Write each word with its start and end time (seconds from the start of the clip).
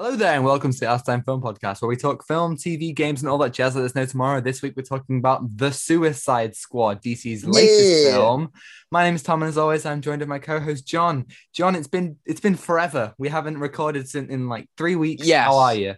Hello 0.00 0.14
there, 0.14 0.34
and 0.34 0.44
welcome 0.44 0.70
to 0.72 0.78
the 0.78 0.86
Outatime 0.86 1.24
Film 1.24 1.42
Podcast, 1.42 1.82
where 1.82 1.88
we 1.88 1.96
talk 1.96 2.24
film, 2.24 2.56
TV, 2.56 2.94
games, 2.94 3.20
and 3.20 3.28
all 3.28 3.36
that 3.38 3.52
jazz. 3.52 3.74
Let 3.74 3.84
us 3.84 3.96
know 3.96 4.06
tomorrow. 4.06 4.40
This 4.40 4.62
week, 4.62 4.74
we're 4.76 4.84
talking 4.84 5.18
about 5.18 5.56
The 5.56 5.72
Suicide 5.72 6.54
Squad, 6.54 7.02
DC's 7.02 7.44
latest 7.44 8.04
Yeah. 8.04 8.12
film. 8.12 8.52
My 8.92 9.02
name 9.02 9.16
is 9.16 9.24
Tom, 9.24 9.42
and 9.42 9.48
as 9.48 9.58
always, 9.58 9.84
I'm 9.84 10.00
joined 10.00 10.20
by 10.20 10.26
my 10.26 10.38
co-host 10.38 10.86
John. 10.86 11.26
John, 11.52 11.74
it's 11.74 11.88
been 11.88 12.16
it's 12.24 12.38
been 12.40 12.54
forever. 12.54 13.12
We 13.18 13.28
haven't 13.28 13.58
recorded 13.58 14.08
since 14.08 14.30
in 14.30 14.48
like 14.48 14.68
three 14.76 14.94
weeks. 14.94 15.26
Yeah, 15.26 15.42
How 15.42 15.56
are 15.56 15.74
you? 15.74 15.96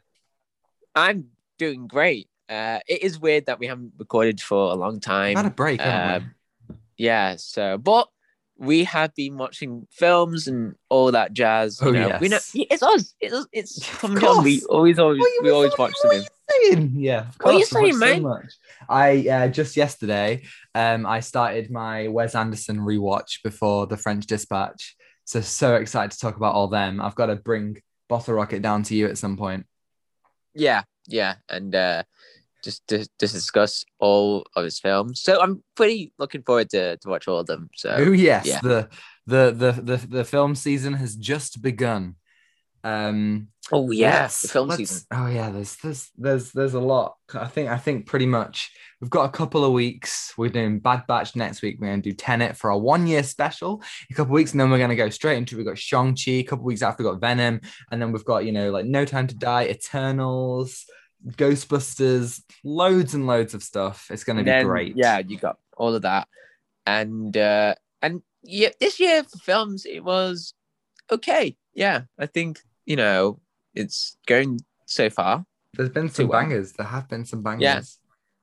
I'm 0.94 1.26
doing 1.58 1.86
great. 1.86 2.30
Uh, 2.48 2.78
it 2.88 3.02
is 3.02 3.20
weird 3.20 3.44
that 3.46 3.58
we 3.58 3.66
haven't 3.66 3.92
recorded 3.98 4.40
for 4.40 4.72
a 4.72 4.76
long 4.76 5.00
time. 5.00 5.36
Had 5.36 5.44
a 5.44 5.50
break, 5.50 5.78
Um, 5.84 6.34
yeah, 6.96 7.36
so 7.36 7.76
but 7.76 8.08
we 8.60 8.84
have 8.84 9.14
been 9.14 9.38
watching 9.38 9.86
films 9.90 10.46
and 10.46 10.74
all 10.90 11.10
that 11.12 11.32
jazz. 11.32 11.80
Oh, 11.80 11.90
know, 11.90 12.18
we 12.20 12.28
know 12.28 12.38
yes. 12.52 12.52
it's 12.70 12.82
us. 12.82 13.14
It's 13.18 13.32
us. 13.32 13.46
It's 13.52 13.98
Tom 13.98 14.20
John. 14.20 14.44
We 14.44 14.60
always, 14.68 14.98
always, 14.98 15.18
we 15.42 15.50
always 15.50 15.72
watch 15.78 15.94
them. 16.02 16.22
saying? 16.50 16.92
Yeah, 16.94 17.20
of 17.20 17.36
What 17.40 17.54
are 17.54 17.58
you 17.58 17.66
course, 17.66 17.70
saying, 17.70 17.94
so 17.94 18.20
much. 18.20 18.52
I 18.86 19.28
uh, 19.28 19.48
just 19.48 19.78
yesterday, 19.78 20.42
um, 20.74 21.06
I 21.06 21.20
started 21.20 21.70
my 21.70 22.08
Wes 22.08 22.34
Anderson 22.34 22.80
rewatch 22.80 23.42
before 23.42 23.86
the 23.86 23.96
French 23.96 24.26
Dispatch. 24.26 24.94
So 25.24 25.40
so 25.40 25.76
excited 25.76 26.10
to 26.10 26.18
talk 26.18 26.36
about 26.36 26.54
all 26.54 26.68
them. 26.68 27.00
I've 27.00 27.14
got 27.14 27.26
to 27.26 27.36
bring 27.36 27.80
Bottle 28.10 28.34
Rocket 28.34 28.60
down 28.60 28.82
to 28.84 28.94
you 28.94 29.06
at 29.06 29.16
some 29.16 29.38
point. 29.38 29.64
Yeah, 30.54 30.82
yeah, 31.06 31.36
and 31.48 31.74
uh, 31.74 32.02
just 32.62 32.86
to, 32.88 32.98
to 32.98 33.26
discuss 33.26 33.84
all 33.98 34.44
of 34.56 34.64
his 34.64 34.78
films. 34.78 35.22
So 35.22 35.40
I'm 35.40 35.62
pretty 35.76 36.12
looking 36.18 36.42
forward 36.42 36.70
to 36.70 36.96
to 36.96 37.08
watch 37.08 37.28
all 37.28 37.38
of 37.38 37.46
them. 37.46 37.70
So 37.74 37.90
Oh 37.90 38.12
yes, 38.12 38.46
yeah. 38.46 38.60
the, 38.62 38.88
the 39.26 39.50
the 39.52 39.72
the 39.96 40.06
the 40.06 40.24
film 40.24 40.54
season 40.54 40.94
has 40.94 41.16
just 41.16 41.62
begun. 41.62 42.16
Um, 42.82 43.48
oh 43.72 43.82
let's- 43.82 44.40
the 44.42 44.48
film 44.48 44.70
season. 44.72 45.02
Oh 45.12 45.26
yeah, 45.26 45.50
there's 45.50 45.76
there's 45.76 46.10
there's 46.16 46.52
there's 46.52 46.72
a 46.74 46.80
lot. 46.80 47.16
I 47.34 47.46
think 47.46 47.68
I 47.68 47.76
think 47.76 48.06
pretty 48.06 48.24
much 48.26 48.70
we've 49.00 49.10
got 49.10 49.24
a 49.24 49.32
couple 49.32 49.64
of 49.66 49.72
weeks. 49.72 50.32
We're 50.38 50.48
doing 50.48 50.78
Bad 50.78 51.06
Batch 51.06 51.36
next 51.36 51.60
week. 51.60 51.76
We're 51.78 51.88
gonna 51.90 52.00
do 52.02 52.12
Tenet 52.12 52.56
for 52.56 52.70
our 52.72 52.78
one 52.78 53.06
year 53.06 53.22
special. 53.22 53.82
A 54.10 54.14
couple 54.14 54.32
of 54.32 54.36
weeks, 54.36 54.52
and 54.52 54.60
then 54.60 54.70
we're 54.70 54.78
gonna 54.78 54.96
go 54.96 55.10
straight 55.10 55.36
into 55.36 55.56
we've 55.58 55.66
got 55.66 55.76
Shang 55.78 56.16
Chi. 56.16 56.30
A 56.32 56.42
couple 56.42 56.62
of 56.62 56.66
weeks 56.66 56.80
after, 56.82 57.02
we've 57.04 57.12
got 57.12 57.20
Venom, 57.20 57.60
and 57.92 58.00
then 58.00 58.12
we've 58.12 58.24
got 58.24 58.46
you 58.46 58.52
know 58.52 58.70
like 58.70 58.86
No 58.86 59.04
Time 59.04 59.26
to 59.26 59.34
Die, 59.34 59.66
Eternals, 59.66 60.86
Ghostbusters, 61.28 62.42
loads 62.64 63.14
and 63.14 63.26
loads 63.26 63.54
of 63.54 63.62
stuff. 63.62 64.08
It's 64.10 64.24
gonna 64.24 64.42
be 64.42 64.50
then, 64.50 64.66
great. 64.66 64.96
Yeah, 64.96 65.18
you 65.18 65.38
got 65.38 65.58
all 65.76 65.94
of 65.94 66.02
that, 66.02 66.28
and 66.86 67.36
uh 67.36 67.74
and 68.02 68.22
yeah, 68.42 68.70
this 68.80 68.98
year 69.00 69.22
for 69.24 69.38
films 69.38 69.84
it 69.84 70.02
was 70.02 70.54
okay. 71.10 71.56
Yeah, 71.74 72.02
I 72.18 72.26
think 72.26 72.60
you 72.86 72.96
know 72.96 73.40
it's 73.74 74.16
going 74.26 74.60
so 74.86 75.10
far. 75.10 75.44
There's 75.74 75.90
been 75.90 76.08
some 76.08 76.24
Too 76.26 76.30
well. 76.30 76.40
bangers. 76.40 76.72
There 76.72 76.86
have 76.86 77.08
been 77.08 77.24
some 77.24 77.42
bangers. 77.42 77.62
Yeah. 77.62 77.80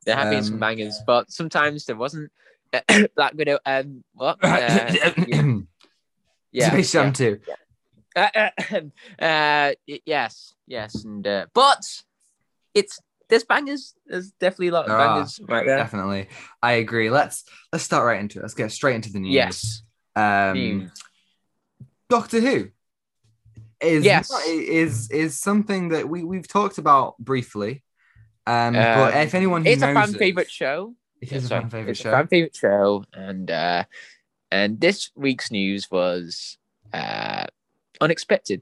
There 0.05 0.15
have 0.15 0.29
been 0.29 0.43
some 0.43 0.53
Um, 0.53 0.59
bangers, 0.59 1.01
but 1.05 1.31
sometimes 1.31 1.85
there 1.85 1.97
wasn't. 1.97 2.31
Black 3.15 3.33
Widow 3.33 3.59
and 3.65 4.03
what? 4.13 4.37
Uh, 4.43 4.93
yeah, 5.27 5.53
yeah, 6.51 6.69
Space 6.69 6.91
Jam 6.91 7.13
2. 7.13 7.39
Uh, 8.15 8.29
uh, 8.35 9.23
uh, 9.23 9.73
yes, 9.85 10.55
yes, 10.65 11.05
and 11.05 11.27
uh, 11.27 11.45
but 11.53 11.83
it's 12.77 12.99
there's 13.29 13.43
bangers. 13.43 13.93
There's 14.05 14.31
definitely 14.31 14.69
a 14.69 14.71
lot 14.73 14.85
of 14.89 14.97
bangers 14.97 15.39
right 15.47 15.65
there. 15.65 15.77
Definitely. 15.77 16.29
I 16.61 16.73
agree. 16.73 17.09
Let's 17.09 17.43
let's 17.73 17.83
start 17.83 18.05
right 18.05 18.19
into 18.19 18.39
it. 18.39 18.41
Let's 18.43 18.53
get 18.53 18.71
straight 18.71 18.95
into 18.95 19.11
the 19.11 19.19
news. 19.19 19.33
Yes. 19.33 19.81
Um 20.15 20.53
News. 20.53 20.91
Doctor 22.09 22.39
Who 22.39 22.69
is 23.81 24.05
Yes. 24.05 24.31
is 24.47 25.11
is 25.11 25.37
something 25.39 25.89
that 25.89 26.07
we 26.07 26.23
we've 26.23 26.47
talked 26.47 26.77
about 26.77 27.17
briefly. 27.19 27.83
Um, 28.45 28.67
Um, 28.67 28.73
but 28.73 29.13
if 29.17 29.35
anyone 29.35 29.65
who 29.65 29.71
It's 29.71 29.81
a 29.83 29.93
knows 29.93 30.05
fan 30.05 30.15
it- 30.15 30.19
favorite 30.19 30.49
show. 30.49 30.95
It 31.19 31.31
is 31.33 31.45
a 31.45 31.49
fan 31.49 31.69
favorite 31.69 31.91
It's 31.91 31.99
show. 31.99 32.09
A 32.09 32.13
fan 32.13 32.27
favorite 32.27 32.55
show, 32.55 33.03
and 33.11 33.49
uh, 33.49 33.83
and 34.51 34.79
this 34.79 35.09
week's 35.15 35.49
news 35.51 35.89
was 35.91 36.57
uh, 36.93 37.45
unexpected. 37.99 38.61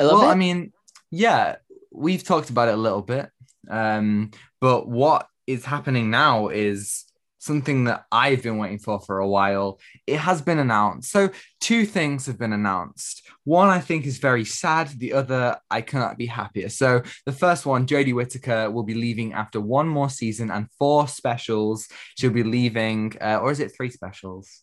A 0.00 0.04
well, 0.06 0.20
bit. 0.22 0.26
I 0.26 0.34
mean, 0.34 0.72
yeah, 1.12 1.56
we've 1.92 2.24
talked 2.24 2.50
about 2.50 2.68
it 2.68 2.74
a 2.74 2.76
little 2.76 3.02
bit. 3.02 3.30
Um, 3.70 4.30
but 4.60 4.88
what 4.88 5.26
is 5.46 5.64
happening 5.64 6.10
now 6.10 6.48
is 6.48 7.04
something 7.38 7.84
that 7.84 8.04
I've 8.12 8.42
been 8.44 8.58
waiting 8.58 8.78
for 8.78 9.00
for 9.00 9.18
a 9.18 9.28
while. 9.28 9.80
It 10.06 10.18
has 10.18 10.40
been 10.40 10.60
announced. 10.60 11.10
So, 11.10 11.30
two 11.60 11.84
things 11.86 12.26
have 12.26 12.38
been 12.38 12.52
announced. 12.52 13.28
One 13.44 13.68
I 13.68 13.80
think 13.80 14.06
is 14.06 14.18
very 14.18 14.44
sad, 14.44 14.88
the 14.96 15.12
other 15.14 15.58
I 15.68 15.80
cannot 15.80 16.16
be 16.16 16.26
happier. 16.26 16.68
So, 16.68 17.02
the 17.26 17.32
first 17.32 17.66
one, 17.66 17.86
Jodie 17.86 18.14
Whittaker 18.14 18.70
will 18.70 18.84
be 18.84 18.94
leaving 18.94 19.32
after 19.32 19.60
one 19.60 19.88
more 19.88 20.08
season 20.08 20.52
and 20.52 20.68
four 20.78 21.08
specials. 21.08 21.88
She'll 22.16 22.30
be 22.30 22.44
leaving, 22.44 23.14
uh, 23.20 23.38
or 23.42 23.50
is 23.50 23.58
it 23.58 23.74
three 23.76 23.90
specials? 23.90 24.60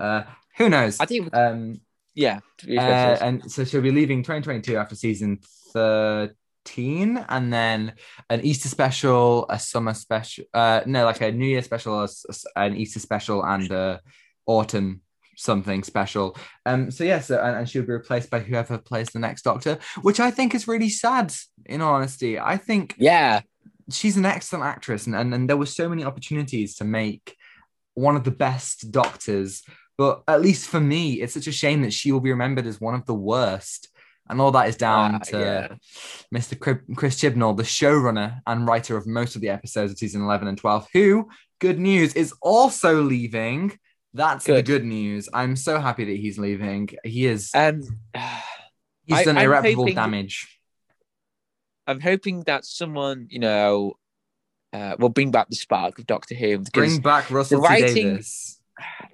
Uh, 0.00 0.22
who 0.56 0.70
knows? 0.70 0.98
I 1.00 1.04
think, 1.04 1.28
Um, 1.36 1.80
yeah. 2.14 2.40
uh, 2.66 3.18
and 3.20 3.52
so 3.52 3.64
she'll 3.64 3.82
be 3.82 3.90
leaving 3.90 4.22
2022 4.22 4.76
after 4.78 4.96
season 4.96 5.40
13 5.74 6.34
and 6.76 7.52
then 7.52 7.92
an 8.30 8.40
easter 8.44 8.68
special 8.68 9.46
a 9.50 9.58
summer 9.58 9.94
special 9.94 10.44
uh 10.54 10.80
no 10.86 11.04
like 11.04 11.20
a 11.20 11.30
new 11.30 11.46
year 11.46 11.62
special 11.62 12.02
a 12.02 12.08
an 12.56 12.74
easter 12.74 12.98
special 12.98 13.44
and 13.44 13.70
a 13.70 14.00
autumn 14.46 15.00
something 15.36 15.82
special. 15.82 16.36
Um 16.64 16.90
so 16.90 17.04
yeah 17.04 17.20
so 17.20 17.40
and, 17.40 17.56
and 17.56 17.68
she'll 17.68 17.82
be 17.82 17.92
replaced 17.92 18.30
by 18.30 18.40
whoever 18.40 18.78
plays 18.78 19.08
the 19.10 19.18
next 19.18 19.42
doctor 19.42 19.78
which 20.02 20.20
i 20.20 20.30
think 20.30 20.54
is 20.54 20.68
really 20.68 20.88
sad 20.88 21.34
in 21.66 21.80
all 21.80 21.94
honesty. 21.94 22.38
I 22.38 22.56
think 22.56 22.94
yeah, 22.98 23.40
she's 23.90 24.16
an 24.16 24.26
excellent 24.26 24.64
actress 24.64 25.06
and, 25.06 25.14
and, 25.14 25.34
and 25.34 25.48
there 25.48 25.56
were 25.56 25.66
so 25.66 25.88
many 25.88 26.04
opportunities 26.04 26.76
to 26.76 26.84
make 26.84 27.36
one 27.94 28.16
of 28.16 28.24
the 28.24 28.30
best 28.30 28.90
doctors 28.90 29.62
but 29.96 30.22
at 30.26 30.40
least 30.40 30.68
for 30.68 30.80
me 30.80 31.14
it's 31.14 31.34
such 31.34 31.46
a 31.46 31.52
shame 31.52 31.82
that 31.82 31.92
she 31.92 32.10
will 32.10 32.20
be 32.20 32.30
remembered 32.30 32.66
as 32.66 32.80
one 32.80 32.94
of 32.94 33.06
the 33.06 33.14
worst 33.14 33.88
and 34.28 34.40
all 34.40 34.50
that 34.52 34.68
is 34.68 34.76
down 34.76 35.16
Ah, 35.16 35.18
to 35.18 35.38
yeah. 35.38 35.68
mr 36.34 36.58
chris 36.96 37.20
chibnall 37.20 37.56
the 37.56 37.62
showrunner 37.62 38.40
and 38.46 38.66
writer 38.66 38.96
of 38.96 39.06
most 39.06 39.34
of 39.36 39.42
the 39.42 39.48
episodes 39.50 39.92
of 39.92 39.98
season 39.98 40.22
11 40.22 40.48
and 40.48 40.58
12 40.58 40.86
who 40.92 41.28
good 41.60 41.78
news 41.78 42.14
is 42.14 42.32
also 42.40 43.02
leaving 43.02 43.78
that's 44.14 44.44
the 44.46 44.54
Good. 44.54 44.66
good 44.66 44.84
news 44.84 45.28
i'm 45.34 45.56
so 45.56 45.78
happy 45.78 46.04
that 46.04 46.16
he's 46.16 46.38
leaving 46.38 46.88
he 47.04 47.26
is 47.26 47.50
um, 47.54 47.82
he's 49.04 49.18
I- 49.18 49.24
done 49.24 49.36
I'm 49.38 49.44
irreparable 49.44 49.82
hoping- 49.84 49.94
damage 49.96 50.48
I'm 51.86 52.00
hoping 52.00 52.40
that 52.44 52.64
someone 52.64 53.26
you 53.28 53.38
know 53.40 53.94
uh, 54.72 54.96
will 54.98 55.10
bring 55.10 55.30
back 55.30 55.48
the 55.50 55.56
spark 55.56 55.98
of 55.98 56.06
Doctor 56.06 56.34
Who 56.34 56.58
bring 56.72 57.00
back 57.00 57.30
russell 57.30 57.60
T. 57.60 57.68
writing- 57.68 57.94
davies 58.14 58.58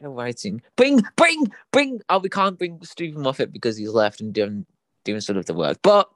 no 0.00 0.08
writing. 0.10 0.62
Bring, 0.76 1.02
bring, 1.16 1.52
bring. 1.70 2.00
Oh, 2.08 2.18
we 2.18 2.30
can't 2.30 2.56
bring 2.58 2.82
Steven 2.82 3.20
Moffat 3.20 3.52
because 3.52 3.76
he's 3.76 3.90
left 3.90 4.22
and 4.22 4.32
doing 4.32 4.64
doing 5.04 5.20
sort 5.20 5.38
of 5.38 5.46
the 5.46 5.54
work. 5.54 5.78
But 5.82 6.08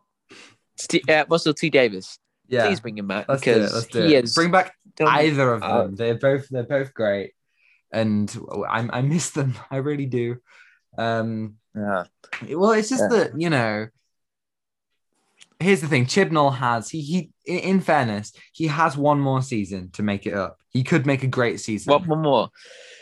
uh, 1.09 1.25
Russell 1.29 1.55
T 1.55 1.71
Davies, 1.71 2.19
yeah 2.49 2.67
please 2.67 2.81
bring 2.81 2.99
him 2.99 3.07
back 3.07 3.27
let's 3.27 3.41
do 3.43 3.53
it 3.53 3.55
because 3.55 3.75
let's 3.75 3.87
do 3.87 4.03
he 4.05 4.15
it 4.17 4.25
is 4.25 4.35
bring 4.35 4.51
back 4.51 4.75
either 5.01 5.53
of 5.55 5.63
them. 5.63 5.95
they're 5.95 6.19
both 6.19 6.47
they're 6.51 6.63
both 6.63 6.93
great, 6.95 7.33
and 7.93 8.37
I 8.69 8.89
I 8.93 9.03
miss 9.03 9.31
them. 9.31 9.55
I 9.71 9.77
really 9.77 10.07
do. 10.07 10.37
Um, 10.97 11.57
Yeah. 11.75 12.05
well, 12.51 12.73
it's 12.73 12.89
just 12.91 13.05
Yeah. 13.11 13.17
that 13.19 13.41
you 13.41 13.51
know. 13.51 13.89
Here's 15.61 15.81
the 15.81 15.89
thing: 15.89 16.07
Chibnall 16.07 16.55
has 16.57 16.91
he 16.91 17.01
he. 17.01 17.31
In 17.47 17.59
in 17.59 17.81
fairness, 17.81 18.33
he 18.53 18.67
has 18.67 18.97
one 18.97 19.21
more 19.21 19.43
season 19.43 19.91
to 19.93 20.03
make 20.03 20.27
it 20.27 20.35
up. 20.35 20.59
He 20.71 20.83
could 20.83 21.07
make 21.07 21.23
a 21.23 21.29
great 21.29 21.61
season. 21.61 21.93
What 21.93 22.07
one 22.07 22.23
more? 22.23 22.51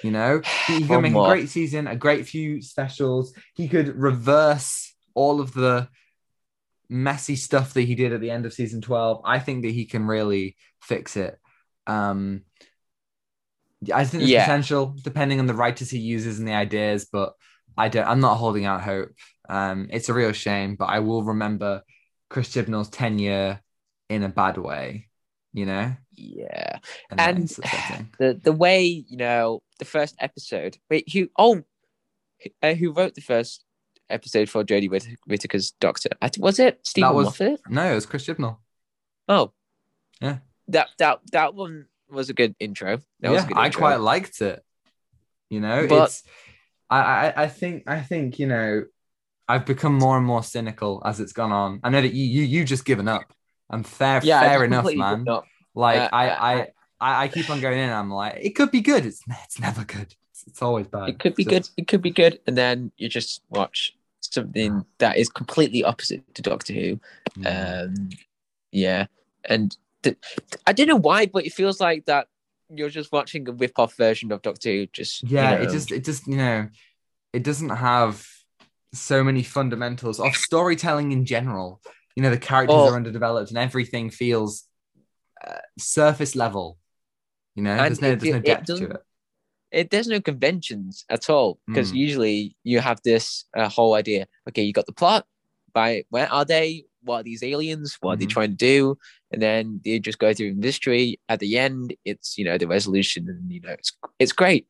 You 0.03 0.10
know, 0.10 0.43
he, 0.66 0.81
he 0.81 0.87
could 0.87 1.00
make 1.00 1.12
more. 1.12 1.26
a 1.26 1.31
great 1.31 1.49
season, 1.49 1.87
a 1.87 1.97
great 1.97 2.26
few 2.26 2.60
specials. 2.62 3.34
He 3.54 3.69
could 3.69 3.88
reverse 3.97 4.91
all 5.15 5.41
of 5.41 5.53
the 5.55 5.89
messy 6.89 7.37
stuff 7.37 7.75
that 7.75 7.83
he 7.83 7.95
did 7.95 8.12
at 8.12 8.21
the 8.21 8.31
end 8.31 8.45
of 8.47 8.53
season 8.53 8.81
12. 8.81 9.23
I 9.25 9.38
think 9.38 9.62
that 9.62 9.70
he 9.73 9.87
can 9.87 10.06
really 10.06 10.56
fix 10.81 11.17
it. 11.17 11.38
Um, 11.87 12.43
I 13.93 14.05
think 14.05 14.20
there's 14.20 14.31
Yeah. 14.31 14.44
potential 14.44 14.94
depending 15.03 15.41
on 15.41 15.47
the 15.47 15.55
writers 15.55 15.91
he 15.91 15.99
uses 15.99 16.38
and 16.38 16.47
the 16.47 16.53
ideas, 16.55 17.06
but 17.11 17.35
I 17.76 17.88
don't. 17.88 18.06
I'm 18.06 18.20
not 18.20 18.37
holding 18.37 18.64
out 18.67 18.82
hope. 18.82 19.11
Um, 19.49 19.88
it's 19.91 20.09
a 20.09 20.14
real 20.14 20.32
shame, 20.32 20.76
but 20.76 20.87
I 20.87 21.00
will 21.00 21.25
remember 21.25 21.82
Chris 22.29 22.50
Chibnall's 22.53 22.91
tenure 22.91 23.61
in 24.08 24.23
a 24.23 24.29
bad 24.29 24.58
way. 24.58 25.08
You 25.55 25.67
know, 25.67 25.94
Yeah. 26.12 26.79
and, 27.11 27.20
And- 27.20 27.49
The 28.19 28.41
the 28.43 28.53
way 28.53 28.85
you 28.85 29.17
know 29.17 29.62
the 29.79 29.85
first 29.85 30.15
episode. 30.19 30.79
Wait, 30.88 31.11
who? 31.12 31.29
Oh, 31.38 31.62
uh, 32.62 32.75
who 32.75 32.93
wrote 32.93 33.15
the 33.15 33.20
first 33.20 33.65
episode 34.10 34.49
for 34.49 34.64
Jodie 34.64 34.90
Whitt- 34.90 35.16
Whittaker's 35.26 35.72
Doctor? 35.81 36.10
I 36.20 36.28
think 36.28 36.44
was 36.44 36.58
it 36.58 36.81
Steven 36.87 37.14
was- 37.14 37.26
Moffat? 37.26 37.60
no, 37.69 37.93
it 37.93 37.94
was 37.94 38.06
Chris 38.06 38.26
Chibnall. 38.26 38.58
Oh, 39.28 39.52
Yeah. 40.20 40.38
That 40.69 40.90
that 40.99 41.20
that 41.32 41.54
one 41.54 41.87
was 42.10 42.28
a 42.31 42.34
good 42.34 42.54
intro. 42.60 42.99
That 43.20 43.31
was 43.31 43.40
a 43.40 43.43
yeah, 43.44 43.49
good 43.49 43.56
I 43.58 43.66
intro. 43.66 43.81
quite 43.81 43.96
liked 44.00 44.40
it. 44.40 44.64
You 45.50 45.60
know, 45.60 45.87
But- 45.88 46.04
it's 46.04 46.22
I, 46.90 46.99
I 47.00 47.43
I 47.44 47.49
think 47.49 47.84
I 47.88 48.00
think 48.00 48.38
you 48.38 48.46
know 48.46 48.84
I've 49.49 49.66
become 49.66 49.94
more 49.99 50.16
and 50.16 50.25
more 50.26 50.43
cynical 50.43 51.02
as 51.05 51.19
it's 51.20 51.32
gone 51.32 51.52
on. 51.52 51.81
I 51.82 51.90
know 51.90 52.00
that 52.00 52.12
you 52.14 52.25
you 52.25 52.43
you 52.43 52.64
just 52.64 52.84
given 52.84 53.08
up. 53.08 53.32
I'm 53.70 53.82
fair 53.82 54.20
Yeah, 54.22 54.40
fair 54.40 54.64
enough, 54.64 54.84
man. 54.94 55.25
Like 55.75 56.00
Uh, 56.00 56.08
I, 56.12 56.28
I 56.31 56.55
I 57.00 57.25
I 57.25 57.28
keep 57.28 57.48
on 57.50 57.60
going 57.60 57.78
in. 57.78 57.90
I'm 57.90 58.10
like, 58.10 58.38
it 58.40 58.50
could 58.50 58.70
be 58.70 58.81
good. 58.82 59.05
It's 59.06 59.22
it's 59.44 59.58
never 59.58 59.84
good. 59.84 60.14
It's, 60.43 60.53
it's 60.53 60.62
always 60.62 60.87
bad. 60.87 61.09
It 61.09 61.19
could 61.19 61.35
be 61.35 61.43
It's 61.44 61.50
good. 61.50 61.69
It 61.77 61.89
could 61.89 62.03
be 62.03 62.11
good, 62.11 62.41
and 62.47 62.56
then 62.56 62.93
you 62.97 63.09
just 63.09 63.43
watch 63.50 63.94
something 64.21 64.85
that 64.99 65.17
is 65.17 65.29
completely 65.29 65.85
opposite 65.85 66.23
to 66.35 66.43
Doctor 66.43 66.73
Who. 66.73 67.00
Mm. 67.39 67.87
Um, 67.87 68.09
yeah, 68.71 69.06
and 69.44 69.77
th- 70.03 70.17
I 70.67 70.73
don't 70.73 70.89
know 70.89 70.97
why, 70.97 71.27
but 71.27 71.44
it 71.47 71.53
feels 71.53 71.81
like 71.81 72.06
that 72.06 72.29
you're 72.75 72.89
just 72.89 73.12
watching 73.12 73.47
a 73.49 73.53
rip-off 73.53 73.94
version 73.97 74.33
of 74.33 74.43
Doctor 74.43 74.71
Who. 74.71 74.87
Just 74.87 75.23
you 75.23 75.29
yeah, 75.37 75.56
know. 75.56 75.62
it 75.62 75.71
just 75.71 75.93
it 75.93 76.05
just 76.05 76.27
you 76.27 76.37
know, 76.37 76.69
it 77.33 77.43
doesn't 77.43 77.69
have 77.71 78.27
so 78.94 79.23
many 79.25 79.43
fundamentals 79.43 80.21
of 80.21 80.35
storytelling 80.37 81.12
in 81.12 81.25
general. 81.25 81.81
You 82.17 82.23
know, 82.23 82.31
the 82.31 82.39
characters 82.39 82.77
Oh. 82.77 82.89
are 82.93 82.97
underdeveloped 82.97 83.49
and 83.50 83.59
everything 83.59 84.11
feels 84.11 84.65
uh, 85.47 85.59
surface 85.79 86.37
level. 86.37 86.79
You 87.55 87.62
know, 87.62 87.71
And 87.73 87.81
there's 87.81 88.00
no 88.03 88.09
it- 88.11 88.21
there's 88.21 88.33
no 88.33 88.39
it 88.39 88.44
depth 88.44 88.67
to 88.67 88.91
it. 88.91 89.03
It 89.72 89.90
there's 89.90 90.08
no 90.08 90.20
conventions 90.20 91.04
at 91.08 91.28
all 91.30 91.58
because 91.66 91.92
Mm. 91.92 91.96
usually 91.96 92.56
you 92.62 92.80
have 92.80 93.00
this 93.02 93.44
uh, 93.56 93.69
whole 93.69 93.94
idea. 93.94 94.26
Okay, 94.48 94.62
you 94.62 94.72
got 94.72 94.86
the 94.86 94.92
plot. 94.92 95.26
By 95.72 96.04
where 96.10 96.30
are 96.30 96.44
they? 96.44 96.84
What 97.02 97.20
are 97.20 97.22
these 97.22 97.42
aliens? 97.42 97.96
What 98.00 98.12
are 98.12 98.16
they 98.16 98.26
Mhm. 98.26 98.30
trying 98.30 98.50
to 98.50 98.56
do? 98.56 98.98
And 99.32 99.40
then 99.40 99.80
they 99.84 99.98
just 99.98 100.19
go 100.19 100.32
through 100.34 100.54
the 100.54 100.60
mystery. 100.60 101.19
At 101.28 101.40
the 101.40 101.58
end, 101.58 101.94
it's 102.04 102.36
you 102.38 102.44
know 102.44 102.58
the 102.58 102.69
resolution, 102.69 103.28
and 103.28 103.50
you 103.50 103.60
know 103.60 103.70
it's 103.72 103.92
it's 104.19 104.32
great. 104.32 104.66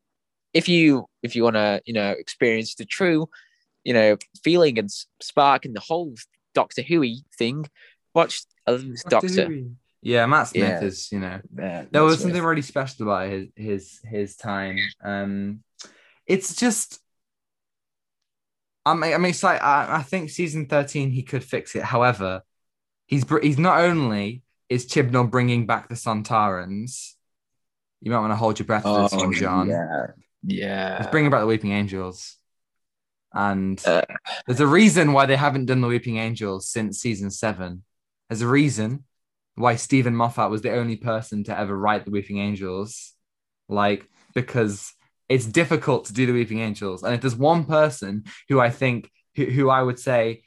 If 0.54 0.68
you 0.68 1.06
if 1.22 1.34
you 1.34 1.42
want 1.42 1.56
to 1.56 1.82
you 1.84 1.94
know 1.94 2.10
experience 2.10 2.74
the 2.76 2.84
true 2.84 3.28
you 3.84 3.92
know 3.92 4.16
feeling 4.44 4.78
and 4.78 4.88
spark 5.20 5.64
and 5.64 5.74
the 5.74 5.80
whole 5.80 6.14
Doctor 6.54 6.82
Who 6.82 7.04
thing, 7.36 7.66
watch 8.14 8.44
Eleventh 8.66 9.02
Doctor. 9.08 9.48
Yeah, 10.02 10.26
Matt 10.26 10.48
Smith 10.48 10.62
Yeah. 10.82 10.84
is 10.86 11.10
you 11.12 11.20
know 11.20 11.40
Yeah, 11.56 11.84
there 11.90 12.02
was 12.02 12.14
that's 12.14 12.22
something 12.22 12.42
really 12.42 12.62
special 12.62 13.04
about 13.04 13.30
his 13.30 13.48
his 13.56 14.00
his 14.04 14.36
time. 14.36 14.76
Um, 15.02 15.62
it's 16.26 16.56
just. 16.56 16.98
I'm 18.84 19.02
I'm 19.04 19.24
excited. 19.26 19.62
I, 19.64 19.98
I 19.98 20.02
think 20.02 20.30
season 20.30 20.66
thirteen 20.66 21.10
he 21.10 21.22
could 21.22 21.44
fix 21.44 21.76
it. 21.76 21.84
However, 21.84 22.42
he's 23.06 23.24
he's 23.42 23.58
not 23.58 23.78
only 23.80 24.42
is 24.68 24.86
Chibnall 24.86 25.30
bringing 25.30 25.66
back 25.66 25.88
the 25.88 25.94
Sontarans. 25.94 27.12
You 28.00 28.10
might 28.10 28.18
want 28.18 28.32
to 28.32 28.36
hold 28.36 28.58
your 28.58 28.66
breath 28.66 28.82
for 28.82 29.02
this 29.02 29.12
one, 29.12 29.32
John. 29.34 29.70
Oh, 29.70 29.72
yeah, 29.72 30.06
yeah. 30.42 30.98
He's 30.98 31.06
bringing 31.12 31.30
back 31.30 31.40
the 31.42 31.46
Weeping 31.46 31.70
Angels, 31.70 32.36
and 33.32 33.80
Uh. 33.86 34.02
there's 34.48 34.58
a 34.58 34.66
reason 34.66 35.12
why 35.12 35.26
they 35.26 35.36
haven't 35.36 35.66
done 35.66 35.80
the 35.80 35.86
Weeping 35.86 36.16
Angels 36.16 36.68
since 36.68 36.98
season 36.98 37.30
seven. 37.30 37.84
There's 38.28 38.42
a 38.42 38.48
reason 38.48 39.04
why 39.54 39.76
Steven 39.76 40.14
Moffat 40.14 40.50
was 40.50 40.62
the 40.62 40.74
only 40.74 40.96
person 40.96 41.44
to 41.44 41.58
ever 41.58 41.76
write 41.76 42.04
the 42.04 42.10
Weeping 42.10 42.38
Angels, 42.38 43.12
like 43.68 44.08
because 44.34 44.92
it's 45.28 45.46
difficult 45.46 46.06
to 46.06 46.12
do 46.12 46.26
the 46.26 46.32
Weeping 46.32 46.60
Angels, 46.60 47.02
and 47.02 47.14
if 47.14 47.20
there's 47.20 47.36
one 47.36 47.64
person 47.64 48.24
who 48.48 48.60
I 48.60 48.70
think 48.70 49.10
who, 49.34 49.44
who 49.46 49.70
I 49.70 49.82
would 49.82 49.98
say 49.98 50.42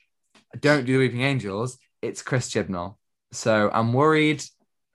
don't 0.60 0.86
do 0.86 0.94
the 0.94 1.00
Weeping 1.00 1.22
Angels, 1.22 1.78
it's 2.02 2.22
Chris 2.22 2.50
Chibnall. 2.50 2.98
So 3.32 3.70
I'm 3.74 3.94
worried 3.94 4.44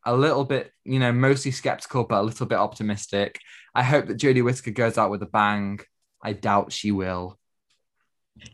a 0.05 0.17
little 0.17 0.45
bit, 0.45 0.73
you 0.85 0.99
know, 0.99 1.13
mostly 1.13 1.51
skeptical, 1.51 2.05
but 2.05 2.21
a 2.21 2.23
little 2.23 2.47
bit 2.47 2.59
optimistic. 2.59 3.39
I 3.75 3.83
hope 3.83 4.07
that 4.07 4.19
Jodie 4.19 4.43
Whittaker 4.43 4.71
goes 4.71 4.97
out 4.97 5.11
with 5.11 5.23
a 5.23 5.27
bang. 5.27 5.81
I 6.23 6.33
doubt 6.33 6.73
she 6.73 6.91
will. 6.91 7.39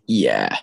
Yeah. 0.07 0.59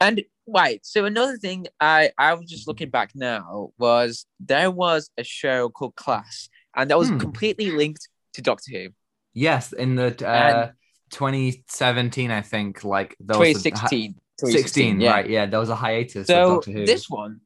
And 0.00 0.24
right, 0.46 0.80
so 0.84 1.04
another 1.04 1.36
thing 1.36 1.66
I 1.80 2.10
I 2.18 2.34
was 2.34 2.48
just 2.50 2.66
looking 2.68 2.90
back 2.90 3.10
now 3.14 3.70
was 3.78 4.26
there 4.40 4.70
was 4.70 5.10
a 5.18 5.24
show 5.24 5.68
called 5.68 5.94
Class, 5.96 6.48
and 6.76 6.90
that 6.90 6.98
was 6.98 7.08
Hmm. 7.08 7.18
completely 7.18 7.70
linked 7.70 8.08
to 8.34 8.42
Doctor 8.42 8.70
Who. 8.72 8.88
Yes, 9.32 9.72
in 9.72 9.96
the 9.96 10.06
uh, 10.26 10.70
2017, 11.10 12.30
I 12.30 12.42
think, 12.42 12.84
like 12.84 13.16
there 13.20 13.38
was 13.38 13.48
a- 13.48 13.70
2016. 13.70 14.14
16, 14.40 15.00
yeah. 15.00 15.10
right? 15.12 15.30
Yeah, 15.30 15.46
there 15.46 15.60
was 15.60 15.68
a 15.68 15.76
hiatus. 15.76 16.26
So 16.26 16.56
Doctor 16.56 16.72
Who. 16.72 16.86
this 16.86 17.08
one, 17.08 17.40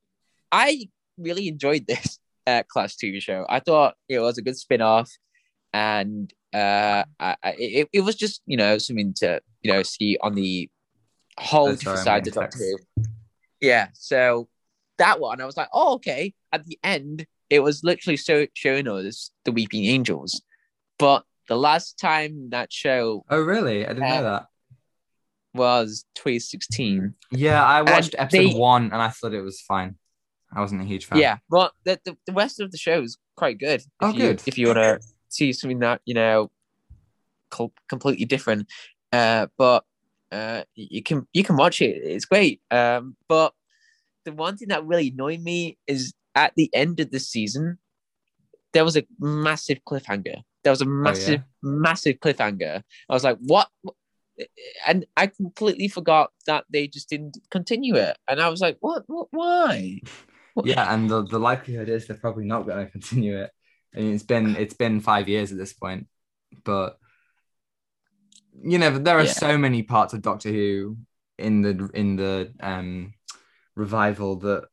I 0.51 0.89
really 1.19 1.49
enjoyed 1.49 1.87
this 1.87 2.19
uh, 2.47 2.63
Class 2.69 2.97
TV 2.97 3.21
show. 3.21 3.45
I 3.49 3.61
thought 3.61 3.95
it 4.09 4.19
was 4.21 4.39
a 4.39 4.43
good 4.43 4.57
spin-off, 4.57 5.11
and 5.75 6.33
uh, 6.55 7.05
I, 7.21 7.37
I, 7.43 7.51
it, 7.59 7.89
it 7.93 8.01
was 8.01 8.15
just 8.17 8.41
you 8.47 8.57
know 8.57 8.79
something 8.79 9.13
to 9.19 9.41
you 9.63 9.71
know 9.73 9.83
see 9.83 10.17
on 10.23 10.35
the 10.35 10.71
whole 11.39 11.69
Oh, 11.69 11.73
different 11.77 11.99
side 12.01 12.27
of 12.27 12.35
Doctor 12.35 12.59
Who. 12.59 13.05
Yeah, 13.61 13.89
so 13.95 14.49
that 14.99 15.21
one 15.21 15.41
I 15.41 15.45
was 15.47 15.57
like, 15.57 15.69
oh 15.73 15.95
okay. 15.95 16.35
At 16.53 16.65
the 16.65 16.79
end, 16.83 17.27
it 17.51 17.61
was 17.61 17.83
literally 17.85 18.17
so 18.17 18.47
showing 18.55 18.89
us 18.89 19.31
the 19.45 19.53
Weeping 19.53 19.85
Angels, 19.85 20.43
but 20.99 21.25
the 21.49 21.57
last 21.57 21.99
time 21.99 22.51
that 22.51 22.73
show 22.73 23.25
oh, 23.31 23.41
really? 23.41 23.85
I 23.85 23.89
didn't 23.89 24.05
Uh, 24.05 24.09
know 24.17 24.23
that. 24.25 24.47
was 25.55 26.05
2016. 26.15 27.15
Yeah, 27.33 27.65
I 27.65 27.83
watched 27.83 28.15
and 28.15 28.23
episode 28.23 28.39
they- 28.53 28.55
one 28.55 28.85
and 28.85 28.97
I 29.03 29.09
thought 29.09 29.33
it 29.35 29.41
was 29.43 29.61
fine. 29.61 29.97
I 30.55 30.61
wasn't 30.61 30.81
a 30.81 30.85
huge 30.85 31.05
fan. 31.07 31.19
Yeah, 31.19 31.39
but 31.51 31.73
the, 31.85 32.01
the 32.05 32.17
the 32.27 32.33
rest 32.33 32.59
of 32.61 32.71
the 32.71 32.79
show 32.79 33.03
is 33.03 33.19
quite 33.37 33.59
good. 33.59 33.81
If 33.81 33.87
Oh, 34.01 34.09
you, 34.09 34.19
good. 34.19 34.43
If 34.47 34.57
you 34.57 34.69
want 34.69 34.79
to 34.79 34.99
see 35.29 35.53
something 35.53 35.79
that 35.81 36.01
you 36.07 36.15
know, 36.15 36.51
co- 37.51 37.73
completely 37.89 38.25
different, 38.25 38.67
uh, 39.13 39.49
but 39.59 39.85
uh, 40.31 40.63
you 40.75 41.03
can 41.03 41.27
you 41.33 41.45
can 41.45 41.57
watch 41.57 41.81
it. 41.81 41.97
It's 42.03 42.25
great. 42.25 42.61
Um, 42.71 43.17
but 43.29 43.53
the 44.25 44.33
one 44.33 44.57
thing 44.57 44.69
that 44.69 44.85
really 44.85 45.09
annoyed 45.09 45.41
me 45.41 45.79
is 45.87 46.15
at 46.35 46.55
the 46.55 46.71
end 46.75 47.01
of 47.01 47.11
the 47.11 47.21
season, 47.21 47.79
there 48.73 48.85
was 48.85 48.97
a 48.97 49.05
massive 49.19 49.81
cliffhanger. 49.89 50.43
There 50.65 50.73
was 50.73 50.83
a 50.83 50.87
massive, 50.87 51.43
massive 51.63 52.17
cliffhanger. 52.19 52.83
I 53.09 53.13
was 53.13 53.25
like, 53.25 53.39
what? 53.41 53.69
And 54.87 55.07
I 55.17 55.29
completely 55.29 55.89
forgot 55.89 56.31
that 56.47 56.65
they 56.71 56.87
just 56.87 57.09
didn't 57.09 57.39
continue 57.51 57.97
it. 57.97 58.17
And 58.29 58.41
I 58.41 58.49
was 58.49 58.61
like, 58.61 58.77
what? 58.81 59.05
What? 59.07 59.29
Why? 59.31 60.01
yeah, 60.65 60.93
and 60.93 61.09
the, 61.09 61.25
the 61.25 61.39
likelihood 61.39 61.89
is 61.89 62.07
they're 62.07 62.17
probably 62.17 62.45
not 62.45 62.67
going 62.67 62.85
to 62.85 62.91
continue 62.91 63.39
it. 63.39 63.51
I 63.95 64.01
mean, 64.01 64.15
it's 64.15 64.23
been 64.23 64.57
it's 64.57 64.75
been 64.75 65.01
five 65.01 65.29
years 65.29 65.51
at 65.51 65.59
this 65.59 65.73
point, 65.73 66.07
but 66.65 66.99
you 68.63 68.79
know 68.79 68.99
there 68.99 69.19
are 69.19 69.25
Yeah. 69.25 69.33
so 69.33 69.59
many 69.59 69.83
parts 69.83 70.15
of 70.15 70.23
Doctor 70.23 70.51
Who 70.51 70.97
in 71.39 71.63
the 71.63 71.91
in 71.95 72.17
the 72.17 72.53
um 72.61 73.15
revival 73.77 74.37
that 74.37 74.65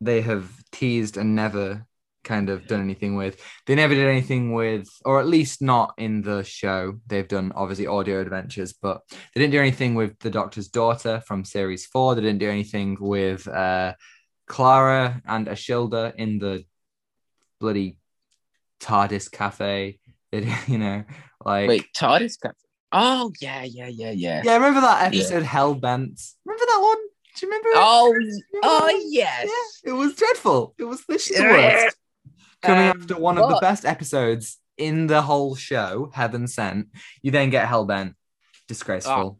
they 0.00 0.20
have 0.22 0.50
teased 0.72 1.16
and 1.16 1.34
never 1.34 1.86
kind 2.24 2.50
of 2.50 2.66
done 2.66 2.80
anything 2.80 3.14
with. 3.16 3.40
They 3.66 3.74
never 3.74 3.94
did 3.94 4.06
anything 4.06 4.52
with, 4.52 4.86
or 5.04 5.18
at 5.18 5.26
least 5.26 5.62
not 5.62 5.94
in 5.96 6.20
the 6.20 6.42
show. 6.44 7.00
They've 7.06 7.26
done 7.26 7.52
obviously 7.54 7.86
audio 7.86 8.20
adventures, 8.20 8.74
but 8.74 9.00
they 9.34 9.40
didn't 9.40 9.52
do 9.52 9.60
anything 9.60 9.94
with 9.94 10.18
the 10.18 10.30
Doctor's 10.30 10.68
daughter 10.68 11.22
from 11.26 11.44
series 11.44 11.86
four. 11.86 12.14
They 12.14 12.20
didn't 12.20 12.40
do 12.40 12.50
anything 12.50 12.96
with 13.00 13.46
uh 13.48 13.94
Clara 14.46 15.20
and 15.26 15.46
Ashildr 15.46 16.14
in 16.16 16.38
the 16.38 16.64
bloody 17.60 17.96
TARDIS 18.80 19.30
cafe. 19.30 19.98
It, 20.32 20.44
you 20.68 20.78
know, 20.78 21.04
like 21.44 21.68
Wait, 21.68 21.86
TARDIS 21.96 22.40
Cafe. 22.40 22.54
Oh 22.92 23.32
yeah, 23.40 23.64
yeah, 23.64 23.88
yeah, 23.88 24.10
yeah. 24.10 24.42
yeah, 24.44 24.54
remember 24.54 24.80
that 24.80 25.06
episode 25.12 25.42
Hellbent? 25.44 26.32
Remember 26.44 26.64
that 26.66 26.78
one? 26.80 26.96
Do 27.36 27.46
you 27.46 27.52
remember? 27.52 27.68
Oh, 27.74 28.10
Remember 28.12 28.40
oh 28.64 29.04
yes. 29.10 29.48
Yeah, 29.84 29.90
it 29.90 29.94
was 29.94 30.14
dreadful. 30.16 30.74
It 30.78 30.84
was 30.84 31.04
the 31.04 31.22
Yeah. 31.34 31.84
worst. 31.84 31.96
Coming 32.62 32.90
Um, 32.90 33.00
after 33.00 33.16
one 33.18 33.38
of 33.38 33.48
the 33.50 33.58
best 33.60 33.84
episodes 33.84 34.58
in 34.76 35.06
the 35.06 35.22
whole 35.22 35.54
show, 35.54 36.10
Heaven 36.14 36.46
Sent, 36.48 36.88
you 37.22 37.30
then 37.30 37.50
get 37.50 37.68
Hellbent. 37.68 38.14
Disgraceful. 38.66 39.38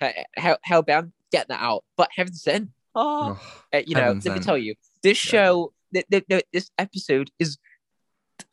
He- 0.00 0.10
Hell, 0.36 0.58
Hellbound, 0.68 1.12
get 1.32 1.48
that 1.48 1.60
out. 1.62 1.84
But 1.96 2.10
Heaven 2.14 2.34
Sent. 2.34 2.70
Oh, 2.94 3.30
Ugh. 3.30 3.38
uh, 3.74 3.82
you 3.86 3.94
know, 3.94 4.12
let 4.24 4.34
me 4.34 4.40
tell 4.40 4.58
you, 4.58 4.74
this 5.02 5.24
Yeah. 5.24 5.30
show, 5.30 5.72
th- 5.94 6.06
th- 6.10 6.24
th- 6.28 6.44
this 6.52 6.70
episode 6.78 7.30
is 7.38 7.58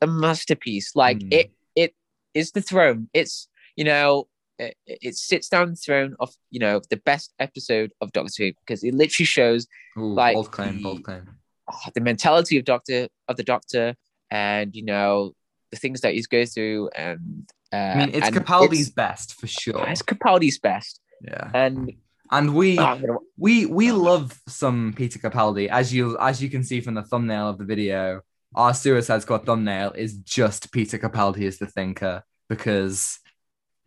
a 0.02 0.08
masterpiece. 0.08 0.96
Like 0.96 1.20
Mm. 1.20 1.34
it, 1.34 1.52
it 1.76 1.96
is 2.34 2.52
the 2.52 2.62
throne. 2.62 3.10
It's 3.14 3.48
you 3.76 3.84
know, 3.84 4.28
it, 4.60 4.76
it 4.88 5.16
sits 5.16 5.50
down 5.50 5.72
the 5.72 5.76
throne 5.76 6.16
of 6.20 6.34
you 6.52 6.60
know 6.60 6.82
the 6.90 6.98
best 6.98 7.34
episode 7.40 7.92
of 8.02 8.12
Doctor 8.12 8.32
Who 8.46 8.52
because 8.66 8.84
it 8.84 8.94
literally 8.94 9.26
shows 9.26 9.68
Ooh, 9.98 10.14
like 10.14 10.36
bold 10.36 10.52
claim, 10.52 10.78
the- 10.78 10.84
bold 10.84 11.04
claim. 11.04 11.28
oh, 11.72 11.80
the 11.94 12.02
mentality 12.02 12.58
of 12.58 12.66
Doctor 12.66 13.08
of 13.28 13.36
the 13.38 13.44
Doctor, 13.44 13.96
and 14.32 14.76
you 14.76 14.84
know 14.86 15.34
the 15.72 15.78
things 15.78 16.02
that 16.02 16.14
he's 16.14 16.28
going 16.28 16.46
through, 16.48 16.90
and 16.96 17.50
uh, 17.74 17.76
I 17.76 17.96
mean, 18.06 18.10
it's 18.16 18.30
Capaldi's 18.30 18.88
it's- 18.88 18.90
best 18.90 19.34
for 19.40 19.48
sure. 19.48 19.86
It's 19.88 20.02
Capaldi's 20.02 20.60
best, 20.60 21.00
Yeah, 21.22 21.50
and 21.54 21.92
and 22.32 22.56
we 22.56 22.74
oh, 22.80 22.84
gonna- 23.00 23.18
we 23.38 23.66
we 23.66 23.92
love 23.92 24.40
some 24.48 24.94
Peter 24.96 25.20
Capaldi, 25.20 25.68
as 25.70 25.94
you 25.94 26.18
as 26.20 26.42
you 26.42 26.50
can 26.50 26.64
see 26.64 26.82
from 26.82 26.94
the 26.96 27.04
thumbnail 27.04 27.50
of 27.50 27.58
the 27.58 27.66
video. 27.66 28.22
Our 28.54 28.74
Suicide 28.74 29.22
Squad 29.22 29.46
thumbnail 29.46 29.92
is 29.98 30.14
just 30.20 30.72
Peter 30.72 30.98
Capaldi 30.98 31.46
as 31.46 31.58
the 31.58 31.68
thinker 31.68 32.24
because 32.48 33.20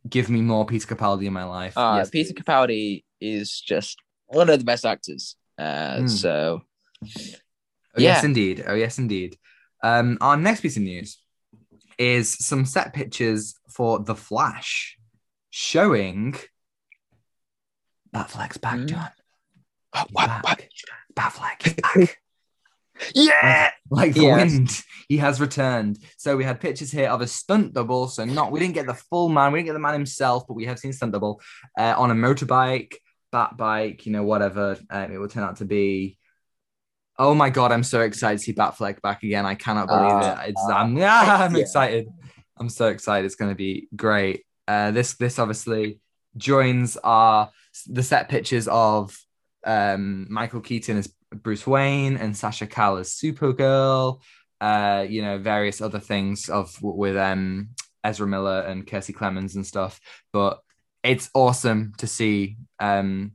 give 0.09 0.29
me 0.29 0.41
more 0.43 0.67
Peter 0.67 0.95
Capaldi 0.95 1.27
in 1.27 1.33
my 1.33 1.45
life. 1.45 1.77
uh, 1.77 1.95
yes, 1.99 2.11
Peter 2.11 2.35
please. 2.35 2.43
Capaldi 2.43 3.05
is 3.21 3.61
just 3.61 3.99
one 4.27 4.51
of 4.51 4.59
the 4.59 4.65
best 4.65 4.85
actors. 4.85 5.37
Uh, 5.59 5.99
Mm. 6.01 6.11
So 6.11 6.63
Oh, 7.05 8.01
yes, 8.01 8.23
indeed. 8.25 8.65
Oh, 8.67 8.75
yes, 8.75 8.99
indeed. 8.99 9.39
Um, 9.83 10.19
our 10.21 10.37
next 10.37 10.61
piece 10.61 10.77
of 10.77 10.83
news 10.83 11.19
is 11.99 12.31
some 12.45 12.65
set 12.65 12.93
pictures 12.93 13.55
for 13.71 13.99
The 13.99 14.15
Flash 14.15 14.97
showing 15.51 16.37
Batfleck's 18.15 18.57
back, 18.59 18.79
Mm. 18.79 18.87
John. 18.87 19.11
Oh, 19.95 20.05
what, 20.13 20.27
back. 20.27 20.45
what? 20.45 20.69
Batfleck 21.15 21.67
is 21.67 21.75
back. 21.75 22.21
Yeah. 23.15 23.71
like 23.91 24.15
the 24.15 24.23
Yes. 24.23 24.53
wind, 24.53 24.83
he 25.09 25.17
has 25.19 25.41
returned. 25.41 25.99
So 26.17 26.37
we 26.37 26.45
had 26.45 26.61
pictures 26.61 26.91
here 26.91 27.09
of 27.09 27.21
a 27.21 27.27
stunt 27.27 27.75
double. 27.75 28.09
So 28.09 28.25
not 28.25 28.53
we 28.53 28.61
didn't 28.61 28.75
get 28.75 28.87
the 28.87 28.95
full 28.95 29.29
man, 29.29 29.53
we 29.53 29.59
didn't 29.61 29.67
get 29.69 29.73
the 29.75 29.79
man 29.79 29.95
himself, 29.95 30.47
but 30.47 30.55
we 30.55 30.67
have 30.67 30.79
seen 30.79 30.93
stunt 30.93 31.13
double 31.13 31.41
uh, 31.79 31.95
on 31.97 32.11
a 32.11 32.15
motorbike, 32.15 32.95
bat 33.33 33.57
bike, 33.57 34.07
you 34.07 34.13
know, 34.13 34.23
whatever 34.23 34.79
um, 34.91 35.13
it 35.13 35.19
will 35.19 35.29
turn 35.29 35.45
out 35.45 35.57
to 35.57 35.65
be. 35.65 36.17
Oh 37.21 37.35
my 37.35 37.51
god, 37.51 37.73
I'm 37.73 37.83
so 37.83 38.03
excited 38.03 38.39
to 38.39 38.45
see 38.45 38.53
Batfleck 38.53 39.03
back 39.03 39.25
again. 39.25 39.45
I 39.45 39.57
cannot 39.57 39.89
believe 39.89 40.13
Uh, 40.13 40.37
it. 40.47 40.51
It's, 40.51 40.63
I'm, 40.73 40.97
yeah, 41.05 41.39
I'm 41.45 41.55
yeah. 41.57 41.63
excited. 41.63 42.07
I'm 42.57 42.69
so 42.69 42.87
excited. 42.89 43.27
It's 43.27 43.35
going 43.35 43.51
to 43.51 43.57
be 43.57 43.89
great. 43.97 44.45
Uh, 44.69 44.91
this 44.93 45.15
this 45.15 45.39
obviously 45.39 46.01
joins 46.37 46.97
our 46.99 47.51
the 47.89 48.03
set 48.05 48.29
pictures 48.29 48.69
of 48.69 49.19
um, 49.67 50.27
Michael 50.31 50.61
Keaton 50.61 50.97
as 50.99 51.13
Bruce 51.35 51.67
Wayne 51.67 52.17
and 52.17 52.37
Sasha 52.37 52.67
Calle 52.67 52.99
as 52.99 53.11
Supergirl. 53.11 54.21
Uh, 54.61 55.07
you 55.09 55.23
know, 55.23 55.39
various 55.39 55.81
other 55.81 56.01
things 56.01 56.49
of 56.49 56.77
with 56.83 57.17
um, 57.17 57.71
Ezra 58.03 58.27
Miller 58.27 58.61
and 58.63 58.87
Kiersey 58.87 59.15
Clemons 59.15 59.55
and 59.55 59.67
stuff. 59.67 60.01
But 60.33 60.61
it's 61.05 61.31
awesome 61.35 61.93
to 61.99 62.07
see 62.07 62.57
um, 62.81 63.33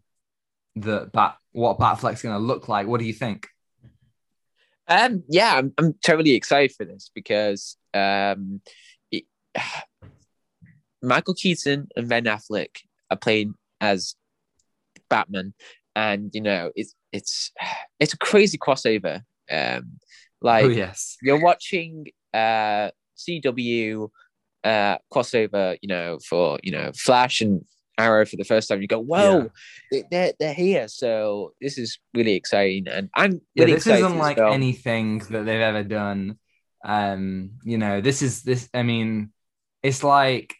the 0.75 1.09
bat 1.13 1.37
what 1.51 1.79
Batfleck's 1.79 2.23
going 2.23 2.35
to 2.35 2.45
look 2.45 2.67
like. 2.67 2.87
What 2.87 2.99
do 2.99 3.05
you 3.05 3.13
think? 3.13 3.47
Um, 4.87 5.23
yeah, 5.29 5.55
I'm, 5.55 5.73
I'm 5.77 5.93
totally 6.03 6.33
excited 6.33 6.75
for 6.75 6.85
this 6.85 7.09
because 7.13 7.77
um, 7.93 8.61
it, 9.11 9.23
Michael 11.01 11.35
Keaton 11.35 11.87
and 11.95 12.09
Ben 12.09 12.25
Affleck 12.25 12.69
are 13.09 13.17
playing 13.17 13.55
as 13.79 14.15
Batman, 15.09 15.53
and 15.95 16.31
you 16.33 16.41
know 16.41 16.71
it's 16.75 16.95
it's 17.13 17.51
it's 17.99 18.13
a 18.13 18.17
crazy 18.17 18.57
crossover. 18.57 19.21
Um, 19.49 19.99
like 20.41 20.65
oh 20.65 20.69
yes, 20.69 21.15
you're 21.21 21.39
watching 21.41 22.07
uh 22.33 22.89
CW 23.17 24.09
uh 24.63 24.97
crossover, 25.13 25.77
you 25.81 25.87
know, 25.87 26.19
for 26.27 26.59
you 26.63 26.71
know 26.71 26.91
Flash 26.95 27.39
and 27.41 27.63
Arrow 27.97 28.25
for 28.25 28.35
the 28.37 28.43
first 28.43 28.67
time. 28.67 28.81
You 28.81 28.87
go, 28.87 28.99
whoa, 28.99 29.49
they- 29.91 30.03
they're 30.09 30.33
they're 30.39 30.53
here. 30.53 30.87
So 30.87 31.53
this 31.61 31.77
is 31.77 31.99
really 32.13 32.33
exciting, 32.33 32.87
and 32.87 33.09
I'm 33.15 33.41
yeah. 33.53 33.63
really 33.65 33.73
This 33.75 33.87
isn't 33.87 34.17
like 34.17 34.37
well. 34.37 34.51
anything 34.51 35.19
that 35.29 35.45
they've 35.45 35.61
ever 35.61 35.83
done. 35.83 36.39
Um, 36.85 37.51
you 37.63 37.77
know, 37.77 38.01
this 38.01 38.21
is 38.21 38.41
this. 38.43 38.67
I 38.73 38.83
mean, 38.83 39.31
it's 39.83 40.03
like. 40.03 40.55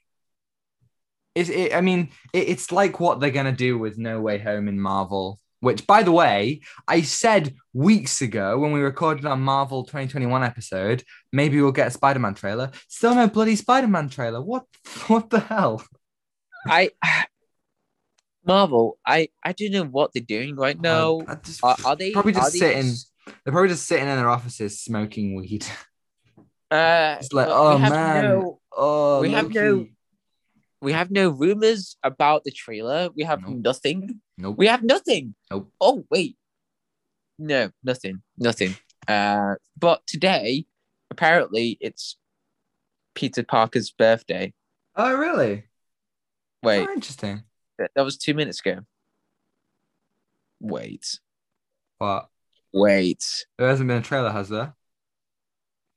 It's, 1.35 1.49
it, 1.49 1.73
I 1.73 1.81
mean, 1.81 2.09
it, 2.31 2.47
it's 2.49 2.71
like 2.71 2.99
what 2.99 3.19
they're 3.19 3.31
gonna 3.31 3.51
do 3.51 3.77
with 3.79 3.97
No 3.97 4.21
Way 4.21 4.37
Home 4.37 4.67
in 4.67 4.79
Marvel. 4.79 5.39
Which, 5.63 5.87
by 5.87 6.03
the 6.03 6.11
way, 6.11 6.59
I 6.89 7.03
said 7.03 7.55
weeks 7.71 8.21
ago 8.21 8.59
when 8.59 8.73
we 8.73 8.81
recorded 8.81 9.25
our 9.25 9.37
Marvel 9.37 9.83
2021 9.85 10.43
episode, 10.43 11.03
maybe 11.31 11.61
we'll 11.61 11.71
get 11.71 11.87
a 11.87 11.91
Spider-Man 11.91 12.33
trailer. 12.33 12.69
Still 12.89 13.15
no 13.15 13.27
bloody 13.29 13.55
Spider-Man 13.55 14.09
trailer. 14.09 14.41
What? 14.41 14.65
What 15.07 15.29
the 15.29 15.39
hell? 15.39 15.81
I 16.67 16.91
Marvel, 18.45 18.97
I 19.05 19.29
I 19.41 19.53
don't 19.53 19.71
know 19.71 19.85
what 19.85 20.11
they're 20.13 20.21
doing 20.21 20.55
right 20.57 20.79
now. 20.79 21.21
I, 21.27 21.31
I 21.31 21.35
just, 21.35 21.63
Are, 21.63 21.77
are 21.85 21.95
they 21.95 22.11
probably 22.11 22.33
just 22.33 22.51
they 22.51 22.59
sitting. 22.59 22.83
just- 22.91 23.11
They're 23.25 23.53
probably 23.53 23.69
just 23.69 23.85
sitting 23.87 24.07
in 24.07 24.17
their 24.17 24.29
offices 24.29 24.79
smoking 24.81 25.35
weed. 25.35 25.65
Uh, 26.71 27.17
It's 27.19 27.31
like, 27.31 27.49
oh, 27.51 27.77
man. 27.77 28.23
no 28.23 28.59
Oh, 28.75 29.21
We 29.21 29.29
have 29.31 29.53
no- 29.53 29.85
we 30.81 30.91
have 30.91 31.11
no 31.11 31.29
rumors 31.29 31.95
about 32.03 32.43
the 32.43 32.51
trailer. 32.51 33.09
We 33.15 33.23
have 33.23 33.41
Nope. 33.43 33.59
nothing. 33.63 34.19
Nope. 34.37 34.57
We 34.57 34.67
have 34.67 34.83
nothing. 34.83 35.35
Nope. 35.51 35.71
Oh 35.79 36.05
wait, 36.09 36.37
no, 37.37 37.69
nothing, 37.83 38.21
nothing. 38.37 38.75
Uh, 39.07 39.55
but 39.77 40.05
today, 40.07 40.65
apparently, 41.11 41.77
it's 41.81 42.17
Peter 43.15 43.43
Parker's 43.43 43.91
birthday. 43.91 44.53
Oh, 44.95 45.15
really? 45.15 45.65
Wait, 46.63 46.87
Oh, 46.87 46.93
interesting. 46.93 47.43
that, 47.77 47.91
that 47.95 48.03
was 48.05 48.17
two 48.17 48.33
minutes 48.33 48.59
ago. 48.61 48.79
Wait, 50.59 51.19
What? 51.97 52.29
wait, 52.71 53.23
There 53.57 53.67
hasn't 53.67 53.87
been 53.87 53.97
a 53.97 54.01
trailer, 54.01 54.31
has 54.31 54.49
there? 54.49 54.73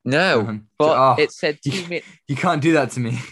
no, 0.04 0.40
Um, 0.40 0.68
but 0.78 0.96
oh, 1.18 1.22
it 1.22 1.30
said 1.32 1.58
two 1.64 1.70
you- 1.70 1.88
minutes. 1.88 2.06
You 2.28 2.36
can't 2.36 2.60
do 2.62 2.72
that 2.72 2.90
to 2.92 3.00
me. 3.00 3.18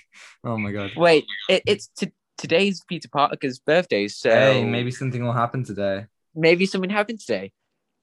Oh 0.46 0.58
my 0.58 0.72
god. 0.72 0.90
Wait, 0.94 1.24
it, 1.48 1.62
it's 1.64 1.86
t- 1.96 2.12
today's 2.38 2.82
Peter 2.88 3.08
Parker's 3.08 3.58
birthday, 3.58 4.08
so 4.08 4.30
Hey, 4.30 4.64
maybe 4.64 4.90
something 4.90 5.22
will 5.24 5.32
happen 5.32 5.64
today. 5.64 6.06
maybe 6.34 6.66
something 6.66 6.90
happened 6.90 7.20
today. 7.20 7.52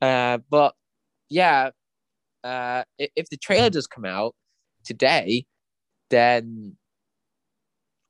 Uh, 0.02 0.40
but 0.50 0.74
yeah, 1.30 1.72
uh, 2.44 2.84
if 2.98 3.30
the 3.30 3.38
trailer 3.38 3.70
does 3.70 3.88
come 3.88 4.06
out 4.06 4.34
today, 4.84 5.46
then 6.10 6.76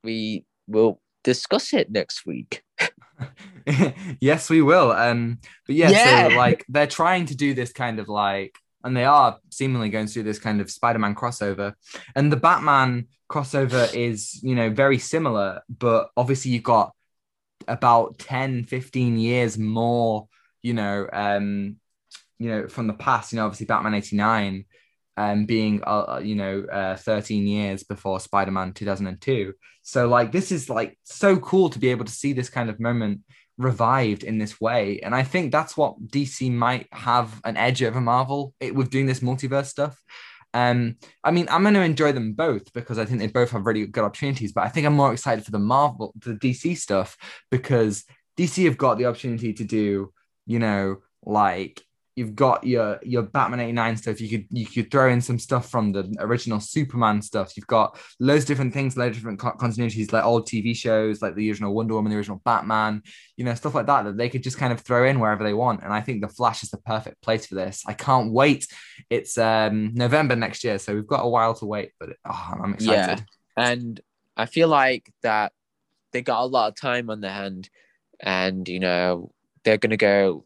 we 0.04 0.44
will 0.66 1.00
discuss 1.24 1.72
it 1.72 1.90
next 1.90 2.24
week. 2.26 2.62
yes, 4.20 4.50
we 4.50 4.62
will. 4.62 4.90
Um, 4.90 5.38
but 5.66 5.76
yeah, 5.76 5.90
Yeah. 5.90 6.28
so 6.28 6.34
like 6.36 6.64
they're 6.68 6.86
trying 6.86 7.26
to 7.26 7.36
do 7.36 7.54
this 7.54 7.72
kind 7.72 7.98
of 8.00 8.08
like, 8.08 8.56
and 8.84 8.96
they 8.96 9.04
are 9.04 9.38
seemingly 9.50 9.88
going 9.90 10.06
to 10.06 10.12
do 10.12 10.22
this 10.24 10.40
kind 10.40 10.60
of 10.60 10.70
Spider-Man 10.70 11.14
crossover, 11.14 11.74
and 12.16 12.32
the 12.32 12.36
Batman 12.36 13.06
crossover 13.32 13.92
is 13.94 14.42
you 14.42 14.54
know 14.54 14.70
very 14.70 14.98
similar, 14.98 15.62
but 15.68 16.10
obviously 16.16 16.50
you've 16.52 16.62
got 16.62 16.92
about 17.68 18.18
10, 18.18 18.64
15 18.64 19.18
years 19.18 19.56
more, 19.56 20.28
you 20.62 20.74
know, 20.74 21.08
um, 21.12 21.76
you 22.38 22.50
know, 22.50 22.68
from 22.68 22.86
the 22.86 22.94
past. 22.94 23.32
You 23.32 23.36
know, 23.36 23.46
obviously 23.46 23.66
Batman 23.66 23.94
eighty 23.94 24.16
nine. 24.16 24.64
Um, 25.18 25.44
being 25.44 25.82
uh, 25.86 26.14
uh, 26.14 26.20
you 26.24 26.34
know 26.34 26.64
uh, 26.72 26.96
13 26.96 27.46
years 27.46 27.82
before 27.82 28.18
Spider-Man 28.18 28.72
2002 28.72 29.52
so 29.82 30.08
like 30.08 30.32
this 30.32 30.50
is 30.50 30.70
like 30.70 30.98
so 31.02 31.36
cool 31.36 31.68
to 31.68 31.78
be 31.78 31.90
able 31.90 32.06
to 32.06 32.12
see 32.12 32.32
this 32.32 32.48
kind 32.48 32.70
of 32.70 32.80
moment 32.80 33.20
revived 33.58 34.24
in 34.24 34.38
this 34.38 34.60
way. 34.60 35.00
And 35.00 35.14
I 35.14 35.22
think 35.22 35.52
that's 35.52 35.76
what 35.76 36.00
DC 36.08 36.50
might 36.50 36.88
have 36.92 37.40
an 37.44 37.56
edge 37.56 37.82
over 37.82 38.00
Marvel 38.00 38.54
it, 38.60 38.74
with 38.74 38.90
doing 38.90 39.06
this 39.06 39.20
multiverse 39.20 39.66
stuff. 39.66 40.00
Um, 40.54 40.96
I 41.24 41.30
mean, 41.30 41.48
I'm 41.50 41.62
going 41.62 41.74
to 41.74 41.82
enjoy 41.82 42.12
them 42.12 42.34
both 42.34 42.72
because 42.72 42.98
I 42.98 43.04
think 43.04 43.18
they 43.18 43.26
both 43.26 43.50
have 43.50 43.66
really 43.66 43.86
good 43.86 44.04
opportunities. 44.04 44.52
But 44.52 44.64
I 44.64 44.68
think 44.68 44.86
I'm 44.86 44.94
more 44.94 45.12
excited 45.12 45.44
for 45.44 45.50
the 45.50 45.58
Marvel, 45.58 46.12
the 46.16 46.34
DC 46.34 46.76
stuff 46.76 47.16
because 47.50 48.04
DC 48.36 48.64
have 48.64 48.76
got 48.76 48.98
the 48.98 49.06
opportunity 49.06 49.52
to 49.54 49.64
do, 49.64 50.12
you 50.46 50.58
know, 50.58 50.98
like 51.24 51.82
you've 52.14 52.34
got 52.34 52.64
your 52.66 52.98
your 53.02 53.22
Batman 53.22 53.60
89 53.60 53.96
stuff. 53.96 54.20
You 54.20 54.28
could 54.28 54.46
you 54.50 54.66
could 54.66 54.90
throw 54.90 55.10
in 55.10 55.20
some 55.20 55.38
stuff 55.38 55.70
from 55.70 55.92
the 55.92 56.14
original 56.18 56.60
Superman 56.60 57.22
stuff. 57.22 57.56
You've 57.56 57.66
got 57.66 57.98
loads 58.20 58.44
of 58.44 58.48
different 58.48 58.74
things, 58.74 58.96
loads 58.96 59.16
of 59.16 59.22
different 59.22 59.38
co- 59.38 59.52
continuities, 59.52 60.12
like 60.12 60.24
old 60.24 60.46
TV 60.46 60.76
shows, 60.76 61.22
like 61.22 61.34
the 61.34 61.48
original 61.48 61.74
Wonder 61.74 61.94
Woman, 61.94 62.10
the 62.10 62.18
original 62.18 62.42
Batman, 62.44 63.02
you 63.36 63.44
know, 63.44 63.54
stuff 63.54 63.74
like 63.74 63.86
that 63.86 64.04
that 64.04 64.16
they 64.16 64.28
could 64.28 64.42
just 64.42 64.58
kind 64.58 64.72
of 64.72 64.80
throw 64.80 65.06
in 65.06 65.20
wherever 65.20 65.42
they 65.42 65.54
want. 65.54 65.82
And 65.82 65.92
I 65.92 66.00
think 66.00 66.20
the 66.20 66.28
Flash 66.28 66.62
is 66.62 66.70
the 66.70 66.78
perfect 66.78 67.22
place 67.22 67.46
for 67.46 67.54
this. 67.54 67.82
I 67.86 67.94
can't 67.94 68.32
wait. 68.32 68.66
It's 69.08 69.38
um 69.38 69.94
November 69.94 70.36
next 70.36 70.64
year, 70.64 70.78
so 70.78 70.94
we've 70.94 71.06
got 71.06 71.24
a 71.24 71.28
while 71.28 71.54
to 71.54 71.66
wait, 71.66 71.92
but 71.98 72.10
oh, 72.26 72.54
I'm 72.62 72.74
excited. 72.74 73.24
Yeah. 73.56 73.70
And 73.72 74.00
I 74.36 74.46
feel 74.46 74.68
like 74.68 75.10
that 75.22 75.52
they 76.12 76.22
got 76.22 76.42
a 76.42 76.46
lot 76.46 76.68
of 76.68 76.76
time 76.76 77.08
on 77.08 77.22
their 77.22 77.32
hand, 77.32 77.70
and 78.20 78.68
you 78.68 78.80
know 78.80 79.32
they're 79.64 79.78
gonna 79.78 79.96
go 79.96 80.44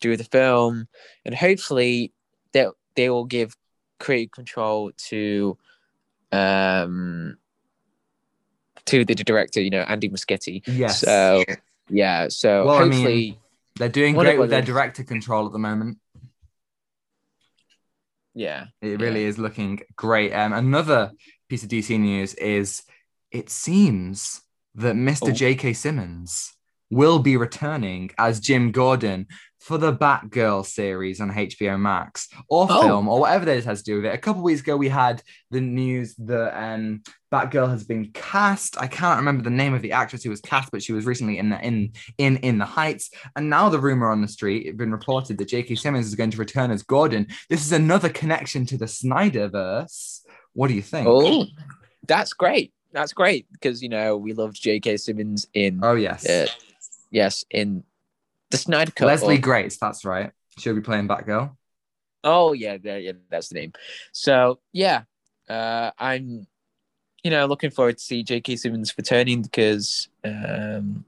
do 0.00 0.16
the 0.16 0.24
film, 0.24 0.88
and 1.24 1.34
hopefully 1.34 2.12
they 2.52 2.66
they 2.94 3.10
will 3.10 3.24
give 3.24 3.56
creative 3.98 4.32
control 4.32 4.90
to 5.08 5.56
um 6.32 7.36
to 8.86 9.04
the 9.04 9.14
director, 9.14 9.60
you 9.60 9.70
know, 9.70 9.80
Andy 9.80 10.08
Muschietti. 10.08 10.62
Yes. 10.66 11.00
So 11.00 11.44
yeah, 11.88 12.28
so 12.28 12.66
Well, 12.66 12.76
I 12.76 12.84
mean, 12.84 12.92
hopefully, 12.92 13.38
They're 13.76 13.88
doing 13.88 14.14
great 14.14 14.38
with 14.38 14.50
their 14.50 14.62
director 14.62 15.04
control 15.04 15.46
at 15.46 15.52
the 15.52 15.58
moment. 15.58 15.98
yeah, 18.34 18.66
It 18.82 19.00
really 19.00 19.24
is 19.24 19.38
looking 19.38 19.80
great. 19.96 20.32
Um, 20.32 20.52
another 20.52 21.12
piece 21.48 21.62
of 21.62 21.68
DC 21.68 21.98
news 21.98 22.34
is 22.34 22.82
it 23.30 23.50
seems 23.50 24.42
that 24.74 24.94
Mr. 24.94 25.30
Oh. 25.30 25.32
J.K. 25.32 25.72
Simmons 25.72 26.52
will 26.90 27.18
be 27.18 27.36
returning 27.36 28.10
as 28.18 28.40
Jim 28.40 28.70
Gordon 28.70 29.26
for 29.66 29.78
the 29.78 29.92
Batgirl 29.92 30.64
series 30.64 31.20
on 31.20 31.28
HBO 31.32 31.76
Max 31.78 32.28
or 32.48 32.68
Oh. 32.70 32.82
film 32.82 33.08
or 33.08 33.18
whatever 33.18 33.44
this 33.44 33.64
has 33.64 33.82
to 33.82 33.90
do 33.90 33.96
with 33.96 34.04
it. 34.04 34.14
A 34.14 34.18
couple 34.18 34.40
weeks 34.42 34.60
ago, 34.60 34.76
we 34.76 34.88
had 34.88 35.20
the 35.50 35.60
news 35.60 36.14
that 36.18 36.56
um, 36.56 37.02
Batgirl 37.32 37.68
has 37.70 37.82
been 37.82 38.12
cast. 38.12 38.80
I 38.80 38.86
can't 38.86 39.18
remember 39.18 39.42
the 39.42 39.50
name 39.50 39.74
of 39.74 39.82
the 39.82 39.90
actress 39.90 40.22
who 40.22 40.30
was 40.30 40.40
cast, 40.40 40.70
but 40.70 40.84
she 40.84 40.92
was 40.92 41.04
recently 41.04 41.38
in 41.38 41.48
the 41.50 41.60
in 41.66 41.92
in 42.16 42.36
in 42.38 42.58
the 42.58 42.64
Heights. 42.64 43.10
And 43.34 43.50
now 43.50 43.68
the 43.68 43.80
rumor 43.80 44.08
on 44.08 44.22
the 44.22 44.28
street, 44.28 44.66
it's 44.68 44.76
been 44.76 44.92
reported 44.92 45.36
that 45.38 45.48
J.K. 45.48 45.74
Simmons 45.74 46.06
is 46.06 46.14
going 46.14 46.30
to 46.30 46.38
return 46.38 46.70
as 46.70 46.84
Gordon. 46.84 47.26
This 47.50 47.66
is 47.66 47.72
another 47.72 48.08
connection 48.08 48.66
to 48.66 48.78
the 48.78 48.86
Snyderverse. 48.86 50.20
What 50.52 50.68
do 50.68 50.74
you 50.74 50.82
think? 50.82 51.06
Oh, 51.10 51.44
that's 52.06 52.32
great. 52.32 52.72
That's 52.92 53.12
great 53.12 53.46
because 53.52 53.82
you 53.82 53.88
know 53.88 54.16
we 54.16 54.32
loved 54.32 54.62
J.K. 54.62 54.96
Simmons 54.98 55.46
in 55.54 55.80
Oh, 55.82 55.96
yes. 55.96 56.24
uh, 56.28 56.46
yes 57.10 57.44
in 57.50 57.82
the 58.50 58.56
Snyder 58.56 58.92
Cut. 58.92 59.06
Leslie 59.06 59.36
or- 59.36 59.40
Grace, 59.40 59.78
that's 59.78 60.04
right. 60.04 60.30
She'll 60.58 60.74
be 60.74 60.80
playing 60.80 61.08
Batgirl. 61.08 61.56
Oh 62.24 62.52
yeah, 62.52 62.76
yeah, 62.82 62.96
yeah, 62.96 63.12
that's 63.30 63.48
the 63.48 63.54
name. 63.60 63.72
So 64.12 64.58
yeah, 64.72 65.02
uh, 65.48 65.90
I'm, 65.98 66.46
you 67.22 67.30
know, 67.30 67.46
looking 67.46 67.70
forward 67.70 67.98
to 67.98 68.02
see 68.02 68.22
J.K. 68.22 68.56
Simmons 68.56 68.94
returning 68.96 69.42
because, 69.42 70.08
um, 70.24 71.04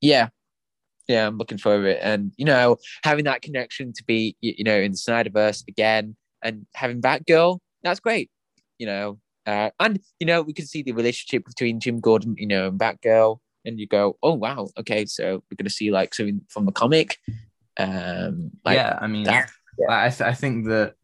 yeah, 0.00 0.28
yeah, 1.08 1.26
I'm 1.26 1.38
looking 1.38 1.58
forward 1.58 1.82
to 1.84 1.90
it, 1.96 2.00
and 2.02 2.32
you 2.36 2.44
know, 2.44 2.76
having 3.04 3.24
that 3.24 3.42
connection 3.42 3.92
to 3.94 4.04
be, 4.04 4.36
you 4.40 4.64
know, 4.64 4.76
in 4.76 4.92
the 4.92 4.98
Snyderverse 4.98 5.64
again, 5.68 6.16
and 6.42 6.66
having 6.74 7.00
Batgirl, 7.00 7.58
that's 7.82 8.00
great, 8.00 8.30
you 8.78 8.86
know, 8.86 9.18
uh, 9.46 9.70
and 9.80 10.00
you 10.18 10.26
know, 10.26 10.42
we 10.42 10.52
can 10.52 10.66
see 10.66 10.82
the 10.82 10.92
relationship 10.92 11.44
between 11.46 11.80
Jim 11.80 12.00
Gordon, 12.00 12.34
you 12.38 12.46
know, 12.46 12.68
and 12.68 12.78
Batgirl, 12.78 13.38
and 13.64 13.78
you 13.78 13.86
go, 13.86 14.18
oh 14.22 14.34
wow, 14.34 14.68
okay, 14.78 15.06
so 15.06 15.42
we're 15.50 15.56
gonna 15.56 15.70
see 15.70 15.90
like 15.90 16.14
something 16.14 16.40
from 16.48 16.66
the 16.66 16.72
comic, 16.72 17.18
um, 17.78 18.50
like 18.64 18.76
yeah, 18.76 18.98
I 19.00 19.06
mean, 19.06 19.24
that. 19.24 19.50
I, 19.88 20.08
th- 20.10 20.20
I 20.20 20.34
think 20.34 20.66
that, 20.66 20.94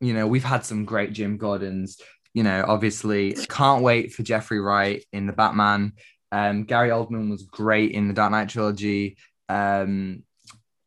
you 0.00 0.14
know, 0.14 0.26
we've 0.26 0.44
had 0.44 0.64
some 0.64 0.84
great 0.84 1.12
Jim 1.12 1.36
Gordons. 1.36 2.00
You 2.32 2.42
know, 2.42 2.64
obviously, 2.66 3.32
can't 3.48 3.82
wait 3.82 4.12
for 4.12 4.22
Jeffrey 4.22 4.60
Wright 4.60 5.04
in 5.12 5.26
the 5.26 5.32
Batman. 5.32 5.92
Um, 6.32 6.64
Gary 6.64 6.90
Oldman 6.90 7.30
was 7.30 7.42
great 7.42 7.92
in 7.92 8.08
the 8.08 8.14
Dark 8.14 8.32
Knight 8.32 8.48
trilogy. 8.48 9.16
Um, 9.48 10.24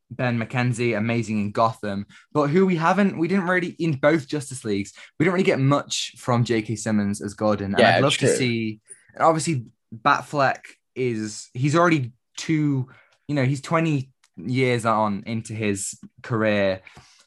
Ben 0.09 0.39
McKenzie, 0.39 0.97
amazing 0.97 1.39
in 1.39 1.51
Gotham. 1.51 2.05
But 2.33 2.47
who 2.47 2.65
we 2.65 2.75
haven't, 2.75 3.17
we 3.17 3.27
didn't 3.27 3.47
really, 3.47 3.75
in 3.79 3.93
both 3.93 4.27
Justice 4.27 4.63
Leagues, 4.65 4.93
we 5.19 5.23
didn't 5.23 5.33
really 5.33 5.43
get 5.43 5.59
much 5.59 6.13
from 6.17 6.43
J.K. 6.43 6.75
Simmons 6.75 7.21
as 7.21 7.33
Gordon. 7.33 7.73
And 7.73 7.79
Yeah, 7.79 7.97
I'd 7.97 8.03
love 8.03 8.13
true. 8.13 8.27
to 8.27 8.35
see, 8.35 8.79
and 9.13 9.23
obviously, 9.23 9.65
Batfleck 9.93 10.61
is, 10.97 11.49
he's 11.53 11.75
already 11.75 12.11
two, 12.37 12.87
you 13.27 13.35
know, 13.35 13.45
he's 13.45 13.61
20 13.61 14.09
years 14.37 14.85
on 14.85 15.23
into 15.25 15.53
his 15.53 15.97
career 16.21 16.81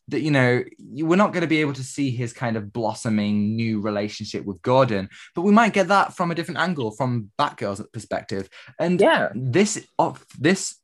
that 0.09 0.23
you 0.23 0.31
know 0.31 0.63
we're 0.79 1.17
not 1.17 1.33
going 1.33 1.43
to 1.43 1.47
be 1.47 1.61
able 1.61 1.73
to 1.73 1.85
see 1.85 2.11
his 2.11 2.33
kind 2.33 2.57
of 2.57 2.73
blossoming 2.73 3.55
new 3.55 3.81
relationship 3.81 4.45
with 4.45 4.61
Gordon, 4.63 5.09
but 5.35 5.43
we 5.43 5.53
might 5.53 5.73
get 5.73 5.89
that 5.89 6.17
from 6.17 6.31
a 6.31 6.35
different 6.35 6.59
angle, 6.59 6.91
from 6.91 7.31
Batgirl's 7.39 7.81
perspective. 7.93 8.49
And 8.79 9.01
Yeah. 9.01 9.29
this 9.35 9.87
of 9.99 10.25
this 10.39 10.77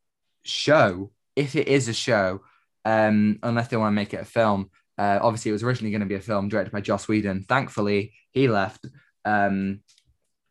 show, 0.44 1.10
if 1.34 1.56
it 1.56 1.68
is 1.68 1.88
a 1.88 1.92
show, 1.92 2.42
um, 2.84 3.38
unless 3.42 3.68
they 3.68 3.76
want 3.76 3.90
to 3.90 3.96
make 3.96 4.14
it 4.14 4.20
a 4.20 4.24
film, 4.24 4.70
uh, 4.96 5.18
obviously 5.20 5.48
it 5.50 5.52
was 5.52 5.62
originally 5.64 5.90
going 5.90 6.00
to 6.00 6.06
be 6.06 6.14
a 6.14 6.20
film 6.20 6.48
directed 6.48 6.72
by 6.72 6.80
Joss 6.80 7.08
Whedon. 7.08 7.44
Thankfully, 7.48 8.14
he 8.30 8.48
left. 8.48 8.86
Um, 9.24 9.80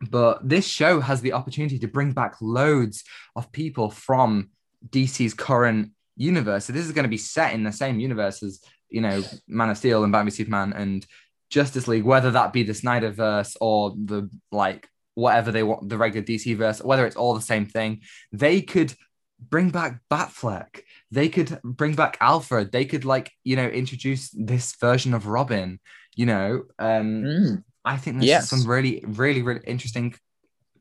but 0.01 0.47
this 0.47 0.67
show 0.67 0.99
has 0.99 1.21
the 1.21 1.33
opportunity 1.33 1.79
to 1.79 1.87
bring 1.87 2.11
back 2.11 2.35
loads 2.41 3.03
of 3.35 3.51
people 3.51 3.89
from 3.89 4.49
DC's 4.89 5.33
current 5.33 5.91
universe. 6.15 6.65
So 6.65 6.73
this 6.73 6.85
is 6.85 6.91
going 6.91 7.03
to 7.03 7.09
be 7.09 7.17
set 7.17 7.53
in 7.53 7.63
the 7.63 7.71
same 7.71 7.99
universe 7.99 8.43
as 8.43 8.61
you 8.89 9.01
know 9.01 9.23
Man 9.47 9.69
of 9.69 9.77
Steel 9.77 10.03
and 10.03 10.11
Batman 10.11 10.31
Superman 10.31 10.73
and 10.73 11.05
Justice 11.49 11.87
League, 11.87 12.03
whether 12.03 12.31
that 12.31 12.53
be 12.53 12.63
the 12.63 12.73
Snyderverse 12.73 13.55
or 13.61 13.91
the 13.91 14.29
like 14.51 14.87
whatever 15.13 15.51
they 15.51 15.63
want 15.63 15.87
the 15.87 15.97
regular 15.97 16.25
DC 16.25 16.55
verse, 16.57 16.81
whether 16.81 17.05
it's 17.05 17.15
all 17.15 17.33
the 17.33 17.41
same 17.41 17.65
thing. 17.65 18.01
They 18.31 18.61
could 18.61 18.93
bring 19.39 19.69
back 19.69 19.99
Batfleck. 20.11 20.81
They 21.11 21.29
could 21.29 21.59
bring 21.63 21.95
back 21.95 22.17
Alfred. 22.19 22.71
They 22.71 22.85
could 22.85 23.05
like 23.05 23.31
you 23.43 23.55
know 23.55 23.67
introduce 23.67 24.29
this 24.31 24.75
version 24.75 25.13
of 25.13 25.27
Robin. 25.27 25.79
You 26.15 26.25
know, 26.25 26.63
um, 26.79 27.23
Mm, 27.23 27.63
I 27.85 27.97
think 27.97 28.17
there's 28.17 28.27
Yes. 28.27 28.49
some 28.49 28.65
really, 28.65 29.01
really, 29.05 29.41
really 29.43 29.61
interesting 29.65 30.15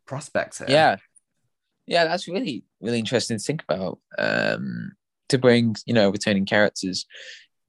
prospects 0.06 0.58
here. 0.58 0.66
yeah. 0.68 0.96
Yeah, 1.86 2.04
that's 2.04 2.26
really, 2.26 2.64
really 2.80 2.98
interesting 2.98 3.36
to 3.36 3.44
think 3.44 3.62
about. 3.68 3.98
Um, 4.18 4.92
to 5.28 5.36
bring, 5.38 5.76
you 5.84 5.92
know, 5.92 6.08
returning 6.10 6.46
characters. 6.46 7.04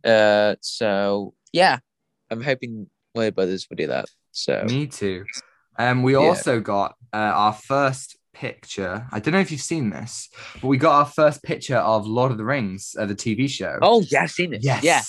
Uh, 0.05 0.55
so 0.61 1.33
yeah, 1.51 1.79
I'm 2.29 2.41
hoping 2.41 2.89
Warner 3.13 3.31
Brothers 3.31 3.67
will 3.69 3.75
do 3.75 3.87
that. 3.87 4.05
So 4.31 4.63
Me 4.65 4.87
too. 4.87 5.25
Um, 5.77 6.01
we 6.03 6.13
Yeah. 6.13 6.19
also 6.19 6.61
got 6.61 6.95
uh, 7.13 7.17
our 7.17 7.53
first 7.53 8.17
picture. 8.33 9.05
I 9.11 9.19
don't 9.19 9.33
know 9.33 9.39
if 9.41 9.51
you've 9.51 9.61
seen 9.61 9.89
this, 9.89 10.29
but 10.61 10.67
we 10.67 10.77
got 10.77 10.95
our 10.99 11.05
first 11.05 11.43
picture 11.43 11.77
of 11.77 12.05
Lord 12.07 12.31
of 12.31 12.37
the 12.37 12.45
Rings, 12.45 12.95
uh, 12.97 13.05
the 13.05 13.15
TV 13.15 13.49
show. 13.49 13.79
oh 13.81 14.01
yeah, 14.09 14.23
I've 14.23 14.31
seen 14.31 14.53
it. 14.53 14.63
yes, 14.63 14.83
Yeah, 14.83 15.01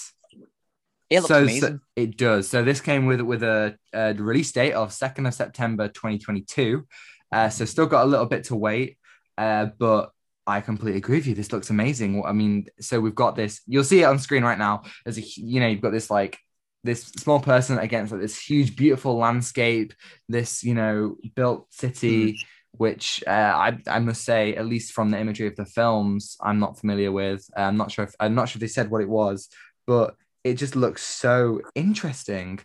it 1.08 1.20
looks 1.20 1.28
so, 1.28 1.42
amazing. 1.42 1.76
so 1.76 1.80
it 1.94 2.16
does. 2.16 2.48
So 2.48 2.64
this 2.64 2.80
came 2.80 3.06
with 3.06 3.20
with 3.20 3.42
a, 3.42 3.76
a 3.92 4.14
release 4.14 4.52
date 4.52 4.72
of 4.72 4.92
second 4.92 5.26
of 5.26 5.34
September, 5.34 5.88
2022. 5.88 6.86
Uh, 7.32 7.48
so 7.48 7.64
still 7.64 7.86
got 7.86 8.04
a 8.04 8.08
little 8.08 8.26
bit 8.26 8.44
to 8.44 8.56
wait, 8.56 8.98
uh, 9.38 9.66
but 9.78 10.10
I 10.46 10.60
completely 10.60 10.98
agree 10.98 11.18
with 11.18 11.26
you. 11.26 11.34
This 11.34 11.52
looks 11.52 11.70
amazing. 11.70 12.24
I 12.24 12.32
mean, 12.32 12.66
so 12.80 13.00
we've 13.00 13.14
got 13.14 13.36
this. 13.36 13.60
You'll 13.66 13.84
see 13.84 14.02
it 14.02 14.04
on 14.04 14.18
screen 14.18 14.44
right 14.44 14.58
now. 14.58 14.82
As 15.04 15.18
a 15.18 15.22
you 15.22 15.60
know, 15.60 15.66
you've 15.66 15.80
got 15.80 15.92
this 15.92 16.10
like 16.10 16.38
this 16.84 17.02
small 17.02 17.40
person 17.40 17.78
against 17.78 18.12
like 18.12 18.20
this 18.20 18.38
huge, 18.38 18.76
beautiful 18.76 19.16
landscape. 19.16 19.92
This 20.28 20.62
you 20.62 20.74
know 20.74 21.16
built 21.34 21.66
city. 21.72 22.38
Which 22.72 23.24
uh, 23.26 23.30
I 23.30 23.78
I 23.86 24.00
must 24.00 24.22
say, 24.22 24.54
at 24.54 24.66
least 24.66 24.92
from 24.92 25.10
the 25.10 25.18
imagery 25.18 25.46
of 25.46 25.56
the 25.56 25.64
films, 25.64 26.36
I'm 26.42 26.58
not 26.58 26.78
familiar 26.78 27.10
with. 27.10 27.48
I'm 27.56 27.78
not 27.78 27.90
sure 27.90 28.04
if 28.04 28.14
I'm 28.20 28.34
not 28.34 28.50
sure 28.50 28.58
if 28.58 28.60
they 28.60 28.66
said 28.66 28.90
what 28.90 29.00
it 29.00 29.08
was, 29.08 29.48
but 29.86 30.14
it 30.46 30.54
just 30.54 30.76
looks 30.76 31.02
so 31.02 31.60
interesting. 31.74 32.60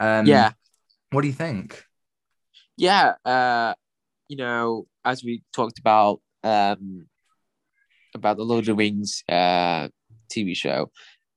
Um, 0.00 0.26
yeah, 0.26 0.52
What 1.10 1.22
do 1.22 1.28
you 1.28 1.34
think? 1.34 1.84
yeah. 2.76 3.14
Uh, 3.24 3.74
you 4.28 4.36
know, 4.36 4.86
as 5.04 5.24
we 5.24 5.42
talked 5.52 5.78
about, 5.78 6.20
um, 6.44 7.06
about 8.14 8.36
the 8.36 8.44
Lord 8.44 8.60
of 8.62 8.66
the 8.66 8.74
Rings 8.74 9.22
uh 9.28 9.88
TV 10.30 10.54
show, 10.54 10.90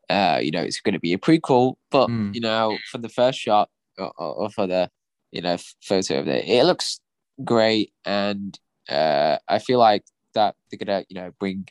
uh, 0.10 0.40
you 0.42 0.52
know, 0.52 0.62
it's 0.62 0.82
going 0.82 0.94
to 0.94 1.00
be 1.00 1.14
a 1.14 1.18
prequel, 1.18 1.76
but 1.92 2.10
Mm. 2.10 2.34
you 2.36 2.42
know, 2.42 2.78
from 2.92 3.02
the 3.02 3.10
first 3.10 3.40
shot 3.40 3.70
or, 3.98 4.12
or 4.18 4.34
or 4.42 4.50
for 4.50 4.68
the 4.68 4.90
you 5.32 5.42
know 5.42 5.58
photo 5.82 6.20
of 6.20 6.28
it, 6.28 6.46
it 6.48 6.64
looks 6.66 7.00
great, 7.44 7.94
and 8.06 8.58
uh, 8.90 9.38
I 9.48 9.60
feel 9.60 9.80
like 9.80 10.04
that 10.34 10.56
they're 10.70 10.86
gonna 10.86 11.04
you 11.10 11.16
know 11.16 11.32
bring 11.40 11.68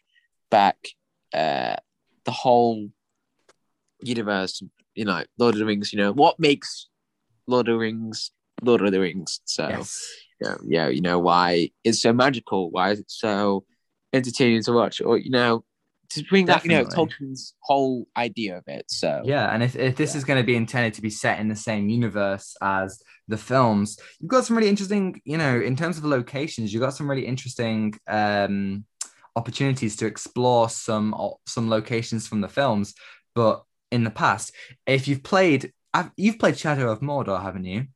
back 0.50 0.76
uh 1.32 1.76
the 2.24 2.30
whole 2.42 2.88
universe, 4.06 4.62
you 4.94 5.04
know, 5.04 5.22
Lord 5.38 5.54
of 5.54 5.58
the 5.58 5.66
Rings. 5.66 5.92
You 5.92 5.98
know, 5.98 6.12
what 6.12 6.38
makes 6.38 6.88
Lord 7.46 7.68
of 7.68 7.74
the 7.74 7.78
Rings 7.78 8.30
Lord 8.62 8.82
of 8.82 8.92
the 8.92 9.00
Rings? 9.00 9.40
So 9.44 9.68
Yes. 9.68 10.00
yeah, 10.40 10.56
yeah, 10.66 10.88
you 10.88 11.00
know 11.00 11.18
why 11.18 11.70
it's 11.84 12.00
so 12.02 12.12
magical, 12.12 12.70
why 12.70 12.90
is 12.90 13.00
it 13.00 13.10
so 13.10 13.64
entertaining 14.12 14.62
to 14.62 14.72
watch, 14.72 15.00
or 15.00 15.18
you 15.18 15.30
know, 15.30 15.64
to 16.10 16.22
bring 16.24 16.46
that 16.46 16.64
you 16.64 16.70
know 16.70 16.84
Tolkien's 16.84 17.54
whole 17.60 18.06
idea 18.16 18.58
of 18.58 18.64
it. 18.66 18.84
So 18.88 19.22
Yeah, 19.24 19.52
and 19.52 19.62
if, 19.62 19.74
if 19.76 19.96
this 19.96 20.14
Yeah. 20.14 20.18
is 20.18 20.24
going 20.24 20.40
to 20.40 20.46
be 20.46 20.56
intended 20.56 20.94
to 20.94 21.02
be 21.02 21.10
set 21.10 21.40
in 21.40 21.48
the 21.48 21.56
same 21.56 21.88
universe 21.88 22.56
as 22.62 23.02
the 23.26 23.38
films, 23.38 23.98
you've 24.20 24.30
got 24.30 24.44
some 24.44 24.56
really 24.56 24.68
interesting, 24.68 25.20
you 25.24 25.38
know, 25.38 25.60
in 25.60 25.76
terms 25.76 25.98
of 25.98 26.04
locations, 26.04 26.72
you've 26.72 26.82
got 26.82 26.94
some 26.94 27.08
really 27.08 27.26
interesting 27.26 27.94
um, 28.06 28.84
opportunities 29.36 29.96
to 29.96 30.06
explore 30.06 30.68
some 30.68 31.14
some 31.46 31.68
locations 31.70 32.26
from 32.28 32.40
the 32.40 32.48
films. 32.48 32.94
But 33.34 33.64
in 33.94 34.04
the 34.04 34.10
past, 34.10 34.52
if 34.86 35.06
you've 35.08 35.22
played, 35.22 35.72
you've 36.16 36.38
played 36.38 36.58
Shadow 36.58 36.90
of 36.90 37.00
Mordor, 37.00 37.40
haven't 37.40 37.64
you? 37.64 37.86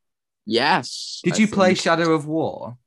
yes, 0.46 1.20
Did 1.24 1.34
I 1.34 1.38
you 1.38 1.48
play 1.48 1.74
Shadow 1.74 2.12
of 2.12 2.26
War? 2.26 2.78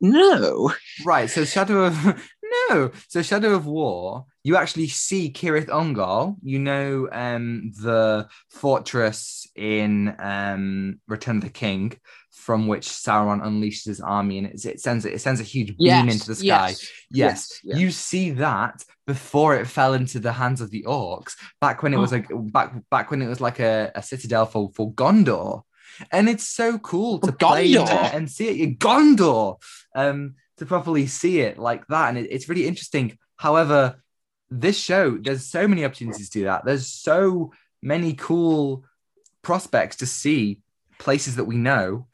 No, 0.00 0.72
Right. 1.04 1.28
So 1.30 1.44
Shadow 1.44 1.84
of 1.84 1.94
no. 2.70 2.90
So 3.08 3.22
Shadow 3.22 3.54
of 3.54 3.66
War, 3.66 4.26
you 4.42 4.56
actually 4.56 4.88
see 4.88 5.32
Cirith 5.32 5.68
Ungol. 5.68 6.36
You 6.42 6.58
know 6.58 7.08
um 7.10 7.72
the 7.82 8.28
fortress 8.50 9.46
in 9.56 10.14
um 10.18 11.00
Return 11.08 11.38
of 11.38 11.42
the 11.42 11.50
King, 11.50 11.98
from 12.34 12.66
which 12.66 12.86
Sauron 12.88 13.42
unleashes 13.42 13.86
his 13.86 14.00
army, 14.00 14.38
and 14.38 14.46
it, 14.48 14.64
it 14.64 14.80
sends 14.80 15.04
it 15.06 15.20
sends 15.20 15.40
a 15.40 15.44
huge 15.44 15.68
beam 15.78 15.86
yes, 15.86 16.12
into 16.14 16.26
the 16.26 16.34
sky. 16.34 16.68
Yes, 16.68 16.90
Yes, 17.10 17.60
yes, 17.64 17.78
you 17.78 17.90
see 17.90 18.30
that 18.32 18.84
before 19.06 19.56
it 19.56 19.66
fell 19.66 19.94
into 19.94 20.18
the 20.18 20.32
hands 20.32 20.60
of 20.60 20.70
the 20.70 20.82
orcs. 20.82 21.34
Back 21.60 21.82
when 21.82 21.94
it 21.94 21.98
was 21.98 22.12
Oh. 22.12 22.16
like 22.16 22.28
back 22.52 22.74
back 22.90 23.10
when 23.10 23.22
it 23.22 23.28
was 23.28 23.40
like 23.40 23.60
a, 23.60 23.92
a 23.94 24.02
citadel 24.02 24.46
for, 24.46 24.70
for 24.74 24.92
Gondor, 24.92 25.62
and 26.12 26.28
it's 26.28 26.46
so 26.48 26.78
cool 26.78 27.18
to 27.20 27.32
For 27.32 27.36
play 27.38 27.72
Gondor? 27.72 28.14
and 28.14 28.30
see 28.30 28.48
it. 28.62 28.78
Gondor. 28.78 29.56
Um, 29.94 30.34
to 30.58 30.66
properly 30.66 31.06
see 31.08 31.40
it 31.40 31.58
like 31.58 31.84
that, 31.88 32.10
and 32.10 32.18
it, 32.18 32.28
it's 32.30 32.48
really 32.48 32.66
interesting. 32.66 33.18
However, 33.36 34.02
this 34.50 34.78
show 34.78 35.16
there's 35.18 35.46
so 35.46 35.66
many 35.66 35.84
opportunities 35.84 36.28
to 36.30 36.38
do 36.40 36.44
that. 36.44 36.64
There's 36.64 36.86
so 36.86 37.52
many 37.82 38.12
cool 38.14 38.84
prospects 39.42 39.96
to 39.96 40.06
see 40.06 40.60
places 40.98 41.36
that 41.36 41.44
we 41.44 41.56
know 41.56 42.06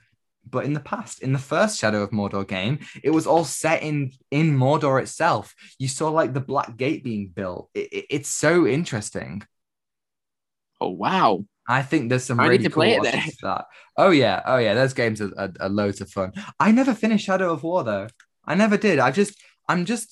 but 0.49 0.65
in 0.65 0.73
the 0.73 0.81
past 0.81 1.23
in 1.23 1.33
the 1.33 1.39
first 1.39 1.79
shadow 1.79 2.03
of 2.03 2.11
mordor 2.11 2.47
game 2.47 2.79
it 3.05 3.11
was 3.11 3.27
all 3.27 3.45
set 3.45 3.83
in 3.83 4.11
in 4.31 4.57
mordor 4.57 5.01
itself. 5.01 5.55
You 5.79 5.89
saw 5.89 6.11
like 6.11 6.33
the 6.33 6.41
black 6.41 6.77
gate 6.77 7.05
being 7.05 7.29
built. 7.29 7.71
It, 7.75 7.93
it- 7.93 8.07
it's 8.11 8.29
so 8.29 8.67
interesting. 8.67 9.43
Oh 10.81 10.91
wow. 10.91 11.45
i 11.69 11.83
think 11.83 12.09
there's 12.09 12.25
some 12.25 12.41
I 12.41 12.45
need 12.45 12.49
really 12.51 12.65
to 12.65 12.71
cool 12.71 12.83
play 12.83 12.95
it 12.95 13.03
then. 13.03 13.15
options 13.15 13.35
for 13.41 13.47
that. 13.47 13.65
Oh 13.97 14.11
yeah. 14.11 14.43
Oh 14.47 14.57
yeah. 14.59 14.75
Those 14.75 14.95
games 14.95 15.21
are, 15.21 15.33
are, 15.37 15.53
are 15.61 15.69
loads 15.69 16.01
of 16.01 16.11
fun. 16.11 16.33
I 16.59 16.73
never 16.73 16.95
finished 16.95 17.27
shadow 17.27 17.53
of 17.53 17.63
war 17.63 17.85
though. 17.85 18.09
I 18.45 18.55
never 18.55 18.77
did. 18.77 18.99
I 18.99 19.11
just 19.11 19.35
i'm 19.71 19.85
just 19.85 20.09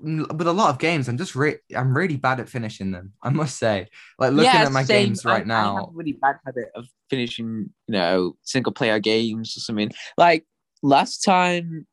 with 0.00 0.46
a 0.46 0.52
lot 0.52 0.70
of 0.70 0.78
games 0.78 1.08
i'm 1.08 1.16
just 1.18 1.34
re- 1.36 1.62
i'm 1.76 1.96
really 1.96 2.16
bad 2.16 2.40
at 2.40 2.48
finishing 2.48 2.90
them 2.90 3.12
i 3.22 3.30
must 3.30 3.56
say 3.58 3.86
like 4.18 4.32
looking 4.32 4.60
Yeah, 4.60 4.66
at 4.66 4.72
my 4.72 4.82
same. 4.84 5.06
games 5.08 5.24
right 5.24 5.44
I 5.44 5.48
now 5.58 5.74
have 5.76 5.84
a 5.94 5.98
really 6.00 6.12
bad 6.12 6.36
habit 6.44 6.68
of 6.74 6.86
finishing, 7.10 7.70
you 7.86 7.92
know, 7.98 8.36
single 8.42 8.72
player 8.72 8.98
games 8.98 9.56
or 9.56 9.60
something. 9.60 9.90
Like 10.18 10.44
last 10.82 11.14
time 11.24 11.86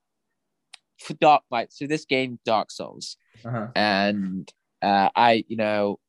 for 0.99 1.13
Dark 1.15 1.43
like 1.51 1.69
so 1.71 1.85
this 1.87 2.05
game 2.05 2.39
Dark 2.45 2.71
Souls 2.71 3.17
uh-huh. 3.45 3.67
and 3.75 4.49
uh 4.81 5.09
I, 5.15 5.43
you 5.47 5.57
know, 5.57 5.99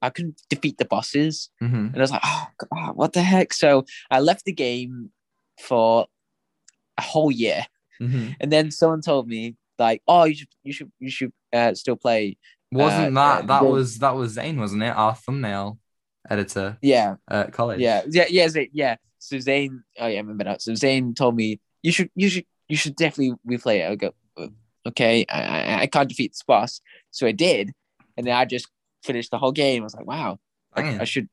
I 0.00 0.10
couldn't 0.10 0.40
defeat 0.48 0.78
the 0.78 0.84
bosses 0.86 1.50
hmm 1.60 1.86
and 1.92 1.96
I 1.96 2.00
was 2.00 2.10
like, 2.10 2.22
oh 2.24 2.46
god, 2.72 2.96
what 2.96 3.12
the 3.12 3.22
heck? 3.22 3.52
So 3.52 3.84
I 4.10 4.20
left 4.20 4.44
the 4.44 4.52
game 4.52 5.10
for 5.60 6.06
a 6.98 7.02
whole 7.02 7.30
year. 7.30 7.66
hmm 8.00 8.28
And 8.40 8.50
then 8.50 8.70
someone 8.70 9.02
told 9.02 9.28
me 9.28 9.56
like, 9.78 10.02
oh 10.06 10.24
you 10.24 10.34
should 10.34 10.48
you 10.62 10.72
should 10.72 10.92
you 10.98 11.10
should 11.10 11.32
uh, 11.52 11.74
still 11.74 11.96
play. 11.96 12.36
Wasn't 12.70 13.16
Uh, 13.16 13.20
that 13.20 13.44
uh, 13.44 13.46
that 13.46 13.64
was 13.64 13.98
that 13.98 14.14
was 14.14 14.32
Zane, 14.32 14.58
wasn't 14.58 14.82
it? 14.82 14.96
Our 14.96 15.14
thumbnail 15.14 15.78
editor 16.28 16.78
Yeah, 16.80 17.16
at 17.28 17.52
college. 17.52 17.80
Yeah, 17.80 18.02
yeah, 18.08 18.26
yeah, 18.28 18.48
Zane, 18.48 18.70
yeah. 18.72 18.96
So 19.18 19.38
Zane, 19.38 19.82
oh 19.98 20.06
yeah, 20.06 20.14
I 20.14 20.20
remember 20.20 20.44
that. 20.44 20.62
So 20.62 20.74
Zane 20.74 21.14
told 21.14 21.36
me 21.36 21.60
you 21.82 21.92
should, 21.92 22.10
you 22.14 22.28
should, 22.28 22.44
you 22.68 22.76
should 22.76 22.96
definitely 22.96 23.34
replay 23.46 23.80
it. 23.80 23.90
I 23.90 23.94
go, 23.96 24.12
"Uh, 24.36 24.48
okay, 24.86 25.24
I, 25.28 25.42
I, 25.42 25.80
I 25.82 25.86
can't 25.86 26.08
defeat 26.08 26.32
this 26.32 26.42
boss, 26.42 26.80
so 27.10 27.26
I 27.26 27.32
did, 27.32 27.72
and 28.16 28.26
then 28.26 28.34
I 28.34 28.44
just 28.44 28.68
finished 29.02 29.30
the 29.30 29.38
whole 29.38 29.52
game. 29.52 29.82
I 29.82 29.84
was 29.84 29.94
like, 29.94 30.06
wow, 30.06 30.38
I, 30.74 31.00
I 31.00 31.04
should, 31.04 31.28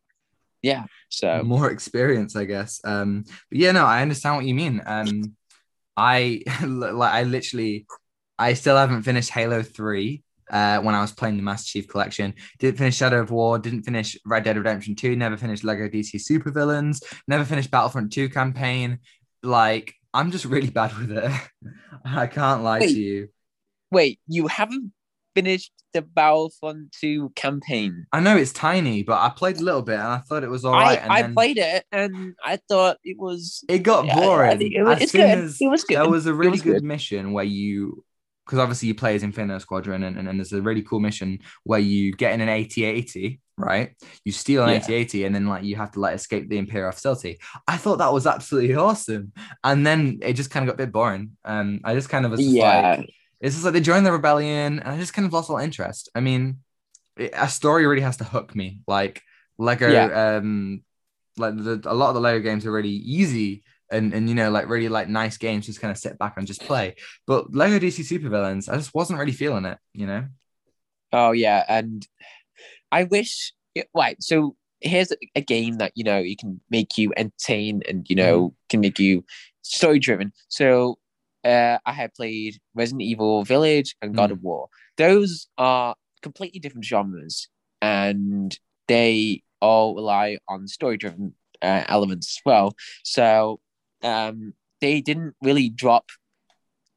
yeah. 0.62 0.86
So 1.10 1.42
more 1.44 1.72
experience, 1.72 2.36
I 2.36 2.46
guess. 2.46 2.82
Um, 2.84 3.24
but 3.50 3.58
yeah, 3.58 3.72
no, 3.72 3.86
I 3.86 4.02
understand 4.02 4.36
what 4.36 4.46
you 4.46 4.56
mean. 4.56 4.82
Um, 4.86 5.36
I 5.96 6.42
like 6.66 7.14
I 7.14 7.24
literally, 7.24 7.86
I 8.40 8.54
still 8.54 8.78
haven't 8.78 9.04
finished 9.04 9.30
Halo 9.30 9.62
Three. 9.62 10.24
Uh, 10.50 10.80
when 10.80 10.96
I 10.96 11.02
was 11.02 11.12
playing 11.12 11.38
the 11.38 11.44
Master 11.44 11.68
Chief 11.70 11.88
Collection, 11.88 12.34
didn't 12.58 12.80
finish 12.80 12.96
Shadow 12.96 13.20
of 13.22 13.30
War, 13.30 13.60
didn't 13.60 13.84
finish 13.84 14.18
Red 14.26 14.44
Dead 14.46 14.58
Redemption 14.58 14.96
Two, 14.96 15.16
never 15.16 15.38
finished 15.38 15.64
Lego 15.64 15.88
DC 15.88 16.16
Supervillains, 16.16 17.04
never 17.28 17.46
finished 17.46 17.70
Battlefront 17.70 18.12
Two 18.12 18.30
campaign. 18.30 18.98
Like 19.44 19.94
I'm 20.14 20.32
just 20.32 20.46
really 20.46 20.72
bad 20.72 20.98
with 20.98 21.12
it. 21.12 21.32
I 22.06 22.26
can't 22.26 22.64
lie 22.64 22.80
Wait. 22.80 22.94
to 22.94 23.00
you. 23.00 23.30
wait, 23.92 24.20
you 24.28 24.48
haven't 24.48 24.92
finished 25.36 25.72
the 25.94 26.02
Battlefront 26.02 26.92
2 27.00 27.32
campaign? 27.36 28.06
I 28.12 28.20
know 28.20 28.36
it's 28.36 28.52
tiny, 28.52 29.04
but 29.04 29.20
I 29.20 29.30
played 29.30 29.58
a 29.58 29.64
little 29.64 29.82
bit 29.84 29.94
and 30.00 30.08
I 30.08 30.18
thought 30.18 30.44
it 30.44 30.50
was 30.50 30.66
all 30.66 30.74
right. 30.74 31.00
I, 31.04 31.20
I 31.20 31.22
then 31.22 31.34
played 31.36 31.58
it 31.60 31.86
and 31.92 32.34
I 32.44 32.58
thought 32.68 32.98
it 33.04 33.18
was. 33.20 33.64
it 33.70 33.80
got 33.80 34.06
Yeah, 34.06 34.16
boring. 34.16 34.58
think 34.58 34.74
it 34.74 34.84
was- 34.84 34.98
as 34.98 35.02
it's 35.04 35.12
soon 35.12 35.22
good. 35.22 35.38
as 35.46 35.58
It 35.62 35.68
was 35.68 35.84
good. 35.84 35.98
there 35.98 36.10
was 36.10 36.26
a 36.26 36.34
really 36.34 36.52
was 36.52 36.62
good, 36.62 36.74
good. 36.74 36.84
mission 36.84 37.32
where 37.34 37.46
you, 37.46 38.04
because 38.50 38.58
obviously 38.58 38.88
you 38.88 38.96
play 38.96 39.14
as 39.14 39.22
Inferno 39.22 39.60
Squadron, 39.60 40.02
and, 40.02 40.18
and, 40.18 40.28
and 40.28 40.40
there's 40.40 40.54
a 40.54 40.60
really 40.62 40.82
cool 40.82 41.00
mission 41.00 41.38
where 41.66 41.80
you 41.80 42.12
get 42.14 42.34
in 42.34 42.42
an 42.42 42.50
AT-ST, 42.50 43.40
right? 43.58 43.96
You 44.26 44.32
steal 44.32 44.64
an 44.64 44.70
Yeah. 44.70 44.78
AT-ST, 44.78 45.24
and 45.24 45.36
then 45.36 45.46
like 45.46 45.64
you 45.64 45.76
have 45.76 45.92
to 45.92 46.00
like 46.00 46.16
escape 46.16 46.50
the 46.50 46.58
Imperial 46.58 46.92
facility. 46.92 47.38
I 47.68 47.78
thought 47.78 48.00
that 48.00 48.12
was 48.12 48.26
absolutely 48.26 48.74
awesome, 48.74 49.34
and 49.64 49.86
then 49.86 50.18
it 50.24 50.34
just 50.34 50.50
kind 50.50 50.64
of 50.68 50.68
got 50.76 50.82
a 50.82 50.86
bit 50.88 50.92
boring. 50.92 51.38
Um, 51.46 51.82
I 51.84 51.94
just 51.94 52.10
kind 52.10 52.26
of 52.26 52.32
was 52.32 52.42
Yeah. 52.42 52.96
like, 52.96 53.10
it's 53.40 53.54
just 53.54 53.66
like 53.66 53.74
they 53.74 53.82
joined 53.82 54.08
the 54.08 54.12
rebellion, 54.12 54.80
and 54.80 54.88
I 54.96 54.98
just 54.98 55.14
kind 55.14 55.28
of 55.28 55.34
lost 55.34 55.52
all 55.52 55.60
interest. 55.60 56.10
I 56.16 56.20
mean, 56.20 56.58
it, 57.18 57.32
a 57.36 57.48
story 57.50 57.86
really 57.86 58.02
has 58.02 58.18
to 58.18 58.24
hook 58.24 58.56
me. 58.56 58.82
Like 58.88 59.22
Lego, 59.60 60.40
um, 60.40 60.82
like 61.38 61.56
the, 61.56 61.82
a 61.86 61.94
lot 61.94 62.10
of 62.10 62.16
the 62.16 62.22
Lego 62.22 62.40
games 62.40 62.66
are 62.66 62.72
really 62.72 62.90
easy 62.90 63.64
and 63.92 64.14
and 64.14 64.30
you 64.30 64.36
know 64.36 64.52
like 64.52 64.68
really 64.70 64.90
like 64.90 65.10
nice 65.10 65.38
games, 65.38 65.66
just 65.66 65.82
kind 65.82 65.92
of 65.92 65.98
sit 65.98 66.18
back 66.18 66.36
and 66.38 66.48
just 66.48 66.62
play. 66.62 66.96
But 67.28 67.54
Lego 67.54 67.80
DC 67.80 68.04
Supervillains, 68.04 68.72
I 68.72 68.76
just 68.78 68.94
wasn't 68.94 69.20
really 69.20 69.32
feeling 69.32 69.66
it. 69.66 69.78
You 69.94 70.08
know? 70.08 70.26
Oh 71.12 71.32
yeah, 71.32 71.64
and 71.68 72.08
I 72.92 73.04
wish. 73.06 73.54
it, 73.76 73.88
Right, 73.96 74.22
so 74.22 74.56
here's 74.82 75.12
a, 75.36 75.42
game 75.42 75.78
that 75.78 75.92
you 75.96 76.04
know 76.04 76.20
you 76.20 76.36
can 76.36 76.62
make 76.70 76.98
you 76.98 77.12
entertain 77.18 77.82
and 77.88 78.06
you 78.10 78.16
know 78.16 78.54
can 78.70 78.80
make 78.80 79.00
you 79.00 79.24
story 79.62 80.00
driven. 80.00 80.32
So 80.48 80.98
uh, 81.44 81.78
I 81.86 81.92
have 81.94 82.14
played 82.14 82.60
Resident 82.76 83.02
Evil 83.04 83.44
Village 83.44 83.96
and 84.02 84.16
God 84.16 84.30
Mm. 84.30 84.34
of 84.34 84.44
War. 84.44 84.70
Those 84.98 85.48
are 85.58 85.96
completely 86.22 86.60
different 86.60 86.86
genres, 86.86 87.48
and 87.82 88.58
they 88.88 89.44
all 89.62 89.96
rely 89.96 90.38
on 90.48 90.68
story 90.68 90.98
driven 90.98 91.34
uh, 91.62 91.84
elements 91.88 92.38
as 92.38 92.42
well. 92.46 92.76
So 93.04 93.60
um, 94.04 94.54
they 94.82 95.02
didn't 95.02 95.36
really 95.42 95.70
drop 95.70 96.06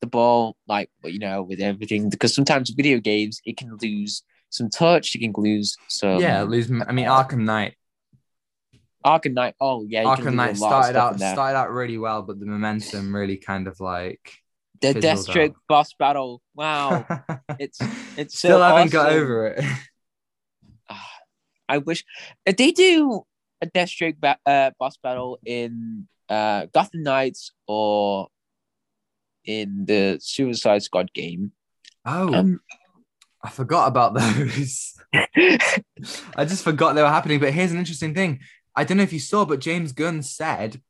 the 0.01 0.07
ball 0.07 0.57
like 0.67 0.91
you 1.05 1.19
know 1.19 1.43
with 1.43 1.61
everything 1.61 2.11
because 2.11 2.35
sometimes 2.35 2.71
video 2.71 2.99
games 2.99 3.41
it 3.45 3.57
can 3.57 3.79
lose 3.81 4.23
some 4.53 4.69
touch, 4.69 5.15
it 5.15 5.21
can 5.21 5.33
lose 5.37 5.77
some 5.88 6.21
yeah, 6.21 6.43
lose. 6.43 6.71
I 6.71 6.93
mean, 6.93 7.07
Arkham 7.07 7.45
Knight. 7.45 7.75
Arkham 9.05 9.33
Knight. 9.33 9.55
Oh 9.61 9.85
yeah, 9.88 10.05
Arkham 10.05 10.35
Knight 10.35 10.59
a 10.59 10.61
lot 10.61 10.73
of 10.73 10.85
started 10.85 10.97
out 10.97 11.17
started 11.17 11.57
out 11.57 11.73
really 11.73 11.99
well, 11.99 12.23
but 12.23 12.38
the 12.38 12.47
momentum 12.47 13.15
really 13.15 13.37
kind 13.37 13.67
of 13.67 13.81
like 13.81 14.38
the 14.81 14.95
Deathstroke 14.95 15.55
boss 15.69 15.95
battle. 15.95 16.43
Wow, 16.55 17.07
it's 17.59 17.81
it's 18.17 18.38
so 18.38 18.49
still 18.49 18.62
haven't 18.62 18.93
got 18.93 19.11
over 19.11 19.49
it. 19.49 19.65
Ah, 20.88 21.11
I 21.69 21.79
wish 21.79 22.05
if 22.45 22.57
they 22.57 22.73
do 22.73 23.23
a 23.61 23.67
Deathstroke 23.67 24.21
ba- 24.21 24.38
uh, 24.45 24.71
boss 24.79 24.97
battle 24.99 25.38
in 25.45 26.09
uh, 26.33 26.66
Gotham 26.73 27.03
Knights 27.03 27.53
or 27.66 28.29
in 29.45 29.85
the 29.87 30.18
Suicide 30.21 30.83
Squad 30.83 31.12
game. 31.12 31.53
Oh, 32.05 32.33
Um, 32.35 32.61
I 33.45 33.51
forgot 33.51 33.88
about 33.88 34.14
those. 34.18 34.95
I 35.14 36.45
just 36.47 36.64
forgot 36.64 36.95
they 36.95 37.03
were 37.03 37.09
happening. 37.09 37.40
But 37.40 37.53
here's 37.53 37.73
an 37.73 37.79
interesting 37.79 38.14
thing. 38.14 38.40
I 38.75 38.85
don't 38.85 38.97
know 38.97 39.03
if 39.03 39.12
you 39.12 39.21
saw, 39.21 39.45
but 39.45 39.61
James 39.61 39.92
Gunn 39.92 40.23
said 40.23 40.81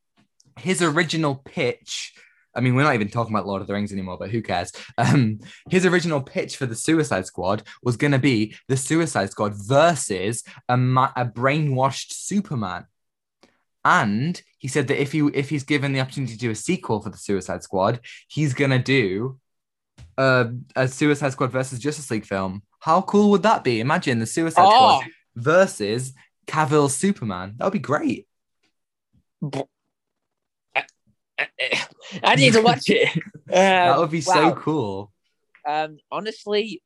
his 0.58 0.82
original 0.82 1.34
pitch. 1.36 2.12
I 2.54 2.60
mean, 2.60 2.74
we're 2.74 2.82
not 2.82 2.94
even 2.94 3.08
talking 3.08 3.34
about 3.34 3.46
Lord 3.46 3.62
of 3.62 3.66
the 3.66 3.72
Rings 3.72 3.92
anymore, 3.92 4.18
but 4.18 4.30
who 4.30 4.42
cares? 4.42 4.70
Um, 4.98 5.40
his 5.70 5.86
original 5.86 6.20
pitch 6.20 6.58
for 6.58 6.66
the 6.66 6.74
Suicide 6.76 7.24
Squad 7.24 7.62
was 7.82 7.96
going 7.96 8.12
to 8.12 8.18
be 8.18 8.54
the 8.68 8.76
Suicide 8.76 9.30
Squad 9.30 9.54
versus 9.56 10.44
a, 10.68 10.76
ma- 10.76 11.12
a 11.16 11.24
brainwashed 11.24 12.12
Superman. 12.12 12.84
And 13.84 14.40
he 14.58 14.68
said 14.68 14.86
that 14.88 15.00
if 15.00 15.12
he 15.12 15.20
if 15.34 15.48
he's 15.50 15.64
given 15.64 15.92
the 15.92 16.00
opportunity 16.00 16.34
to 16.34 16.38
do 16.38 16.50
a 16.50 16.54
sequel 16.54 17.00
for 17.02 17.10
the 17.10 17.18
Suicide 17.18 17.62
Squad, 17.62 18.00
he's 18.28 18.54
gonna 18.54 18.78
do 18.78 19.38
a, 20.16 20.50
a 20.76 20.86
Suicide 20.88 21.32
Squad 21.32 21.50
versus 21.50 21.78
Justice 21.78 22.10
League 22.10 22.26
film. 22.26 22.62
How 22.80 23.02
cool 23.02 23.30
would 23.30 23.42
that 23.42 23.64
be? 23.64 23.80
Imagine 23.80 24.18
the 24.18 24.26
Suicide 24.26 24.64
oh, 24.64 25.00
Squad 25.00 25.10
versus 25.34 26.12
Cavill's 26.46 26.96
Superman. 26.96 27.54
That 27.58 27.64
would 27.64 27.72
be 27.72 27.78
great. 27.80 28.28
I 32.22 32.34
need 32.36 32.52
to 32.52 32.60
watch 32.62 32.88
it. 32.88 33.08
that 33.46 33.92
Um, 33.92 34.00
would 34.00 34.10
be 34.10 34.20
so 34.20 34.52
cool. 34.54 35.12
Um, 35.66 35.98
honestly, 36.10 36.82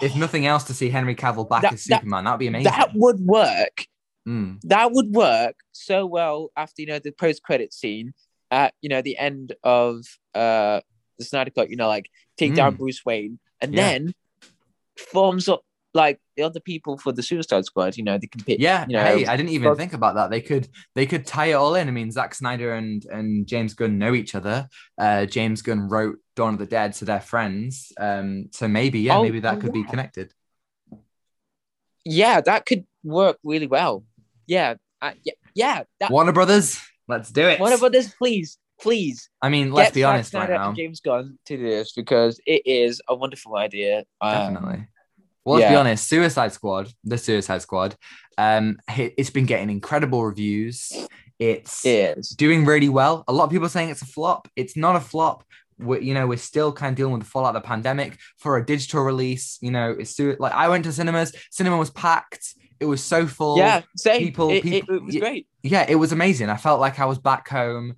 If 0.00 0.16
nothing 0.16 0.46
else, 0.46 0.64
to 0.64 0.74
see 0.74 0.88
Henry 0.88 1.14
Cavill 1.14 1.48
back 1.48 1.62
That- 1.62 1.74
as 1.74 1.82
Superman, 1.82 2.24
that 2.24 2.32
would 2.32 2.38
be 2.40 2.46
amazing. 2.46 2.72
that 2.72 2.90
would 2.94 3.20
work. 3.20 3.86
Mm. 4.28 4.60
That 4.64 4.92
would 4.92 5.10
work 5.12 5.56
so 5.72 6.06
well 6.06 6.50
after 6.56 6.82
you 6.82 6.88
know 6.88 6.98
the 6.98 7.10
post 7.12 7.42
credit 7.42 7.72
scene 7.72 8.12
at 8.50 8.74
you 8.82 8.88
know 8.88 9.02
the 9.02 9.16
end 9.16 9.54
of 9.64 10.04
uh 10.34 10.80
the 11.18 11.24
Snyder 11.24 11.50
Cut. 11.50 11.70
You 11.70 11.76
know, 11.76 11.88
like 11.88 12.10
take 12.36 12.54
down 12.54 12.74
Mm. 12.74 12.78
Bruce 12.78 13.04
Wayne, 13.04 13.38
and 13.60 13.74
Yeah. 13.74 13.88
then 13.92 14.14
forms 14.96 15.48
up 15.48 15.62
like 15.92 16.20
the 16.36 16.42
other 16.44 16.60
people 16.60 16.96
for 16.98 17.10
the 17.12 17.22
Suicide 17.22 17.64
Squad. 17.64 17.96
You 17.96 18.04
know, 18.04 18.16
they 18.18 18.26
can 18.28 18.44
pick. 18.44 18.60
Yeah, 18.60 18.84
you 18.88 18.94
know, 18.96 19.02
hey, 19.02 19.26
I 19.26 19.36
didn't 19.36 19.50
even 19.50 19.70
but- 19.70 19.78
think 19.78 19.92
about 19.94 20.14
that. 20.16 20.30
They 20.30 20.40
could 20.42 20.68
they 20.94 21.06
could 21.06 21.26
tie 21.26 21.46
it 21.46 21.52
all 21.54 21.74
in. 21.74 21.88
I 21.88 21.90
mean, 21.90 22.10
Zack 22.12 22.34
Snyder 22.34 22.74
and 22.74 23.04
and 23.06 23.46
James 23.46 23.74
Gunn 23.74 23.98
know 23.98 24.14
each 24.14 24.34
other. 24.34 24.68
Uh, 24.98 25.24
James 25.26 25.62
Gunn 25.62 25.88
wrote 25.88 26.18
Dawn 26.36 26.52
of 26.54 26.58
the 26.60 26.66
Dead, 26.66 26.94
so 26.94 27.06
they're 27.06 27.20
friends. 27.20 27.90
Um, 27.98 28.48
so 28.52 28.68
maybe 28.68 29.00
yeah, 29.00 29.16
Oh, 29.16 29.22
maybe 29.22 29.40
that 29.40 29.60
could 29.60 29.72
be 29.72 29.82
connected. 29.84 30.32
yeah, 32.04 32.40
that 32.40 32.66
could 32.66 32.86
work 33.02 33.38
really 33.42 33.66
well. 33.66 34.04
Yeah, 34.50 34.74
yeah, 35.22 35.32
yeah. 35.54 35.82
That 36.00 36.10
Warner 36.10 36.32
Brothers, 36.32 36.80
let's 37.06 37.30
do 37.30 37.42
it. 37.46 37.60
Warner 37.60 37.78
Brothers, 37.78 38.12
please, 38.18 38.58
please 38.80 39.30
I 39.40 39.48
mean, 39.48 39.72
let's 39.72 39.92
be 39.94 40.00
Zack 40.00 40.12
honest 40.14 40.34
right 40.34 40.50
now. 40.50 40.72
James 40.72 41.00
Gunn 41.00 41.38
to 41.46 41.56
do 41.56 41.62
this 41.62 41.92
because 41.92 42.40
it 42.46 42.62
is 42.66 43.00
a 43.08 43.14
wonderful 43.14 43.56
idea. 43.56 44.04
Um, 44.20 44.54
Definitely. 44.54 44.88
Well, 45.44 45.58
let's 45.60 45.70
be 45.70 45.76
honest. 45.76 46.08
Suicide 46.08 46.52
Squad, 46.52 46.92
the 47.04 47.16
Suicide 47.16 47.62
Squad, 47.62 47.94
um, 48.38 48.78
it- 48.96 49.14
it's 49.16 49.30
been 49.30 49.46
getting 49.46 49.70
incredible 49.70 50.24
reviews. 50.24 50.92
It's 51.38 51.86
it 51.86 52.18
is. 52.18 52.30
doing 52.30 52.64
really 52.66 52.88
well. 52.88 53.22
A 53.28 53.32
lot 53.32 53.44
of 53.44 53.50
people 53.50 53.66
are 53.66 53.70
saying 53.70 53.90
it's 53.90 54.02
a 54.02 54.06
flop. 54.06 54.48
It's 54.56 54.76
not 54.76 54.96
a 54.96 55.00
flop. 55.00 55.44
We're, 55.78 56.00
you 56.00 56.12
know, 56.12 56.26
we're 56.26 56.36
still 56.38 56.72
kind 56.72 56.90
of 56.92 56.96
dealing 56.96 57.12
with 57.14 57.22
the 57.22 57.28
fallout 57.28 57.54
of 57.56 57.62
the 57.62 57.66
pandemic 57.66 58.18
for 58.36 58.58
a 58.58 58.66
digital 58.66 59.02
release. 59.02 59.58
You 59.62 59.70
know, 59.70 59.92
it's 59.98 60.18
like 60.18 60.52
I 60.52 60.68
went 60.68 60.84
to 60.84 60.92
cinemas. 60.92 61.32
Cinema 61.52 61.76
was 61.78 61.90
packed. 61.90 62.54
It 62.80 62.86
was 62.86 63.02
so 63.02 63.26
full. 63.26 63.58
Yeah, 63.58 63.82
same. 63.96 64.20
people- 64.20 64.50
it, 64.50 64.56
it- 64.58 64.62
people- 64.64 64.96
it 64.96 65.02
was 65.04 65.16
great. 65.16 65.46
yeah, 65.62 65.86
it 65.88 65.96
was 65.96 66.12
amazing. 66.12 66.48
I 66.48 66.56
felt 66.56 66.80
like 66.80 66.98
I 66.98 67.04
was 67.04 67.18
back 67.18 67.48
home. 67.48 67.94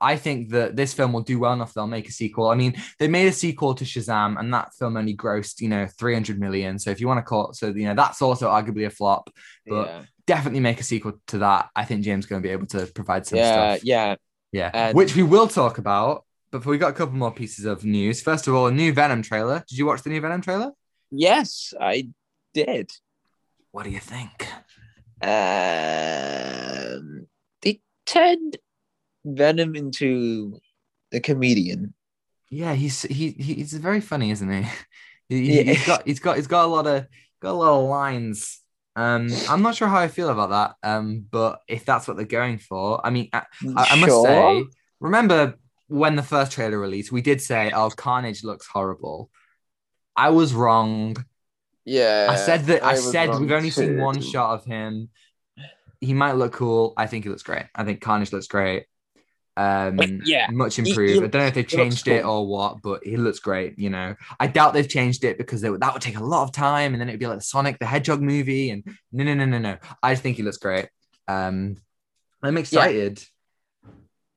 I 0.00 0.16
think 0.16 0.50
that 0.50 0.74
this 0.74 0.94
film 0.94 1.12
will 1.12 1.20
do 1.22 1.38
well 1.38 1.52
enough. 1.52 1.74
They'll 1.74 1.86
make 1.86 2.08
a 2.08 2.12
sequel. 2.12 2.48
I 2.48 2.56
mean, 2.56 2.74
they 2.98 3.06
made 3.06 3.28
a 3.28 3.32
sequel 3.32 3.74
to 3.76 3.84
Shazam, 3.84 4.38
and 4.38 4.52
that 4.52 4.74
film 4.74 4.96
only 4.96 5.16
grossed, 5.16 5.60
you 5.60 5.68
know, 5.68 5.86
300 5.86 6.40
million. 6.40 6.78
So 6.80 6.90
if 6.90 7.00
you 7.00 7.06
want 7.06 7.18
to 7.18 7.22
call 7.22 7.50
it, 7.50 7.54
so, 7.56 7.68
you 7.68 7.86
know, 7.86 7.94
that's 7.94 8.20
also 8.20 8.48
arguably 8.48 8.84
a 8.86 8.90
flop. 8.90 9.30
But 9.64 9.86
yeah, 9.86 10.02
definitely 10.26 10.58
make 10.58 10.80
a 10.80 10.82
sequel 10.82 11.20
to 11.28 11.38
that. 11.38 11.68
I 11.76 11.84
think 11.84 12.02
James 12.02 12.24
is 12.24 12.28
going 12.28 12.42
to 12.42 12.46
be 12.46 12.52
able 12.52 12.66
to 12.68 12.86
provide 12.86 13.26
some 13.26 13.38
yeah, 13.38 13.74
stuff. 13.74 13.84
yeah. 13.84 14.16
Yeah. 14.50 14.70
And- 14.74 14.96
Which 14.96 15.14
we 15.14 15.22
will 15.22 15.46
talk 15.48 15.78
about. 15.78 16.24
But 16.50 16.66
we 16.66 16.76
got 16.78 16.90
a 16.90 16.94
couple 16.94 17.14
more 17.14 17.32
pieces 17.32 17.64
of 17.64 17.84
news. 17.84 18.20
First 18.20 18.46
of 18.48 18.54
all, 18.54 18.66
a 18.66 18.72
new 18.72 18.92
Venom 18.92 19.22
trailer. 19.22 19.64
Did 19.68 19.78
you 19.78 19.86
watch 19.86 20.02
the 20.02 20.10
new 20.10 20.20
Venom 20.20 20.42
trailer? 20.42 20.72
Yes, 21.12 21.72
I 21.80 22.08
did. 22.52 22.90
What 23.72 23.84
do 23.84 23.90
you 23.90 24.00
think? 24.00 24.46
Um, 25.22 27.26
they 27.62 27.80
turned 28.06 28.58
Venom 29.24 29.76
into 29.76 30.58
a 31.12 31.20
comedian. 31.20 31.94
Yeah, 32.50 32.74
he's 32.74 33.02
he 33.02 33.30
he's 33.30 33.72
very 33.72 34.00
funny, 34.00 34.30
isn't 34.30 34.50
he? 34.50 34.68
he 35.28 35.58
Yeah. 35.58 35.62
He's 35.62 35.86
got 35.86 36.06
he's 36.06 36.20
got 36.20 36.36
he's 36.36 36.46
got 36.46 36.66
a 36.66 36.68
lot 36.68 36.86
of 36.86 37.06
got 37.40 37.52
a 37.52 37.52
lot 37.52 37.82
of 37.82 37.88
lines. 37.88 38.60
Um, 38.94 39.28
I'm 39.48 39.62
not 39.62 39.74
sure 39.74 39.88
how 39.88 39.98
I 39.98 40.08
feel 40.08 40.28
about 40.28 40.50
that. 40.50 40.74
Um, 40.86 41.24
but 41.30 41.60
if 41.66 41.86
that's 41.86 42.06
what 42.06 42.18
they're 42.18 42.26
going 42.26 42.58
for, 42.58 43.00
I 43.06 43.08
mean, 43.08 43.30
I, 43.32 43.44
I, 43.74 43.86
I 43.92 43.96
must 43.96 44.12
Sure. 44.12 44.26
say, 44.26 44.64
remember 45.00 45.54
when 45.88 46.16
the 46.16 46.22
first 46.22 46.52
trailer 46.52 46.78
released, 46.78 47.10
we 47.10 47.22
did 47.22 47.40
say, 47.40 47.70
"Oh, 47.74 47.88
Carnage 47.88 48.44
looks 48.44 48.66
horrible." 48.66 49.30
I 50.14 50.28
was 50.28 50.52
wrong. 50.52 51.16
Yeah. 51.84 52.26
I 52.30 52.36
said 52.36 52.64
that. 52.66 52.82
I, 52.82 52.92
was 52.92 53.10
said 53.10 53.30
we've 53.38 53.50
only 53.52 53.70
seen 53.70 53.98
one 53.98 54.20
shot 54.20 54.54
of 54.54 54.64
him. 54.64 55.10
He 56.00 56.14
might 56.14 56.32
look 56.32 56.52
cool. 56.54 56.94
I 56.96 57.06
think 57.06 57.24
he 57.24 57.30
looks 57.30 57.42
great. 57.44 57.66
I 57.74 57.84
think 57.84 58.00
Carnage 58.00 58.32
looks 58.32 58.46
great. 58.48 58.86
Um, 59.56 59.98
Yeah, 60.24 60.48
much 60.50 60.78
improved. 60.78 61.12
he 61.12 61.18
I 61.18 61.26
don't 61.26 61.34
know 61.34 61.46
if 61.46 61.54
they've 61.54 61.66
changed 61.66 62.08
it 62.08 62.22
cool. 62.22 62.30
or 62.32 62.46
what, 62.46 62.82
but 62.82 63.04
he 63.04 63.16
looks 63.16 63.38
great. 63.38 63.78
You 63.78 63.90
know, 63.90 64.16
I 64.40 64.46
doubt 64.46 64.72
they've 64.72 64.88
changed 64.88 65.24
it 65.24 65.36
because 65.38 65.60
they, 65.60 65.70
would- 65.70 65.80
that 65.82 65.92
would 65.92 66.02
take 66.02 66.16
a 66.18 66.24
lot 66.24 66.44
of 66.44 66.52
time, 66.52 66.94
and 66.94 67.00
then 67.00 67.08
it'd 67.08 67.20
be 67.20 67.26
like 67.26 67.38
the 67.38 67.44
Sonic 67.44 67.78
the 67.78 67.86
Hedgehog 67.86 68.20
movie. 68.22 68.70
And 68.70 68.82
no, 69.12 69.24
no, 69.24 69.34
no, 69.34 69.44
no, 69.44 69.58
no. 69.58 69.76
I 70.02 70.12
just 70.12 70.22
think 70.22 70.38
he 70.38 70.42
looks 70.42 70.56
great. 70.56 70.88
Um, 71.28 71.76
I'm 72.42 72.56
excited. 72.56 73.22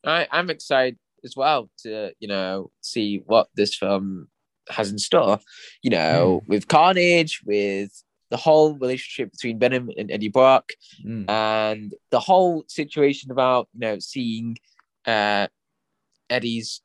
I, 0.05 0.27
I'm 0.31 0.49
excited 0.49 0.99
as 1.23 1.36
well 1.36 1.71
to 1.79 2.12
you 2.19 2.27
know 2.27 2.69
see 2.81 3.23
what 3.25 3.47
this 3.55 3.75
film 3.75 4.27
has 4.69 4.91
in 4.91 4.97
store. 4.97 5.39
You 5.82 5.91
know, 5.91 6.41
Hmm. 6.45 6.49
with 6.51 6.67
Carnage, 6.67 7.41
with 7.45 7.91
the 8.32 8.38
whole 8.38 8.73
relationship 8.78 9.32
between 9.32 9.60
Venom 9.60 9.89
and 9.97 10.10
Eddie 10.12 10.30
Brock, 10.30 10.71
Mm. 11.06 11.30
and 11.30 11.93
the 12.10 12.19
whole 12.19 12.65
situation 12.67 13.32
about 13.32 13.69
you 13.73 13.80
know 13.82 13.99
seeing 13.99 14.58
uh, 15.06 15.47
Eddie's 16.30 16.82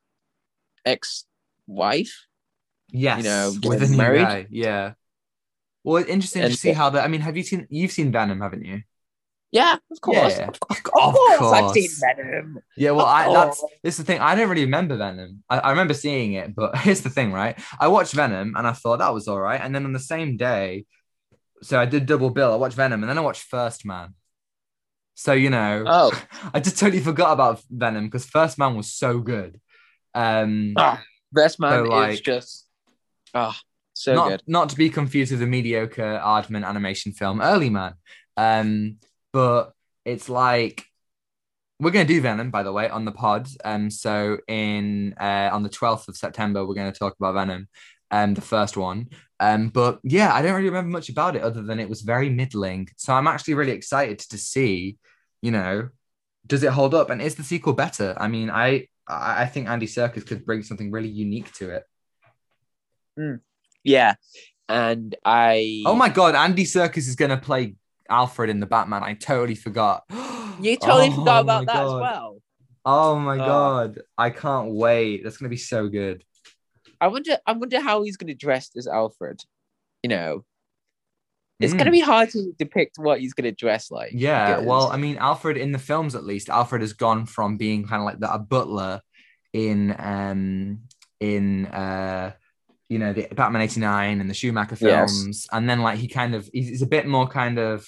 ex-wife. 0.84 2.26
Yes, 2.92 3.18
you 3.18 3.24
know, 3.24 3.54
with 3.62 3.82
a 3.82 3.96
married. 3.96 4.20
guy. 4.22 4.46
Yeah. 4.50 4.92
Well, 5.84 5.96
it's 5.98 6.10
interesting 6.10 6.42
And- 6.42 6.52
to 6.52 6.58
see 6.58 6.72
how 6.72 6.90
that. 6.90 7.04
I 7.04 7.08
mean, 7.08 7.20
have 7.22 7.36
you 7.36 7.42
seen? 7.42 7.66
You've 7.70 7.92
seen 7.92 8.10
Venom, 8.12 8.40
haven't 8.40 8.64
you? 8.64 8.82
Yeah, 9.52 9.76
of 9.90 10.00
course. 10.00 10.38
Yeah. 10.38 10.48
Of, 10.48 10.58
of 10.70 10.78
Of 10.78 11.14
course, 11.14 11.52
I've 11.52 11.70
seen. 11.72 11.88
Venom. 12.00 12.58
Yeah, 12.76 12.92
well, 12.92 13.06
I 13.06 13.32
that's 13.32 13.58
course. 13.58 13.72
this 13.82 13.94
is 13.98 14.04
the 14.04 14.12
thing. 14.12 14.20
I 14.20 14.34
don't 14.36 14.48
really 14.48 14.64
remember 14.64 14.96
Venom. 14.96 15.42
I, 15.50 15.58
I 15.58 15.70
remember 15.70 15.92
seeing 15.94 16.34
it, 16.34 16.54
but 16.54 16.76
here's 16.84 17.00
the 17.00 17.10
thing, 17.10 17.32
right? 17.32 17.58
I 17.80 17.88
watched 17.88 18.12
Venom 18.14 18.54
and 18.56 18.66
I 18.66 18.72
thought 18.72 19.00
that 19.00 19.12
was 19.12 19.26
all 19.26 19.40
right, 19.40 19.60
and 19.60 19.74
then 19.74 19.84
on 19.84 19.92
the 19.92 19.98
same 19.98 20.36
day, 20.36 20.84
so 21.62 21.78
I 21.80 21.84
did 21.86 22.06
double 22.06 22.30
bill. 22.30 22.52
I 22.52 22.56
watched 22.56 22.76
Venom 22.76 23.02
and 23.02 23.10
then 23.10 23.18
I 23.18 23.22
watched 23.22 23.42
First 23.42 23.84
Man. 23.84 24.14
So 25.14 25.32
you 25.32 25.50
know, 25.50 25.84
Oh, 25.86 26.22
I 26.54 26.60
just 26.60 26.78
totally 26.78 27.02
forgot 27.02 27.32
about 27.32 27.60
Venom 27.68 28.04
because 28.06 28.24
First 28.26 28.56
Man 28.56 28.76
was 28.76 28.92
so 28.92 29.18
good. 29.18 29.60
Um, 30.14 30.74
ah, 30.76 31.02
Best 31.32 31.58
Man 31.60 31.84
So, 31.86 31.90
like- 31.90 32.12
is 32.14 32.20
just 32.20 32.66
ah 33.34 33.58
so 33.92 34.14
not 34.14 34.28
good. 34.28 34.42
not 34.46 34.68
to 34.70 34.76
be 34.76 34.88
confused 34.90 35.30
with 35.32 35.40
the 35.40 35.46
mediocre 35.46 36.20
Aardman 36.24 36.64
animation 36.66 37.12
film 37.12 37.40
Early 37.42 37.68
Man. 37.68 37.94
Um, 38.36 38.96
but 39.32 39.72
it's 40.04 40.28
like 40.28 40.84
we're 41.78 41.90
gonna 41.90 42.04
do 42.04 42.20
Venom, 42.20 42.50
by 42.50 42.62
the 42.62 42.72
way, 42.72 42.88
on 42.88 43.04
the 43.04 43.12
pod. 43.12 43.48
Um, 43.64 43.90
so 43.90 44.38
in 44.46 45.14
uh 45.20 45.50
on 45.52 45.62
the 45.62 45.70
12th 45.70 46.08
of 46.08 46.16
September, 46.16 46.64
we're 46.66 46.74
gonna 46.74 46.92
talk 46.92 47.16
about 47.18 47.34
Venom, 47.34 47.68
um, 48.10 48.34
the 48.34 48.40
first 48.40 48.76
one. 48.76 49.08
Um, 49.40 49.68
but 49.68 50.00
yeah, 50.02 50.34
I 50.34 50.42
don't 50.42 50.54
really 50.54 50.68
remember 50.68 50.90
much 50.90 51.08
about 51.08 51.36
it 51.36 51.42
other 51.42 51.62
than 51.62 51.80
it 51.80 51.88
was 51.88 52.02
very 52.02 52.28
middling. 52.28 52.88
So 52.96 53.14
I'm 53.14 53.26
actually 53.26 53.54
really 53.54 53.72
excited 53.72 54.18
to 54.18 54.36
see, 54.36 54.98
you 55.40 55.50
know, 55.50 55.88
does 56.46 56.62
it 56.62 56.72
hold 56.72 56.94
up 56.94 57.08
and 57.08 57.22
is 57.22 57.36
the 57.36 57.42
sequel 57.42 57.72
better? 57.72 58.14
I 58.18 58.28
mean, 58.28 58.50
I 58.50 58.88
I 59.08 59.46
think 59.46 59.68
Andy 59.68 59.86
Serkis 59.86 60.26
could 60.26 60.44
bring 60.44 60.62
something 60.62 60.90
really 60.90 61.08
unique 61.08 61.52
to 61.54 61.70
it. 61.70 61.84
Yeah, 63.82 64.14
and 64.68 65.14
I 65.24 65.82
Oh 65.86 65.94
my 65.94 66.10
god, 66.10 66.34
Andy 66.34 66.64
Serkis 66.64 67.08
is 67.08 67.16
gonna 67.16 67.38
play 67.38 67.76
Alfred 68.10 68.50
in 68.50 68.60
the 68.60 68.66
Batman. 68.66 69.02
I 69.02 69.14
totally 69.14 69.54
forgot. 69.54 70.04
You 70.60 70.76
totally 70.76 71.08
Oh 71.08 71.16
forgot 71.20 71.40
about 71.40 71.66
that 71.66 71.76
as 71.84 71.90
well. 71.90 72.42
Oh 72.84 73.18
my 73.18 73.36
Oh. 73.36 73.38
god, 73.38 73.98
I 74.18 74.28
can't 74.28 74.72
wait. 74.74 75.24
That's 75.24 75.38
gonna 75.38 75.48
be 75.48 75.56
so 75.56 75.88
good. 75.88 76.22
I 77.00 77.06
wonder. 77.08 77.38
I 77.46 77.52
wonder 77.52 77.80
how 77.80 78.02
he's 78.02 78.18
going 78.18 78.28
to 78.28 78.34
dress 78.34 78.68
as 78.76 78.86
Alfred. 78.86 79.40
You 80.02 80.10
know, 80.10 80.44
it's 81.60 81.72
Mm. 81.72 81.76
going 81.78 81.86
to 81.86 81.92
be 81.92 82.00
hard 82.00 82.28
to 82.30 82.52
depict 82.58 82.98
what 82.98 83.20
he's 83.20 83.32
going 83.32 83.44
to 83.50 83.52
dress 83.56 83.90
like. 83.90 84.10
Yeah, 84.12 84.56
because- 84.56 84.66
well, 84.66 84.86
I 84.92 84.98
mean, 84.98 85.16
Alfred 85.16 85.56
in 85.56 85.72
the 85.72 85.78
films 85.78 86.14
at 86.14 86.24
least, 86.24 86.50
Alfred 86.50 86.82
has 86.82 86.92
gone 86.92 87.24
from 87.24 87.56
being 87.56 87.86
kind 87.86 88.02
of 88.02 88.04
like 88.06 88.18
the, 88.20 88.30
a 88.30 88.38
butler 88.38 89.00
in 89.54 89.94
um 89.98 90.80
in 91.20 91.66
uh 91.66 92.32
you 92.90 92.98
know 92.98 93.14
the 93.14 93.28
Batman 93.34 93.62
eighty 93.62 93.80
nine 93.80 94.20
and 94.20 94.28
the 94.28 94.34
Schumacher 94.34 94.76
Yes. 94.78 95.10
films, 95.22 95.46
and 95.52 95.70
then 95.70 95.80
like 95.80 95.98
he 95.98 96.06
kind 96.08 96.34
of 96.34 96.50
he's, 96.52 96.68
he's 96.68 96.82
a 96.82 96.86
bit 96.86 97.06
more 97.06 97.26
kind 97.26 97.58
of 97.58 97.86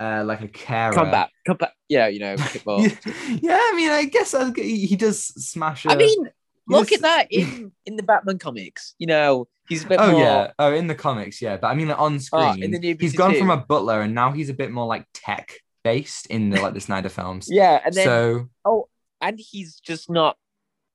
uh 0.00 0.22
like 0.24 0.40
a 0.42 0.48
carer. 0.48 0.92
combat, 0.94 1.30
combat. 1.46 1.72
Yeah, 1.88 2.08
you 2.08 2.20
know, 2.20 2.34
yeah, 2.66 3.58
I 3.60 3.72
mean, 3.76 3.90
I 3.90 4.04
guess 4.10 4.34
I, 4.34 4.50
he 4.52 4.94
does 4.96 5.22
smash. 5.22 5.86
I 5.86 5.94
a- 5.94 5.96
mean, 5.96 6.30
look 6.68 6.90
Yes. 6.90 6.98
at 6.98 7.02
that 7.02 7.26
in 7.32 7.72
in 7.86 7.96
the 7.96 8.02
Batman 8.02 8.38
comics. 8.38 8.94
You 8.98 9.06
know, 9.06 9.48
he's 9.68 9.84
a 9.84 9.88
bit 9.88 9.98
Oh 10.00 10.12
more. 10.12 10.20
yeah, 10.20 10.50
oh 10.58 10.72
in 10.72 10.86
the 10.86 10.94
comics, 10.94 11.40
yeah. 11.42 11.56
But 11.56 11.68
I 11.68 11.74
mean, 11.74 11.88
like, 11.88 11.98
on 12.00 12.20
screen, 12.20 12.42
Oh, 12.44 12.52
in 12.64 12.70
the 12.70 12.78
new 12.78 12.96
he's 13.00 13.14
gone 13.16 13.34
from 13.36 13.50
a 13.50 13.56
butler 13.56 14.00
and 14.02 14.14
now 14.14 14.32
he's 14.32 14.48
a 14.50 14.54
bit 14.54 14.70
more 14.70 14.86
like 14.86 15.06
tech 15.14 15.52
based 15.84 16.26
in 16.26 16.50
the 16.50 16.60
like 16.60 16.74
the 16.74 16.80
Snyder 16.80 17.08
films. 17.08 17.48
Yeah, 17.50 17.80
and 17.84 17.94
then 17.94 18.04
so 18.04 18.48
oh, 18.64 18.88
and 19.20 19.38
he's 19.40 19.80
just 19.80 20.10
not. 20.10 20.36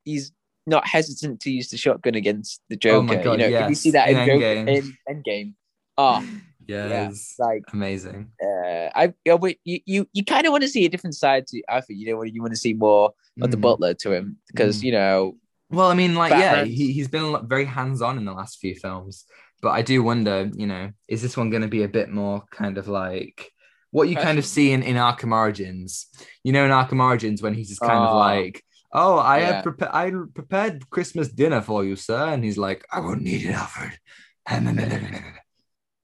He's 0.06 0.32
not 0.66 0.88
hesitant 0.88 1.42
to 1.42 1.52
use 1.52 1.70
the 1.70 1.78
shotgun 1.78 2.16
against 2.16 2.62
the 2.70 2.76
Joker. 2.78 2.96
Oh 2.98 3.02
Joker. 3.08 3.18
my 3.18 3.24
God, 3.24 3.32
you 3.42 3.50
know, 3.50 3.58
if 3.64 3.70
you 3.70 3.76
see 3.76 3.92
that 3.92 4.08
in, 4.10 4.18
in 4.18 4.26
Joker, 4.28 4.46
Endgame. 4.46 4.68
in 4.68 4.98
Endgame. 5.24 5.54
Oh, 5.98 6.26
yeah, 6.68 6.88
Yeah, 6.90 7.10
it's 7.10 7.36
like 7.40 7.64
amazing. 7.74 8.32
uh, 8.44 8.90
I, 8.96 9.14
yeah, 9.26 9.38
but 9.38 9.56
you, 9.64 9.80
you, 9.86 10.08
you 10.14 10.26
kind 10.26 10.46
of 10.46 10.52
want 10.52 10.64
to 10.64 10.70
see 10.70 10.86
a 10.86 10.90
different 10.90 11.16
side 11.16 11.48
to 11.48 11.62
Alfred. 11.70 11.98
You 11.98 12.12
know, 12.12 12.18
what 12.18 12.34
you 12.34 12.42
want 12.42 12.54
to 12.54 12.60
see 12.60 12.74
more 12.74 13.14
of 13.42 13.52
the 13.52 13.58
Mm. 13.58 13.62
butler 13.62 13.94
to 13.96 14.12
him 14.12 14.38
because 14.48 14.80
Mm. 14.80 14.84
you 14.84 14.92
know, 14.92 15.38
Well, 15.70 15.90
I 15.90 15.96
mean, 15.96 16.16
like, 16.16 16.32
yeah, 16.32 16.64
he, 16.64 16.92
he's 16.92 17.08
been 17.08 17.48
very 17.48 17.66
hands 17.66 18.02
on 18.02 18.18
in 18.18 18.26
the 18.26 18.34
last 18.34 18.60
few 18.60 18.76
films. 18.76 19.26
But 19.62 19.70
I 19.72 19.82
do 19.82 20.04
wonder, 20.04 20.52
you 20.56 20.68
know, 20.68 20.92
is 21.08 21.22
this 21.22 21.38
one 21.38 21.50
going 21.50 21.62
to 21.62 21.70
be 21.70 21.84
a 21.84 21.88
bit 21.88 22.10
more 22.10 22.44
kind 22.52 22.78
of 22.78 22.88
like 22.90 23.50
what 23.92 24.10
you 24.10 24.16
kind 24.18 24.38
of 24.38 24.46
see 24.46 24.72
in, 24.74 24.84
in 24.84 24.98
Arkham 24.98 25.32
Origins? 25.34 26.08
You 26.44 26.52
know, 26.52 26.66
in 26.66 26.72
Arkham 26.72 27.02
Origins, 27.02 27.42
when 27.42 27.54
he's 27.54 27.70
just 27.70 27.82
kind 27.82 28.04
of 28.04 28.12
Oh. 28.12 28.18
like, 28.18 28.62
oh, 28.92 29.18
I 29.18 29.40
Yeah. 29.40 29.46
have 29.48 29.64
prepared, 29.64 29.92
I 29.94 30.12
prepared 30.36 30.90
Christmas 30.90 31.30
dinner 31.30 31.62
for 31.62 31.86
you, 31.86 31.96
sir. 31.96 32.28
And 32.28 32.44
he's 32.44 32.58
like, 32.58 32.86
I 32.92 33.00
won't 33.00 33.22
need 33.22 33.46
it, 33.46 33.54
Alfred. 33.56 33.98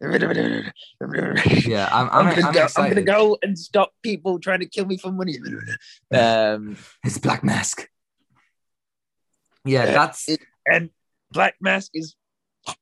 yeah, 0.02 1.90
I'm, 1.92 2.10
I'm, 2.10 2.28
I'm, 2.28 2.36
gonna 2.36 2.48
I'm 2.48 2.54
go, 2.54 2.68
I'm 2.78 2.90
gonna 2.90 3.02
go 3.02 3.38
and 3.42 3.58
stop 3.60 3.92
people 4.02 4.40
trying 4.40 4.60
to 4.62 4.66
kill 4.66 4.86
me 4.86 4.98
for 4.98 5.12
money. 5.12 5.38
um, 6.14 6.78
It's 7.04 7.18
Black 7.18 7.44
Mask. 7.44 7.88
Yeah, 9.66 9.86
Yeah, 9.86 9.92
that's 9.92 10.30
it- 10.30 10.42
and 10.66 10.90
Black 11.32 11.56
Mask 11.62 11.92
is. 11.94 12.16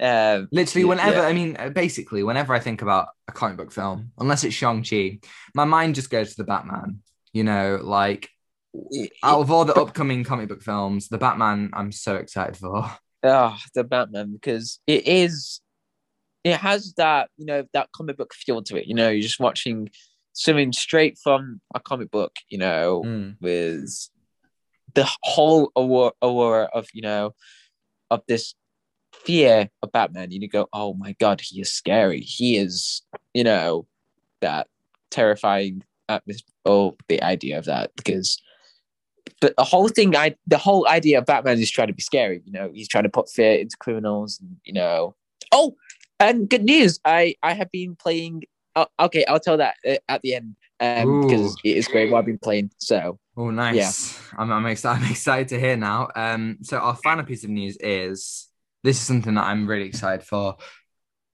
Um, 0.00 0.48
literally 0.50 0.84
whenever. 0.86 1.18
yeah. 1.18 1.26
I 1.26 1.32
mean, 1.34 1.56
uh, 1.58 1.68
basically, 1.68 2.22
whenever 2.22 2.54
I 2.54 2.58
think 2.60 2.80
about 2.82 3.08
a 3.28 3.32
comic 3.32 3.58
book 3.58 3.70
film, 3.70 4.10
unless 4.18 4.42
it's 4.42 4.54
Shang 4.54 4.82
Chi, 4.82 5.20
my 5.54 5.64
mind 5.64 5.94
just 5.94 6.10
goes 6.10 6.30
to 6.30 6.36
the 6.38 6.44
Batman. 6.44 7.00
You 7.34 7.44
know, 7.44 7.78
like 7.80 8.30
out 9.22 9.40
of 9.40 9.50
all 9.50 9.64
the 9.66 9.74
upcoming 9.80 10.24
comic 10.24 10.48
book 10.48 10.62
films, 10.62 11.08
the 11.08 11.18
Batman, 11.18 11.70
I'm 11.74 11.92
so 11.92 12.16
excited 12.16 12.56
for. 12.56 12.90
Oh, 13.22 13.56
the 13.74 13.84
Batman 13.84 14.32
because 14.32 14.80
it 14.86 15.06
is, 15.06 15.60
it 16.44 16.56
has 16.56 16.94
that 16.96 17.30
you 17.36 17.46
know 17.46 17.64
that 17.72 17.90
comic 17.92 18.16
book 18.16 18.32
feel 18.34 18.62
to 18.62 18.76
it. 18.76 18.86
You 18.86 18.94
know, 18.94 19.08
you're 19.10 19.22
just 19.22 19.40
watching 19.40 19.90
something 20.32 20.72
straight 20.72 21.18
from 21.22 21.60
a 21.74 21.80
comic 21.80 22.10
book. 22.10 22.36
You 22.48 22.58
know, 22.58 23.02
Mm. 23.04 23.36
with 23.40 24.08
the 24.94 25.08
whole 25.22 25.70
aura, 25.74 26.12
aura 26.20 26.68
of 26.72 26.88
you 26.92 27.02
know 27.02 27.34
of 28.10 28.22
this 28.26 28.54
fear 29.12 29.68
of 29.82 29.92
Batman. 29.92 30.30
You 30.30 30.48
go, 30.48 30.68
oh 30.72 30.94
my 30.94 31.14
god, 31.20 31.40
he 31.40 31.60
is 31.60 31.72
scary. 31.72 32.20
He 32.20 32.56
is, 32.56 33.02
you 33.34 33.44
know, 33.44 33.86
that 34.40 34.66
terrifying 35.10 35.84
atmosphere. 36.08 36.54
Oh, 36.64 36.96
the 37.08 37.22
idea 37.22 37.58
of 37.58 37.66
that 37.66 37.92
because 37.96 38.40
the, 39.40 39.54
the 39.56 39.64
whole 39.64 39.88
thing, 39.88 40.14
I 40.16 40.36
the 40.46 40.58
whole 40.58 40.88
idea 40.88 41.18
of 41.18 41.26
Batman 41.26 41.58
is 41.58 41.70
trying 41.70 41.88
to 41.88 41.94
be 41.94 42.02
scary. 42.02 42.42
You 42.44 42.52
know, 42.52 42.70
he's 42.72 42.88
trying 42.88 43.04
to 43.04 43.10
put 43.10 43.30
fear 43.30 43.54
into 43.54 43.76
criminals. 43.78 44.38
And, 44.40 44.56
you 44.64 44.72
know, 44.72 45.14
oh, 45.52 45.74
and 46.20 46.48
good 46.48 46.64
news, 46.64 47.00
I 47.04 47.34
I 47.42 47.54
have 47.54 47.70
been 47.70 47.96
playing. 47.96 48.44
Oh, 48.76 48.86
okay, 49.00 49.24
I'll 49.24 49.40
tell 49.40 49.56
that 49.56 49.74
uh, 49.84 49.96
at 50.08 50.22
the 50.22 50.34
end 50.34 50.54
um, 50.78 51.22
because 51.22 51.54
Ooh. 51.54 51.56
it 51.64 51.76
is 51.76 51.88
great 51.88 52.12
what 52.12 52.18
I've 52.18 52.26
been 52.26 52.38
playing. 52.38 52.70
So 52.78 53.18
Oh, 53.40 53.50
nice. 53.50 54.20
I'm, 54.36 54.52
I'm, 54.52 54.66
excited, 54.66 55.02
I'm 55.02 55.10
excited 55.10 55.48
to 55.48 55.58
hear 55.58 55.74
now. 55.74 56.08
Um, 56.14 56.58
so 56.60 56.76
our 56.78 56.94
final 56.96 57.24
piece 57.24 57.42
of 57.42 57.48
news 57.48 57.78
is 57.80 58.48
this 58.84 58.96
is 59.00 59.06
something 59.06 59.32
that 59.32 59.44
I'm 59.44 59.66
really 59.66 59.86
excited 59.86 60.26
for. 60.26 60.56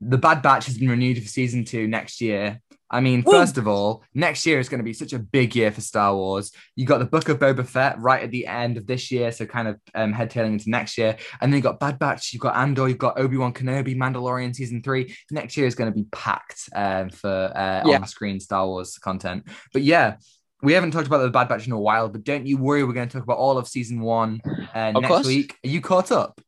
The 0.01 0.16
Bad 0.16 0.40
Batch 0.40 0.66
has 0.66 0.79
been 0.79 0.88
renewed 0.88 1.20
for 1.20 1.29
season 1.29 1.64
two 1.64 1.88
next 1.88 2.20
year. 2.20 2.61
I 2.88 3.01
mean, 3.01 3.25
first 3.25 3.59
of 3.59 3.66
all, 3.66 4.05
next 4.14 4.46
year 4.46 4.61
is 4.61 4.68
going 4.68 4.79
to 4.79 4.85
be 4.85 4.92
such 4.92 5.12
a 5.12 5.18
big 5.18 5.57
year 5.57 5.72
for 5.72 5.81
Star 5.81 6.14
Wars. 6.14 6.53
You 6.77 6.87
got 6.87 6.99
the 6.99 7.05
Book 7.05 7.29
of 7.29 7.40
Boba 7.40 7.66
Fett 7.66 7.99
right 8.01 8.22
at 8.22 8.31
the 8.31 8.46
end 8.46 8.77
of 8.77 8.87
this 8.87 9.11
year, 9.11 9.33
so 9.33 9.44
kind 9.44 9.66
of 9.66 9.81
um, 9.94 10.12
head 10.12 10.31
tailing 10.31 10.53
into 10.53 10.70
next 10.70 10.96
year. 10.96 11.16
And 11.40 11.53
then 11.53 11.59
you 11.59 11.62
got 11.62 11.81
Bad 11.81 11.99
Batch, 11.99 12.33
you've 12.33 12.42
got 12.42 12.55
Andor, 12.55 12.88
you've 12.88 12.99
got 12.99 13.18
Obi 13.18 13.37
Wan 13.37 13.53
Kenobi, 13.53 13.96
Mandalorian 13.96 14.55
season 14.55 14.83
three. 14.83 15.16
Next 15.33 15.57
year 15.57 15.66
is 15.66 15.75
going 15.75 15.92
to 15.92 15.96
be 15.96 16.07
packed 16.12 16.68
um, 16.77 17.11
for 17.11 17.29
uh, 17.57 17.83
Yeah. 17.85 17.96
on 17.96 18.07
screen 18.07 18.38
Star 18.38 18.64
Wars 18.66 18.99
content. 18.99 19.49
But 19.72 19.83
yeah, 19.83 20.18
we 20.62 20.72
haven't 20.72 20.92
talked 20.92 21.09
about 21.09 21.18
the 21.18 21.31
Bad 21.31 21.49
Batch 21.49 21.66
in 21.66 21.72
a 21.72 21.81
while, 21.81 22.09
but 22.09 22.22
don't 22.22 22.46
you 22.46 22.57
worry, 22.57 22.85
we're 22.85 22.92
going 22.92 23.09
to 23.09 23.12
talk 23.12 23.25
about 23.25 23.38
all 23.38 23.59
of 23.59 23.66
season 23.66 24.01
one 24.01 24.40
uh, 24.75 24.92
Of 24.94 25.03
next 25.03 25.09
course. 25.09 25.27
week. 25.27 25.57
Are 25.64 25.68
you 25.68 25.81
caught 25.81 26.12
up? 26.12 26.40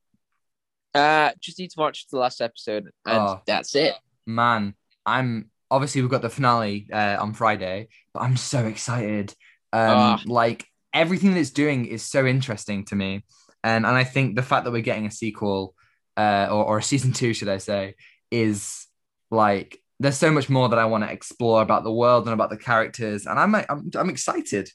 uh, 0.94 1.30
just 1.40 1.58
need 1.58 1.70
to 1.70 1.80
watch 1.80 2.06
the 2.10 2.18
last 2.18 2.40
episode, 2.40 2.84
and 3.06 3.18
Oh. 3.18 3.40
that's 3.46 3.74
it. 3.74 3.94
Man, 4.26 4.74
I'm 5.04 5.50
obviously 5.70 6.00
we've 6.02 6.10
got 6.10 6.22
the 6.22 6.30
finale 6.30 6.88
uh, 6.92 7.16
on 7.20 7.34
Friday, 7.34 7.88
but 8.14 8.20
I'm 8.20 8.36
so 8.36 8.66
excited. 8.66 9.34
Um, 9.72 9.88
Ah. 9.98 10.22
like 10.26 10.66
everything 10.94 11.34
that 11.34 11.40
it's 11.40 11.50
doing 11.50 11.84
is 11.86 12.02
so 12.02 12.26
interesting 12.26 12.84
to 12.86 12.96
me, 12.96 13.24
and 13.62 13.84
and 13.86 13.96
I 13.96 14.04
think 14.04 14.36
the 14.36 14.42
fact 14.42 14.64
that 14.64 14.72
we're 14.72 14.82
getting 14.82 15.06
a 15.06 15.10
sequel, 15.10 15.74
uh, 16.16 16.48
or, 16.50 16.64
or 16.64 16.78
a 16.78 16.82
season 16.82 17.12
two, 17.12 17.34
should 17.34 17.48
I 17.48 17.58
say, 17.58 17.94
is 18.30 18.86
like 19.30 19.78
there's 20.00 20.16
so 20.16 20.30
much 20.30 20.48
more 20.48 20.68
that 20.70 20.78
I 20.78 20.86
want 20.86 21.04
to 21.04 21.10
explore 21.12 21.60
about 21.60 21.84
the 21.84 21.92
world 21.92 22.24
and 22.24 22.32
about 22.34 22.50
the 22.50 22.56
characters, 22.56 23.26
and 23.26 23.38
I'm 23.38 23.54
I'm 23.54 23.90
I'm 23.94 24.10
excited. 24.10 24.70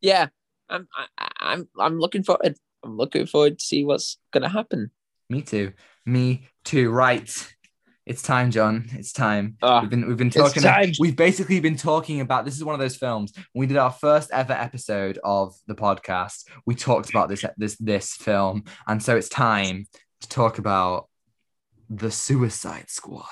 Yeah, 0.00 0.28
I'm 0.68 0.88
I, 1.18 1.28
I'm 1.40 1.68
I'm 1.78 1.98
looking 1.98 2.22
forward. 2.22 2.56
I'm 2.82 2.96
looking 2.96 3.26
forward 3.26 3.58
to 3.58 3.64
see 3.64 3.84
what's 3.84 4.18
gonna 4.32 4.48
happen. 4.48 4.90
Me 5.30 5.42
too. 5.42 5.72
Me 6.06 6.48
too. 6.64 6.90
Right. 6.90 7.30
It's 8.06 8.20
time, 8.20 8.50
John. 8.50 8.86
It's 8.92 9.12
time. 9.12 9.56
Ah, 9.62 9.80
we've 9.80 9.88
been 9.88 10.06
we've 10.06 10.18
been 10.18 10.28
talking. 10.28 10.62
time. 10.62 10.92
We've 10.98 11.16
basically 11.16 11.58
been 11.60 11.76
talking 11.76 12.20
about. 12.20 12.44
This 12.44 12.54
is 12.54 12.62
one 12.62 12.74
of 12.74 12.78
those 12.78 12.96
films. 12.96 13.32
When 13.52 13.60
we 13.60 13.66
did 13.66 13.78
our 13.78 13.92
first 13.92 14.30
ever 14.30 14.52
episode 14.52 15.18
of 15.24 15.54
the 15.66 15.74
podcast. 15.74 16.44
We 16.66 16.74
talked 16.74 17.08
about 17.08 17.30
this 17.30 17.44
this 17.56 17.76
this 17.76 18.12
film, 18.12 18.64
and 18.86 19.02
so 19.02 19.16
it's 19.16 19.30
time 19.30 19.86
to 20.20 20.28
talk 20.28 20.58
about 20.58 21.08
the 21.88 22.10
Suicide 22.10 22.90
Squad. 22.90 23.24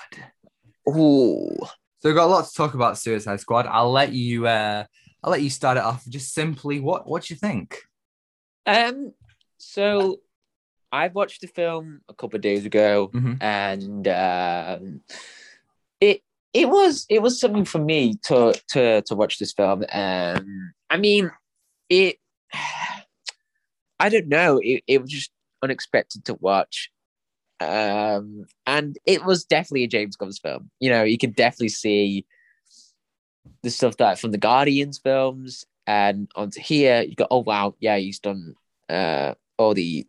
Ooh. 0.89 1.55
So 2.01 2.09
we've 2.09 2.15
got 2.17 2.27
a 2.27 2.33
lot 2.33 2.47
to 2.47 2.55
talk 2.55 2.73
about 2.73 2.97
Suicide 2.97 3.41
Squad. 3.41 3.67
I'll 3.67 3.93
let 3.93 4.13
you. 4.13 4.47
Uh, 4.47 4.85
I'll 5.23 5.31
let 5.31 5.43
you 5.43 5.51
start 5.51 5.77
it 5.77 5.85
off. 5.85 6.03
Just 6.09 6.33
simply, 6.33 6.81
what 6.81 7.07
what 7.07 7.25
do 7.25 7.35
you 7.35 7.39
think? 7.39 7.79
Um. 8.65 9.13
So, 9.59 10.21
I 10.93 11.09
watched 11.09 11.41
the 11.41 11.47
film 11.47 12.03
a 12.09 12.15
couple 12.15 12.37
of 12.37 12.43
days 12.43 12.67
ago, 12.67 13.11
Mhm. 13.15 13.39
and 13.43 14.07
um, 14.09 15.01
it 16.01 16.23
it 16.53 16.69
was 16.69 17.07
it 17.09 17.23
was 17.23 17.41
something 17.41 17.65
for 17.65 17.79
me 17.79 18.15
to 18.27 18.53
to 18.69 19.03
to 19.03 19.15
watch 19.15 19.39
this 19.39 19.53
film. 19.53 19.85
Um. 19.93 20.73
I 20.91 20.99
mean, 20.99 21.31
it. 21.89 22.17
I 24.01 24.09
don't 24.09 24.29
know. 24.29 24.59
It 24.63 24.83
it 24.87 25.01
was 25.01 25.11
just 25.11 25.31
unexpected 25.63 26.25
to 26.27 26.35
watch. 26.35 26.91
Um, 27.61 28.47
and 28.67 28.99
it 29.07 29.25
was 29.25 29.45
definitely 29.45 29.85
a 29.85 29.89
James 29.89 30.17
Gunn's 30.17 30.41
film. 30.41 30.71
You 30.81 30.91
know, 30.91 31.05
you 31.05 31.17
can 31.17 31.31
definitely 31.31 31.69
see 31.69 32.27
the 33.63 33.71
stuff 33.71 33.97
that 33.99 34.19
from 34.19 34.33
the 34.33 34.39
Guardians 34.39 34.99
films 34.99 35.65
and 35.87 36.29
onto 36.35 36.61
here. 36.61 37.03
You 37.03 37.15
go, 37.15 37.29
oh 37.31 37.39
wow, 37.39 37.75
yeah, 37.79 37.97
he's 37.97 38.19
done 38.19 38.55
uh 38.89 39.35
all 39.59 39.75
the 39.75 40.05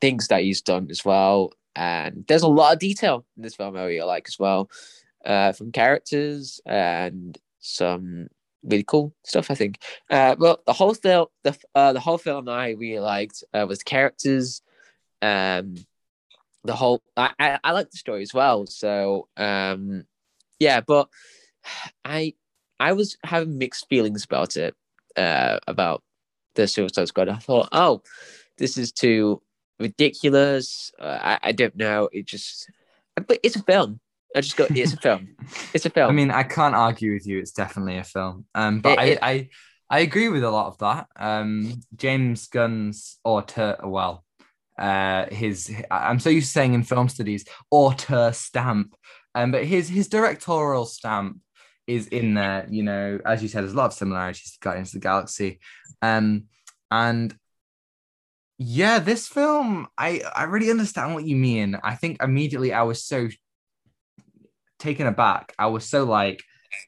things 0.00 0.28
that 0.28 0.42
he's 0.42 0.62
done 0.62 0.88
as 0.90 1.04
well. 1.04 1.52
And 1.74 2.24
there's 2.26 2.42
a 2.42 2.48
lot 2.48 2.72
of 2.72 2.78
detail 2.78 3.24
in 3.36 3.42
this 3.42 3.54
film 3.54 3.76
I 3.76 4.00
like 4.02 4.26
as 4.28 4.38
well, 4.38 4.70
uh, 5.24 5.52
from 5.52 5.72
characters 5.72 6.60
and 6.66 7.38
some 7.60 8.28
really 8.62 8.84
cool 8.84 9.14
stuff. 9.24 9.50
I 9.50 9.54
think. 9.54 9.78
Uh, 10.10 10.34
well, 10.38 10.60
the 10.66 10.72
whole 10.72 10.94
film, 10.94 11.26
the 11.44 11.56
uh, 11.74 11.92
the 11.92 12.00
whole 12.00 12.18
film 12.18 12.48
I 12.48 12.70
really 12.70 13.00
liked 13.00 13.44
uh, 13.54 13.66
was 13.68 13.82
characters, 13.82 14.62
um, 15.22 15.76
the 16.64 16.74
whole. 16.74 17.02
I, 17.16 17.30
I 17.38 17.58
I 17.62 17.72
like 17.72 17.90
the 17.90 17.98
story 17.98 18.22
as 18.22 18.34
well. 18.34 18.66
So 18.66 19.28
um, 19.36 20.04
yeah, 20.58 20.80
but 20.80 21.08
I 22.04 22.34
I 22.80 22.92
was 22.92 23.16
having 23.24 23.58
mixed 23.58 23.88
feelings 23.88 24.24
about 24.24 24.56
it, 24.56 24.74
uh, 25.16 25.58
about 25.66 26.02
the 26.54 26.66
Suicide 26.66 27.08
Squad. 27.08 27.28
I 27.28 27.36
thought, 27.36 27.68
oh, 27.72 28.02
this 28.56 28.76
is 28.76 28.92
too 28.92 29.42
ridiculous. 29.78 30.92
Uh, 30.98 31.18
I 31.20 31.38
I 31.42 31.52
don't 31.52 31.76
know. 31.76 32.08
It 32.12 32.26
just, 32.26 32.70
but 33.16 33.38
it's 33.42 33.56
a 33.56 33.62
film. 33.62 34.00
I 34.36 34.40
just 34.42 34.56
go, 34.56 34.66
it's 34.70 34.92
a 34.92 34.96
film. 34.98 35.28
It's 35.74 35.86
a 35.86 35.90
film. 35.90 36.10
I 36.10 36.12
mean, 36.12 36.30
I 36.30 36.42
can't 36.42 36.74
argue 36.74 37.14
with 37.14 37.26
you. 37.26 37.38
It's 37.38 37.52
definitely 37.52 37.96
a 37.96 38.04
film. 38.04 38.44
Um, 38.54 38.80
but 38.80 38.92
It- 38.92 38.98
I, 38.98 39.04
it- 39.04 39.18
I, 39.22 39.48
I 39.90 39.98
agree 40.00 40.28
with 40.28 40.44
a 40.44 40.50
lot 40.50 40.66
of 40.66 40.78
that. 40.78 41.06
Um, 41.16 41.80
James 41.96 42.46
Gunn's 42.48 43.18
auteur, 43.24 43.78
well, 43.82 44.22
uh, 44.78 45.26
his 45.30 45.72
I'm 45.90 46.20
so 46.20 46.28
used 46.30 46.48
to 46.48 46.52
saying 46.52 46.74
in 46.74 46.82
film 46.82 47.08
studies 47.08 47.46
auteur 47.70 48.32
stamp, 48.32 48.94
um, 49.34 49.50
but 49.50 49.64
his 49.64 49.88
his 49.88 50.08
directorial 50.08 50.84
stamp 50.84 51.38
is 51.86 52.06
in 52.08 52.34
there. 52.34 52.66
You 52.70 52.82
know, 52.82 53.18
as 53.24 53.42
you 53.42 53.48
said, 53.48 53.62
there's 53.62 53.72
a 53.72 53.76
lot 53.76 53.86
of 53.86 53.92
similarities 53.94 54.52
to 54.52 54.58
Guardians 54.60 54.90
of 54.90 55.00
the 55.00 55.08
Galaxy, 55.08 55.58
um, 56.02 56.44
and 56.90 57.34
yeah, 58.58 58.98
this 58.98 59.28
film, 59.28 59.86
I 59.96 60.22
I 60.34 60.44
really 60.44 60.70
understand 60.70 61.14
what 61.14 61.24
you 61.24 61.36
mean. 61.36 61.78
I 61.82 61.94
think 61.94 62.22
immediately 62.22 62.72
I 62.72 62.82
was 62.82 63.04
so 63.04 63.28
taken 64.78 65.06
aback. 65.06 65.54
I 65.58 65.66
was 65.68 65.84
so 65.84 66.04
like, 66.04 66.42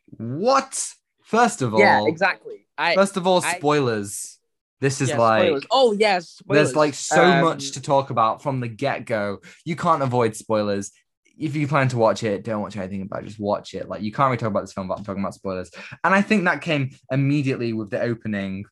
what? 0.08 0.92
First 1.22 1.62
of 1.62 1.72
all, 1.74 1.80
yeah, 1.80 2.04
exactly. 2.06 2.66
I 2.76 2.94
first 2.94 3.16
of 3.16 3.26
all, 3.26 3.42
I- 3.44 3.56
spoilers. 3.56 4.36
This 4.80 5.02
is 5.02 5.10
yeah, 5.10 5.18
like 5.18 5.42
spoilers. 5.42 5.66
oh 5.70 5.92
yes, 5.92 6.28
spoilers. 6.30 6.68
there's 6.68 6.76
like 6.76 6.94
so 6.94 7.22
Um, 7.22 7.44
much 7.44 7.72
to 7.72 7.82
talk 7.82 8.08
about 8.08 8.42
from 8.42 8.60
the 8.60 8.68
get-go. 8.68 9.40
You 9.66 9.76
can't 9.76 10.02
avoid 10.02 10.34
spoilers. 10.34 10.90
If 11.38 11.54
you 11.54 11.68
plan 11.68 11.88
to 11.88 11.98
watch 11.98 12.22
it, 12.22 12.44
don't 12.44 12.62
watch 12.62 12.76
anything 12.78 13.02
about 13.02 13.22
it, 13.22 13.26
just 13.26 13.38
watch 13.38 13.74
it. 13.74 13.88
Like 13.90 14.00
you 14.00 14.10
can't 14.10 14.28
really 14.28 14.38
talk 14.38 14.48
about 14.48 14.62
this 14.62 14.72
film 14.72 14.88
without 14.88 15.04
talking 15.04 15.22
about 15.22 15.34
spoilers. 15.34 15.70
And 16.02 16.14
I 16.14 16.22
think 16.22 16.44
that 16.44 16.62
came 16.62 16.90
immediately 17.10 17.74
with 17.74 17.90
the 17.90 18.00
opening. 18.00 18.64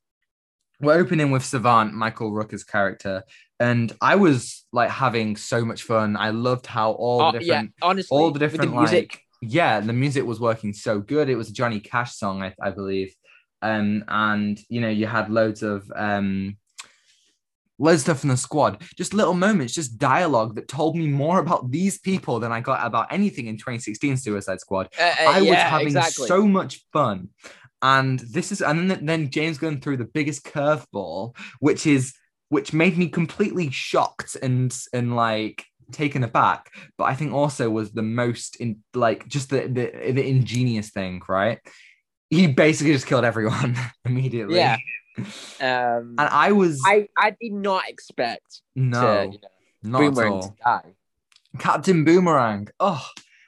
We're 0.81 0.95
opening 0.95 1.31
with 1.31 1.45
Savant, 1.45 1.93
Michael 1.95 2.31
Rooker's 2.33 2.65
character. 2.65 3.25
And 3.61 3.93
I 4.01 4.15
was 4.17 4.65
like 4.73 4.91
having 4.91 5.37
so 5.37 5.65
much 5.65 5.83
fun. 5.83 6.17
I 6.17 6.31
loved 6.31 6.67
how 6.67 6.93
all 6.93 7.23
Oh, 7.23 7.33
the 7.33 7.39
yeah, 7.45 7.55
different 7.55 7.75
honestly, 7.83 8.17
all 8.17 8.31
the 8.31 8.39
different 8.39 8.75
music. 8.75 9.13
like 9.13 9.21
yeah 9.41 9.79
the 9.79 9.93
music 9.93 10.25
was 10.25 10.41
working 10.41 10.73
so 10.73 10.99
good 10.99 11.29
it 11.29 11.37
was 11.37 11.49
a 11.49 11.53
johnny 11.53 11.79
cash 11.79 12.13
song 12.17 12.43
i, 12.43 12.53
I 12.61 12.71
believe 12.71 13.15
um 13.63 14.03
and 14.09 14.59
you 14.69 14.81
know 14.81 14.89
you 14.89 15.07
had 15.07 15.31
loads 15.31 15.63
of 15.63 15.89
um 15.95 16.57
loads 17.79 17.99
of 18.01 18.03
stuff 18.03 18.25
in 18.25 18.31
the 18.31 18.37
squad 18.37 18.83
just 18.97 19.15
little 19.15 19.35
moments 19.35 19.75
just 19.75 19.97
dialogue 19.97 20.57
that 20.57 20.67
told 20.67 20.97
me 20.97 21.07
more 21.07 21.39
about 21.39 21.71
these 21.71 22.01
people 22.01 22.41
than 22.41 22.51
i 22.51 22.61
got 22.61 22.85
about 22.85 23.13
anything 23.13 23.47
in 23.47 23.57
2016 23.57 24.17
suicide 24.17 24.59
squad 24.59 24.89
Uh, 24.99 25.03
uh, 25.05 25.15
i 25.29 25.39
was 25.41 25.51
yeah, 25.51 25.69
having 25.71 25.87
exactly. 25.87 26.27
so 26.27 26.45
much 26.45 26.85
fun 26.93 27.29
and 27.83 28.19
this 28.21 28.51
is 28.53 28.61
and 28.61 28.91
then, 28.91 29.31
james 29.31 29.59
gunn 29.59 29.81
threw 29.81 29.97
the 29.97 30.05
biggest 30.05 30.45
curveball 30.45 31.37
which 31.61 31.87
is 31.87 32.15
which 32.49 32.73
made 32.73 32.97
me 32.97 33.09
completely 33.09 33.71
shocked 33.71 34.37
and 34.43 34.77
and 34.93 35.15
like 35.15 35.65
taken 35.93 36.23
aback 36.25 36.71
but 36.99 37.05
i 37.05 37.15
think 37.15 37.33
also 37.33 37.71
was 37.71 37.93
the 37.93 38.03
most 38.03 38.57
in 38.57 38.83
like 38.95 39.27
just 39.29 39.51
the 39.51 39.61
the, 39.69 40.13
the 40.13 40.29
ingenious 40.29 40.91
thing 40.91 41.23
right 41.29 41.61
he 42.31 42.47
basically 42.47 42.93
just 42.93 43.07
killed 43.07 43.25
everyone 43.25 43.77
immediately 44.05 44.57
Yeah. 44.57 44.77
Um, 45.61 46.15
And 46.17 46.29
I 46.31 46.53
was 46.53 46.81
I 46.87 47.09
I 47.17 47.31
did 47.41 47.53
not 47.53 47.89
expect 47.89 48.61
no, 48.77 49.01
to 49.01 49.33
you 49.33 49.39
know, 49.83 49.99
not 49.99 50.19
at 50.19 50.31
all. 50.31 50.43
to 50.43 50.55
die. 50.65 50.95
Captain 51.59 52.05
Boomerang. 52.05 52.69
Oh, 52.79 53.05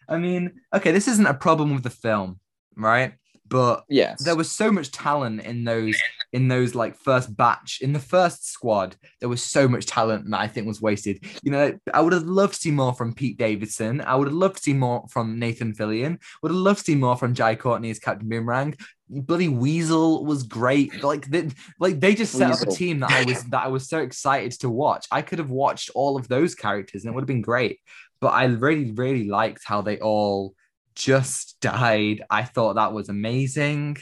I 0.09 0.19
mean, 0.19 0.61
okay, 0.75 0.91
this 0.91 1.07
isn't 1.07 1.27
a 1.27 1.35
problem 1.35 1.73
with 1.73 1.85
the 1.85 1.91
film, 1.91 2.41
right? 2.75 3.13
But 3.51 3.85
Yes. 3.89 4.23
there 4.25 4.37
was 4.37 4.51
so 4.51 4.71
much 4.71 4.91
talent 4.93 5.43
in 5.43 5.65
those 5.65 5.97
in 6.33 6.47
those 6.47 6.77
like 6.77 6.97
first 6.97 7.37
batch 7.37 7.81
in 7.83 7.93
the 7.93 7.99
first 7.99 8.49
squad 8.49 8.95
there 9.19 9.29
was 9.29 9.43
so 9.43 9.67
much 9.67 9.85
talent 9.87 10.31
that 10.31 10.39
i 10.39 10.47
think 10.47 10.65
was 10.67 10.81
wasted. 10.81 11.19
You 11.43 11.51
know 11.51 11.79
i 11.93 12.01
would 12.01 12.13
have 12.13 12.23
loved 12.23 12.55
to 12.55 12.61
see 12.61 12.71
more 12.71 12.95
from 12.95 13.15
pete 13.15 13.37
davidson. 13.37 14.01
I 14.01 14.15
would 14.15 14.29
have 14.29 14.37
loved 14.37 14.59
to 14.59 14.63
see 14.63 14.73
more 14.73 15.05
from 15.11 15.39
nathan 15.41 15.75
fillion. 15.75 16.19
Would 16.43 16.53
have 16.53 16.57
loved 16.61 16.79
to 16.81 16.85
see 16.85 16.95
more 16.95 17.17
from 17.17 17.35
jai 17.35 17.57
courtney 17.57 17.91
as 17.91 17.99
captain 17.99 18.29
boomerang. 18.29 18.77
Bloody 19.09 19.49
weasel 19.49 20.25
was 20.25 20.45
great. 20.45 21.03
Like 21.03 21.27
they, 21.27 21.49
like 21.81 21.99
they 21.99 22.15
just 22.15 22.35
set 22.35 22.53
up 22.53 22.63
a 22.63 22.67
team 22.67 23.01
that 23.01 23.11
i 23.11 23.25
was 23.25 23.43
that 23.47 23.65
i 23.65 23.69
was 23.69 23.89
so 23.89 23.99
excited 23.99 24.53
to 24.61 24.71
watch. 24.71 25.07
I 25.11 25.23
could 25.23 25.41
have 25.41 25.51
watched 25.51 25.91
all 25.97 26.17
of 26.17 26.29
those 26.29 26.55
characters 26.55 27.03
and 27.05 27.11
it 27.11 27.15
would 27.17 27.23
have 27.23 27.27
been 27.35 27.43
great. 27.43 27.81
But 28.21 28.29
i 28.29 28.45
really 28.45 28.93
really 28.93 29.27
liked 29.29 29.63
how 29.65 29.81
they 29.83 29.99
all 29.99 30.55
just 31.03 31.59
died 31.61 32.23
i 32.31 32.43
thought 32.43 32.75
that 32.75 32.93
was 32.93 33.09
amazing 33.09 33.97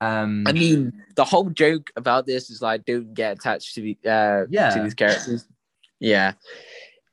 um 0.00 0.44
I 0.46 0.52
mean, 0.52 0.92
the 1.16 1.24
whole 1.24 1.48
joke 1.48 1.90
about 1.96 2.26
this 2.26 2.50
is 2.50 2.60
like, 2.60 2.84
don't 2.84 3.14
get 3.14 3.38
attached 3.38 3.74
to 3.76 3.80
the 3.80 3.96
uh, 4.04 4.44
Yeah. 4.50 4.70
to 4.74 4.82
these 4.82 4.92
characters. 4.94 5.46
Yeah, 6.00 6.32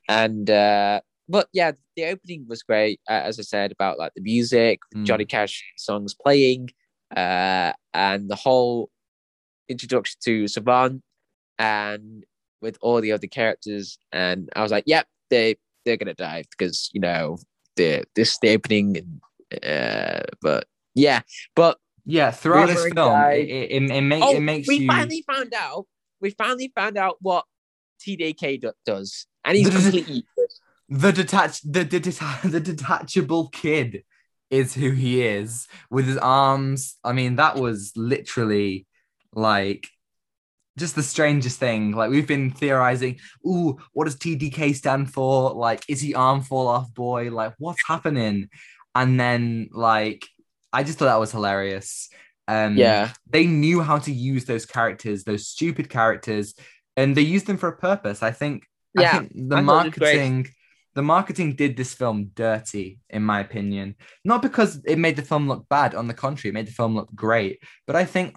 and 0.09 0.49
uh, 0.49 0.99
but 1.29 1.47
yeah, 1.53 1.71
the 1.95 2.05
opening 2.05 2.45
was 2.49 2.63
great. 2.63 2.99
Uh, 3.09 3.21
as 3.23 3.39
I 3.39 3.43
said 3.43 3.71
about 3.71 3.99
like 3.99 4.11
the 4.15 4.21
music, 4.21 4.79
Mm. 4.95 5.05
Johnny 5.05 5.25
Cash 5.25 5.63
songs 5.77 6.13
playing, 6.13 6.71
uh, 7.15 7.71
and 7.93 8.29
the 8.29 8.35
whole 8.35 8.89
introduction 9.69 10.17
to 10.25 10.47
Savant, 10.47 11.01
and 11.57 12.25
with 12.61 12.77
all 12.81 12.99
the 12.99 13.13
other 13.13 13.27
characters, 13.27 13.97
and 14.11 14.49
I 14.55 14.61
was 14.63 14.71
like, 14.71 14.85
yep, 14.87 15.07
they 15.29 15.55
they're 15.85 15.97
gonna 15.97 16.15
die 16.15 16.43
because 16.51 16.89
you 16.93 16.99
know 16.99 17.37
the 17.75 18.03
this 18.15 18.37
the 18.39 18.49
opening, 18.49 19.21
uh, 19.63 20.21
but 20.41 20.67
yeah, 20.95 21.21
but 21.55 21.77
Yeah, 22.05 22.31
throughout 22.31 22.67
this 22.67 22.91
film, 22.93 23.21
it, 23.31 23.49
it, 23.49 23.91
it, 23.91 24.01
make, 24.01 24.23
oh, 24.23 24.35
it 24.35 24.41
makes 24.41 24.67
we 24.67 24.79
you. 24.79 24.87
finally 24.87 25.23
found 25.31 25.53
out. 25.53 25.87
We 26.19 26.31
finally 26.31 26.71
found 26.75 26.97
out 26.97 27.17
what 27.21 27.45
TDK 28.05 28.61
do- 28.61 28.73
does, 28.85 29.27
and 29.43 29.57
he's 29.57 29.69
the- 29.69 29.81
completely 29.81 30.25
the 30.89 31.13
detached, 31.13 31.71
the, 31.71 31.83
the, 31.85 31.99
deta- 32.01 32.41
the 32.51 32.59
detachable 32.59 33.47
kid 33.49 34.03
is 34.49 34.73
who 34.73 34.91
he 34.91 35.21
is 35.21 35.67
with 35.89 36.05
his 36.05 36.17
arms. 36.17 36.97
I 37.03 37.13
mean, 37.13 37.37
that 37.37 37.55
was 37.55 37.93
literally 37.95 38.85
like 39.33 39.87
just 40.77 40.95
the 40.95 41.03
strangest 41.03 41.59
thing. 41.59 41.91
Like 41.91 42.09
we've 42.11 42.27
been 42.27 42.51
theorizing, 42.51 43.19
ooh, 43.45 43.77
what 43.93 44.05
does 44.05 44.15
TDK 44.17 44.73
stand 44.73 45.13
for? 45.13 45.51
Like, 45.53 45.83
is 45.87 46.01
he 46.01 46.15
arm 46.15 46.41
fall 46.41 46.67
off 46.67 46.93
boy? 46.93 47.29
Like, 47.31 47.53
what's 47.57 47.83
happening? 47.85 48.49
And 48.95 49.19
then 49.19 49.69
like, 49.71 50.27
I 50.73 50.83
just 50.83 50.99
thought 50.99 51.05
that 51.05 51.19
was 51.19 51.31
hilarious. 51.31 52.09
Um, 52.47 52.75
Yeah, 52.75 53.13
they 53.29 53.45
knew 53.45 53.81
how 53.81 53.99
to 53.99 54.11
use 54.11 54.45
those 54.45 54.65
characters, 54.65 55.23
those 55.23 55.47
stupid 55.47 55.89
characters, 55.89 56.53
and 56.97 57.15
they 57.15 57.21
used 57.21 57.45
them 57.47 57.57
for 57.57 57.69
a 57.69 57.77
purpose. 57.77 58.23
I 58.23 58.31
think. 58.31 58.63
I 58.97 59.03
Yeah, 59.03 59.05
think 59.05 59.31
the 59.33 59.55
I 59.55 59.63
thought 59.63 59.79
it 59.79 59.85
was 59.85 59.97
great. 59.97 60.25
marketing, 60.25 60.47
the 60.95 61.01
marketing 61.01 61.55
did 61.55 61.77
this 61.77 61.93
film 61.93 62.31
dirty, 62.35 62.99
in 63.09 63.23
my 63.23 63.39
opinion. 63.39 63.95
Not 64.25 64.41
because 64.41 64.81
it 64.85 64.97
made 64.99 65.15
the 65.15 65.21
film 65.21 65.47
look 65.47 65.67
bad. 65.69 65.95
On 65.95 66.07
the 66.07 66.13
contrary, 66.13 66.51
it 66.51 66.53
made 66.53 66.67
the 66.67 66.73
film 66.73 66.95
look 66.95 67.13
great. 67.15 67.59
But 67.87 67.95
I 67.95 68.03
think, 68.05 68.35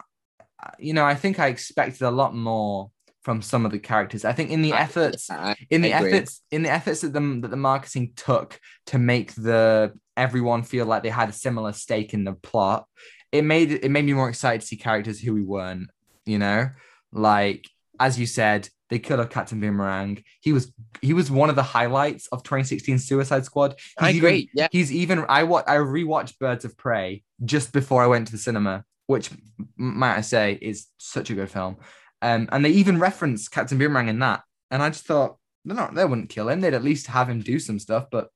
you 0.78 0.92
know, 0.94 1.04
I 1.04 1.14
think 1.14 1.38
I 1.38 1.48
expected 1.48 2.02
a 2.02 2.10
lot 2.10 2.34
more 2.34 2.90
from 3.22 3.40
some 3.40 3.64
of 3.64 3.72
the 3.72 3.78
characters. 3.78 4.24
I 4.24 4.32
think 4.32 4.50
in 4.50 4.62
the 4.62 4.72
I- 4.74 4.80
efforts 4.80 5.30
I- 5.30 5.56
in 5.70 5.80
the 5.82 5.92
agree. 5.92 6.12
efforts 6.12 6.42
in 6.50 6.62
the 6.62 6.70
efforts 6.70 7.00
that 7.02 7.12
the 7.12 7.20
that 7.42 7.50
the 7.50 7.56
marketing 7.56 8.12
took 8.16 8.58
to 8.86 8.98
make 8.98 9.34
the 9.34 9.92
everyone 10.16 10.62
feel 10.62 10.86
like 10.86 11.02
they 11.02 11.08
had 11.10 11.28
a 11.28 11.32
similar 11.32 11.72
stake 11.72 12.14
in 12.14 12.24
the 12.24 12.34
plot 12.34 12.86
it 13.32 13.42
made 13.42 13.72
it 13.72 13.90
made 13.90 14.04
me 14.04 14.12
more 14.12 14.28
excited 14.28 14.60
to 14.60 14.66
see 14.66 14.76
characters 14.76 15.18
who 15.18 15.34
we 15.34 15.42
weren't 15.42 15.88
you 16.24 16.38
know 16.38 16.68
like 17.12 17.68
as 17.98 18.16
you 18.18 18.24
said 18.26 18.68
they 18.90 18.98
killed 19.00 19.18
off 19.18 19.28
captain 19.30 19.58
boomerang 19.58 20.22
he 20.40 20.52
was 20.52 20.72
he 21.02 21.12
was 21.12 21.30
one 21.32 21.50
of 21.50 21.56
the 21.56 21.62
highlights 21.64 22.28
of 22.28 22.42
2016 22.44 22.98
suicide 23.00 23.44
squad 23.44 23.74
I 23.98 24.12
He's 24.12 24.18
agree. 24.18 24.36
even- 24.36 24.48
Yeah, 24.54 24.68
he's 24.70 24.92
even 24.92 25.24
i 25.28 25.42
what 25.42 25.68
i 25.68 25.76
rewatched 25.76 26.38
birds 26.38 26.64
of 26.64 26.76
prey 26.76 27.24
just 27.44 27.72
before 27.72 28.02
i 28.02 28.06
went 28.06 28.26
to 28.28 28.32
the 28.32 28.38
cinema 28.38 28.84
which 29.06 29.30
might 29.76 30.16
i 30.16 30.20
say 30.20 30.58
is 30.60 30.86
such 30.98 31.30
a 31.30 31.34
good 31.34 31.50
film. 31.50 31.76
Um 32.22 32.48
and 32.52 32.64
they 32.64 32.70
even 32.70 32.98
reference 32.98 33.48
captain 33.48 33.78
boomerang 33.78 34.08
in 34.08 34.18
that. 34.20 34.42
And 34.70 34.82
i 34.82 34.88
just 34.90 35.04
thought 35.06 35.36
they're 35.64 35.76
not 35.76 35.94
they 35.94 36.04
wouldn't 36.04 36.30
kill 36.30 36.48
him. 36.48 36.60
They'd 36.60 36.74
at 36.74 36.84
least 36.84 37.06
have 37.08 37.28
him 37.28 37.40
do 37.40 37.58
some 37.58 37.78
stuff. 37.78 38.06
But 38.10 38.28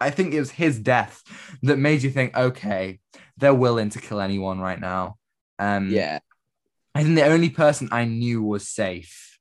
i 0.00 0.10
think 0.10 0.34
it 0.34 0.40
was 0.40 0.50
his 0.50 0.78
death 0.78 1.22
that 1.62 1.78
made 1.78 2.02
you 2.02 2.10
think 2.10 2.36
okay 2.36 3.00
they're 3.38 3.54
willing 3.54 3.90
to 3.90 4.00
kill 4.00 4.20
anyone 4.20 4.60
right 4.60 4.80
now. 4.80 5.16
Um 5.58 5.90
yeah. 5.90 6.18
i 6.94 7.02
think 7.02 7.14
the 7.16 7.26
only 7.26 7.50
person 7.50 7.88
i 7.92 8.04
knew 8.04 8.42
was 8.42 8.68
safe 8.68 9.38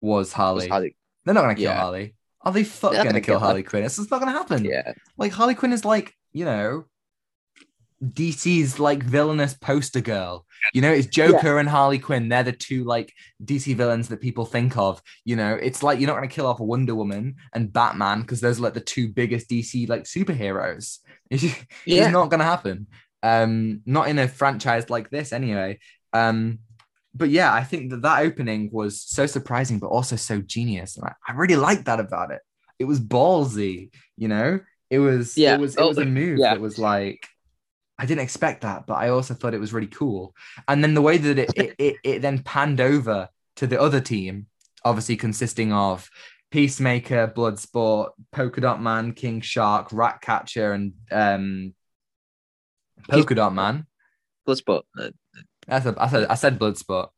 was 0.00 0.32
harley, 0.32 0.64
Was 0.64 0.68
Harley- 0.68 0.96
they're 1.24 1.34
not 1.34 1.42
gonna 1.42 1.54
kill 1.54 1.64
Yeah. 1.64 1.80
harley. 1.80 2.14
Are 2.42 2.52
they 2.52 2.64
fuck 2.64 2.92
gonna, 2.92 3.04
gonna 3.04 3.20
kill 3.20 3.34
kill 3.34 3.40
harley. 3.40 3.62
Quinn? 3.62 3.84
It's 3.84 3.96
just 3.96 4.10
not 4.10 4.20
gonna 4.20 4.32
happen. 4.32 4.64
Yeah, 4.64 4.92
like 5.18 5.32
Harley 5.32 5.54
Quinn 5.54 5.74
is 5.74 5.84
like, 5.84 6.14
you 6.32 6.46
know, 6.46 6.86
DC's 8.02 8.78
like 8.78 9.02
villainous 9.02 9.54
poster 9.54 10.00
girl. 10.00 10.46
You 10.72 10.80
know, 10.82 10.92
it's 10.92 11.06
Joker 11.06 11.58
and 11.58 11.68
Harley 11.68 11.98
Quinn. 11.98 12.28
They're 12.28 12.42
the 12.42 12.52
two 12.52 12.84
like 12.84 13.12
DC 13.44 13.74
villains 13.76 14.08
that 14.08 14.20
people 14.20 14.44
think 14.46 14.76
of. 14.76 15.02
You 15.24 15.36
know, 15.36 15.54
it's 15.54 15.82
like 15.82 15.98
you're 16.00 16.06
not 16.08 16.14
gonna 16.14 16.28
kill 16.28 16.46
off 16.46 16.60
a 16.60 16.64
Wonder 16.64 16.94
Woman 16.94 17.36
and 17.54 17.72
Batman 17.72 18.22
because 18.22 18.40
those 18.40 18.58
are 18.58 18.62
like 18.62 18.74
the 18.74 18.80
two 18.80 19.08
biggest 19.08 19.48
DC 19.50 19.88
like 19.88 20.04
superheroes. 20.04 20.98
It's, 21.30 21.42
just- 21.42 21.64
yeah. 21.86 22.04
it's 22.06 22.12
not 22.12 22.28
gonna 22.28 22.42
happen. 22.42 22.88
Um, 23.22 23.82
not 23.86 24.08
in 24.08 24.18
a 24.18 24.26
franchise 24.26 24.90
like 24.90 25.10
this 25.10 25.32
anyway. 25.32 25.78
Um, 26.12 26.58
but 27.14 27.28
yeah, 27.28 27.52
I 27.54 27.62
think 27.62 27.90
that 27.90 28.02
that 28.02 28.22
opening 28.22 28.68
was 28.72 29.00
so 29.00 29.26
surprising, 29.26 29.78
but 29.78 29.88
also 29.88 30.16
so 30.16 30.40
genius, 30.40 30.96
and 30.96 31.04
I, 31.06 31.12
I 31.28 31.34
really 31.34 31.54
liked 31.56 31.84
that 31.84 32.00
about 32.00 32.32
it. 32.32 32.40
It 32.80 32.84
was 32.84 32.98
ballsy, 32.98 33.90
you 34.16 34.26
know. 34.26 34.58
It 34.90 34.98
was, 34.98 35.36
Yeah. 35.38 35.54
it 35.54 35.60
was, 35.60 35.76
it 35.76 35.80
Oh, 35.82 35.88
was 35.88 35.98
a 35.98 36.04
move 36.04 36.38
yeah. 36.40 36.54
that 36.54 36.60
was 36.60 36.78
like, 36.78 37.28
I 38.00 38.06
didn't 38.06 38.22
expect 38.22 38.62
that, 38.62 38.86
but 38.86 38.94
I 38.94 39.10
also 39.10 39.34
thought 39.34 39.52
it 39.52 39.60
was 39.60 39.74
really 39.74 39.86
cool. 39.86 40.34
And 40.66 40.82
then 40.82 40.94
the 40.94 41.02
way 41.02 41.18
that 41.18 41.38
it, 41.38 41.50
it, 41.54 41.74
it, 41.78 41.96
it 42.02 42.22
then 42.22 42.38
panned 42.38 42.80
over 42.80 43.28
to 43.56 43.66
the 43.66 43.78
other 43.78 44.00
team, 44.00 44.46
obviously 44.86 45.16
consisting 45.16 45.70
of 45.70 46.08
Peacemaker, 46.50 47.28
Bloodsport, 47.36 48.12
Polka 48.32 48.62
Dot 48.62 48.80
Man, 48.80 49.12
King 49.12 49.42
Shark, 49.42 49.88
Ratcatcher, 49.92 50.72
and 50.72 50.94
um, 51.12 51.74
Polka 53.10 53.34
Dot 53.34 53.54
Man. 53.54 53.86
Bloodsport. 54.48 54.82
Uh, 54.98 55.10
I 55.68 55.80
said, 55.80 55.98
I 55.98 56.34
said, 56.36 56.58
Bloodsport. 56.58 57.10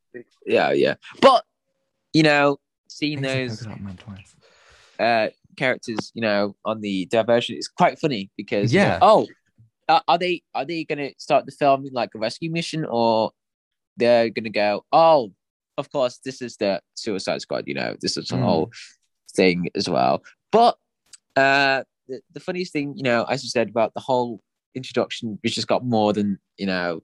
Yeah, 0.44 0.72
yeah. 0.72 0.94
But 1.20 1.44
you 2.12 2.24
know, 2.24 2.58
seeing 2.88 3.22
think 3.22 3.52
I 3.52 3.54
said 3.54 3.68
those 3.68 4.36
uh 4.98 5.28
characters, 5.56 6.10
you 6.14 6.22
know, 6.22 6.56
on 6.64 6.80
the 6.80 7.06
diversion 7.06 7.56
is 7.56 7.68
quite 7.68 8.00
funny 8.00 8.30
because 8.36 8.74
you 8.74 8.80
know, 8.80 8.86
Yeah. 8.86 8.98
oh, 9.00 9.26
uh, 9.88 10.00
are 10.08 10.18
they 10.18 10.42
are 10.54 10.64
they 10.64 10.84
gonna 10.84 11.10
start 11.18 11.46
the 11.46 11.52
film 11.52 11.84
like 11.92 12.10
a 12.14 12.18
rescue 12.18 12.50
mission 12.50 12.84
or 12.84 13.32
they're 13.96 14.30
gonna 14.30 14.50
go? 14.50 14.84
Oh, 14.92 15.32
of 15.78 15.90
course, 15.90 16.18
this 16.24 16.42
is 16.42 16.56
the 16.56 16.80
Suicide 16.94 17.40
Squad. 17.40 17.64
You 17.66 17.74
know, 17.74 17.96
this 18.00 18.16
is 18.16 18.28
the 18.28 18.36
Mm. 18.36 18.44
whole 18.44 18.70
thing 19.34 19.68
as 19.74 19.88
well. 19.88 20.22
But 20.50 20.76
uh, 21.36 21.84
the, 22.08 22.20
the 22.32 22.40
funniest 22.40 22.72
thing, 22.72 22.94
you 22.96 23.02
know, 23.02 23.24
as 23.24 23.42
you 23.42 23.50
said 23.50 23.68
about 23.68 23.94
the 23.94 24.00
whole 24.00 24.40
introduction, 24.74 25.38
which 25.42 25.54
just 25.54 25.68
got 25.68 25.84
more 25.84 26.12
than 26.12 26.38
you 26.58 26.66
know 26.66 27.02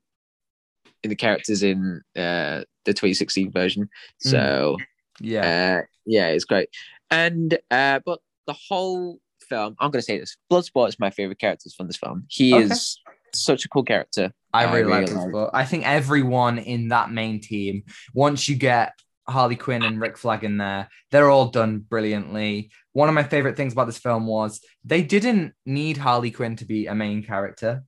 in 1.02 1.10
the 1.10 1.16
characters 1.16 1.62
in 1.62 2.02
uh 2.16 2.64
the 2.84 2.92
2016 2.94 3.50
version. 3.52 3.88
So 4.18 4.76
Yeah. 5.20 5.80
uh, 5.82 5.86
yeah, 6.06 6.28
it's 6.28 6.44
great. 6.44 6.68
And 7.10 7.58
uh, 7.70 8.00
but 8.04 8.20
the 8.46 8.54
whole 8.68 9.18
film, 9.48 9.74
I'm 9.80 9.90
gonna 9.90 10.02
say 10.02 10.18
this: 10.18 10.36
Bloodsport 10.50 10.88
is 10.88 10.98
my 10.98 11.10
favorite 11.10 11.38
characters 11.38 11.74
from 11.74 11.86
this 11.86 11.96
film. 11.96 12.24
He 12.28 12.54
Okay. 12.54 12.64
is 12.64 13.00
such 13.34 13.64
a 13.64 13.68
cool 13.68 13.84
character. 13.84 14.32
I 14.52 14.64
I 14.64 14.74
really, 14.74 14.90
like 14.90 15.08
really 15.08 15.14
like- 15.14 15.28
Bloodsport. 15.28 15.50
I 15.54 15.64
think 15.64 15.86
everyone 15.86 16.58
in 16.58 16.88
that 16.88 17.10
main 17.10 17.40
team, 17.40 17.82
once 18.14 18.48
you 18.48 18.56
get 18.56 18.92
Harley 19.28 19.56
Quinn 19.56 19.82
and 19.82 20.00
Rick 20.00 20.16
Flag 20.16 20.42
in 20.44 20.56
there, 20.56 20.88
they're 21.10 21.28
all 21.28 21.48
done 21.50 21.80
brilliantly. 21.80 22.70
One 22.94 23.08
of 23.10 23.14
my 23.14 23.22
favorite 23.24 23.56
things 23.56 23.74
about 23.74 23.86
this 23.86 23.98
film 23.98 24.26
was 24.26 24.60
they 24.84 25.02
didn't 25.02 25.52
need 25.66 25.98
Harley 25.98 26.30
Quinn 26.30 26.56
to 26.56 26.64
be 26.64 26.86
a 26.86 26.94
main 26.94 27.22
character. 27.22 27.84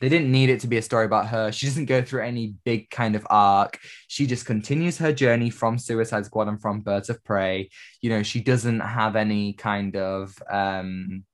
They 0.00 0.08
didn't 0.08 0.32
need 0.32 0.48
it 0.48 0.60
to 0.60 0.66
be 0.66 0.78
a 0.78 0.82
story 0.82 1.04
about 1.04 1.28
her. 1.28 1.52
She 1.52 1.66
doesn't 1.66 1.84
go 1.84 2.00
through 2.02 2.22
any 2.22 2.54
big 2.64 2.88
kind 2.90 3.14
of 3.14 3.26
arc. 3.28 3.78
She 4.08 4.26
just 4.26 4.46
continues 4.46 4.96
her 4.98 5.12
journey 5.12 5.50
from 5.50 5.78
Suicide 5.78 6.24
Squad 6.24 6.48
and 6.48 6.60
from 6.60 6.80
Birds 6.80 7.10
of 7.10 7.22
Prey. 7.22 7.68
You 8.00 8.10
know, 8.10 8.22
she 8.22 8.40
doesn't 8.40 8.80
have 8.80 9.14
any 9.14 9.52
kind 9.52 9.96
of 9.96 10.42
um 10.50 11.24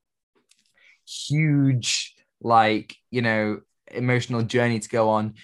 huge 1.06 2.14
like, 2.40 2.96
you 3.10 3.22
know, 3.22 3.60
emotional 3.92 4.42
journey 4.42 4.80
to 4.80 4.88
go 4.88 5.10
on. 5.10 5.34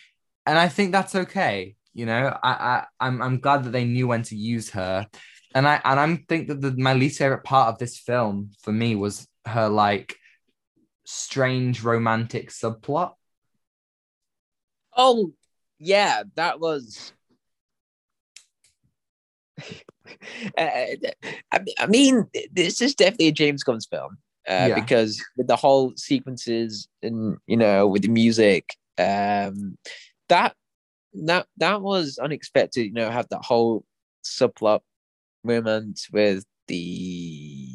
And 0.44 0.58
I 0.58 0.68
think 0.68 0.92
that's 0.92 1.14
okay. 1.14 1.76
You 1.94 2.06
know, 2.06 2.36
I, 2.42 2.50
I 2.50 2.84
I'm 2.98 3.22
I'm 3.22 3.38
glad 3.38 3.64
that 3.64 3.70
they 3.70 3.84
knew 3.84 4.08
when 4.08 4.22
to 4.24 4.36
use 4.36 4.70
her, 4.70 5.06
and 5.54 5.68
I 5.68 5.80
and 5.84 6.00
I'm 6.00 6.24
think 6.24 6.48
that 6.48 6.60
the, 6.60 6.72
my 6.72 6.94
least 6.94 7.18
favorite 7.18 7.44
part 7.44 7.68
of 7.68 7.78
this 7.78 7.98
film 7.98 8.50
for 8.62 8.72
me 8.72 8.96
was 8.96 9.28
her 9.46 9.68
like 9.68 10.16
strange 11.04 11.82
romantic 11.82 12.50
subplot. 12.50 13.14
Oh 14.96 15.32
yeah, 15.78 16.22
that 16.36 16.60
was. 16.60 17.12
uh, 20.58 20.86
I, 21.52 21.86
mean, 21.88 22.26
this 22.52 22.80
is 22.80 22.94
definitely 22.94 23.28
a 23.28 23.32
James 23.32 23.62
Gunn's 23.62 23.86
film 23.86 24.18
uh, 24.48 24.66
yeah. 24.68 24.74
because 24.74 25.22
with 25.36 25.46
the 25.46 25.56
whole 25.56 25.92
sequences 25.96 26.88
and 27.02 27.36
you 27.46 27.56
know 27.56 27.86
with 27.86 28.02
the 28.02 28.08
music, 28.08 28.76
um, 28.98 29.76
that 30.28 30.54
that 31.14 31.46
that 31.58 31.82
was 31.82 32.18
unexpected. 32.18 32.84
You 32.84 32.92
know, 32.92 33.10
have 33.10 33.28
that 33.30 33.44
whole 33.44 33.84
subplot 34.24 34.80
moment 35.44 36.00
with 36.12 36.44
the 36.68 37.68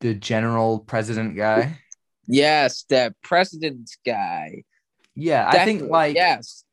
the 0.00 0.14
general 0.14 0.80
president 0.80 1.36
guy. 1.36 1.78
Yes, 2.26 2.84
the 2.88 3.14
president 3.22 3.90
guy. 4.04 4.64
Yeah, 5.14 5.50
Definitely. 5.50 5.60
I 5.60 5.64
think 5.64 5.90
like 5.90 6.14
yes. 6.16 6.64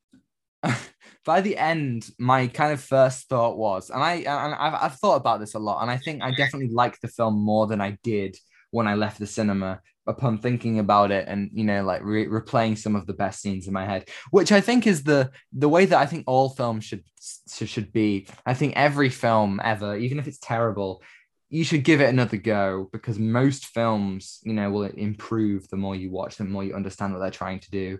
by 1.26 1.42
the 1.42 1.58
end, 1.58 2.10
my 2.18 2.48
kind 2.48 2.74
of 2.74 2.82
first 2.82 3.28
thought 3.28 3.58
was, 3.58 3.90
and 3.90 4.04
I 4.04 4.16
and 4.16 4.56
I've, 4.56 4.74
I've 4.74 4.96
thought 4.96 5.18
about 5.18 5.40
this 5.40 5.54
a 5.54 5.60
lot, 5.60 5.82
and 5.82 5.92
I 5.92 5.98
think 5.98 6.24
I 6.24 6.32
definitely 6.32 6.70
liked 6.70 7.02
the 7.02 7.08
film 7.08 7.36
more 7.36 7.68
than 7.68 7.82
I 7.82 7.98
did 8.04 8.38
when 8.72 8.88
I 8.88 8.96
left 8.96 9.20
the 9.20 9.28
cinema 9.28 9.82
upon 10.08 10.38
thinking 10.38 10.80
about 10.80 11.12
it 11.12 11.28
and 11.28 11.50
you 11.54 11.64
know 11.64 11.84
like 11.84 12.02
re- 12.04 12.26
replaying 12.26 12.78
some 12.78 12.96
of 12.96 13.06
the 13.06 13.14
best 13.14 13.40
scenes 13.40 13.68
in 13.68 13.74
my 13.74 13.86
head 13.86 14.10
which 14.32 14.52
i 14.52 14.60
think 14.60 14.88
is 14.88 15.04
the 15.04 15.30
the 15.54 15.70
way 15.70 15.86
that 15.86 16.00
i 16.00 16.08
think 16.08 16.24
all 16.26 16.50
films 16.50 16.84
should 16.84 17.04
should 17.48 17.92
be 17.92 18.28
i 18.46 18.54
think 18.54 18.74
every 18.76 19.10
film 19.10 19.62
ever 19.64 19.96
even 19.96 20.18
if 20.18 20.28
it's 20.28 20.40
terrible 20.40 21.04
you 21.52 21.64
should 21.64 21.84
give 21.84 22.02
it 22.02 22.10
another 22.10 22.38
go 22.38 22.90
because 22.92 23.20
most 23.20 23.68
films 23.68 24.40
you 24.44 24.54
know 24.54 24.72
will 24.72 24.84
improve 24.84 25.68
the 25.70 25.78
more 25.78 25.96
you 25.96 26.10
watch 26.10 26.38
them 26.38 26.48
the 26.48 26.54
more 26.54 26.64
you 26.64 26.74
understand 26.74 27.14
what 27.14 27.20
they're 27.20 27.30
trying 27.30 27.60
to 27.60 27.70
do 27.70 28.00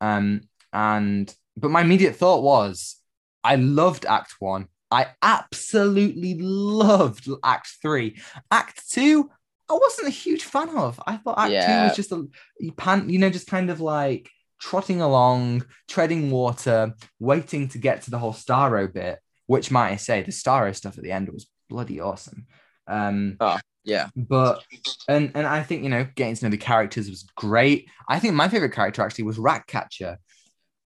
um 0.00 0.40
and 0.72 1.34
but 1.56 1.70
my 1.70 1.82
immediate 1.82 2.16
thought 2.16 2.42
was 2.42 2.96
i 3.42 3.56
loved 3.56 4.06
act 4.06 4.36
one 4.38 4.66
i 4.90 5.06
absolutely 5.22 6.38
loved 6.38 7.28
act 7.44 7.68
three 7.82 8.16
act 8.50 8.88
two 8.90 9.28
I 9.68 9.74
wasn't 9.74 10.08
a 10.08 10.10
huge 10.10 10.44
fan 10.44 10.68
of. 10.70 11.00
I 11.06 11.16
thought 11.16 11.38
Act 11.38 11.52
yeah. 11.52 11.66
Two 11.66 11.88
was 11.88 11.96
just 11.96 12.12
a 12.12 12.26
you 12.60 12.72
pan, 12.72 13.08
you 13.08 13.18
know, 13.18 13.30
just 13.30 13.46
kind 13.46 13.70
of 13.70 13.80
like 13.80 14.30
trotting 14.60 15.00
along, 15.00 15.64
treading 15.88 16.30
water, 16.30 16.94
waiting 17.18 17.68
to 17.68 17.78
get 17.78 18.02
to 18.02 18.10
the 18.10 18.18
whole 18.18 18.32
Starro 18.32 18.92
bit. 18.92 19.20
Which 19.46 19.70
might 19.70 19.92
I 19.92 19.96
say, 19.96 20.22
the 20.22 20.32
Starro 20.32 20.74
stuff 20.74 20.96
at 20.96 21.04
the 21.04 21.12
end 21.12 21.28
was 21.30 21.46
bloody 21.68 22.00
awesome. 22.00 22.46
Um, 22.86 23.36
oh 23.40 23.58
yeah, 23.84 24.08
but 24.16 24.64
and 25.08 25.32
and 25.34 25.46
I 25.46 25.62
think 25.62 25.82
you 25.82 25.90
know 25.90 26.06
getting 26.14 26.34
to 26.36 26.44
know 26.44 26.50
the 26.50 26.56
characters 26.56 27.08
was 27.10 27.24
great. 27.36 27.88
I 28.08 28.18
think 28.18 28.34
my 28.34 28.48
favorite 28.48 28.72
character 28.72 29.02
actually 29.02 29.24
was 29.24 29.38
Ratcatcher. 29.38 30.18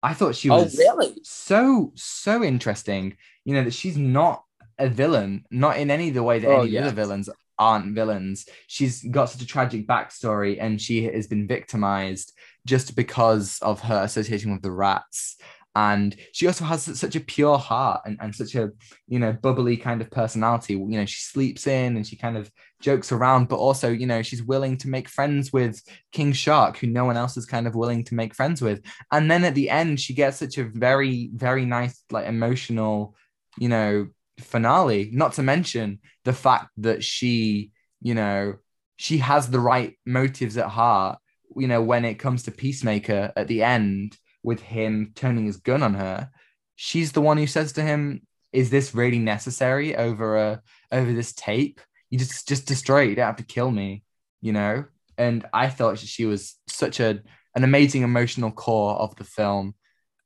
I 0.03 0.15
thought 0.15 0.35
she 0.35 0.51
oh, 0.51 0.65
was 0.65 0.79
oh, 0.79 0.83
really? 0.83 1.15
so 1.23 1.93
so 1.95 2.43
interesting. 2.43 3.17
You 3.45 3.55
know 3.55 3.65
that 3.65 3.75
she's 3.75 3.97
not 3.97 4.45
a 4.79 4.89
villain, 4.89 5.45
not 5.51 5.79
in 5.79 5.91
any 5.91 6.09
of 6.09 6.15
the 6.15 6.23
way 6.23 6.39
that 6.39 6.49
oh, 6.49 6.63
any 6.63 6.71
yeah. 6.71 6.83
other 6.83 6.93
villains 6.93 7.29
aren't 7.59 7.95
villains. 7.95 8.47
She's 8.67 9.03
got 9.03 9.31
such 9.31 9.43
a 9.43 9.47
tragic 9.47 9.87
backstory 9.87 10.59
and 10.61 10.81
she 10.81 11.05
has 11.05 11.27
been 11.27 11.47
victimized 11.47 12.33
just 12.67 12.97
because 12.97 13.59
of 13.63 13.81
her 13.81 14.03
association 14.03 14.53
with 14.53 14.63
the 14.63 14.71
rats. 14.71 15.37
And 15.75 16.15
she 16.33 16.47
also 16.47 16.65
has 16.65 16.83
such 16.99 17.17
a 17.17 17.21
pure 17.21 17.57
heart 17.57 18.03
and, 18.05 18.19
and 18.21 18.35
such 18.35 18.55
a, 18.55 18.71
you 19.09 19.19
know, 19.19 19.33
bubbly 19.33 19.79
kind 19.79 20.03
of 20.03 20.11
personality. 20.11 20.75
You 20.75 20.87
know, 20.87 21.07
she 21.07 21.21
sleeps 21.23 21.67
in 21.67 21.97
and 21.97 22.07
she 22.07 22.17
kind 22.17 22.37
of 22.37 22.51
jokes 22.83 23.11
around, 23.11 23.49
but 23.49 23.57
also, 23.57 23.91
you 23.91 24.07
know, 24.07 24.21
she's 24.21 24.43
willing 24.43 24.77
to 24.79 24.89
make 24.91 25.09
friends 25.09 25.51
with 25.51 25.83
King 26.13 26.33
Shark, 26.33 26.77
who 26.77 26.89
no 26.89 27.07
one 27.07 27.17
else 27.17 27.39
is 27.39 27.47
kind 27.47 27.67
of 27.67 27.75
willing 27.75 28.05
to 28.05 28.15
make 28.15 28.35
friends 28.35 28.61
with. 28.61 28.83
And 29.11 29.31
then 29.31 29.45
at 29.45 29.55
the 29.55 29.71
end, 29.71 29.99
she 29.99 30.13
gets 30.13 30.37
such 30.37 30.59
a 30.59 30.65
very, 30.65 31.31
very 31.35 31.65
nice, 31.65 32.05
like 32.11 32.27
emotional, 32.27 33.17
you 33.59 33.71
know, 33.71 34.09
finale. 34.41 35.11
Not 35.13 35.35
to 35.35 35.43
mention 35.43 36.01
the 36.25 36.35
fact 36.35 36.69
that 36.79 37.03
she, 37.03 37.71
you 38.03 38.15
know, 38.15 38.57
she 38.97 39.19
has 39.19 39.49
the 39.49 39.61
right 39.61 39.99
motives 40.05 40.59
at 40.59 40.69
heart, 40.69 41.19
you 41.57 41.67
know, 41.67 41.81
when 41.83 42.05
it 42.05 42.19
comes 42.19 42.43
to 42.43 42.51
Peacemaker 42.51 43.33
at 43.35 43.49
the 43.49 43.63
end 43.63 44.19
with 44.43 44.61
him 44.61 45.13
turning 45.15 45.47
his 45.47 45.59
gun 45.59 45.83
on 45.83 45.95
her. 45.95 46.31
She's 46.77 47.13
the 47.13 47.21
one 47.21 47.37
who 47.37 47.47
says 47.47 47.73
to 47.75 47.83
him, 47.83 48.27
Is 48.53 48.71
this 48.71 48.95
really 48.95 49.19
necessary 49.19 49.97
over 49.97 50.37
a 50.37 50.63
over 50.91 51.13
this 51.13 51.33
tape? 51.33 51.81
You 52.11 52.19
just 52.19 52.49
just 52.49 52.67
destroy 52.67 53.05
it. 53.05 53.11
You 53.11 53.15
don't 53.17 53.27
have 53.27 53.37
to 53.37 53.45
kill 53.45 53.71
me, 53.71 54.05
you 54.41 54.53
know? 54.53 54.85
And 55.19 55.47
I 55.53 55.69
thought 55.69 55.99
she 55.99 56.25
was 56.25 56.57
such 56.67 57.01
a 57.01 57.21
an 57.55 57.65
amazing 57.65 58.03
emotional 58.03 58.51
core 58.51 58.95
of 58.95 59.15
the 59.17 59.25
film. 59.25 59.75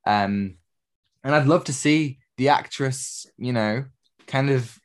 Um, 0.06 0.58
and 1.24 1.34
I'd 1.34 1.46
love 1.46 1.64
to 1.64 1.72
see 1.72 2.18
the 2.36 2.50
actress, 2.50 3.26
you 3.36 3.52
know, 3.52 3.84
kind 4.26 4.50
of 4.50 4.78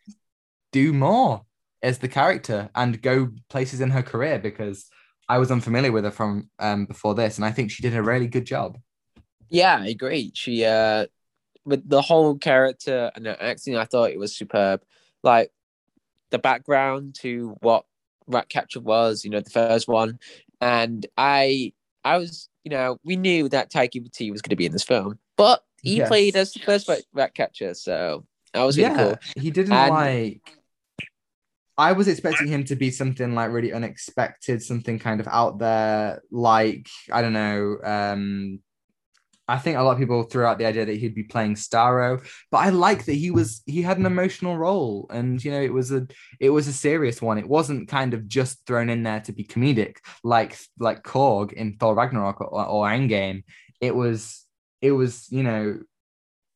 do 0.71 0.93
more 0.93 1.43
as 1.84 1.99
the 1.99 2.07
character 2.07 2.69
and 2.75 3.01
go 3.01 3.29
places 3.49 3.82
in 3.82 3.91
her 3.91 4.01
career 4.01 4.39
because 4.39 4.89
I 5.27 5.38
was 5.38 5.51
unfamiliar 5.51 5.91
with 5.91 6.03
her 6.03 6.11
from 6.11 6.49
um, 6.59 6.86
before 6.86 7.15
this, 7.15 7.38
and 7.38 7.45
I 7.45 7.51
think 7.51 7.71
she 7.71 7.84
did 7.84 7.95
a 7.95 8.03
really 8.03 8.27
good 8.27 8.45
job. 8.45 8.77
Yeah, 9.52 9.78
I 9.82 9.88
agree. 9.88 10.32
She 10.34 10.66
uh, 10.66 11.08
with 11.66 11.88
the 11.88 12.02
whole 12.02 12.38
character 12.38 13.12
and 13.14 13.26
the 13.26 13.41
acting, 13.43 13.78
I 13.78 13.86
thought 13.86 14.12
it 14.12 14.18
was 14.18 14.36
superb. 14.36 14.82
Like 15.24 15.52
the 16.32 16.39
background 16.39 17.16
to 17.22 17.58
what 17.60 17.86
Rat 18.28 18.45
Ratcatcher 18.45 18.80
was, 18.80 19.24
you 19.24 19.30
know, 19.30 19.41
the 19.41 19.49
first 19.49 19.88
one, 19.88 20.20
and 20.62 21.06
I, 21.18 21.74
I 22.04 22.18
was, 22.18 22.49
you 22.64 22.72
know, 22.72 22.97
we 23.04 23.18
knew 23.18 23.49
that 23.49 23.72
Taika 23.72 24.02
Waititi 24.02 24.32
was 24.32 24.41
going 24.41 24.52
to 24.52 24.56
be 24.56 24.66
in 24.66 24.72
this 24.72 24.84
film, 24.84 25.20
but 25.36 25.64
he 25.82 25.97
yes. 25.97 26.08
played 26.08 26.36
as 26.36 26.54
the 26.54 26.62
first 26.62 26.89
Ratcatcher, 27.14 27.74
so 27.74 28.26
that 28.54 28.64
was 28.64 28.78
really 28.78 28.91
yeah, 28.91 29.04
cool. 29.04 29.16
He 29.36 29.52
didn't 29.52 29.74
and... 29.74 29.93
like. 29.93 30.58
I 31.78 31.93
was 31.93 32.08
expecting 32.08 32.47
him 32.47 32.64
to 32.66 32.76
be 32.76 32.91
something 32.91 33.34
like 33.34 33.49
really 33.49 33.74
unexpected, 33.74 34.62
something 34.62 34.99
kind 34.99 35.20
of 35.20 35.28
out 35.28 35.58
there, 35.58 36.22
like 36.30 36.88
I 37.12 37.22
don't 37.22 37.34
know. 37.34 37.78
Um, 37.84 38.60
I 39.48 39.58
think 39.58 39.78
a 39.78 39.82
lot 39.82 39.94
of 39.94 40.00
people 40.00 40.24
threw 40.24 40.46
out 40.46 40.60
the 40.60 40.66
idea 40.66 40.86
that 40.86 40.98
he'd 40.98 41.16
be 41.16 41.24
playing 41.24 41.56
Starro, 41.56 42.26
but 42.52 42.60
I 42.60 42.70
like 42.70 43.06
that 43.06 43.14
he 43.14 43.32
was 43.32 43.62
he 43.66 43.82
had 43.82 43.98
an 43.98 44.06
emotional 44.06 44.58
role, 44.58 45.08
and 45.10 45.44
you 45.44 45.52
know 45.52 45.62
it 45.62 45.74
was 45.74 45.92
a 45.92 46.08
it 46.39 46.52
was 46.52 46.68
a 46.68 46.74
serious 46.74 47.22
one. 47.22 47.38
It 47.38 47.50
wasn't 47.50 47.89
kind 47.89 48.14
of 48.14 48.28
just 48.28 48.66
thrown 48.66 48.89
in 48.89 49.04
there 49.04 49.20
to 49.22 49.34
be 49.34 49.44
comedic, 49.44 49.98
like 50.24 50.58
like 50.80 51.04
Korg 51.04 51.54
in 51.54 51.78
Thor 51.78 51.96
Ragnarok 51.96 52.39
or, 52.39 52.66
or 52.66 52.88
Endgame. 52.88 53.44
It 53.82 53.96
was 53.96 54.46
it 54.82 54.92
was 54.92 55.28
you 55.32 55.44
know 55.44 55.80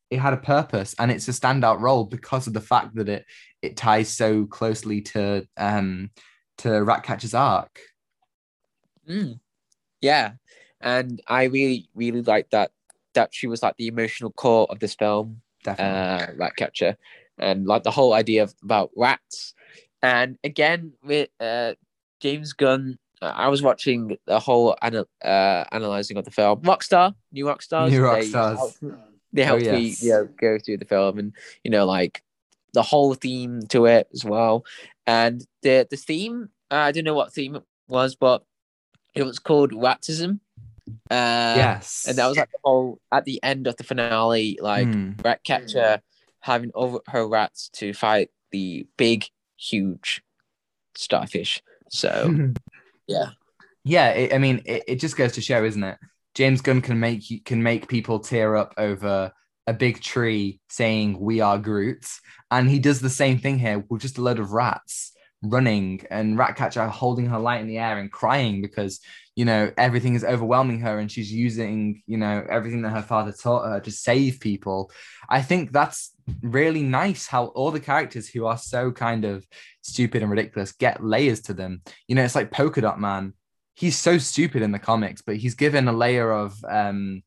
it 0.10 0.20
had 0.20 0.34
a 0.34 0.38
purpose 0.38 0.96
and 1.00 1.12
it's 1.12 1.28
a 1.28 1.32
standout 1.32 1.80
role 1.80 2.06
because 2.06 2.48
of 2.48 2.54
the 2.54 2.62
fact 2.62 2.96
that 2.96 3.10
it 3.10 3.26
it 3.62 3.76
ties 3.76 4.10
so 4.10 4.46
closely 4.46 5.02
to 5.02 5.46
um 5.58 6.12
to 6.60 6.84
Ratcatcher's 6.84 7.34
arc. 7.34 7.80
Mm. 9.10 9.40
Yeah, 10.02 10.34
and 10.80 11.22
I 11.28 11.46
really 11.46 11.90
really 11.96 12.22
like 12.22 12.52
that 12.52 12.72
that 13.16 13.34
she 13.34 13.48
was 13.48 13.64
like 13.64 13.76
the 13.78 13.88
emotional 13.88 14.32
core 14.32 14.68
of 14.70 14.80
this 14.80 14.96
film, 14.96 15.42
Definitely. 15.64 16.26
uh, 16.26 16.38
Ratcatcher, 16.38 16.98
and 17.38 17.66
like 17.66 17.84
the 17.84 17.92
whole 17.92 18.14
idea 18.14 18.44
of 18.44 18.54
about 18.64 18.92
rats. 18.96 19.54
And 20.02 20.38
again 20.44 20.94
with 21.04 21.30
uh, 21.40 21.74
James 22.20 22.54
Gunn 22.54 22.98
uh, 23.22 23.34
I 23.34 23.48
was 23.48 23.62
watching 23.62 24.18
the 24.28 24.40
whole 24.40 24.76
ana- 24.82 25.08
uh, 25.24 25.64
analyzing 25.72 26.18
of 26.18 26.26
the 26.26 26.32
film. 26.32 26.62
Rockstar, 26.62 27.16
new 27.32 27.46
Rockstars. 27.46 27.90
New 27.90 28.02
Rockstars 28.02 29.02
they 29.36 29.44
helped 29.44 29.64
oh, 29.64 29.66
yes. 29.66 30.02
me 30.02 30.08
you 30.08 30.14
know, 30.14 30.30
go 30.40 30.58
through 30.58 30.78
the 30.78 30.86
film 30.86 31.20
and 31.20 31.34
you 31.64 31.70
know 31.70 31.86
like 31.86 32.24
the 32.74 32.82
whole 32.82 33.14
theme 33.14 33.62
to 33.68 33.86
it 33.86 34.08
as 34.14 34.26
well 34.26 34.66
and 35.06 35.46
the 35.62 35.86
the 35.90 35.98
theme 35.98 36.50
uh, 36.72 36.76
i 36.76 36.92
don't 36.92 37.04
know 37.04 37.14
what 37.14 37.34
theme 37.34 37.56
it 37.56 37.64
was 37.88 38.16
but 38.16 38.44
it 39.14 39.24
was 39.24 39.38
called 39.38 39.72
ratism 39.72 40.40
uh, 41.10 41.54
yes. 41.58 42.06
and 42.08 42.18
that 42.18 42.28
was 42.28 42.38
like 42.38 42.52
the 42.52 42.60
whole 42.64 43.00
at 43.12 43.26
the 43.26 43.42
end 43.42 43.68
of 43.68 43.76
the 43.78 43.84
finale 43.84 44.58
like 44.62 44.88
mm. 44.88 45.24
ratcatcher 45.24 46.02
having 46.40 46.72
over 46.76 47.00
her 47.08 47.28
rats 47.28 47.70
to 47.70 47.94
fight 47.94 48.30
the 48.52 48.88
big 48.98 49.26
huge 49.58 50.22
starfish. 50.96 51.62
So 51.90 52.52
yeah. 53.08 53.30
Yeah 53.84 54.10
it, 54.10 54.34
i 54.34 54.38
mean 54.38 54.62
it, 54.66 54.84
it 54.88 54.96
just 55.00 55.18
goes 55.18 55.34
to 55.34 55.42
show 55.42 55.64
isn't 55.64 55.84
it? 55.84 55.98
James 56.36 56.62
Gunn 56.62 56.82
can 56.82 57.00
make 57.00 57.30
you 57.32 57.42
can 57.42 57.64
make 57.64 57.88
people 57.88 58.20
tear 58.20 58.56
up 58.56 58.74
over 58.78 59.32
a 59.68 59.74
big 59.74 60.02
tree 60.02 60.60
saying 60.70 61.20
"We 61.20 61.40
are 61.40 61.58
Groot," 61.58 62.06
and 62.52 62.70
he 62.70 62.78
does 62.78 63.00
the 63.00 63.10
same 63.10 63.40
thing 63.40 63.58
here 63.58 63.84
with 63.90 64.02
just 64.02 64.18
a 64.18 64.22
load 64.22 64.40
of 64.40 64.52
rats 64.52 65.14
running 65.42 66.06
and 66.10 66.38
Ratcatcher 66.38 66.88
holding 66.88 67.28
her 67.28 67.40
light 67.40 67.62
in 67.62 67.68
the 67.68 67.78
air 67.78 67.98
and 67.98 68.12
crying 68.12 68.62
because 68.62 69.00
you 69.36 69.46
know 69.46 69.72
everything 69.78 70.16
is 70.16 70.24
overwhelming 70.24 70.80
her 70.80 71.00
and 71.00 71.12
she's 71.12 71.32
using 71.32 72.02
you 72.08 72.18
know 72.18 72.46
everything 72.50 72.82
that 72.82 72.90
her 72.90 73.02
father 73.02 73.32
taught 73.32 73.68
her 73.68 73.80
to 73.82 73.92
save 73.92 74.40
people. 74.40 74.92
I 75.30 75.42
think 75.42 75.72
that's 75.72 76.14
really 76.42 76.82
nice 76.82 77.28
how 77.28 77.48
all 77.48 77.72
the 77.72 77.80
characters 77.80 78.28
who 78.28 78.46
are 78.46 78.58
so 78.58 78.92
kind 78.92 79.26
of 79.26 79.46
stupid 79.82 80.22
and 80.22 80.32
ridiculous 80.32 80.72
get 80.72 81.04
layers 81.04 81.42
to 81.42 81.54
them. 81.54 81.82
You 82.08 82.16
know 82.16 82.24
it's 82.24 82.36
like 82.36 82.52
polka 82.52 82.82
dot 82.82 83.00
man. 83.00 83.34
He's 83.76 83.98
so 83.98 84.18
stupid 84.18 84.62
in 84.62 84.72
the 84.72 84.80
comics 84.80 85.22
but 85.22 85.36
he's 85.36 85.56
given 85.56 85.88
a 85.88 85.94
layer 85.94 86.32
of 86.32 86.56
um 86.68 87.24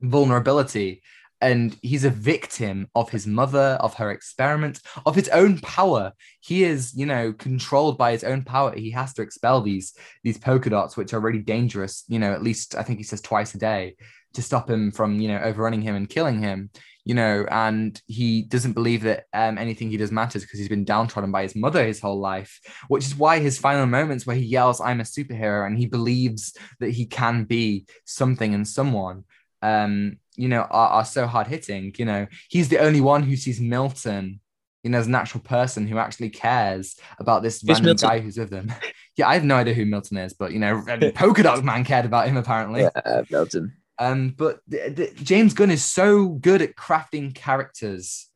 vulnerability 0.00 1.02
and 1.40 1.76
he's 1.82 2.04
a 2.04 2.10
victim 2.10 2.88
of 2.94 3.10
his 3.10 3.26
mother 3.26 3.78
of 3.80 3.94
her 3.94 4.10
experiments 4.10 4.80
of 5.06 5.14
his 5.14 5.28
own 5.28 5.58
power. 5.58 6.12
He 6.40 6.64
is 6.64 6.94
you 6.94 7.06
know 7.06 7.32
controlled 7.32 7.98
by 7.98 8.12
his 8.12 8.24
own 8.24 8.44
power. 8.44 8.74
He 8.76 8.90
has 8.90 9.14
to 9.14 9.22
expel 9.22 9.60
these 9.60 9.94
these 10.24 10.38
polka 10.38 10.70
dots 10.70 10.96
which 10.96 11.12
are 11.14 11.20
really 11.20 11.40
dangerous 11.40 12.04
you 12.08 12.18
know 12.18 12.32
at 12.32 12.42
least 12.42 12.74
i 12.74 12.82
think 12.82 12.98
he 12.98 13.04
says 13.04 13.20
twice 13.20 13.54
a 13.54 13.58
day 13.58 13.96
to 14.34 14.42
stop 14.42 14.68
him 14.68 14.90
from 14.90 15.20
you 15.20 15.28
know 15.28 15.38
overrunning 15.38 15.82
him 15.82 15.96
and 15.96 16.08
killing 16.08 16.40
him 16.40 16.70
you 17.04 17.14
know 17.14 17.46
and 17.50 18.00
he 18.06 18.42
doesn't 18.42 18.74
believe 18.74 19.02
that 19.02 19.24
um, 19.32 19.58
anything 19.58 19.90
he 19.90 19.96
does 19.96 20.12
matters 20.12 20.42
because 20.42 20.58
he's 20.58 20.68
been 20.68 20.84
downtrodden 20.84 21.32
by 21.32 21.42
his 21.42 21.56
mother 21.56 21.84
his 21.84 22.00
whole 22.00 22.20
life 22.20 22.60
which 22.88 23.04
is 23.06 23.16
why 23.16 23.38
his 23.38 23.58
final 23.58 23.86
moments 23.86 24.26
where 24.26 24.36
he 24.36 24.44
yells 24.44 24.80
i'm 24.80 25.00
a 25.00 25.04
superhero 25.04 25.66
and 25.66 25.78
he 25.78 25.86
believes 25.86 26.56
that 26.78 26.90
he 26.90 27.06
can 27.06 27.44
be 27.44 27.86
something 28.04 28.54
and 28.54 28.68
someone 28.68 29.24
um 29.62 30.18
you 30.40 30.48
know, 30.48 30.62
are, 30.62 30.88
are 30.88 31.04
so 31.04 31.26
hard 31.26 31.46
hitting. 31.46 31.94
You 31.98 32.06
know, 32.06 32.26
he's 32.48 32.68
the 32.68 32.78
only 32.78 33.00
one 33.00 33.22
who 33.22 33.36
sees 33.36 33.60
Milton, 33.60 34.40
you 34.82 34.90
know, 34.90 34.98
as 34.98 35.06
a 35.06 35.10
natural 35.10 35.42
person 35.42 35.86
who 35.86 35.98
actually 35.98 36.30
cares 36.30 36.96
about 37.18 37.42
this 37.42 37.62
random 37.62 37.86
Milton? 37.86 38.08
guy 38.08 38.18
who's 38.20 38.38
with 38.38 38.50
them. 38.50 38.72
yeah, 39.16 39.28
I 39.28 39.34
have 39.34 39.44
no 39.44 39.56
idea 39.56 39.74
who 39.74 39.84
Milton 39.84 40.16
is, 40.16 40.32
but 40.32 40.52
you 40.52 40.58
know, 40.58 40.82
Polka 41.14 41.42
Dot 41.42 41.62
Man 41.62 41.84
cared 41.84 42.06
about 42.06 42.28
him 42.28 42.38
apparently. 42.38 42.82
Yeah, 42.82 43.22
Milton. 43.30 43.76
Um, 43.98 44.30
but 44.30 44.60
th- 44.70 44.96
th- 44.96 45.14
James 45.16 45.52
Gunn 45.52 45.70
is 45.70 45.84
so 45.84 46.28
good 46.28 46.62
at 46.62 46.74
crafting 46.74 47.34
characters 47.34 48.28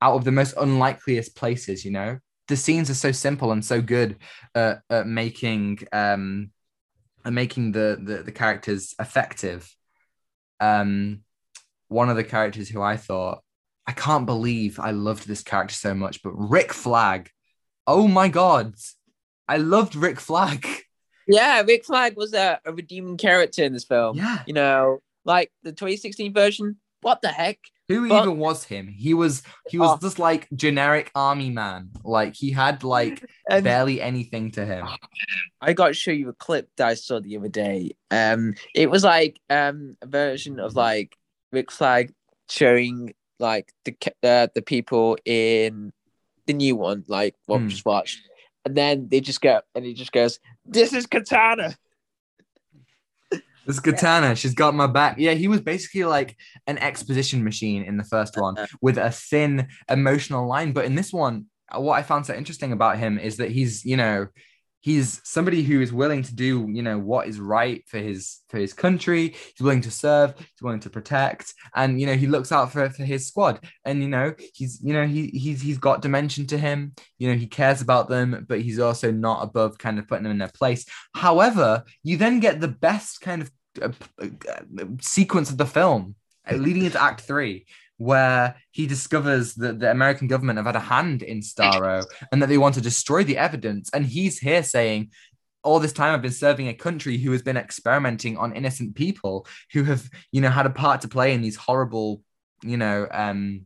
out 0.00 0.14
of 0.14 0.24
the 0.24 0.32
most 0.32 0.56
unlikeliest 0.56 1.36
places. 1.36 1.84
You 1.84 1.90
know, 1.90 2.18
the 2.48 2.56
scenes 2.56 2.88
are 2.88 2.94
so 2.94 3.12
simple 3.12 3.52
and 3.52 3.62
so 3.62 3.82
good 3.82 4.16
at, 4.54 4.80
at 4.88 5.06
making 5.06 5.80
um, 5.92 6.52
at 7.22 7.34
making 7.34 7.72
the, 7.72 7.98
the 8.02 8.22
the 8.22 8.32
characters 8.32 8.94
effective. 8.98 9.70
Um, 10.64 11.20
one 11.88 12.08
of 12.08 12.16
the 12.16 12.24
characters 12.24 12.68
who 12.68 12.82
I 12.82 12.96
thought, 12.96 13.42
I 13.86 13.92
can't 13.92 14.26
believe 14.26 14.80
I 14.80 14.92
loved 14.92 15.26
this 15.26 15.42
character 15.42 15.74
so 15.74 15.94
much, 15.94 16.22
but 16.22 16.32
Rick 16.32 16.72
Flag. 16.72 17.30
Oh 17.86 18.08
my 18.08 18.28
God. 18.28 18.74
I 19.46 19.58
loved 19.58 19.94
Rick 19.94 20.20
Flag. 20.20 20.66
Yeah, 21.26 21.62
Rick 21.62 21.84
Flag 21.84 22.16
was 22.16 22.34
a, 22.34 22.60
a 22.64 22.72
redeeming 22.72 23.16
character 23.16 23.64
in 23.64 23.72
this 23.72 23.84
film. 23.84 24.16
Yeah. 24.16 24.42
You 24.46 24.54
know, 24.54 24.98
like 25.24 25.50
the 25.62 25.72
2016 25.72 26.32
version, 26.34 26.76
what 27.00 27.22
the 27.22 27.28
heck? 27.28 27.58
Who 27.88 28.08
but, 28.08 28.22
even 28.22 28.38
was 28.38 28.64
him? 28.64 28.88
He 28.88 29.12
was 29.12 29.42
he 29.68 29.78
was 29.78 29.90
oh. 29.90 29.98
just 30.00 30.18
like 30.18 30.48
generic 30.54 31.10
army 31.14 31.50
man. 31.50 31.90
Like 32.02 32.34
he 32.34 32.50
had 32.50 32.82
like 32.82 33.24
and, 33.50 33.62
barely 33.62 34.00
anything 34.00 34.50
to 34.52 34.64
him. 34.64 34.86
I 35.60 35.74
got 35.74 35.88
to 35.88 35.94
show 35.94 36.10
you 36.10 36.30
a 36.30 36.34
clip 36.34 36.70
that 36.76 36.88
I 36.88 36.94
saw 36.94 37.20
the 37.20 37.36
other 37.36 37.48
day. 37.48 37.90
Um 38.10 38.54
it 38.74 38.90
was 38.90 39.04
like 39.04 39.38
um 39.50 39.96
a 40.00 40.06
version 40.06 40.60
of 40.60 40.74
like 40.74 41.14
Rick 41.52 41.70
Flag 41.70 42.14
showing 42.48 43.14
like 43.38 43.72
the 43.84 43.96
uh, 44.22 44.48
the 44.54 44.62
people 44.62 45.16
in 45.24 45.92
the 46.46 46.52
new 46.52 46.76
one, 46.76 47.04
like 47.08 47.34
what 47.46 47.60
mm. 47.60 47.64
we 47.64 47.68
just 47.70 47.86
watched, 47.86 48.20
and 48.64 48.74
then 48.74 49.08
they 49.10 49.20
just 49.20 49.40
go 49.40 49.60
and 49.74 49.84
he 49.84 49.94
just 49.94 50.12
goes, 50.12 50.40
"This 50.64 50.92
is 50.92 51.06
Katana." 51.06 51.76
This 53.66 53.76
is 53.76 53.80
Katana. 53.80 54.28
Yeah. 54.28 54.34
She's 54.34 54.54
got 54.54 54.74
my 54.74 54.86
back. 54.86 55.16
Yeah, 55.18 55.32
he 55.32 55.48
was 55.48 55.60
basically 55.60 56.04
like 56.04 56.36
an 56.66 56.78
exposition 56.78 57.42
machine 57.42 57.82
in 57.84 57.96
the 57.96 58.04
first 58.04 58.36
one 58.36 58.56
with 58.80 58.98
a 58.98 59.10
thin 59.10 59.68
emotional 59.88 60.46
line. 60.46 60.72
But 60.72 60.84
in 60.84 60.94
this 60.94 61.12
one, 61.12 61.46
what 61.74 61.98
I 61.98 62.02
found 62.02 62.26
so 62.26 62.34
interesting 62.34 62.72
about 62.72 62.98
him 62.98 63.18
is 63.18 63.38
that 63.38 63.50
he's, 63.50 63.84
you 63.84 63.96
know, 63.96 64.28
he's 64.84 65.22
somebody 65.24 65.62
who 65.62 65.80
is 65.80 65.94
willing 65.94 66.22
to 66.22 66.34
do 66.34 66.68
you 66.70 66.82
know 66.82 66.98
what 66.98 67.26
is 67.26 67.40
right 67.40 67.82
for 67.88 67.96
his 67.96 68.40
for 68.50 68.58
his 68.58 68.74
country. 68.74 69.28
He's 69.28 69.64
willing 69.64 69.80
to 69.80 69.90
serve 69.90 70.34
he's 70.38 70.62
willing 70.62 70.80
to 70.80 70.90
protect 70.90 71.54
and 71.74 71.98
you 71.98 72.06
know 72.06 72.14
he 72.14 72.26
looks 72.26 72.52
out 72.52 72.70
for, 72.70 72.90
for 72.90 73.02
his 73.02 73.26
squad. 73.26 73.60
And 73.86 74.02
you 74.02 74.08
know 74.08 74.34
he's 74.52 74.80
you 74.82 74.92
know 74.92 75.06
he 75.06 75.28
he's 75.28 75.62
he's 75.62 75.78
got 75.78 76.02
dimension 76.02 76.46
to 76.48 76.58
him. 76.58 76.92
You 77.18 77.30
know 77.30 77.36
he 77.36 77.46
cares 77.46 77.80
about 77.80 78.10
them 78.10 78.44
but 78.46 78.60
he's 78.60 78.78
also 78.78 79.10
not 79.10 79.42
above 79.42 79.78
kind 79.78 79.98
of 79.98 80.06
putting 80.06 80.24
them 80.24 80.32
in 80.32 80.38
their 80.38 80.52
place. 80.54 80.84
However 81.14 81.84
you 82.02 82.18
then 82.18 82.38
get 82.40 82.60
the 82.60 82.68
best 82.68 83.22
kind 83.22 83.40
of 83.40 83.50
uh, 83.80 83.88
uh, 84.22 84.84
sequence 85.00 85.50
of 85.50 85.56
the 85.56 85.66
film 85.66 86.14
uh, 86.48 86.56
leading 86.56 86.84
into 86.84 87.02
act 87.02 87.22
three 87.22 87.66
where 87.96 88.56
he 88.70 88.86
discovers 88.86 89.54
that 89.54 89.78
the 89.78 89.90
American 89.90 90.26
government 90.26 90.58
have 90.58 90.66
had 90.66 90.76
a 90.76 90.80
hand 90.80 91.22
in 91.22 91.40
Starro 91.40 92.04
and 92.32 92.42
that 92.42 92.48
they 92.48 92.58
want 92.58 92.74
to 92.74 92.80
destroy 92.80 93.22
the 93.24 93.38
evidence. 93.38 93.90
And 93.92 94.04
he's 94.04 94.38
here 94.38 94.62
saying, 94.62 95.10
all 95.62 95.80
this 95.80 95.92
time 95.92 96.14
I've 96.14 96.22
been 96.22 96.32
serving 96.32 96.68
a 96.68 96.74
country 96.74 97.16
who 97.16 97.32
has 97.32 97.42
been 97.42 97.56
experimenting 97.56 98.36
on 98.36 98.54
innocent 98.54 98.94
people 98.94 99.46
who 99.72 99.84
have, 99.84 100.08
you 100.30 100.40
know, 100.40 100.50
had 100.50 100.66
a 100.66 100.70
part 100.70 101.00
to 101.02 101.08
play 101.08 101.32
in 101.32 101.40
these 101.40 101.56
horrible, 101.56 102.20
you 102.62 102.76
know, 102.76 103.06
um, 103.10 103.64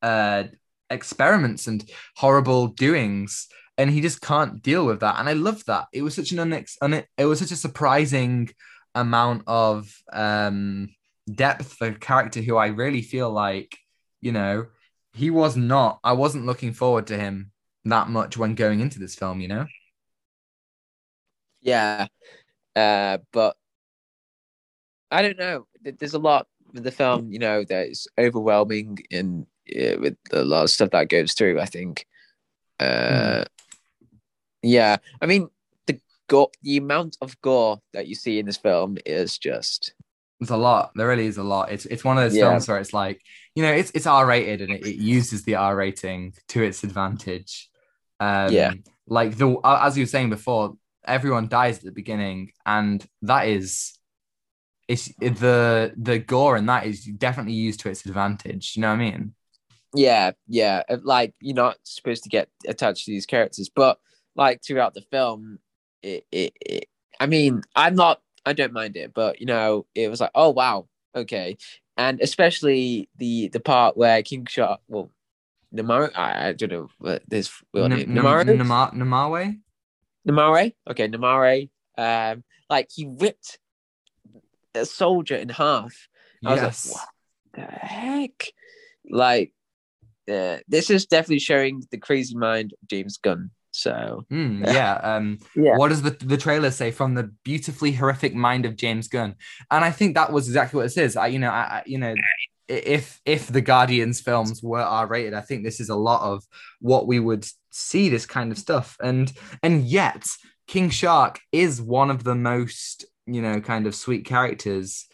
uh, 0.00 0.44
experiments 0.90 1.66
and 1.66 1.88
horrible 2.16 2.68
doings. 2.68 3.48
And 3.76 3.90
he 3.90 4.00
just 4.00 4.20
can't 4.20 4.62
deal 4.62 4.86
with 4.86 5.00
that. 5.00 5.18
And 5.18 5.28
I 5.28 5.32
love 5.32 5.64
that. 5.66 5.86
It 5.92 6.02
was 6.02 6.14
such 6.14 6.30
an 6.30 6.38
unex- 6.38 6.78
un- 6.80 7.04
it 7.18 7.24
was 7.24 7.40
such 7.40 7.50
a 7.50 7.56
surprising 7.56 8.50
amount 8.94 9.42
of 9.48 9.92
um 10.12 10.88
depth 11.32 11.72
for 11.72 11.92
character 11.92 12.40
who 12.40 12.56
I 12.56 12.66
really 12.68 13.02
feel 13.02 13.30
like, 13.30 13.78
you 14.20 14.32
know, 14.32 14.66
he 15.12 15.30
was 15.30 15.56
not, 15.56 16.00
I 16.04 16.12
wasn't 16.12 16.46
looking 16.46 16.72
forward 16.72 17.06
to 17.08 17.16
him 17.16 17.52
that 17.84 18.08
much 18.08 18.36
when 18.36 18.54
going 18.54 18.80
into 18.80 18.98
this 18.98 19.14
film, 19.14 19.40
you 19.40 19.48
know? 19.48 19.66
Yeah. 21.62 22.06
Uh, 22.74 23.18
but 23.32 23.56
I 25.10 25.22
don't 25.22 25.38
know. 25.38 25.66
There's 25.82 26.14
a 26.14 26.18
lot 26.18 26.46
with 26.72 26.84
the 26.84 26.90
film, 26.90 27.30
you 27.30 27.38
know, 27.38 27.64
that 27.64 27.88
is 27.88 28.08
overwhelming 28.18 28.98
and 29.10 29.46
uh, 29.70 29.96
with 30.00 30.16
a 30.32 30.42
lot 30.42 30.64
of 30.64 30.70
stuff 30.70 30.90
that 30.90 31.08
goes 31.08 31.32
through, 31.34 31.60
I 31.60 31.66
think. 31.66 32.06
Uh, 32.80 32.84
mm. 32.84 33.46
Yeah. 34.62 34.96
I 35.20 35.26
mean, 35.26 35.48
the 35.86 36.00
gore, 36.28 36.50
the 36.62 36.78
amount 36.78 37.16
of 37.20 37.40
gore 37.40 37.80
that 37.92 38.08
you 38.08 38.14
see 38.14 38.38
in 38.38 38.46
this 38.46 38.56
film 38.56 38.98
is 39.06 39.38
just 39.38 39.94
there's 40.44 40.58
a 40.58 40.62
lot. 40.62 40.92
There 40.94 41.08
really 41.08 41.26
is 41.26 41.38
a 41.38 41.42
lot. 41.42 41.70
It's 41.72 41.86
it's 41.86 42.04
one 42.04 42.18
of 42.18 42.24
those 42.24 42.36
yeah. 42.36 42.50
films 42.50 42.68
where 42.68 42.78
it's 42.78 42.92
like, 42.92 43.20
you 43.54 43.62
know, 43.62 43.72
it's 43.72 43.90
it's 43.94 44.06
R 44.06 44.26
rated 44.26 44.60
and 44.60 44.70
it, 44.70 44.86
it, 44.86 44.96
uses 44.96 45.42
the 45.44 45.54
R 45.54 45.74
rating 45.74 46.34
to 46.48 46.62
its 46.62 46.84
advantage. 46.84 47.68
Um, 48.20 48.52
yeah. 48.52 48.72
Like 49.06 49.36
the 49.36 49.58
as 49.64 49.96
you 49.96 50.02
were 50.02 50.08
saying 50.08 50.30
before, 50.30 50.74
everyone 51.06 51.48
dies 51.48 51.78
at 51.78 51.84
the 51.84 51.92
beginning, 51.92 52.52
and 52.66 53.04
that 53.22 53.48
is 53.48 53.98
it's 54.86 55.08
the 55.18 55.94
the 55.96 56.18
gore 56.18 56.56
and 56.56 56.68
that 56.68 56.86
is 56.86 57.04
definitely 57.04 57.54
used 57.54 57.80
to 57.80 57.90
its 57.90 58.04
advantage. 58.04 58.74
You 58.76 58.82
know 58.82 58.88
what 58.88 59.00
I 59.00 59.10
mean? 59.10 59.34
Yeah, 59.94 60.32
yeah. 60.46 60.82
Like 61.02 61.34
you're 61.40 61.54
not 61.54 61.76
supposed 61.84 62.24
to 62.24 62.28
get 62.28 62.48
attached 62.68 63.06
to 63.06 63.12
these 63.12 63.26
characters, 63.26 63.70
but 63.74 63.98
like 64.36 64.62
throughout 64.62 64.92
the 64.92 65.04
film, 65.10 65.58
it, 66.02 66.26
it, 66.30 66.52
it 66.60 66.84
I 67.18 67.26
mean, 67.26 67.62
I'm 67.74 67.94
not 67.94 68.20
I 68.46 68.52
don't 68.52 68.72
mind 68.72 68.96
it, 68.96 69.12
but 69.14 69.40
you 69.40 69.46
know, 69.46 69.86
it 69.94 70.08
was 70.08 70.20
like, 70.20 70.30
oh 70.34 70.50
wow, 70.50 70.88
okay, 71.14 71.56
and 71.96 72.20
especially 72.20 73.08
the 73.16 73.48
the 73.48 73.60
part 73.60 73.96
where 73.96 74.22
King 74.22 74.46
Shark, 74.46 74.80
well, 74.88 75.10
Namaro, 75.74 76.10
I, 76.16 76.48
I 76.48 76.52
don't 76.52 76.72
know 76.72 76.88
what 76.98 77.22
this 77.28 77.50
real 77.72 77.88
name, 77.88 78.08
Namaro, 78.08 78.44
Namare, 78.44 79.58
Namare, 80.28 80.74
okay, 80.90 81.08
Namare, 81.08 81.70
um, 81.98 82.44
like 82.70 82.88
he 82.94 83.06
ripped 83.06 83.58
a 84.74 84.84
soldier 84.84 85.36
in 85.36 85.48
half. 85.48 86.08
I 86.44 86.54
yes. 86.54 86.84
was 86.84 86.92
like, 86.92 87.00
what 87.00 87.08
the 87.54 87.86
heck? 87.86 88.52
Like, 89.08 89.52
uh, 90.30 90.58
this 90.68 90.90
is 90.90 91.06
definitely 91.06 91.38
showing 91.38 91.82
the 91.90 91.98
crazy 91.98 92.34
mind 92.36 92.72
of 92.72 92.88
James 92.88 93.18
Gunn. 93.18 93.50
So 93.74 94.24
mm, 94.30 94.64
yeah, 94.72 94.94
um, 95.02 95.38
yeah. 95.56 95.76
What 95.76 95.88
does 95.88 96.02
the 96.02 96.10
the 96.10 96.36
trailer 96.36 96.70
say? 96.70 96.92
From 96.92 97.14
the 97.14 97.24
beautifully 97.42 97.90
horrific 97.92 98.34
mind 98.34 98.66
of 98.66 98.76
James 98.76 99.08
Gunn, 99.08 99.34
and 99.70 99.84
I 99.84 99.90
think 99.90 100.14
that 100.14 100.32
was 100.32 100.46
exactly 100.46 100.78
what 100.78 100.86
it 100.86 100.90
says. 100.90 101.16
I, 101.16 101.26
you 101.26 101.40
know, 101.40 101.50
I, 101.50 101.82
you 101.84 101.98
know, 101.98 102.14
if 102.68 103.20
if 103.24 103.48
the 103.48 103.60
Guardians 103.60 104.20
films 104.20 104.62
were 104.62 104.80
R 104.80 105.08
rated, 105.08 105.34
I 105.34 105.40
think 105.40 105.64
this 105.64 105.80
is 105.80 105.88
a 105.88 105.96
lot 105.96 106.22
of 106.22 106.44
what 106.80 107.08
we 107.08 107.18
would 107.18 107.46
see 107.70 108.08
this 108.08 108.26
kind 108.26 108.52
of 108.52 108.58
stuff, 108.58 108.96
and 109.02 109.32
and 109.62 109.84
yet 109.84 110.24
King 110.68 110.88
Shark 110.88 111.40
is 111.50 111.82
one 111.82 112.10
of 112.10 112.22
the 112.22 112.36
most 112.36 113.06
you 113.26 113.42
know 113.42 113.60
kind 113.60 113.88
of 113.88 113.94
sweet 113.96 114.24
characters, 114.24 115.06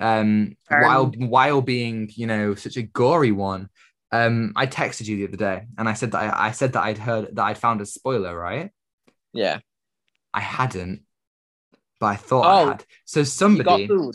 um, 0.00 0.56
um 0.70 0.80
while 0.80 1.06
while 1.18 1.60
being 1.60 2.10
you 2.14 2.26
know 2.26 2.54
such 2.54 2.78
a 2.78 2.82
gory 2.82 3.32
one 3.32 3.68
um, 4.12 4.52
I 4.56 4.66
texted 4.66 5.06
you 5.06 5.16
the 5.16 5.28
other 5.28 5.36
day 5.36 5.66
and 5.76 5.88
I 5.88 5.92
said 5.94 6.12
that 6.12 6.22
I, 6.34 6.48
I 6.48 6.50
said 6.52 6.72
that 6.74 6.82
I'd 6.82 6.98
heard 6.98 7.36
that 7.36 7.44
I'd 7.44 7.58
found 7.58 7.80
a 7.80 7.86
spoiler, 7.86 8.36
right? 8.38 8.70
Yeah. 9.32 9.58
I 10.32 10.40
hadn't. 10.40 11.02
but 12.00 12.06
I 12.06 12.16
thought 12.16 12.42
I 12.46 12.62
Oh, 12.62 12.66
had. 12.68 12.84
So 13.04 13.22
somebody 13.24 13.82
You 13.82 13.88
got 13.88 13.96
food. 13.98 14.14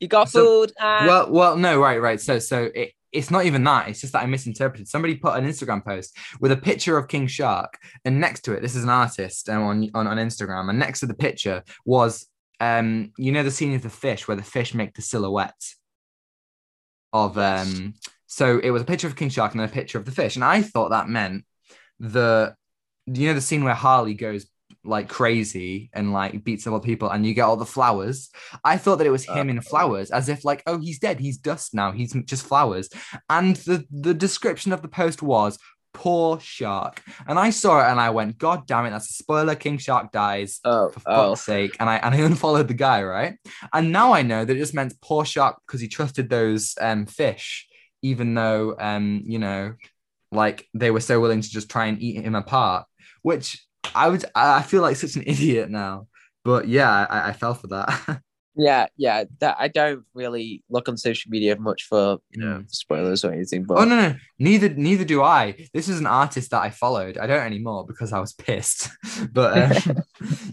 You 0.00 0.08
got 0.08 0.28
So- 0.30 0.44
food. 0.44 0.72
ah. 0.80 1.04
Well, 1.06 1.30
well, 1.30 1.56
no, 1.56 1.78
right, 1.80 2.00
right. 2.00 2.20
So, 2.20 2.38
so 2.38 2.70
it, 2.74 2.92
it's 3.12 3.30
not 3.30 3.44
even 3.44 3.64
that. 3.64 3.88
It's 3.88 4.00
just 4.00 4.12
that 4.12 4.22
I 4.22 4.26
misinterpreted. 4.26 4.86
Somebody 4.88 5.16
put 5.16 5.36
an 5.36 5.44
Instagram 5.44 5.84
post 5.84 6.16
with 6.40 6.52
a 6.52 6.56
picture 6.56 6.96
of 6.96 7.08
King 7.08 7.26
Shark, 7.26 7.76
and 8.04 8.20
next 8.20 8.42
to 8.42 8.52
it, 8.52 8.62
this 8.62 8.76
is 8.76 8.84
an 8.84 8.88
artist 8.90 9.48
um, 9.48 9.62
on, 9.64 9.90
on 9.94 10.06
on 10.06 10.16
Instagram, 10.18 10.70
and 10.70 10.78
next 10.78 11.00
to 11.00 11.06
the 11.06 11.14
picture 11.14 11.64
was, 11.84 12.26
um, 12.60 13.10
you 13.18 13.32
know, 13.32 13.42
the 13.42 13.50
scene 13.50 13.74
of 13.74 13.82
the 13.82 13.90
fish 13.90 14.28
where 14.28 14.36
the 14.36 14.44
fish 14.44 14.74
make 14.74 14.94
the 14.94 15.02
silhouette 15.02 15.60
of 17.12 17.36
um. 17.38 17.94
So 18.30 18.60
it 18.60 18.70
was 18.70 18.82
a 18.82 18.84
picture 18.84 19.08
of 19.08 19.16
King 19.16 19.28
Shark 19.28 19.52
and 19.52 19.60
then 19.60 19.68
a 19.68 19.72
picture 19.72 19.98
of 19.98 20.04
the 20.04 20.12
fish, 20.12 20.36
and 20.36 20.44
I 20.44 20.62
thought 20.62 20.90
that 20.90 21.08
meant 21.08 21.44
the, 21.98 22.54
you 23.06 23.26
know, 23.26 23.34
the 23.34 23.40
scene 23.40 23.64
where 23.64 23.74
Harley 23.74 24.14
goes 24.14 24.46
like 24.84 25.08
crazy 25.08 25.90
and 25.92 26.12
like 26.12 26.44
beats 26.44 26.64
up 26.64 26.84
people, 26.84 27.10
and 27.10 27.26
you 27.26 27.34
get 27.34 27.42
all 27.42 27.56
the 27.56 27.66
flowers. 27.66 28.30
I 28.62 28.76
thought 28.76 28.98
that 28.98 29.06
it 29.06 29.10
was 29.10 29.24
him 29.24 29.50
in 29.50 29.60
flowers, 29.60 30.12
as 30.12 30.28
if 30.28 30.44
like, 30.44 30.62
oh, 30.68 30.78
he's 30.78 31.00
dead, 31.00 31.18
he's 31.18 31.38
dust 31.38 31.74
now, 31.74 31.90
he's 31.90 32.12
just 32.24 32.46
flowers. 32.46 32.88
And 33.28 33.56
the 33.56 33.84
the 33.90 34.14
description 34.14 34.72
of 34.72 34.80
the 34.80 34.88
post 34.88 35.22
was 35.22 35.58
poor 35.92 36.38
shark, 36.38 37.02
and 37.26 37.36
I 37.36 37.50
saw 37.50 37.80
it 37.80 37.90
and 37.90 38.00
I 38.00 38.10
went, 38.10 38.38
God 38.38 38.64
damn 38.68 38.86
it, 38.86 38.90
that's 38.90 39.10
a 39.10 39.14
spoiler. 39.14 39.56
King 39.56 39.78
Shark 39.78 40.12
dies 40.12 40.60
oh, 40.64 40.90
for 40.90 41.02
oh. 41.06 41.30
fuck's 41.30 41.42
sake. 41.44 41.76
And 41.80 41.90
I 41.90 41.96
and 41.96 42.14
I 42.14 42.18
unfollowed 42.28 42.68
the 42.68 42.74
guy, 42.74 43.02
right? 43.02 43.38
And 43.72 43.90
now 43.90 44.12
I 44.12 44.22
know 44.22 44.44
that 44.44 44.56
it 44.56 44.60
just 44.60 44.72
meant 44.72 44.94
poor 45.00 45.24
shark 45.24 45.60
because 45.66 45.80
he 45.80 45.88
trusted 45.88 46.30
those 46.30 46.76
um 46.80 47.06
fish, 47.06 47.66
even 48.02 48.34
though 48.34 48.76
um, 48.78 49.22
you 49.26 49.38
know, 49.38 49.74
like 50.32 50.68
they 50.74 50.90
were 50.90 51.00
so 51.00 51.20
willing 51.20 51.40
to 51.42 51.48
just 51.50 51.70
try 51.70 51.86
and 51.86 52.00
eat 52.02 52.24
him 52.24 52.34
apart, 52.34 52.86
which 53.22 53.64
I 53.94 54.08
would 54.08 54.24
I 54.34 54.62
feel 54.62 54.82
like 54.82 54.96
such 54.96 55.16
an 55.16 55.22
idiot 55.26 55.70
now. 55.70 56.08
But 56.44 56.68
yeah, 56.68 56.90
I, 57.08 57.30
I 57.30 57.32
fell 57.32 57.54
for 57.54 57.68
that. 57.68 58.22
Yeah, 58.56 58.86
yeah. 58.96 59.24
That 59.38 59.56
I 59.58 59.68
don't 59.68 60.04
really 60.12 60.64
look 60.68 60.88
on 60.88 60.96
social 60.96 61.30
media 61.30 61.56
much 61.56 61.84
for 61.84 62.18
you 62.30 62.40
know 62.44 62.64
spoilers 62.66 63.24
or 63.24 63.32
anything. 63.32 63.64
But 63.64 63.78
oh 63.78 63.84
no, 63.84 63.96
no, 63.96 64.16
neither 64.38 64.68
neither 64.68 65.04
do 65.04 65.22
I. 65.22 65.68
This 65.72 65.88
is 65.88 66.00
an 66.00 66.06
artist 66.06 66.50
that 66.50 66.60
I 66.60 66.70
followed. 66.70 67.16
I 67.16 67.26
don't 67.26 67.46
anymore 67.46 67.86
because 67.86 68.12
I 68.12 68.18
was 68.18 68.32
pissed. 68.32 68.88
but 69.32 69.56
um, 69.88 70.04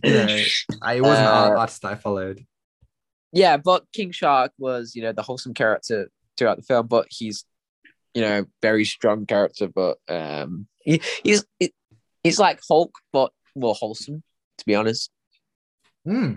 you 0.04 0.14
know, 0.14 0.44
I, 0.82 0.96
it 0.96 1.02
wasn't 1.04 1.30
an 1.30 1.34
Uh, 1.34 1.56
artist 1.56 1.82
that 1.82 1.92
I 1.94 1.96
followed. 1.96 2.46
yeah, 3.32 3.58
but 3.58 3.86
King 3.94 4.12
Shark 4.12 4.52
was 4.58 4.96
you 4.96 5.02
know 5.02 5.12
the 5.12 5.22
wholesome 5.24 5.54
character 5.54 6.10
throughout 6.38 6.58
the 6.58 6.64
film, 6.64 6.88
but 6.88 7.08
he's 7.10 7.46
you 8.14 8.22
know 8.22 8.46
very 8.62 8.86
strong 8.86 9.26
character. 9.26 9.68
But 9.68 9.98
um, 10.08 10.68
he, 10.82 11.02
he's 11.24 11.46
it, 11.60 11.74
he's 12.24 12.40
like 12.40 12.62
Hulk, 12.68 12.94
but 13.12 13.32
more 13.56 13.76
wholesome. 13.76 14.24
To 14.60 14.66
be 14.66 14.76
honest. 14.76 15.12
Hmm. 16.06 16.34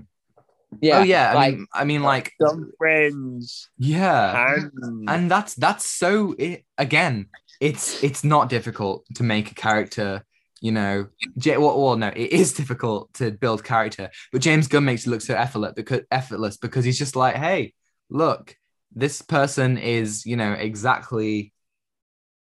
Yeah. 0.81 0.99
oh 1.01 1.03
yeah, 1.03 1.35
I 1.37 1.51
mean, 1.51 1.67
I 1.75 1.85
mean, 1.85 2.03
like 2.03 2.33
some 2.41 2.71
friends. 2.79 3.69
yeah. 3.77 4.55
And, 4.55 5.11
and 5.11 5.31
that's 5.31 5.55
that's 5.55 5.85
so 5.85 6.35
it, 6.39 6.65
again 6.79 7.27
it's 7.61 8.03
it's 8.03 8.25
not 8.25 8.49
difficult 8.49 9.05
to 9.15 9.23
make 9.23 9.51
a 9.51 9.55
character 9.55 10.25
you 10.61 10.73
know 10.73 11.07
J- 11.39 11.59
well, 11.59 11.81
well 11.81 11.97
no 11.97 12.09
it 12.09 12.33
is 12.33 12.53
difficult 12.55 13.13
to 13.15 13.31
build 13.31 13.63
character 13.63 14.11
but 14.33 14.41
james 14.41 14.67
gunn 14.67 14.85
makes 14.85 15.07
it 15.07 15.11
look 15.11 15.21
so 15.21 15.35
effortless 15.35 15.75
because 15.77 16.01
effortless 16.11 16.57
because 16.57 16.85
he's 16.85 16.99
just 16.99 17.17
like 17.17 17.37
hey 17.37 17.75
look 18.09 18.57
this 18.93 19.23
person 19.23 19.79
is 19.79 20.27
you 20.27 20.37
know 20.37 20.53
exactly 20.53 21.53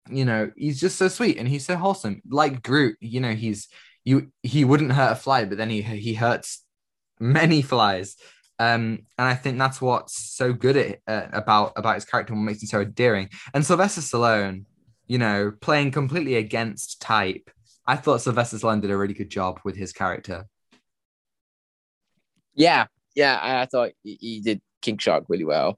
you 0.09 0.25
know 0.25 0.51
he's 0.55 0.79
just 0.79 0.97
so 0.97 1.07
sweet 1.07 1.37
and 1.37 1.47
he's 1.47 1.65
so 1.65 1.75
wholesome 1.75 2.21
like 2.29 2.63
groot 2.63 2.97
you 3.01 3.19
know 3.19 3.33
he's 3.33 3.67
you 4.05 4.31
he 4.43 4.63
wouldn't 4.63 4.91
hurt 4.91 5.11
a 5.11 5.15
fly 5.15 5.45
but 5.45 5.57
then 5.57 5.69
he 5.69 5.81
he 5.81 6.13
hurts 6.13 6.63
many 7.19 7.61
flies 7.61 8.15
um, 8.59 9.05
and 9.17 9.27
I 9.27 9.35
think 9.35 9.59
that's 9.59 9.79
what's 9.79 10.17
so 10.35 10.51
good 10.51 10.77
at, 10.77 10.99
uh, 11.07 11.27
about 11.31 11.73
about 11.75 11.95
his 11.95 12.05
character 12.05 12.33
and 12.33 12.41
what 12.41 12.47
makes 12.47 12.63
him 12.63 12.67
so 12.67 12.81
endearing. 12.81 13.29
And 13.53 13.63
Sylvester 13.63 14.01
Stallone, 14.01 14.65
you 15.05 15.19
know, 15.19 15.51
playing 15.61 15.91
completely 15.91 16.35
against 16.35 16.99
type. 16.99 17.51
I 17.85 17.97
thought 17.97 18.21
Sylvester 18.21 18.57
Stallone 18.57 18.81
did 18.81 18.89
a 18.89 18.97
really 18.97 19.13
good 19.13 19.29
job 19.29 19.59
with 19.63 19.75
his 19.75 19.93
character. 19.93 20.47
yeah, 22.55 22.87
yeah. 23.15 23.37
I, 23.37 23.61
I 23.61 23.65
thought 23.67 23.91
he, 24.01 24.17
he 24.19 24.41
did 24.41 24.61
King 24.81 24.97
Shark 24.97 25.25
really 25.27 25.45
well. 25.45 25.77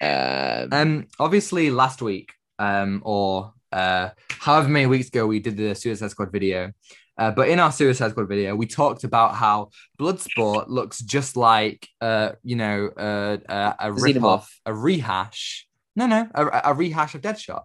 Um, 0.00 0.68
Um, 0.72 1.06
obviously 1.18 1.70
last 1.70 2.02
week, 2.02 2.32
um, 2.58 3.02
or 3.04 3.52
uh, 3.72 4.10
however 4.28 4.68
many 4.68 4.86
weeks 4.86 5.08
ago, 5.08 5.26
we 5.26 5.40
did 5.40 5.56
the 5.56 5.74
Suicide 5.74 6.10
Squad 6.10 6.32
video. 6.32 6.72
Uh, 7.18 7.30
but 7.30 7.48
in 7.48 7.58
our 7.58 7.72
Suicide 7.72 8.10
Squad 8.10 8.28
video, 8.28 8.54
we 8.54 8.66
talked 8.66 9.04
about 9.04 9.34
how 9.34 9.70
Bloodsport 9.98 10.68
looks 10.68 11.00
just 11.00 11.36
like, 11.36 11.88
uh, 12.00 12.32
you 12.42 12.56
know, 12.56 12.90
uh, 12.96 13.38
uh, 13.48 13.72
a 13.78 13.90
Xenomorph. 13.90 14.02
rip 14.02 14.22
off, 14.22 14.60
a 14.66 14.74
rehash. 14.74 15.66
No, 15.94 16.06
no, 16.06 16.28
a, 16.34 16.60
a 16.64 16.74
rehash 16.74 17.14
of 17.14 17.22
Deadshot. 17.22 17.62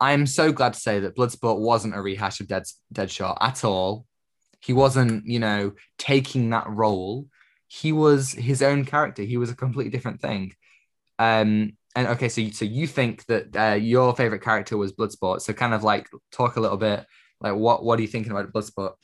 I 0.00 0.12
am 0.12 0.26
so 0.26 0.52
glad 0.52 0.72
to 0.72 0.80
say 0.80 1.00
that 1.00 1.14
Bloodsport 1.16 1.58
wasn't 1.58 1.94
a 1.94 2.00
rehash 2.00 2.40
of 2.40 2.48
Dead, 2.48 2.64
Deadshot 2.92 3.36
at 3.40 3.62
all. 3.62 4.06
He 4.60 4.72
wasn't, 4.72 5.26
you 5.26 5.38
know, 5.38 5.72
taking 5.98 6.50
that 6.50 6.68
role. 6.68 7.26
He 7.68 7.92
was 7.92 8.32
his 8.32 8.62
own 8.62 8.84
character. 8.84 9.22
He 9.22 9.36
was 9.36 9.50
a 9.50 9.56
completely 9.56 9.90
different 9.90 10.20
thing. 10.20 10.54
Um, 11.18 11.72
and 11.94 12.06
okay, 12.08 12.28
so 12.28 12.40
you, 12.40 12.52
so 12.52 12.64
you 12.64 12.86
think 12.86 13.26
that 13.26 13.56
uh, 13.56 13.74
your 13.74 14.14
favorite 14.16 14.42
character 14.42 14.76
was 14.76 14.92
Bloodsport? 14.92 15.42
So 15.42 15.52
kind 15.52 15.74
of 15.74 15.84
like 15.84 16.08
talk 16.30 16.56
a 16.56 16.60
little 16.60 16.78
bit, 16.78 17.06
like 17.40 17.54
what 17.54 17.84
what 17.84 17.98
are 17.98 18.02
you 18.02 18.08
thinking 18.08 18.32
about 18.32 18.52
Bloodsport? 18.52 18.94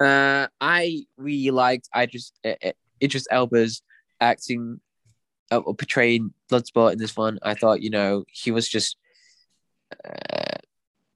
Uh, 0.00 0.48
I 0.60 1.04
really 1.18 1.50
liked 1.50 1.88
I 1.92 2.06
just 2.06 2.38
uh, 2.44 2.54
Idris 3.02 3.26
Elba's 3.30 3.82
acting 4.20 4.80
uh, 5.50 5.58
or 5.58 5.74
portraying 5.74 6.32
Bloodsport 6.50 6.92
in 6.92 6.98
this 6.98 7.16
one. 7.16 7.38
I 7.42 7.54
thought 7.54 7.82
you 7.82 7.90
know 7.90 8.24
he 8.28 8.50
was 8.50 8.66
just 8.66 8.96
uh, 10.04 10.56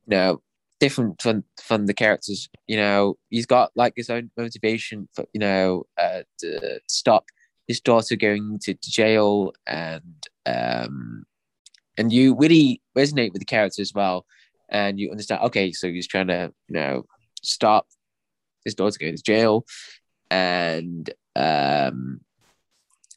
you 0.07 0.17
know 0.17 0.43
different 0.81 1.23
from 1.23 1.45
from 1.63 1.87
the 1.87 1.95
characters. 1.95 2.51
You 2.67 2.77
know 2.77 3.17
he's 3.31 3.47
got 3.47 3.71
like 3.75 3.95
his 3.97 4.11
own 4.11 4.31
motivation 4.37 5.09
for 5.15 5.25
you 5.33 5.41
know 5.41 5.87
uh, 5.97 6.23
to 6.41 6.81
stop 6.87 7.25
his 7.67 7.81
daughter 7.81 8.17
going 8.17 8.59
to, 8.62 8.75
to 8.75 8.91
jail 8.91 9.53
and 9.67 10.29
um 10.47 11.25
and 11.97 12.12
you 12.12 12.37
really 12.37 12.83
resonate 12.97 13.33
with 13.33 13.41
the 13.41 13.47
character 13.47 13.81
as 13.81 13.93
well. 13.95 14.27
And 14.69 14.99
you 14.99 15.11
understand 15.11 15.43
okay 15.45 15.73
so 15.73 15.89
he's 15.89 16.07
trying 16.09 16.29
to 16.29 16.53
you 16.69 16.75
know 16.75 17.07
stop 17.43 17.87
his 18.65 18.75
daughter 18.75 18.99
going 18.99 19.17
to 19.17 19.23
jail. 19.23 19.65
And 20.31 21.09
um 21.37 22.21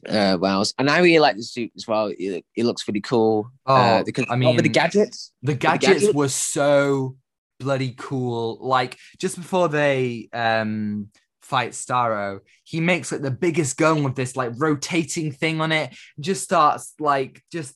uh 0.08 0.38
what 0.38 0.52
else? 0.52 0.74
And 0.78 0.90
i 0.90 1.00
really 1.00 1.20
like 1.20 1.36
the 1.36 1.44
suit 1.44 1.72
as 1.76 1.88
well. 1.88 2.14
It, 2.18 2.46
it 2.56 2.66
looks 2.66 2.88
really 2.88 3.02
cool. 3.02 3.52
Oh, 3.66 3.76
uh, 3.76 4.04
because 4.04 4.26
I 4.30 4.34
I 4.34 4.38
mean 4.38 4.56
the 4.58 4.64
mean, 4.64 4.72
gadgets? 4.72 5.32
The 5.42 5.56
gadgets? 5.56 6.14
were 6.14 6.30
so 6.30 7.18
bloody 7.60 7.96
cool. 7.98 8.60
Like 8.62 8.98
just 9.18 9.36
before 9.36 9.70
they 9.70 10.30
um 10.34 11.10
fight 11.48 11.72
Starro, 11.72 12.40
he 12.64 12.80
makes 12.82 13.12
like 13.12 13.22
the 13.22 13.32
biggest 13.32 13.78
gun 13.78 14.04
with 14.04 14.16
this 14.16 14.36
like 14.36 14.52
rotating 14.58 15.32
thing 15.32 15.62
on 15.62 15.72
it, 15.72 15.96
just 16.20 16.44
starts 16.44 16.94
like 17.00 17.42
just 17.52 17.76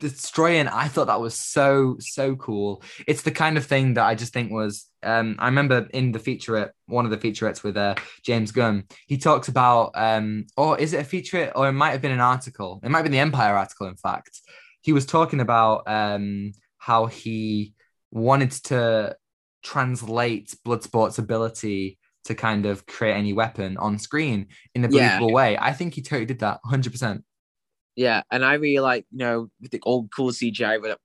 destroying. 0.00 0.68
I 0.68 0.88
thought 0.88 1.06
that 1.06 1.20
was 1.20 1.34
so 1.34 1.96
so 2.00 2.36
cool. 2.36 2.82
It's 3.06 3.22
the 3.22 3.30
kind 3.30 3.56
of 3.56 3.66
thing 3.66 3.94
that 3.94 4.04
I 4.04 4.14
just 4.14 4.32
think 4.32 4.50
was 4.50 4.86
um 5.02 5.36
I 5.38 5.46
remember 5.46 5.88
in 5.92 6.12
the 6.12 6.18
featurette, 6.18 6.70
one 6.86 7.04
of 7.04 7.10
the 7.10 7.18
featurettes 7.18 7.62
with 7.62 7.76
uh 7.76 7.94
James 8.22 8.52
Gunn, 8.52 8.84
he 9.06 9.18
talks 9.18 9.48
about 9.48 9.92
um 9.94 10.46
or 10.56 10.78
is 10.78 10.94
it 10.94 11.00
a 11.00 11.08
featurette 11.08 11.52
or 11.54 11.68
it 11.68 11.72
might 11.72 11.90
have 11.90 12.02
been 12.02 12.12
an 12.12 12.20
article. 12.20 12.80
It 12.82 12.90
might 12.90 12.98
have 12.98 13.04
been 13.04 13.12
the 13.12 13.18
Empire 13.18 13.54
article, 13.56 13.86
in 13.86 13.96
fact. 13.96 14.40
He 14.80 14.92
was 14.92 15.06
talking 15.06 15.40
about 15.40 15.82
um 15.86 16.52
how 16.78 17.06
he 17.06 17.74
wanted 18.10 18.52
to 18.52 19.16
translate 19.62 20.54
Bloodsport's 20.66 21.18
ability 21.18 21.98
to 22.24 22.34
kind 22.34 22.66
of 22.66 22.86
create 22.86 23.14
any 23.14 23.32
weapon 23.32 23.76
on 23.76 23.98
screen 23.98 24.46
in 24.74 24.84
a 24.84 24.88
Yeah. 24.88 25.18
believable 25.18 25.32
way. 25.32 25.56
I 25.58 25.72
think 25.72 25.94
he 25.94 26.02
totally 26.02 26.26
did 26.26 26.40
that 26.40 26.60
100%. 26.64 27.22
yeah 27.96 28.22
and 28.32 28.44
i 28.44 28.54
really 28.54 28.80
like 28.80 29.06
you 29.12 29.18
know 29.18 29.48
with 29.60 29.70
the 29.70 29.80
old 29.84 30.10
cool 30.10 30.32
cgi 30.32 30.96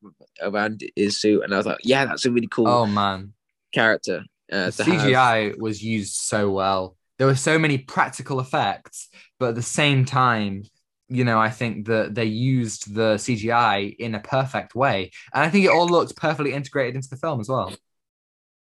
around- 0.42 0.82
his 0.96 1.22
suit 1.22 1.44
and 1.44 1.54
i 1.54 1.58
was 1.58 1.66
like 1.68 1.78
yeah 1.84 2.06
that's 2.06 2.26
a 2.26 2.32
really 2.32 2.48
cool 2.48 2.68
Oh 2.68 2.86
man. 2.88 3.34
character 3.72 4.24
uh, 4.52 4.72
The 4.72 4.72
to 4.72 4.84
have. 4.86 5.02
CGI 5.02 5.58
was 5.60 5.84
used 5.84 6.16
so 6.16 6.50
well. 6.50 6.96
There 7.20 7.28
were 7.28 7.36
so 7.36 7.60
many 7.60 7.78
practical 7.78 8.40
effects, 8.40 9.10
but 9.40 9.50
at 9.50 9.56
the 9.56 9.62
same 9.62 10.06
time, 10.06 10.64
you 11.08 11.24
know, 11.24 11.38
I 11.40 11.52
think 11.52 11.86
that 11.86 12.16
they 12.16 12.26
used 12.26 12.96
the 12.96 13.10
CGI 13.26 13.96
in 14.00 14.16
a 14.16 14.20
perfect 14.20 14.74
way. 14.74 15.12
And 15.34 15.44
I 15.44 15.50
think 15.52 15.66
it 15.66 15.70
all 15.76 15.88
looked 15.88 16.16
perfectly 16.16 16.54
integrated 16.54 16.96
into 16.96 17.10
the 17.10 17.18
film 17.18 17.40
as 17.40 17.50
well. 17.50 17.72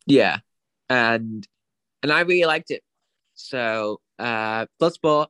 Yeah, 0.05 0.37
and 0.89 1.47
and 2.03 2.11
I 2.11 2.21
really 2.21 2.45
liked 2.45 2.69
it. 2.71 2.83
So 3.33 3.99
uh, 4.19 4.67
Bloodsport, 4.79 5.27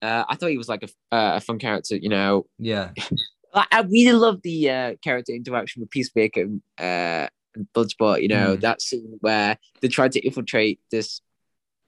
uh, 0.00 0.24
I 0.28 0.36
thought 0.36 0.50
he 0.50 0.58
was 0.58 0.68
like 0.68 0.82
a, 0.84 1.14
uh, 1.14 1.36
a 1.36 1.40
fun 1.40 1.58
character. 1.58 1.96
You 1.96 2.08
know, 2.08 2.46
Yeah. 2.58 2.90
I, 3.54 3.82
really 3.82 4.16
love 4.16 4.40
the 4.42 4.70
uh, 4.70 4.94
character 5.02 5.32
interaction 5.32 5.80
with 5.80 5.90
Peacemaker 5.90 6.40
and, 6.40 6.62
uh, 6.78 7.28
and 7.54 7.68
Bloodsport. 7.74 8.22
You 8.22 8.28
know, 8.28 8.56
Mm. 8.56 8.60
that 8.62 8.80
scene 8.80 9.18
where 9.20 9.58
they 9.82 9.88
tried 9.88 10.12
to 10.12 10.20
infiltrate 10.20 10.80
this 10.90 11.20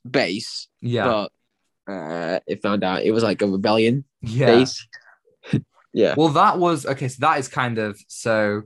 base, 0.08 0.68
Yeah. 0.82 1.04
but 1.86 1.92
uh, 1.92 2.40
it 2.46 2.60
found 2.62 2.84
out 2.84 3.02
it 3.02 3.12
was 3.12 3.22
like 3.22 3.40
a 3.40 3.46
rebellion 3.46 4.04
Yeah. 4.20 4.46
base. 4.46 4.86
yeah. 5.94 6.14
Well, 6.18 6.28
that 6.30 6.58
was 6.58 6.84
okay. 6.84 7.08
So 7.08 7.16
that 7.20 7.38
is 7.38 7.48
kind 7.48 7.78
of 7.78 7.98
so. 8.08 8.64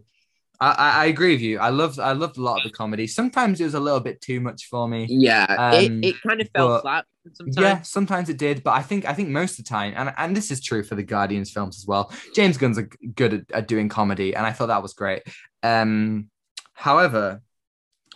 I, 0.61 0.73
I, 0.73 1.07
agree 1.07 1.35
with 1.35 1.41
you. 1.41 1.59
I 1.61 1.69
loved 1.69 2.01
I 2.01 2.13
loved 2.13 2.37
a 2.37 2.43
lot 2.43 2.59
of 2.59 2.65
the 2.65 2.71
comedy. 2.71 3.07
Sometimes 3.07 3.61
it 3.61 3.65
was 3.65 3.75
a 3.75 3.81
little 3.81 4.01
bit 4.01 4.21
too 4.21 4.41
much 4.41 4.67
for 4.67 4.89
me. 4.89 5.07
Yeah. 5.09 5.45
Um, 5.45 6.03
it, 6.03 6.09
it 6.09 6.23
kind 6.27 6.41
of 6.41 6.49
fell 6.51 6.69
but- 6.69 6.83
flat 6.83 7.05
sometimes. 7.33 7.57
Yeah, 7.57 7.83
sometimes 7.83 8.29
it 8.29 8.39
did, 8.39 8.63
but 8.63 8.73
I 8.73 8.83
think 8.83 9.05
I 9.05 9.15
think 9.15 9.29
most 9.29 9.59
of 9.59 9.65
the 9.65 9.69
time, 9.69 9.95
and 9.97 10.13
and 10.17 10.37
this 10.37 10.51
is 10.51 10.61
true 10.61 10.83
for 10.83 10.95
the 10.95 11.03
Guardians 11.03 11.51
films 11.51 11.79
as 11.79 11.87
well. 11.87 12.13
James 12.35 12.57
Gunn's 12.57 12.79
are 12.79 12.89
good 13.15 13.35
at, 13.35 13.53
at 13.53 13.69
doing 13.69 13.89
comedy, 13.89 14.35
and 14.35 14.45
I 14.47 14.53
thought 14.53 14.67
that 14.67 14.83
was 14.83 14.95
great. 14.95 15.23
Um, 15.63 16.29
however, 16.75 17.43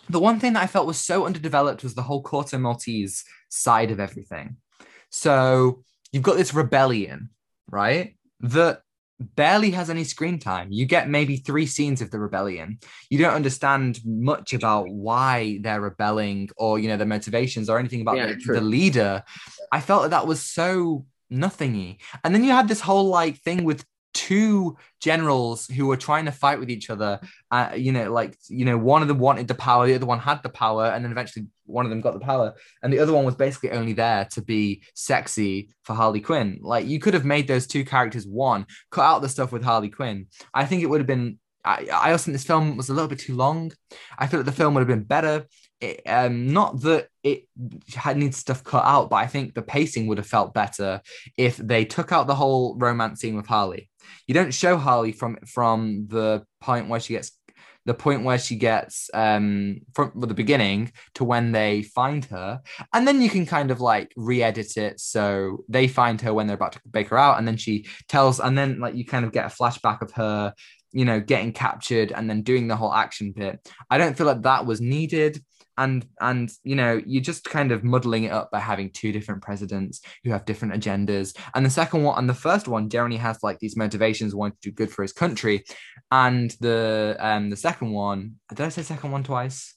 the 0.09 0.19
one 0.19 0.39
thing 0.39 0.53
that 0.53 0.63
I 0.63 0.67
felt 0.67 0.87
was 0.87 0.99
so 0.99 1.25
underdeveloped 1.25 1.83
was 1.83 1.95
the 1.95 2.01
whole 2.01 2.23
Corto 2.23 2.59
Maltese 2.59 3.23
side 3.49 3.91
of 3.91 3.99
everything. 3.99 4.57
So 5.09 5.83
you've 6.11 6.23
got 6.23 6.37
this 6.37 6.53
rebellion, 6.53 7.29
right? 7.69 8.15
That 8.41 8.81
barely 9.19 9.71
has 9.71 9.89
any 9.89 10.03
screen 10.03 10.39
time. 10.39 10.71
You 10.71 10.85
get 10.85 11.09
maybe 11.09 11.37
three 11.37 11.65
scenes 11.65 12.01
of 12.01 12.11
the 12.11 12.19
rebellion. 12.19 12.79
You 13.09 13.19
don't 13.19 13.33
understand 13.33 13.99
much 14.05 14.53
about 14.53 14.89
why 14.89 15.59
they're 15.61 15.81
rebelling 15.81 16.49
or 16.57 16.79
you 16.79 16.89
know 16.89 16.97
their 16.97 17.07
motivations 17.07 17.69
or 17.69 17.79
anything 17.79 18.01
about 18.01 18.17
Yeah, 18.17 18.33
the, 18.33 18.53
the 18.53 18.61
leader. 18.61 19.23
I 19.71 19.81
felt 19.81 20.03
that 20.03 20.11
that 20.11 20.27
was 20.27 20.41
so 20.41 21.05
nothingy. 21.29 21.99
And 22.23 22.33
then 22.33 22.43
you 22.43 22.51
had 22.51 22.67
this 22.67 22.81
whole 22.81 23.05
like 23.05 23.37
thing 23.41 23.63
with 23.63 23.85
two 24.13 24.77
generals 25.01 25.67
who 25.67 25.87
were 25.87 25.97
trying 25.97 26.25
to 26.25 26.31
fight 26.31 26.59
with 26.59 26.69
each 26.69 26.89
other. 26.89 27.19
Uh, 27.51 27.71
you 27.75 27.91
know, 27.91 28.11
like 28.11 28.37
you 28.47 28.65
know, 28.65 28.77
one 28.77 29.01
of 29.01 29.07
them 29.07 29.19
wanted 29.19 29.47
the 29.47 29.55
power, 29.55 29.85
the 29.85 29.95
other 29.95 30.05
one 30.05 30.19
had 30.19 30.41
the 30.43 30.49
power, 30.49 30.85
and 30.85 31.03
then 31.03 31.11
eventually 31.11 31.47
one 31.65 31.85
of 31.85 31.89
them 31.89 32.01
got 32.01 32.13
the 32.13 32.19
power, 32.19 32.53
and 32.81 32.93
the 32.93 32.99
other 32.99 33.13
one 33.13 33.25
was 33.25 33.35
basically 33.35 33.71
only 33.71 33.93
there 33.93 34.27
to 34.31 34.41
be 34.41 34.83
sexy 34.93 35.69
for 35.83 35.93
Harley 35.93 36.21
Quinn. 36.21 36.59
Like 36.61 36.85
you 36.85 36.99
could 36.99 37.13
have 37.13 37.25
made 37.25 37.47
those 37.47 37.67
two 37.67 37.83
characters 37.83 38.27
one, 38.27 38.65
cut 38.91 39.03
out 39.03 39.21
the 39.21 39.29
stuff 39.29 39.51
with 39.51 39.63
Harley 39.63 39.89
Quinn. 39.89 40.27
I 40.53 40.65
think 40.65 40.83
it 40.83 40.87
would 40.87 40.99
have 40.99 41.07
been. 41.07 41.39
I, 41.65 41.87
I 41.93 42.11
also 42.11 42.25
think 42.25 42.35
this 42.35 42.43
film 42.43 42.75
was 42.75 42.89
a 42.89 42.93
little 42.93 43.07
bit 43.07 43.19
too 43.19 43.35
long. 43.35 43.71
I 44.17 44.27
feel 44.27 44.41
like 44.41 44.45
the 44.45 44.51
film 44.51 44.73
would 44.73 44.81
have 44.81 44.87
been 44.87 45.03
better. 45.03 45.45
It, 45.79 46.01
um, 46.05 46.47
not 46.47 46.81
that 46.81 47.07
it 47.23 47.47
had 47.93 48.17
needs 48.17 48.37
stuff 48.37 48.63
cut 48.63 48.85
out, 48.85 49.09
but 49.09 49.17
I 49.17 49.27
think 49.27 49.53
the 49.53 49.61
pacing 49.61 50.07
would 50.07 50.17
have 50.17 50.27
felt 50.27 50.53
better 50.53 51.01
if 51.37 51.57
they 51.57 51.85
took 51.85 52.11
out 52.11 52.27
the 52.27 52.35
whole 52.35 52.77
romance 52.77 53.21
scene 53.21 53.35
with 53.35 53.47
Harley. 53.47 53.89
You 54.27 54.33
don't 54.33 54.53
show 54.53 54.77
Harley 54.77 55.11
from 55.11 55.37
from 55.45 56.07
the 56.07 56.45
point 56.61 56.89
where 56.89 56.99
she 56.99 57.13
gets 57.13 57.31
the 57.85 57.93
point 57.93 58.23
where 58.23 58.39
she 58.39 58.55
gets 58.55 59.09
um 59.13 59.81
from 59.93 60.11
the 60.15 60.33
beginning 60.33 60.91
to 61.15 61.23
when 61.23 61.51
they 61.51 61.83
find 61.83 62.25
her. 62.25 62.61
And 62.93 63.07
then 63.07 63.21
you 63.21 63.29
can 63.29 63.45
kind 63.45 63.71
of 63.71 63.81
like 63.81 64.11
re-edit 64.15 64.77
it 64.77 64.99
so 64.99 65.63
they 65.67 65.87
find 65.87 66.21
her 66.21 66.33
when 66.33 66.47
they're 66.47 66.55
about 66.55 66.73
to 66.73 66.81
bake 66.89 67.09
her 67.09 67.17
out 67.17 67.37
and 67.37 67.47
then 67.47 67.57
she 67.57 67.87
tells 68.07 68.39
and 68.39 68.57
then 68.57 68.79
like 68.79 68.95
you 68.95 69.05
kind 69.05 69.25
of 69.25 69.31
get 69.31 69.45
a 69.45 69.49
flashback 69.49 70.01
of 70.01 70.11
her 70.13 70.53
you 70.93 71.05
know 71.05 71.19
getting 71.19 71.51
captured 71.51 72.11
and 72.11 72.29
then 72.29 72.43
doing 72.43 72.67
the 72.67 72.75
whole 72.75 72.93
action 72.93 73.31
bit. 73.31 73.67
I 73.89 73.97
don't 73.97 74.17
feel 74.17 74.27
like 74.27 74.43
that 74.43 74.65
was 74.65 74.79
needed 74.79 75.43
and 75.77 76.05
and 76.19 76.51
you 76.63 76.75
know 76.75 77.01
you're 77.05 77.21
just 77.21 77.43
kind 77.45 77.71
of 77.71 77.83
muddling 77.83 78.25
it 78.25 78.31
up 78.31 78.51
by 78.51 78.59
having 78.59 78.91
two 78.91 79.11
different 79.11 79.41
presidents 79.41 80.01
who 80.23 80.31
have 80.31 80.45
different 80.45 80.73
agendas. 80.73 81.35
And 81.55 81.65
the 81.65 81.69
second 81.69 82.03
one 82.03 82.17
and 82.17 82.29
the 82.29 82.33
first 82.33 82.67
one 82.67 82.89
jeremy 82.89 83.17
has 83.17 83.41
like 83.41 83.59
these 83.59 83.75
motivations 83.77 84.35
wanting 84.35 84.57
to 84.61 84.69
do 84.69 84.75
good 84.75 84.91
for 84.91 85.01
his 85.01 85.13
country. 85.13 85.63
And 86.11 86.51
the 86.59 87.15
um 87.19 87.49
the 87.49 87.57
second 87.57 87.91
one 87.91 88.35
did 88.49 88.61
i 88.61 88.69
say 88.69 88.83
second 88.83 89.11
one 89.11 89.23
twice? 89.23 89.75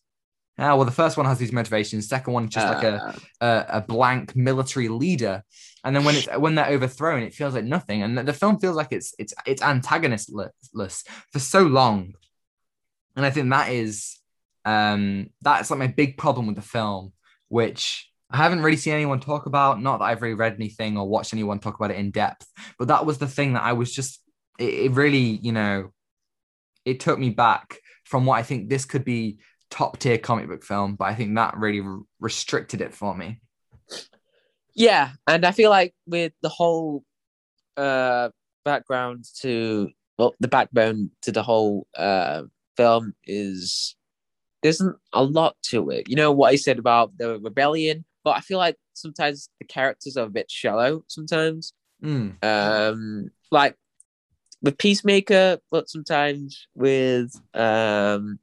Yeah 0.58 0.74
well 0.74 0.84
the 0.84 0.90
first 0.90 1.16
one 1.16 1.26
has 1.26 1.38
these 1.38 1.52
motivations 1.52 2.08
second 2.08 2.32
one 2.34 2.48
just 2.48 2.66
like 2.66 2.84
a, 2.84 2.96
Uh, 3.40 3.64
a 3.70 3.78
a 3.78 3.80
blank 3.80 4.36
military 4.36 4.88
leader. 4.88 5.42
And 5.82 5.94
then 5.94 6.04
when 6.04 6.16
it's 6.16 6.28
when 6.36 6.54
they're 6.56 6.74
overthrown 6.76 7.22
it 7.22 7.34
feels 7.34 7.54
like 7.54 7.64
nothing. 7.64 8.02
And 8.02 8.18
the, 8.18 8.22
the 8.22 8.32
film 8.32 8.58
feels 8.58 8.76
like 8.76 8.92
it's 8.92 9.14
it's 9.18 9.32
it's 9.46 9.62
antagonistless 9.62 11.04
for 11.32 11.38
so 11.38 11.62
long. 11.62 12.14
And 13.16 13.24
i 13.24 13.30
think 13.30 13.48
that 13.50 13.70
is 13.70 14.18
um 14.66 15.28
that's 15.40 15.70
like 15.70 15.78
my 15.78 15.86
big 15.86 16.18
problem 16.18 16.46
with 16.46 16.56
the 16.56 16.62
film 16.62 17.12
which 17.48 18.10
i 18.30 18.36
haven't 18.36 18.62
really 18.62 18.76
seen 18.76 18.92
anyone 18.92 19.20
talk 19.20 19.46
about 19.46 19.80
not 19.80 19.98
that 19.98 20.04
i've 20.04 20.20
really 20.20 20.34
read 20.34 20.54
anything 20.54 20.98
or 20.98 21.08
watched 21.08 21.32
anyone 21.32 21.58
talk 21.58 21.76
about 21.76 21.90
it 21.90 21.96
in 21.96 22.10
depth 22.10 22.46
but 22.78 22.88
that 22.88 23.06
was 23.06 23.18
the 23.18 23.28
thing 23.28 23.54
that 23.54 23.62
i 23.62 23.72
was 23.72 23.92
just 23.92 24.20
it, 24.58 24.74
it 24.74 24.90
really 24.92 25.38
you 25.42 25.52
know 25.52 25.90
it 26.84 27.00
took 27.00 27.18
me 27.18 27.30
back 27.30 27.78
from 28.04 28.26
what 28.26 28.38
i 28.38 28.42
think 28.42 28.68
this 28.68 28.84
could 28.84 29.04
be 29.04 29.38
top 29.70 29.98
tier 29.98 30.18
comic 30.18 30.48
book 30.48 30.62
film 30.62 30.94
but 30.94 31.06
i 31.06 31.14
think 31.14 31.34
that 31.34 31.56
really 31.56 31.80
r- 31.80 32.00
restricted 32.20 32.80
it 32.80 32.94
for 32.94 33.16
me. 33.16 33.40
Yeah, 34.76 35.12
and 35.26 35.46
I 35.46 35.52
feel 35.52 35.70
like 35.70 35.94
with 36.06 36.32
the 36.42 36.50
whole 36.50 37.02
uh 37.76 38.28
background 38.64 39.24
to 39.40 39.88
well, 40.18 40.34
the 40.40 40.48
backbone 40.48 41.10
to 41.22 41.32
the 41.32 41.42
whole 41.42 41.86
uh 41.96 42.42
film 42.76 43.14
is 43.24 43.95
there 44.66 44.70
isn't 44.70 44.96
a 45.12 45.22
lot 45.22 45.54
to 45.62 45.90
it. 45.90 46.08
You 46.08 46.16
know 46.16 46.32
what 46.32 46.48
I 46.48 46.56
said 46.56 46.80
about 46.80 47.16
the 47.16 47.38
rebellion, 47.38 48.04
but 48.24 48.32
I 48.32 48.40
feel 48.40 48.58
like 48.58 48.76
sometimes 48.94 49.48
the 49.60 49.64
characters 49.64 50.16
are 50.16 50.26
a 50.26 50.28
bit 50.28 50.50
shallow 50.50 51.04
sometimes. 51.06 51.72
Mm. 52.02 52.42
Um 52.42 53.30
like 53.52 53.76
with 54.62 54.76
Peacemaker, 54.76 55.58
but 55.70 55.88
sometimes 55.88 56.66
with 56.74 57.40
um 57.54 58.40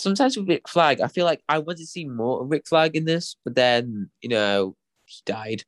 sometimes 0.00 0.36
with 0.36 0.48
Rick 0.48 0.68
Flag, 0.68 1.00
I 1.00 1.06
feel 1.06 1.24
like 1.24 1.44
I 1.48 1.58
wanted 1.60 1.78
to 1.78 1.86
see 1.86 2.04
more 2.04 2.42
of 2.42 2.50
Rick 2.50 2.66
Flag 2.66 2.96
in 2.96 3.04
this, 3.04 3.36
but 3.44 3.54
then 3.54 4.10
you 4.22 4.28
know 4.28 4.74
he 5.04 5.22
died. 5.24 5.62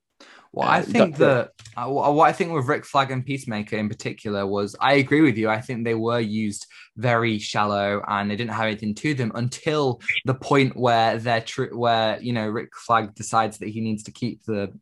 Well, 0.54 0.68
Uh, 0.68 0.72
I 0.72 0.82
think 0.82 1.16
that 1.16 1.50
uh, 1.76 1.88
what 1.88 2.28
I 2.28 2.32
think 2.32 2.52
with 2.52 2.66
Rick 2.66 2.84
Flag 2.84 3.10
and 3.10 3.26
Peacemaker 3.26 3.76
in 3.76 3.88
particular 3.88 4.46
was 4.46 4.76
I 4.80 4.94
agree 4.94 5.20
with 5.20 5.36
you. 5.36 5.48
I 5.48 5.60
think 5.60 5.84
they 5.84 5.96
were 5.96 6.20
used 6.20 6.66
very 6.96 7.38
shallow 7.40 8.02
and 8.06 8.30
they 8.30 8.36
didn't 8.36 8.52
have 8.52 8.66
anything 8.66 8.94
to 8.94 9.14
them 9.14 9.32
until 9.34 10.00
the 10.24 10.34
point 10.34 10.76
where 10.76 11.18
they're 11.18 11.40
true, 11.40 11.76
where 11.76 12.20
you 12.20 12.32
know 12.32 12.48
Rick 12.48 12.70
Flag 12.76 13.14
decides 13.16 13.58
that 13.58 13.68
he 13.68 13.80
needs 13.80 14.04
to 14.04 14.12
keep 14.12 14.44
the 14.44 14.72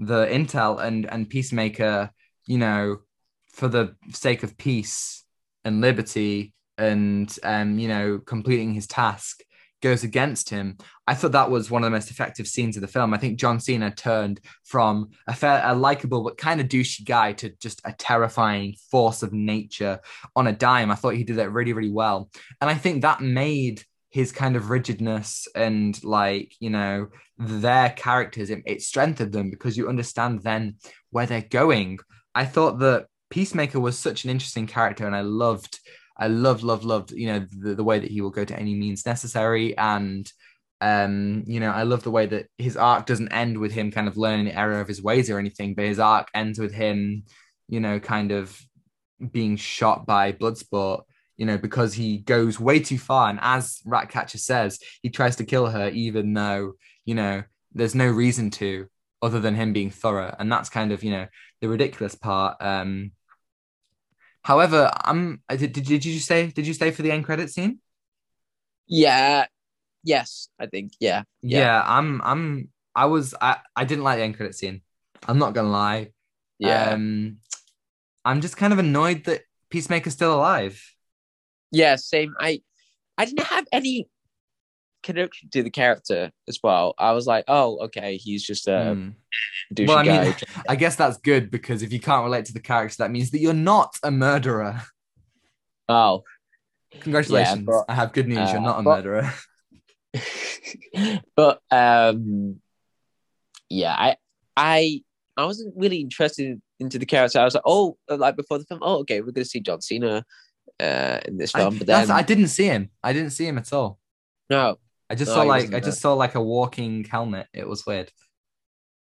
the 0.00 0.26
intel 0.26 0.82
and 0.82 1.06
and 1.06 1.30
Peacemaker, 1.30 2.10
you 2.46 2.58
know, 2.58 2.98
for 3.52 3.68
the 3.68 3.94
sake 4.12 4.42
of 4.42 4.58
peace 4.58 5.24
and 5.64 5.80
liberty 5.80 6.54
and 6.78 7.38
um 7.44 7.78
you 7.78 7.86
know 7.88 8.18
completing 8.18 8.72
his 8.72 8.86
task 8.86 9.42
goes 9.80 10.04
against 10.04 10.50
him. 10.50 10.76
I 11.06 11.14
thought 11.14 11.32
that 11.32 11.50
was 11.50 11.70
one 11.70 11.82
of 11.82 11.86
the 11.86 11.96
most 11.96 12.10
effective 12.10 12.46
scenes 12.46 12.76
of 12.76 12.82
the 12.82 12.88
film. 12.88 13.12
I 13.14 13.18
think 13.18 13.38
John 13.38 13.60
Cena 13.60 13.90
turned 13.90 14.40
from 14.64 15.10
a 15.26 15.34
fair, 15.34 15.62
a 15.64 15.74
likable 15.74 16.22
but 16.22 16.38
kind 16.38 16.60
of 16.60 16.68
douchey 16.68 17.04
guy 17.04 17.32
to 17.34 17.50
just 17.60 17.80
a 17.84 17.92
terrifying 17.92 18.74
force 18.90 19.22
of 19.22 19.32
nature 19.32 20.00
on 20.36 20.46
a 20.46 20.52
dime. 20.52 20.90
I 20.90 20.94
thought 20.94 21.14
he 21.14 21.24
did 21.24 21.36
that 21.36 21.52
really, 21.52 21.72
really 21.72 21.90
well, 21.90 22.30
and 22.60 22.70
I 22.70 22.74
think 22.74 23.02
that 23.02 23.20
made 23.20 23.82
his 24.10 24.32
kind 24.32 24.56
of 24.56 24.70
rigidness 24.70 25.46
and 25.54 26.02
like 26.02 26.52
you 26.58 26.68
know 26.68 27.06
their 27.38 27.90
characters 27.90 28.50
it, 28.50 28.60
it 28.66 28.82
strengthened 28.82 29.32
them 29.32 29.50
because 29.50 29.76
you 29.76 29.88
understand 29.88 30.42
then 30.42 30.74
where 31.10 31.26
they're 31.26 31.42
going. 31.42 31.98
I 32.34 32.44
thought 32.44 32.80
that 32.80 33.06
Peacemaker 33.30 33.78
was 33.78 33.96
such 33.96 34.24
an 34.24 34.30
interesting 34.30 34.66
character, 34.66 35.06
and 35.06 35.14
I 35.14 35.20
loved 35.20 35.78
I 36.20 36.28
loved, 36.28 36.62
loved, 36.62 36.84
loved, 36.84 37.12
you 37.12 37.26
know, 37.26 37.46
the, 37.50 37.74
the 37.74 37.84
way 37.84 37.98
that 37.98 38.10
he 38.10 38.20
will 38.20 38.30
go 38.30 38.44
to 38.44 38.58
any 38.58 38.74
means 38.74 39.06
necessary. 39.06 39.76
And, 39.76 40.30
um, 40.82 41.44
you 41.46 41.60
know, 41.60 41.70
I 41.70 41.84
love 41.84 42.02
the 42.02 42.10
way 42.10 42.26
that 42.26 42.46
his 42.58 42.76
arc 42.76 43.06
doesn't 43.06 43.32
end 43.32 43.58
with 43.58 43.72
him 43.72 43.90
kind 43.90 44.06
of 44.06 44.18
learning 44.18 44.44
the 44.44 44.58
error 44.58 44.80
of 44.80 44.88
his 44.88 45.02
ways 45.02 45.30
or 45.30 45.38
anything, 45.38 45.74
but 45.74 45.86
his 45.86 45.98
arc 45.98 46.28
ends 46.34 46.58
with 46.58 46.74
him, 46.74 47.24
you 47.68 47.80
know, 47.80 47.98
kind 47.98 48.32
of 48.32 48.56
being 49.32 49.56
shot 49.56 50.06
by 50.06 50.32
Bloodsport, 50.32 51.02
you 51.38 51.46
know, 51.46 51.56
because 51.56 51.94
he 51.94 52.18
goes 52.18 52.60
way 52.60 52.80
too 52.80 52.98
far. 52.98 53.30
And 53.30 53.38
as 53.42 53.80
Ratcatcher 53.86 54.38
says, 54.38 54.78
he 55.02 55.08
tries 55.08 55.36
to 55.36 55.44
kill 55.44 55.66
her, 55.66 55.88
even 55.88 56.34
though, 56.34 56.74
you 57.06 57.14
know, 57.14 57.42
there's 57.72 57.94
no 57.94 58.08
reason 58.08 58.50
to 58.50 58.88
other 59.22 59.40
than 59.40 59.54
him 59.54 59.72
being 59.72 59.90
thorough. 59.90 60.34
And 60.38 60.52
that's 60.52 60.68
kind 60.68 60.92
of, 60.92 61.02
you 61.02 61.12
know, 61.12 61.26
the 61.60 61.68
ridiculous 61.68 62.14
part. 62.14 62.56
Um, 62.60 63.12
However, 64.42 64.90
I'm. 65.04 65.42
Did, 65.50 65.72
did, 65.72 65.84
did 65.84 66.04
you 66.04 66.18
say? 66.18 66.48
Did 66.48 66.66
you 66.66 66.74
stay 66.74 66.90
for 66.90 67.02
the 67.02 67.10
end 67.12 67.24
credit 67.24 67.50
scene? 67.50 67.78
Yeah. 68.86 69.46
Yes, 70.02 70.48
I 70.58 70.66
think. 70.66 70.92
Yeah. 70.98 71.24
Yeah. 71.42 71.58
Yeah. 71.58 71.84
I'm. 71.86 72.20
I'm. 72.22 72.68
I 72.94 73.04
was. 73.06 73.34
I. 73.40 73.58
I 73.76 73.84
didn't 73.84 74.04
like 74.04 74.18
the 74.18 74.24
end 74.24 74.36
credit 74.36 74.54
scene. 74.54 74.82
I'm 75.28 75.38
not 75.38 75.52
gonna 75.54 75.70
lie. 75.70 76.12
Yeah. 76.58 76.90
Um, 76.92 77.38
I'm 78.24 78.40
just 78.40 78.56
kind 78.56 78.72
of 78.72 78.78
annoyed 78.78 79.24
that 79.24 79.42
Peacemaker's 79.70 80.14
still 80.14 80.34
alive. 80.34 80.82
yeah. 81.70 81.96
Same. 81.96 82.34
I. 82.40 82.62
I 83.18 83.26
didn't 83.26 83.44
have 83.44 83.66
any 83.70 84.08
connection 85.02 85.48
to 85.50 85.62
the 85.62 85.70
character 85.70 86.30
as 86.48 86.58
well. 86.62 86.94
I 86.98 87.12
was 87.12 87.26
like, 87.26 87.44
oh, 87.48 87.78
okay, 87.86 88.16
he's 88.16 88.42
just 88.44 88.68
a 88.68 88.94
Hmm. 88.94 89.08
douchey 89.74 89.88
Well, 89.88 89.98
I 89.98 90.04
guy. 90.04 90.24
mean, 90.24 90.34
I 90.68 90.76
guess 90.76 90.96
that's 90.96 91.18
good 91.18 91.50
because 91.50 91.82
if 91.82 91.92
you 91.92 92.00
can't 92.00 92.24
relate 92.24 92.44
to 92.46 92.52
the 92.52 92.60
character, 92.60 92.96
that 92.98 93.10
means 93.10 93.30
that 93.30 93.40
you're 93.40 93.52
not 93.54 93.96
a 94.02 94.10
murderer. 94.10 94.82
oh. 95.88 96.24
Congratulations! 97.02 97.62
but- 97.66 97.84
I 97.88 97.94
have 97.94 98.12
good 98.12 98.26
news. 98.26 98.50
you're 98.50 98.58
uh, 98.58 98.64
not 98.64 98.80
a 98.80 98.82
but- 98.82 99.04
murderer. 99.04 99.32
but 101.36 101.60
um 101.70 102.60
yeah, 103.68 103.94
I 103.96 104.16
I 104.56 105.02
I 105.36 105.44
wasn't 105.44 105.74
really 105.76 105.98
interested 106.00 106.60
into 106.80 106.98
the 106.98 107.06
character. 107.06 107.38
I 107.38 107.44
was 107.44 107.54
like, 107.54 107.62
oh, 107.64 107.96
like 108.08 108.34
before 108.36 108.58
the 108.58 108.64
film, 108.64 108.80
oh, 108.82 108.98
okay, 109.00 109.20
we're 109.20 109.30
gonna 109.30 109.44
see 109.44 109.60
John 109.60 109.80
Cena 109.80 110.24
uh, 110.80 111.20
in 111.26 111.36
this 111.36 111.52
film, 111.52 111.74
I, 111.74 111.78
but 111.78 111.86
then 111.86 112.10
I 112.10 112.22
didn't 112.22 112.48
see 112.48 112.64
him. 112.66 112.90
I 113.04 113.12
didn't 113.12 113.30
see 113.30 113.46
him 113.46 113.58
at 113.58 113.72
all. 113.72 113.98
no, 114.50 114.78
I 115.10 115.16
just 115.16 115.28
No, 115.28 115.34
saw 115.34 115.42
like 115.42 115.74
I 115.74 115.80
just 115.80 116.00
saw 116.00 116.14
like 116.14 116.36
a 116.36 116.42
walking 116.42 117.04
helmet. 117.04 117.48
It 117.52 117.68
was 117.68 117.84
weird. 117.84 118.10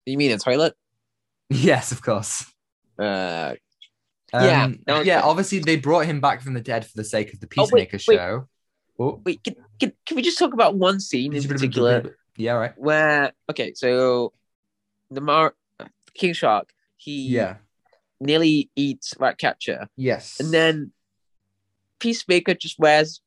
you 0.05 0.17
mean 0.17 0.31
a 0.31 0.37
toilet? 0.37 0.75
Yes, 1.49 1.91
of 1.91 2.01
course. 2.01 2.45
Uh, 2.99 3.55
Um, 4.33 4.43
Yeah, 4.45 4.67
no, 4.85 5.01
yeah. 5.01 5.21
Obviously, 5.21 5.59
they 5.59 5.77
brought 5.77 6.05
him 6.05 6.19
back 6.19 6.41
from 6.41 6.53
the 6.53 6.61
dead 6.61 6.85
for 6.85 6.91
the 6.95 7.03
sake 7.05 7.33
of 7.33 7.39
the 7.39 7.47
Oh, 7.57 7.63
wait, 7.71 7.89
Peacemaker 7.89 7.97
wait. 8.07 8.17
show. 8.17 8.47
Oh, 8.99 9.21
wait, 9.25 9.43
can, 9.43 9.55
can, 9.79 9.93
can 10.05 10.15
we 10.17 10.21
just 10.23 10.37
talk 10.37 10.53
about 10.53 10.75
one 10.75 10.99
scene 10.99 11.33
in 11.33 11.43
particular 11.43 12.15
Yeah, 12.35 12.53
right. 12.53 12.73
where 12.77 13.31
okay, 13.49 13.73
so 13.75 14.33
the 15.09 15.21
Mar 15.21 15.55
King 16.13 16.33
Shark 16.33 16.69
he 16.97 17.29
Yeah. 17.29 17.57
nearly 18.19 18.69
eats 18.75 19.13
Ratcatcher, 19.19 19.87
Yes. 19.95 20.39
and 20.39 20.51
then 20.51 20.91
Peacemaker 21.99 22.55
just 22.55 22.77
wears 22.77 23.21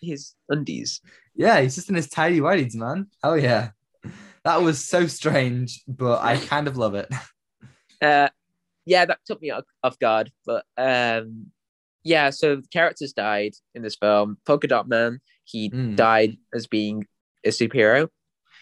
his 0.00 0.34
undies. 0.48 1.00
Yeah, 1.36 1.60
he's 1.60 1.74
just 1.74 1.88
in 1.88 1.94
his 1.94 2.08
tidy 2.08 2.40
whities, 2.40 2.74
man. 2.74 3.06
Hell 3.22 3.38
yeah. 3.38 3.70
That 4.44 4.62
was 4.62 4.82
so 4.84 5.06
strange, 5.06 5.82
but 5.88 6.20
I 6.22 6.36
kind 6.52 6.68
of 6.68 6.76
love 6.76 6.94
it. 6.94 7.08
Uh, 8.02 8.28
yeah, 8.84 9.06
that 9.06 9.18
took 9.24 9.40
me 9.40 9.50
off, 9.50 9.64
off 9.82 9.98
guard, 9.98 10.30
but 10.44 10.66
um, 10.76 11.46
yeah. 12.04 12.28
So 12.28 12.56
the 12.56 12.68
characters 12.70 13.14
died 13.14 13.54
in 13.74 13.80
this 13.82 13.96
film. 13.96 14.36
Polka 14.44 14.66
Dot 14.68 14.86
Man, 14.86 15.18
he 15.44 15.70
Mm. 15.70 15.96
died 15.96 16.36
as 16.54 16.66
being 16.66 17.06
a 17.42 17.48
superhero. 17.48 18.08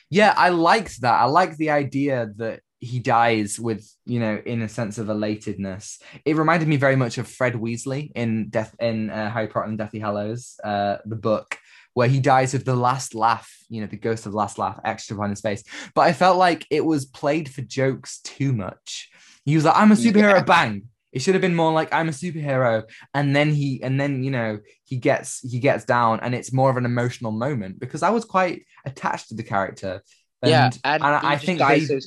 Yeah, 0.08 0.32
I 0.36 0.50
liked 0.50 1.00
that. 1.00 1.14
I 1.20 1.24
like 1.24 1.56
the 1.56 1.70
idea 1.70 2.30
that 2.36 2.60
he 2.78 3.00
dies 3.00 3.58
with, 3.58 3.84
you 4.06 4.20
know, 4.20 4.40
in 4.46 4.62
a 4.62 4.68
sense 4.68 4.98
of 4.98 5.08
elatedness. 5.08 6.00
It 6.24 6.36
reminded 6.36 6.68
me 6.68 6.76
very 6.76 6.94
much 6.94 7.18
of 7.18 7.26
Fred 7.26 7.54
Weasley 7.54 8.12
in 8.14 8.50
Death 8.50 8.76
in 8.78 9.10
uh, 9.10 9.30
Harry 9.32 9.48
Potter 9.48 9.66
and 9.66 9.76
Deathly 9.78 9.98
Hallows, 9.98 10.60
uh, 10.62 10.98
the 11.06 11.16
book, 11.16 11.58
where 11.94 12.08
he 12.08 12.20
dies 12.20 12.52
with 12.52 12.64
the 12.64 12.76
last 12.76 13.14
laugh, 13.14 13.50
you 13.68 13.80
know, 13.80 13.86
the 13.86 13.96
ghost 13.96 14.26
of 14.26 14.32
the 14.32 14.38
last 14.38 14.58
laugh 14.58 14.78
extra 14.84 15.18
on 15.20 15.30
his 15.30 15.40
face. 15.40 15.62
But 15.94 16.02
I 16.02 16.12
felt 16.12 16.36
like 16.36 16.66
it 16.70 16.84
was 16.84 17.06
played 17.06 17.48
for 17.48 17.62
jokes 17.62 18.20
too 18.22 18.52
much. 18.52 19.10
He 19.44 19.54
was 19.56 19.64
like, 19.64 19.76
"I'm 19.76 19.92
a 19.92 19.94
superhero," 19.96 20.44
Yeah. 20.44 20.44
bang. 20.44 20.84
It 21.12 21.22
should 21.22 21.34
have 21.34 21.42
been 21.42 21.54
more 21.54 21.72
like 21.72 21.92
I'm 21.92 22.08
a 22.08 22.12
superhero, 22.12 22.84
and 23.14 23.34
then 23.36 23.50
he, 23.50 23.80
and 23.82 24.00
then 24.00 24.24
you 24.24 24.30
know, 24.30 24.58
he 24.84 24.96
gets 24.96 25.40
he 25.40 25.60
gets 25.60 25.84
down, 25.84 26.20
and 26.20 26.34
it's 26.34 26.52
more 26.52 26.70
of 26.70 26.76
an 26.76 26.84
emotional 26.86 27.30
moment 27.32 27.78
because 27.80 28.02
I 28.02 28.10
was 28.10 28.24
quite 28.24 28.64
attached 28.84 29.28
to 29.28 29.34
the 29.34 29.44
character. 29.44 30.02
yeah, 30.42 30.66
And, 30.66 30.78
and, 30.84 31.04
and 31.04 31.14
I 31.14 31.36
think 31.38 31.58
they, 31.68 31.80
so 31.80 31.98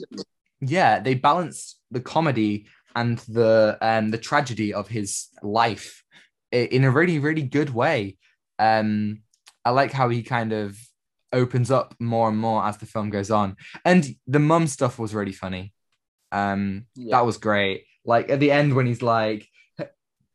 yeah, 0.61 0.99
they 0.99 1.13
balanced 1.13 1.79
the 1.91 2.01
comedy 2.01 2.67
and 2.95 3.19
the 3.19 3.77
um 3.81 4.09
the 4.11 4.17
tragedy 4.17 4.73
of 4.73 4.87
his 4.87 5.27
life 5.43 6.03
in 6.51 6.83
a 6.83 6.91
really 6.91 7.19
really 7.19 7.43
good 7.43 7.69
way. 7.69 8.17
Um, 8.59 9.21
I 9.67 9.71
like 9.71 9.91
how 9.91 10.09
he 10.09 10.23
kind 10.23 10.53
of 10.53 10.77
opens 11.33 11.71
up 11.71 11.93
more 11.99 12.29
and 12.29 12.37
more 12.37 12.63
as 12.63 12.77
the 12.77 12.85
film 12.85 13.09
goes 13.09 13.31
on, 13.31 13.57
and 13.85 14.05
the 14.27 14.39
mum 14.39 14.67
stuff 14.67 14.99
was 14.99 15.13
really 15.13 15.33
funny. 15.33 15.73
Um, 16.31 16.85
Yeah. 16.95 17.17
that 17.17 17.25
was 17.25 17.37
great. 17.37 17.85
Like 18.05 18.29
at 18.29 18.39
the 18.39 18.51
end 18.51 18.75
when 18.75 18.85
he's 18.87 19.01
like, 19.01 19.47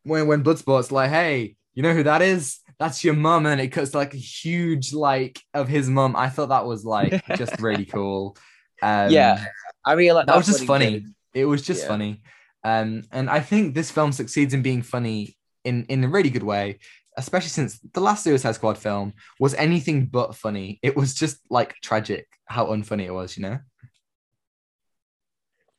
when 0.04 0.26
when 0.26 0.44
Bloodsport's 0.44 0.92
like, 0.92 1.10
hey, 1.10 1.56
you 1.74 1.82
know 1.82 1.94
who 1.94 2.02
that 2.04 2.22
is? 2.22 2.60
That's 2.78 3.04
your 3.04 3.14
mum, 3.14 3.46
and 3.46 3.60
it 3.60 3.68
cuts 3.68 3.94
like 3.94 4.14
a 4.14 4.18
huge 4.18 4.92
like 4.92 5.40
of 5.54 5.68
his 5.68 5.88
mum. 5.88 6.16
I 6.16 6.28
thought 6.28 6.48
that 6.50 6.66
was 6.66 6.84
like 6.84 7.22
just 7.32 7.58
really 7.60 7.84
cool. 7.86 8.36
Um, 8.82 9.12
yeah, 9.12 9.44
I 9.84 9.94
mean, 9.94 10.14
like 10.14 10.26
that 10.26 10.36
was 10.36 10.46
just 10.46 10.64
funny. 10.64 10.92
did. 10.94 11.06
It 11.34 11.44
was 11.46 11.62
just 11.62 11.82
Yeah. 11.82 11.88
funny. 11.88 12.22
Um, 12.64 13.02
and 13.10 13.28
I 13.30 13.40
think 13.40 13.74
this 13.74 13.90
film 13.90 14.12
succeeds 14.12 14.54
in 14.54 14.62
being 14.62 14.82
funny 14.82 15.36
in 15.64 15.84
in 15.86 16.04
a 16.04 16.08
really 16.08 16.30
good 16.30 16.42
way, 16.42 16.78
especially 17.16 17.48
since 17.50 17.78
the 17.92 18.00
last 18.00 18.24
Suicide 18.24 18.54
Squad 18.54 18.78
film 18.78 19.12
was 19.38 19.54
anything 19.54 20.06
but 20.06 20.34
funny. 20.34 20.78
It 20.82 20.96
was 20.96 21.14
just 21.14 21.38
like 21.50 21.74
tragic 21.82 22.26
how 22.46 22.66
unfunny 22.66 23.04
it 23.04 23.12
was, 23.12 23.36
you 23.36 23.42
know? 23.42 23.58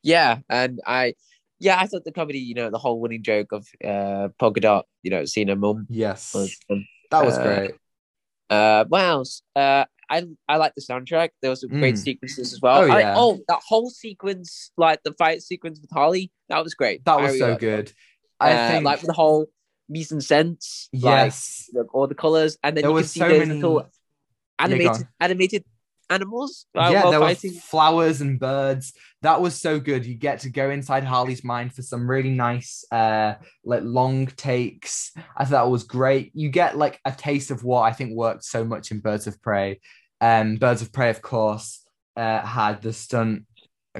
Yeah, 0.04 0.40
and 0.50 0.82
I, 0.86 1.14
yeah, 1.60 1.80
I 1.80 1.88
thought 1.88 2.04
the 2.04 2.12
comedy, 2.12 2.40
you 2.40 2.56
know, 2.56 2.70
the 2.70 2.78
whole 2.78 3.00
winning 3.00 3.24
joke 3.24 3.52
of 3.52 3.68
uh, 3.84 4.30
polka 4.38 4.60
dot, 4.60 4.86
you 5.02 5.12
know, 5.12 5.26
seeing 5.26 5.48
her 5.48 5.56
mum 5.56 5.88
Yes. 5.90 6.34
was 6.34 6.58
fun. 6.68 6.86
That 7.12 7.26
was 7.26 7.38
uh, 7.38 7.44
great. 7.44 7.72
Uh, 8.50 8.86
what 8.88 9.02
else? 9.04 9.42
Uh, 9.56 9.86
I 10.10 10.26
I 10.48 10.58
like 10.58 10.76
the 10.76 10.82
soundtrack. 10.82 11.30
There 11.42 11.50
was 11.50 11.62
some 11.62 11.70
great 11.70 11.96
Mm. 11.96 12.00
sequences 12.00 12.54
as 12.54 12.62
well. 12.62 12.82
Oh, 12.82 12.92
I- 12.92 13.00
yeah. 13.00 13.14
oh, 13.18 13.40
that 13.48 13.62
whole 13.66 13.90
sequence, 13.90 14.72
like 14.78 15.02
the 15.04 15.14
fight 15.14 15.42
sequence 15.42 15.80
with 15.80 15.90
Harley, 15.92 16.32
that 16.50 16.62
was 16.64 16.74
great. 16.74 17.06
That 17.06 17.22
was 17.22 17.28
really 17.28 17.40
so 17.40 17.56
good. 17.56 17.88
that. 17.88 17.94
I 18.42 18.54
Uh, 18.54 18.68
think 18.68 18.84
like 18.84 19.02
the 19.02 19.14
whole 19.14 19.48
mise 19.94 20.12
en 20.12 20.20
scène, 20.20 20.58
yes. 20.92 21.70
the, 21.74 21.84
all 21.94 22.08
the 22.08 22.16
colors, 22.16 22.58
and 22.64 22.76
then 22.76 22.82
There 22.84 22.92
you 22.92 22.98
can 22.98 23.08
see 23.08 23.20
so 23.20 23.30
those 23.30 23.40
many 23.48 23.54
little 23.62 23.90
animated 24.60 24.90
on. 25.04 25.08
animated 25.20 25.64
animals. 26.10 26.66
uh, 26.76 26.90
yeah, 26.92 27.10
there 27.10 27.20
fighting. 27.20 27.54
were 27.54 27.60
flowers 27.62 28.22
and 28.22 28.40
birds. 28.40 28.94
That 29.22 29.42
was 29.42 29.54
so 29.60 29.80
good. 29.80 30.06
You 30.06 30.16
get 30.16 30.40
to 30.42 30.50
go 30.50 30.70
inside 30.70 31.04
Harley's 31.04 31.44
mind 31.44 31.74
for 31.74 31.82
some 31.82 32.10
really 32.10 32.30
nice, 32.30 32.86
uh, 32.92 33.36
like 33.64 33.84
long 33.84 34.28
takes. 34.28 35.12
I 35.38 35.46
thought 35.46 35.64
that 35.64 35.72
was 35.72 35.84
great. 35.84 36.32
You 36.34 36.50
get 36.50 36.78
like 36.78 37.00
a 37.06 37.12
taste 37.12 37.52
of 37.52 37.64
what 37.64 37.82
I 37.82 37.94
think 37.94 38.14
worked 38.16 38.44
so 38.44 38.64
much 38.64 38.92
in 38.92 39.00
Birds 39.00 39.28
of 39.28 39.42
Prey. 39.42 39.80
Um, 40.22 40.58
Birds 40.58 40.82
of 40.82 40.92
Prey, 40.92 41.10
of 41.10 41.22
course, 41.22 41.84
uh, 42.16 42.42
had 42.42 42.82
the 42.82 42.94
stunt 42.94 43.46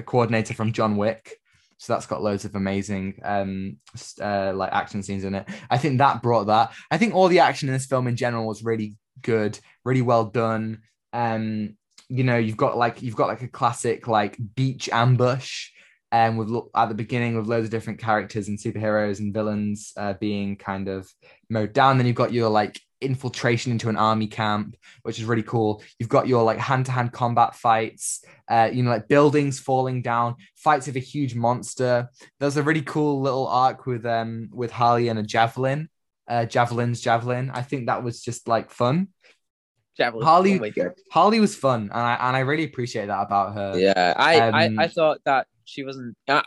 coordinator 0.06 0.54
from 0.54 0.72
John 0.72 0.96
Wick. 0.96 1.38
So 1.78 1.92
that's 1.92 2.06
got 2.06 2.22
loads 2.22 2.44
of 2.44 2.54
amazing 2.54 3.20
um 3.24 3.76
uh, 4.20 4.52
like 4.54 4.72
action 4.72 5.02
scenes 5.02 5.24
in 5.24 5.34
it. 5.34 5.48
I 5.70 5.78
think 5.78 5.98
that 5.98 6.22
brought 6.22 6.46
that. 6.46 6.72
I 6.90 6.98
think 6.98 7.14
all 7.14 7.28
the 7.28 7.40
action 7.40 7.68
in 7.68 7.74
this 7.74 7.86
film 7.86 8.06
in 8.06 8.16
general 8.16 8.46
was 8.46 8.64
really 8.64 8.96
good, 9.22 9.58
really 9.84 10.02
well 10.02 10.26
done. 10.26 10.82
Um, 11.12 11.76
you 12.08 12.24
know, 12.24 12.36
you've 12.36 12.56
got 12.56 12.76
like 12.76 13.02
you've 13.02 13.16
got 13.16 13.28
like 13.28 13.42
a 13.42 13.48
classic 13.48 14.06
like 14.08 14.38
beach 14.54 14.88
ambush, 14.92 15.70
and 16.12 16.38
with 16.38 16.48
lo- 16.48 16.70
at 16.74 16.88
the 16.88 16.94
beginning 16.94 17.36
with 17.36 17.46
loads 17.46 17.64
of 17.64 17.70
different 17.70 17.98
characters 17.98 18.48
and 18.48 18.58
superheroes 18.58 19.18
and 19.20 19.34
villains 19.34 19.92
uh, 19.96 20.12
being 20.14 20.56
kind 20.56 20.88
of 20.88 21.10
mowed 21.48 21.72
down. 21.72 21.98
Then 21.98 22.06
you've 22.06 22.16
got 22.16 22.32
your 22.32 22.50
like 22.50 22.80
infiltration 23.04 23.72
into 23.72 23.88
an 23.88 23.96
army 23.96 24.26
camp, 24.26 24.76
which 25.02 25.18
is 25.18 25.24
really 25.24 25.42
cool. 25.42 25.82
You've 25.98 26.08
got 26.08 26.26
your 26.28 26.42
like 26.42 26.58
hand 26.58 26.86
to 26.86 26.92
hand 26.92 27.12
combat 27.12 27.54
fights, 27.54 28.24
uh, 28.48 28.70
you 28.72 28.82
know, 28.82 28.90
like 28.90 29.08
buildings 29.08 29.60
falling 29.60 30.02
down, 30.02 30.36
fights 30.56 30.86
with 30.86 30.96
a 30.96 31.00
huge 31.00 31.34
monster. 31.34 32.08
There's 32.40 32.56
a 32.56 32.62
really 32.62 32.82
cool 32.82 33.20
little 33.20 33.46
arc 33.46 33.86
with 33.86 34.04
um 34.06 34.48
with 34.52 34.70
Harley 34.72 35.08
and 35.08 35.18
a 35.18 35.22
javelin, 35.22 35.88
uh, 36.28 36.46
javelin's 36.46 37.00
javelin. 37.00 37.50
I 37.52 37.62
think 37.62 37.86
that 37.86 38.02
was 38.02 38.22
just 38.22 38.48
like 38.48 38.70
fun. 38.70 39.08
Javelin. 39.96 40.24
Harley- 40.24 40.60
Oh. 40.80 40.90
Harley 41.12 41.38
was 41.40 41.54
fun, 41.54 41.82
and 41.82 41.92
I 41.92 42.14
and 42.20 42.36
I 42.36 42.40
really 42.40 42.64
appreciate 42.64 43.06
that 43.06 43.22
about 43.22 43.54
her. 43.54 43.78
Yeah, 43.78 44.14
I, 44.16 44.40
Um, 44.40 44.54
I 44.78 44.84
I 44.84 44.88
thought 44.88 45.18
that 45.24 45.46
she 45.64 45.84
wasn't. 45.84 46.16
Uh, 46.28 46.42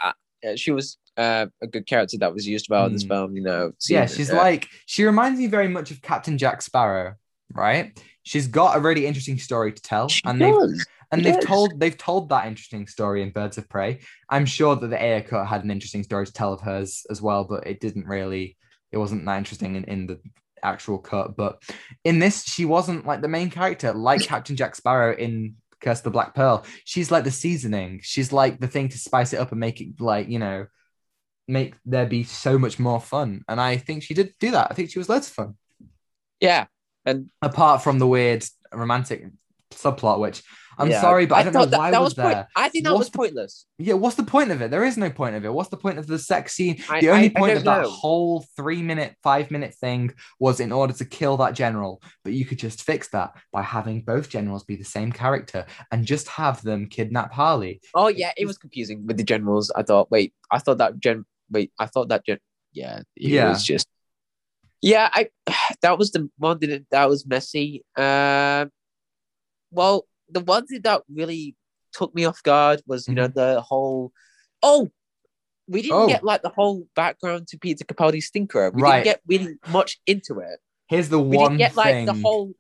uh, 0.46 0.56
she 0.56 0.72
was 0.72 0.98
uh, 1.18 1.48
a 1.62 1.68
good 1.68 1.86
character 1.88 2.18
that 2.20 2.34
was 2.34 2.48
used 2.48 2.68
well 2.70 2.86
in 2.86 2.94
this 2.94 3.04
Mm. 3.04 3.08
film. 3.10 3.36
You 3.36 3.44
know. 3.44 3.72
yeah, 3.90 4.06
she's 4.06 4.32
like 4.32 4.68
she 4.86 5.04
reminds 5.04 5.40
me 5.40 5.48
very 5.48 5.68
much 5.68 5.92
of 5.92 6.02
Captain 6.02 6.38
Jack 6.38 6.62
Sparrow, 6.62 7.16
right? 7.54 7.98
She's 8.24 8.48
got 8.48 8.78
a 8.78 8.80
really 8.80 9.06
interesting 9.06 9.38
story 9.40 9.72
to 9.74 9.82
tell, 9.82 10.10
she 10.10 10.22
and 10.26 10.42
they've 10.42 10.54
and 11.12 11.22
She 11.22 11.24
they've 11.24 11.36
does. 11.40 11.46
told 11.46 11.80
they've 11.80 11.98
told 11.98 12.30
that 12.30 12.48
interesting 12.48 12.86
story 12.88 13.22
in 13.24 13.32
Birds 13.32 13.58
of 13.58 13.70
Prey. 13.70 14.00
I'm 14.30 14.46
sure 14.46 14.76
that 14.76 14.88
the 14.88 15.02
Ayer 15.02 15.22
cut 15.22 15.46
had 15.48 15.64
an 15.64 15.72
interesting 15.72 16.04
story 16.04 16.26
to 16.26 16.34
tell 16.34 16.52
of 16.54 16.62
hers 16.62 17.06
as 17.10 17.22
well, 17.22 17.46
but 17.46 17.66
it 17.66 17.80
didn't 17.80 18.06
really. 18.06 18.58
It 18.92 18.98
wasn't 18.98 19.26
that 19.26 19.38
interesting 19.38 19.76
in, 19.76 19.84
in 19.86 20.08
the 20.08 20.20
actual 20.64 20.98
cut. 20.98 21.36
But 21.38 21.62
in 22.04 22.20
this, 22.20 22.44
she 22.44 22.66
wasn't 22.66 23.06
like 23.06 23.22
the 23.22 23.28
main 23.28 23.50
character, 23.50 23.94
like 23.94 24.22
Captain 24.22 24.56
Jack 24.58 24.76
Sparrow 24.76 25.16
in 25.16 25.56
Curse 25.82 26.00
of 26.00 26.04
the 26.06 26.10
Black 26.12 26.34
Pearl. 26.36 26.66
She's 26.84 27.12
like 27.12 27.24
the 27.24 27.32
seasoning. 27.32 28.02
She's 28.04 28.32
like 28.34 28.60
the 28.60 28.68
thing 28.68 28.90
to 28.90 28.98
spice 28.98 29.32
it 29.34 29.40
up 29.40 29.52
and 29.52 29.60
make 29.62 29.80
it 29.80 30.02
like 30.02 30.28
you 30.28 30.40
know, 30.40 30.66
make 31.48 31.76
there 31.86 32.06
be 32.06 32.24
so 32.24 32.58
much 32.58 32.78
more 32.80 33.00
fun. 33.00 33.44
And 33.48 33.60
I 33.60 33.78
think 33.78 34.04
she 34.04 34.14
did 34.14 34.34
do 34.40 34.52
that. 34.52 34.68
I 34.70 34.74
think 34.74 34.92
she 34.92 35.00
was 35.00 35.10
loads 35.10 35.28
of 35.28 35.34
fun 35.34 35.56
Yeah, 36.42 36.66
and 37.06 37.30
apart 37.42 37.84
from 37.84 38.00
the 38.00 38.08
weird 38.08 38.44
romantic 38.74 39.26
subplot, 39.72 40.20
which 40.20 40.44
I'm 40.80 40.92
yeah. 40.92 41.02
sorry, 41.02 41.26
but 41.26 41.36
I, 41.36 41.44
don't 41.44 41.54
know 41.54 41.66
that, 41.66 41.78
why 41.80 41.90
that 41.90 42.00
was, 42.02 42.16
was 42.16 42.24
point- 42.24 42.36
there. 42.36 42.48
I 42.56 42.70
think 42.70 42.84
that 42.84 42.92
What's 42.94 43.06
was 43.08 43.10
the- 43.12 43.18
pointless. 43.18 43.66
Yeah, 43.80 43.96
what's 43.96 44.16
the 44.16 44.22
point 44.24 44.52
of 44.52 44.62
it? 44.62 44.70
There 44.70 44.84
is 44.86 44.96
no 44.96 45.10
point 45.10 45.36
of 45.36 45.44
it. 45.44 45.52
What's 45.52 45.70
the 45.70 45.78
point 45.78 45.98
of 45.98 46.06
the 46.06 46.20
sex 46.20 46.54
scene? 46.54 46.84
I- 46.88 47.02
the 47.02 47.10
only 47.10 47.30
I- 47.30 47.34
I 47.36 47.40
point 47.40 47.58
of 47.58 47.64
that 47.64 47.86
whole 47.88 48.46
three 48.56 48.84
minute, 48.84 49.16
five 49.24 49.50
minute 49.50 49.74
thing 49.74 50.14
was 50.40 50.60
in 50.60 50.72
order 50.72 50.94
to 50.94 51.04
kill 51.06 51.38
that 51.38 51.56
general. 51.56 52.00
But 52.24 52.34
you 52.34 52.46
could 52.46 52.60
just 52.60 52.84
fix 52.84 53.08
that 53.10 53.32
by 53.52 53.64
having 53.64 54.02
both 54.02 54.30
generals 54.30 54.66
be 54.66 54.76
the 54.76 54.84
same 54.84 55.12
character 55.12 55.66
and 55.92 56.06
just 56.06 56.28
have 56.28 56.62
them 56.62 56.88
kidnap 56.90 57.34
Harley. 57.34 57.82
Oh 57.96 58.10
yeah, 58.10 58.32
it 58.38 58.46
was 58.46 58.60
confusing 58.60 59.08
with 59.08 59.18
the 59.18 59.24
generals. 59.24 59.72
I 59.76 59.82
thought, 59.82 60.12
wait, 60.12 60.34
I 60.52 60.60
thought 60.60 60.78
that 60.78 61.00
gen. 61.00 61.26
Wait, 61.50 61.72
I 61.80 61.86
thought 61.88 62.10
that 62.10 62.26
gen. 62.26 62.40
Yeah, 62.74 63.00
it 63.00 63.06
Yeah. 63.30 63.50
was 63.50 63.64
just. 63.64 63.88
Yeah, 64.82 65.10
I. 65.14 65.30
That 65.82 65.98
was 65.98 66.12
the 66.12 66.30
one 66.38 66.58
that 66.62 66.86
that 66.92 67.10
was 67.10 67.26
messy. 67.26 67.84
Um, 67.96 68.72
well, 69.72 70.06
the 70.30 70.40
one 70.42 70.66
thing 70.68 70.82
that 70.84 71.04
really 71.14 71.56
took 71.94 72.14
me 72.16 72.26
off 72.26 72.42
guard 72.44 72.82
was 72.86 73.08
you 73.08 73.16
know 73.16 73.28
the 73.28 73.62
whole 73.62 74.12
oh 74.62 74.90
we 75.68 75.82
didn't 75.82 75.98
Oh. 75.98 76.08
get 76.08 76.24
like 76.24 76.42
the 76.42 76.50
whole 76.50 76.88
background 76.96 77.48
to 77.50 77.58
Peter 77.58 77.84
Capaldi's 77.86 78.30
thinker. 78.30 78.70
We 78.72 78.82
Right. 78.82 79.04
didn't 79.04 79.06
get 79.06 79.22
really 79.28 79.56
much 79.70 80.00
into 80.06 80.40
it. 80.40 80.60
Here's 80.88 81.10
the 81.10 81.20
We 81.20 81.36
one 81.38 81.50
didn't 81.52 81.58
get 81.60 81.76
like 81.76 81.94
thing. 81.94 82.06
the 82.06 82.14
whole 82.14 82.54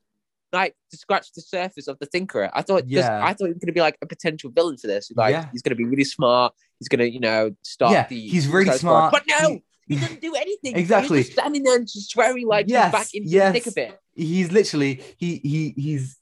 like 0.53 0.75
to 0.91 0.97
scratch 0.97 1.31
the 1.33 1.41
surface 1.41 1.87
of 1.87 1.97
the 1.99 2.05
thinker. 2.05 2.49
I 2.53 2.61
thought 2.61 2.87
Yeah. 2.87 3.19
I 3.23 3.33
thought 3.33 3.45
he 3.47 3.53
was 3.53 3.59
gonna 3.59 3.73
be 3.73 3.81
like 3.81 3.97
a 4.01 4.05
potential 4.05 4.49
villain 4.51 4.77
for 4.77 4.87
this. 4.87 5.11
Like 5.15 5.31
Yeah. 5.33 5.49
he's 5.51 5.61
gonna 5.61 5.75
be 5.75 5.85
really 5.85 6.03
smart. 6.03 6.53
He's 6.79 6.87
gonna 6.89 7.05
you 7.05 7.19
know 7.19 7.51
start 7.63 7.91
Yeah, 7.93 8.07
the 8.07 8.19
he's 8.19 8.47
really 8.47 8.71
smart. 8.77 9.11
But 9.11 9.23
no, 9.27 9.49
He- 9.87 9.95
he, 9.95 9.99
doesn't 10.01 10.21
do 10.21 10.35
anything. 10.35 10.75
Exactly. 10.75 11.19
He's 11.19 11.27
just 11.27 11.39
standing 11.39 11.63
there 11.63 11.75
and 11.77 11.87
just 11.87 12.09
swearing 12.11 12.45
like 12.47 12.65
Yes, 12.67 12.91
back 12.91 13.07
into 13.13 13.29
yes. 13.29 13.53
the 13.53 13.59
thick 13.59 13.67
of 13.67 13.77
it. 13.77 13.99
he's 14.15 14.51
literally 14.51 15.01
he 15.17 15.37
he 15.37 15.73
he's 15.77 16.17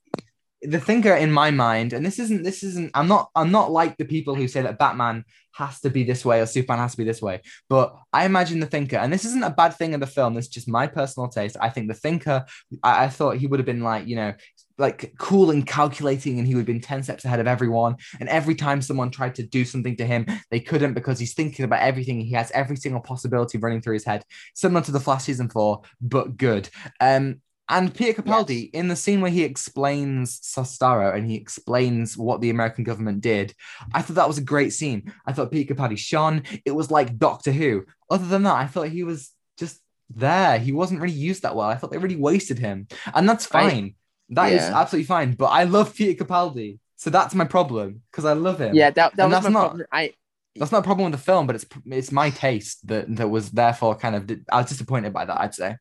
the 0.61 0.79
thinker 0.79 1.13
in 1.13 1.31
my 1.31 1.51
mind 1.51 1.93
and 1.93 2.03
this 2.05 2.17
isn't 2.17 2.41
this 2.43 2.63
isn't 2.63 2.89
i'm 2.95 3.07
not 3.07 3.29
i'm 3.35 3.51
not 3.51 3.69
like 3.71 3.97
the 3.97 4.05
people 4.05 4.33
who 4.33 4.47
say 4.47 4.61
that 4.63 4.79
batman 4.79 5.23
has 5.51 5.79
to 5.79 5.91
be 5.91 6.03
this 6.03 6.25
way 6.25 6.41
or 6.41 6.47
superman 6.47 6.79
has 6.79 6.91
to 6.93 6.97
be 6.97 7.03
this 7.03 7.21
way 7.21 7.39
but 7.69 7.95
i 8.11 8.25
imagine 8.25 8.59
the 8.59 8.65
thinker 8.65 8.95
and 8.97 9.13
this 9.13 9.25
isn't 9.25 9.43
a 9.43 9.49
bad 9.51 9.75
thing 9.75 9.93
in 9.93 9.99
the 9.99 10.07
film 10.07 10.33
this 10.33 10.45
is 10.45 10.49
just 10.49 10.67
my 10.67 10.87
personal 10.87 11.29
taste 11.29 11.55
i 11.61 11.69
think 11.69 11.87
the 11.87 11.93
thinker 11.93 12.43
i, 12.81 13.03
I 13.05 13.09
thought 13.09 13.37
he 13.37 13.45
would 13.45 13.59
have 13.59 13.65
been 13.67 13.83
like 13.83 14.07
you 14.07 14.15
know 14.15 14.33
like 14.77 15.13
cool 15.17 15.51
and 15.51 15.65
calculating 15.65 16.37
and 16.39 16.47
he 16.47 16.55
would 16.55 16.61
have 16.61 16.67
been 16.67 16.81
10 16.81 17.03
steps 17.03 17.25
ahead 17.25 17.39
of 17.39 17.47
everyone 17.47 17.95
and 18.19 18.29
every 18.29 18.55
time 18.55 18.81
someone 18.81 19.09
tried 19.09 19.35
to 19.35 19.43
do 19.43 19.63
something 19.63 19.95
to 19.95 20.05
him 20.05 20.25
they 20.51 20.59
couldn't 20.59 20.93
because 20.93 21.19
he's 21.19 21.33
thinking 21.33 21.65
about 21.65 21.81
everything 21.81 22.19
he 22.19 22.33
has 22.33 22.51
every 22.51 22.75
single 22.75 23.01
possibility 23.01 23.57
running 23.57 23.81
through 23.81 23.93
his 23.93 24.05
head 24.05 24.23
similar 24.53 24.81
to 24.81 24.91
the 24.91 24.99
flash 24.99 25.23
season 25.23 25.49
4 25.49 25.81
but 26.01 26.37
good 26.37 26.69
um 26.99 27.41
and 27.67 27.93
Peter 27.93 28.21
Capaldi, 28.21 28.69
in 28.73 28.89
the 28.89 28.95
scene 28.95 29.21
where 29.21 29.31
he 29.31 29.43
explains 29.43 30.39
Sostaro 30.41 31.15
and 31.15 31.25
he 31.27 31.35
explains 31.35 32.15
what 32.15 32.39
the 32.39 32.51
American 32.51 32.83
government 32.83 33.21
did, 33.21 33.55
I 33.91 34.01
thought 34.01 34.17
that 34.17 34.27
was 34.27 34.37
a 34.37 34.43
great 34.43 34.71
scene. 34.71 35.11
I 35.25 35.33
thought 35.33 35.51
Peter 35.51 35.73
Capaldi 35.73 35.97
shone. 35.97 36.43
It 36.63 36.71
was 36.71 36.91
like 36.91 37.17
Doctor 37.17 37.51
Who. 37.51 37.85
Other 38.09 38.27
than 38.27 38.43
that, 38.43 38.53
I 38.53 38.67
thought 38.67 38.89
he 38.89 39.03
was 39.03 39.31
just 39.57 39.81
there. 40.11 40.59
He 40.59 40.73
wasn't 40.73 41.01
really 41.01 41.15
used 41.15 41.41
that 41.41 41.55
well. 41.55 41.67
I 41.67 41.75
thought 41.75 41.91
they 41.91 41.97
really 41.97 42.15
wasted 42.15 42.59
him. 42.59 42.87
And 43.15 43.27
that's 43.27 43.47
I- 43.53 43.95
That 44.29 44.51
is 44.51 44.61
Yeah. 44.61 44.79
absolutely 44.79 45.05
fine. 45.05 45.33
But 45.33 45.47
I 45.47 45.63
love 45.65 45.93
Peter 45.95 46.23
Capaldi. 46.23 46.79
So 46.95 47.09
that's 47.09 47.35
my 47.35 47.45
problem 47.45 48.01
because 48.11 48.25
I 48.25 48.33
love 48.33 48.59
him. 48.59 48.73
Yeah, 48.75 48.89
that, 48.91 49.15
that 49.15 49.23
And 49.23 49.31
was 49.31 49.43
that's 49.43 49.53
my 49.53 49.59
not- 49.59 49.67
problem. 49.69 49.87
I 49.91 50.13
That's 50.55 50.71
not 50.71 50.79
a 50.79 50.83
problem 50.83 51.11
with 51.11 51.19
the 51.19 51.25
film, 51.25 51.45
but 51.47 51.55
it's 51.55 51.65
it's 51.85 52.11
my 52.11 52.29
taste 52.29 52.87
that 52.87 53.13
that 53.17 53.27
was 53.29 53.51
therefore 53.51 53.95
kind 53.95 54.15
of 54.15 54.31
I 54.51 54.57
was 54.61 54.69
disappointed 54.69 55.11
by 55.13 55.25
that, 55.25 55.39
I'd 55.39 55.53
say. 55.53 55.77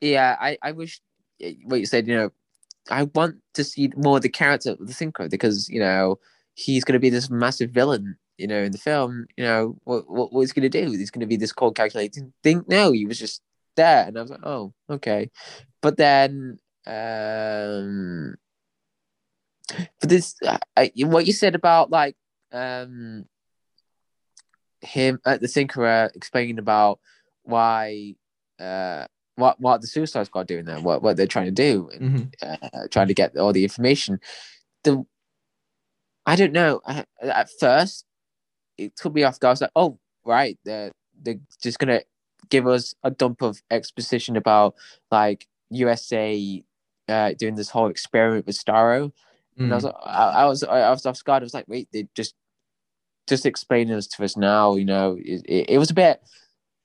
yeah, 0.00 0.36
I, 0.40 0.58
I 0.62 0.72
wish 0.72 1.00
eh, 1.40 1.54
what 1.64 1.80
you 1.80 1.86
said, 1.86 2.06
you 2.08 2.14
know, 2.16 2.30
I 2.90 3.04
want 3.14 3.36
to 3.54 3.64
see 3.64 3.90
more 3.96 4.16
of 4.16 4.22
the 4.22 4.28
character 4.28 4.72
of 4.72 4.86
the 4.86 4.92
Thinker 4.92 5.28
because, 5.28 5.68
you 5.68 5.80
know, 5.80 6.18
he's 6.54 6.84
gonna 6.84 6.98
be 6.98 7.10
this 7.10 7.30
massive 7.30 7.70
villain, 7.70 8.16
you 8.36 8.46
know, 8.48 8.62
in 8.64 8.72
the 8.72 8.78
film. 8.78 9.26
You 9.36 9.44
know, 9.44 9.76
what 9.84 10.10
what, 10.10 10.32
what 10.32 10.40
he's 10.40 10.52
gonna 10.52 10.68
do? 10.68 10.90
He's 10.90 11.10
gonna 11.12 11.26
be 11.26 11.36
this 11.36 11.52
cold 11.52 11.76
calculating 11.76 12.32
thing. 12.42 12.64
No, 12.68 12.90
he 12.92 13.06
was 13.06 13.18
just 13.18 13.40
there 13.76 14.04
and 14.06 14.18
I 14.18 14.22
was 14.22 14.30
like, 14.32 14.44
Oh, 14.44 14.74
okay. 14.90 15.30
But 15.80 15.96
then 15.96 16.58
um 16.86 18.36
but 20.00 20.10
this 20.10 20.34
I, 20.46 20.58
I- 20.76 20.92
what 21.04 21.26
you 21.26 21.32
said 21.32 21.54
about 21.54 21.90
like 21.90 22.16
um 22.52 23.24
him 24.80 25.18
at 25.24 25.40
the 25.40 25.48
thinker 25.48 25.84
uh, 25.86 26.08
explaining 26.14 26.58
about 26.58 27.00
why 27.42 28.14
uh 28.60 29.06
what 29.36 29.58
what 29.60 29.80
the 29.80 29.86
Suicide 29.86 30.26
Squad 30.26 30.46
doing 30.46 30.64
there, 30.64 30.78
what 30.80 31.02
what 31.02 31.16
they're 31.16 31.26
trying 31.26 31.46
to 31.46 31.50
do, 31.50 31.88
and 31.92 32.30
Mhm. 32.42 32.60
uh, 32.62 32.86
trying 32.90 33.08
to 33.08 33.14
get 33.14 33.36
all 33.36 33.52
the 33.52 33.64
information. 33.64 34.20
The 34.84 35.04
I 36.26 36.36
don't 36.36 36.52
know. 36.52 36.80
I, 36.86 37.04
at 37.22 37.50
first, 37.58 38.04
it 38.78 38.94
took 38.96 39.12
me 39.14 39.24
off 39.24 39.40
guard. 39.40 39.50
I 39.50 39.52
was 39.54 39.60
like, 39.62 39.70
oh 39.74 39.98
right, 40.24 40.58
they're 40.64 40.92
they're 41.20 41.40
just 41.62 41.78
gonna 41.78 42.02
give 42.48 42.66
us 42.68 42.94
a 43.02 43.10
dump 43.10 43.42
of 43.42 43.60
exposition 43.70 44.36
about 44.36 44.74
like 45.10 45.46
USA 45.70 46.62
uh, 47.08 47.32
doing 47.38 47.54
this 47.54 47.70
whole 47.70 47.88
experiment 47.88 48.46
with 48.46 48.58
Starro. 48.58 49.12
And 49.56 49.72
I 49.72 49.76
was, 49.76 49.84
Mm. 49.84 49.94
I, 50.04 50.30
I 50.30 50.44
was, 50.46 50.64
I 50.64 50.90
was 50.90 51.06
off 51.06 51.22
guard. 51.22 51.42
I 51.42 51.44
was 51.44 51.54
like, 51.54 51.68
wait, 51.68 51.88
they 51.92 52.08
just, 52.14 52.34
just 53.28 53.46
explaining 53.46 53.94
this 53.94 54.08
to 54.08 54.24
us 54.24 54.36
now. 54.36 54.74
You 54.74 54.84
know, 54.84 55.16
it, 55.18 55.42
it, 55.46 55.70
it 55.70 55.78
was 55.78 55.90
a 55.90 55.94
bit 55.94 56.20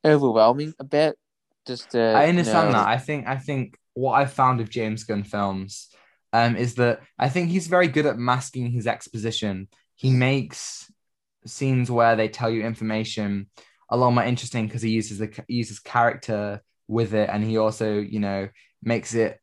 overwhelming, 0.05 0.73
a 0.79 0.83
bit. 0.83 1.17
Just, 1.65 1.95
uh, 1.95 2.13
I 2.15 2.27
understand 2.27 2.69
you 2.69 2.73
know, 2.73 2.79
that. 2.79 2.87
I 2.87 2.97
think 2.97 3.27
I 3.27 3.37
think 3.37 3.77
what 3.93 4.13
I've 4.13 4.31
found 4.31 4.61
of 4.61 4.69
James 4.69 5.03
Gunn 5.03 5.23
films 5.23 5.89
um, 6.31 6.55
is 6.55 6.75
that 6.75 7.01
I 7.17 7.29
think 7.29 7.49
he's 7.49 7.67
very 7.67 7.87
good 7.87 8.05
at 8.05 8.17
masking 8.17 8.71
his 8.71 8.87
exposition. 8.87 9.67
He 9.95 10.11
makes 10.11 10.91
scenes 11.45 11.89
where 11.89 12.15
they 12.15 12.29
tell 12.29 12.49
you 12.49 12.63
information 12.63 13.49
a 13.89 13.97
lot 13.97 14.11
more 14.11 14.23
interesting 14.23 14.67
because 14.67 14.81
he 14.81 14.91
uses 14.91 15.17
the 15.17 15.43
uses 15.47 15.79
character 15.79 16.61
with 16.87 17.13
it, 17.13 17.29
and 17.31 17.43
he 17.43 17.57
also 17.57 17.99
you 17.99 18.19
know 18.19 18.47
makes 18.81 19.13
it 19.13 19.38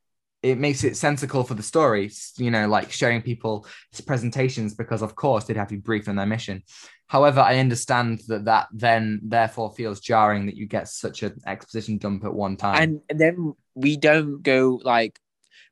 it 0.50 0.58
makes 0.58 0.84
it 0.84 0.96
sensical 0.96 1.42
for 1.44 1.54
the 1.54 1.62
story. 1.62 2.10
You 2.36 2.50
know, 2.50 2.66
like 2.68 2.90
showing 2.92 3.22
people 3.22 3.66
presentations 4.06 4.74
because 4.74 5.02
of 5.02 5.14
course 5.14 5.44
they'd 5.44 5.56
have 5.56 5.68
to 5.68 5.74
be 5.74 5.80
briefed 5.80 6.08
on 6.08 6.16
their 6.16 6.26
mission. 6.36 6.62
However, 7.08 7.40
I 7.40 7.58
understand 7.58 8.20
that 8.28 8.44
that 8.46 8.66
then 8.72 9.20
therefore 9.22 9.72
feels 9.72 10.00
jarring 10.00 10.46
that 10.46 10.56
you 10.56 10.66
get 10.66 10.88
such 10.88 11.22
an 11.22 11.40
exposition 11.46 11.98
dump 11.98 12.24
at 12.24 12.34
one 12.34 12.56
time. 12.56 12.82
and, 12.82 13.00
and 13.08 13.18
then 13.20 13.54
we 13.74 13.96
don't 13.96 14.42
go 14.42 14.80
like, 14.82 15.18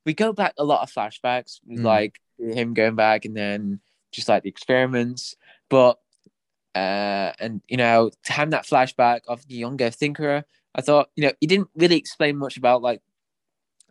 we 0.06 0.14
go 0.14 0.32
back 0.32 0.54
a 0.58 0.64
lot 0.64 0.82
of 0.82 0.92
flashbacks, 0.92 1.60
Mm. 1.68 1.82
like 1.82 2.20
him 2.38 2.74
going 2.74 2.94
back, 2.94 3.24
and 3.24 3.36
then 3.36 3.80
just 4.12 4.28
like 4.28 4.42
the 4.42 4.48
experiments, 4.48 5.36
but. 5.70 5.98
Uh, 6.76 7.30
and 7.38 7.62
you 7.68 7.76
know, 7.76 8.10
to 8.24 8.32
have 8.32 8.50
that 8.50 8.66
flashback 8.66 9.20
of 9.28 9.46
the 9.46 9.54
younger 9.54 9.90
thinker, 9.90 10.42
I 10.74 10.80
thought, 10.80 11.08
you 11.14 11.22
know, 11.24 11.32
he 11.40 11.46
didn't 11.46 11.68
really 11.76 11.96
explain 11.96 12.36
much 12.36 12.56
about 12.56 12.82
like, 12.82 13.00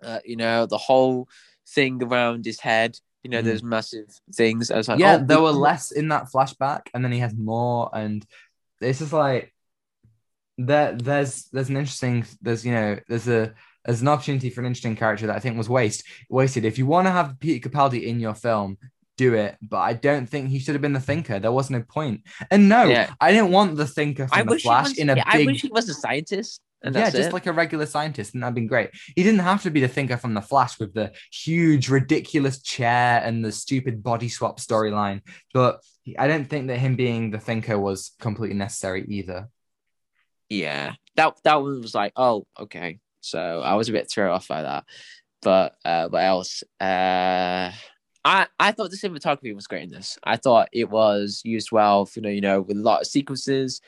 uh, 0.03 0.19
you 0.25 0.35
know, 0.35 0.65
the 0.65 0.77
whole 0.77 1.27
thing 1.67 2.01
around 2.03 2.45
his 2.45 2.59
head. 2.59 2.97
You 3.23 3.29
know, 3.29 3.41
Mm. 3.41 3.45
there's 3.45 3.63
massive 3.63 4.09
things. 4.35 4.69
I 4.69 4.75
was 4.77 4.89
like, 4.89 4.99
yeah, 4.99 5.17
oh, 5.21 5.25
there 5.25 5.37
we- 5.37 5.43
were 5.45 5.51
less 5.51 5.91
in 5.91 6.09
that 6.09 6.27
flashback, 6.31 6.87
and 6.93 7.03
then 7.03 7.11
he 7.13 7.19
has 7.19 7.33
more, 7.33 7.89
and 7.93 8.25
it's 8.81 8.99
just 8.99 9.13
like 9.13 9.53
there. 10.57 10.93
There's 10.93 11.45
there's 11.45 11.69
an 11.69 11.77
interesting. 11.77 12.25
There's 12.41 12.65
you 12.65 12.73
know 12.73 12.99
there's 13.07 13.27
a 13.27 13.53
there's 13.85 14.01
an 14.01 14.07
opportunity 14.07 14.49
for 14.49 14.61
an 14.61 14.67
interesting 14.67 14.95
character 14.95 15.27
that 15.27 15.35
I 15.35 15.39
think 15.39 15.57
was 15.57 15.69
waste 15.69 16.03
wasted. 16.29 16.65
If 16.65 16.77
you 16.77 16.85
want 16.85 17.07
to 17.07 17.11
have 17.11 17.39
Peter 17.39 17.69
Capaldi 17.69 18.03
in 18.03 18.19
your 18.19 18.33
film, 18.33 18.77
do 19.17 19.33
it, 19.35 19.57
but 19.61 19.77
I 19.79 19.93
don't 19.93 20.27
think 20.27 20.49
he 20.49 20.59
should 20.59 20.75
have 20.75 20.81
been 20.81 20.93
the 20.93 20.99
thinker. 20.99 21.39
There 21.39 21.51
was 21.51 21.69
no 21.69 21.81
point. 21.81 22.21
And 22.51 22.67
no, 22.69 22.83
Yeah. 22.85 23.13
I 23.21 23.31
didn't 23.31 23.51
want 23.51 23.75
the 23.77 23.87
thinker 23.87 24.27
from 24.27 24.37
I 24.39 24.43
the 24.43 24.59
Flash 24.59 24.89
was, 24.89 24.97
in 24.97 25.09
a 25.09 25.15
yeah, 25.15 25.23
I 25.25 25.45
wish 25.45 25.61
he 25.61 25.67
was 25.69 25.87
a 25.89 25.93
scientist. 25.93 26.61
And 26.83 26.93
yeah, 26.93 27.09
just 27.09 27.29
it. 27.29 27.33
like 27.33 27.45
a 27.45 27.53
regular 27.53 27.85
scientist, 27.85 28.33
and 28.33 28.43
that'd 28.43 28.55
been 28.55 28.67
great. 28.67 28.89
He 29.15 29.23
didn't 29.23 29.39
have 29.39 29.63
to 29.63 29.71
be 29.71 29.79
the 29.79 29.87
thinker 29.87 30.17
from 30.17 30.33
the 30.33 30.41
Flash 30.41 30.79
with 30.79 30.93
the 30.93 31.13
huge, 31.31 31.87
ridiculous 31.89 32.61
chair 32.61 33.21
and 33.23 33.43
the 33.43 33.51
stupid 33.53 34.03
body 34.03 34.27
swap 34.27 34.59
storyline. 34.59 35.21
But 35.53 35.79
I 36.19 36.27
don't 36.27 36.49
think 36.49 36.67
that 36.67 36.79
him 36.79 36.95
being 36.95 37.31
the 37.31 37.39
thinker 37.39 37.79
was 37.79 38.11
completely 38.19 38.57
necessary 38.57 39.05
either. 39.07 39.47
yeah, 40.49 40.93
that 41.15 41.37
that 41.43 41.61
one 41.61 41.81
was 41.81 41.95
like, 41.95 42.13
oh, 42.15 42.45
okay. 42.59 42.99
So 43.21 43.61
I 43.61 43.75
was 43.75 43.89
a 43.89 43.93
bit 43.93 44.09
thrown 44.11 44.31
off 44.31 44.47
by 44.47 44.63
that. 44.63 44.83
But 45.41 45.75
uh, 45.85 46.09
what 46.09 46.23
else? 46.23 46.63
Uh, 46.79 47.71
I 48.25 48.47
I 48.59 48.71
thought 48.71 48.91
the 48.91 48.97
cinematography 48.97 49.55
was 49.55 49.67
great 49.67 49.83
in 49.83 49.89
this. 49.91 50.17
I 50.23 50.37
thought 50.37 50.69
it 50.71 50.89
was 50.89 51.41
used 51.43 51.71
well. 51.71 52.09
You 52.15 52.21
know, 52.21 52.29
you 52.29 52.41
know, 52.41 52.61
with 52.61 52.77
a 52.77 52.81
lot 52.81 53.01
of 53.01 53.07
sequences. 53.07 53.81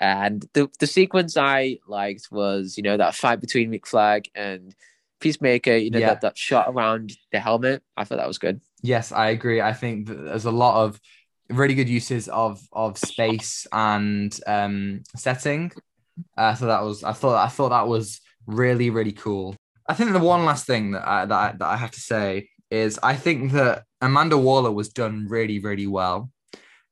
And 0.00 0.46
the 0.54 0.68
the 0.78 0.86
sequence 0.86 1.36
I 1.36 1.78
liked 1.86 2.28
was, 2.30 2.76
you 2.76 2.82
know, 2.82 2.96
that 2.96 3.14
fight 3.14 3.40
between 3.40 3.70
Rick 3.70 3.86
Flag 3.86 4.28
and 4.34 4.74
Peacemaker. 5.20 5.76
You 5.76 5.90
know, 5.90 5.98
Yeah. 5.98 6.08
that 6.08 6.22
that 6.22 6.38
shot 6.38 6.66
around 6.68 7.12
the 7.32 7.40
helmet. 7.40 7.82
I 7.96 8.04
thought 8.04 8.16
that 8.18 8.26
was 8.28 8.38
good. 8.38 8.60
Yes, 8.82 9.12
I 9.12 9.28
agree. 9.30 9.60
I 9.60 9.74
think 9.74 10.06
that 10.08 10.14
there's 10.24 10.46
a 10.46 10.50
lot 10.50 10.84
of 10.84 10.98
really 11.50 11.74
good 11.74 11.88
uses 11.88 12.28
of 12.28 12.60
of 12.72 12.96
space 12.96 13.66
and 13.72 14.38
um, 14.46 15.02
setting. 15.16 15.70
Uh, 16.36 16.54
so 16.54 16.66
that 16.66 16.82
was 16.82 17.04
I 17.04 17.12
thought 17.12 17.44
I 17.44 17.48
thought 17.48 17.70
that 17.70 17.86
was 17.88 18.20
really 18.46 18.88
really 18.90 19.12
cool. 19.12 19.54
I 19.86 19.94
think 19.94 20.12
the 20.12 20.18
one 20.20 20.44
last 20.44 20.66
thing 20.66 20.92
that 20.92 21.06
I, 21.06 21.26
that 21.26 21.34
I, 21.34 21.52
that 21.58 21.66
I 21.66 21.76
have 21.76 21.90
to 21.90 22.00
say 22.00 22.48
is 22.70 22.98
I 23.02 23.16
think 23.16 23.52
that 23.52 23.84
Amanda 24.00 24.38
Waller 24.38 24.70
was 24.72 24.88
done 24.88 25.26
really 25.28 25.58
really 25.58 25.86
well. 25.86 26.30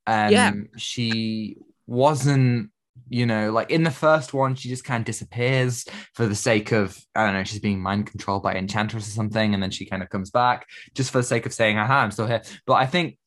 Um, 0.07 0.33
Yeah. 0.33 0.53
she 0.77 1.57
wasn't 1.87 2.71
you 3.09 3.27
know 3.27 3.51
like 3.51 3.71
in 3.71 3.83
the 3.83 3.91
first 3.91 4.35
one 4.35 4.55
she 4.55 4.69
just 4.69 4.85
kind 4.85 5.01
of 5.01 5.07
disappears 5.07 5.85
for 6.15 6.27
the 6.27 6.35
sake 6.35 6.73
of 6.73 6.99
I 7.15 7.25
don't 7.25 7.35
know 7.35 7.45
she's 7.45 7.61
being 7.61 7.81
mind 7.81 8.07
controlled 8.07 8.43
by 8.43 8.55
Enchantress 8.55 9.09
or 9.09 9.11
something 9.11 9.55
and 9.55 9.63
then 9.63 9.71
she 9.71 9.87
kind 9.87 10.03
of 10.03 10.11
comes 10.11 10.31
back 10.31 10.67
just 10.95 11.11
for 11.11 11.19
the 11.19 11.25
sake 11.25 11.47
of 11.47 11.55
saying 11.55 11.79
aha 11.79 12.01
I'm 12.01 12.11
still 12.11 12.27
here. 12.27 12.43
But 12.67 12.75
I 12.75 12.87
think 12.87 13.19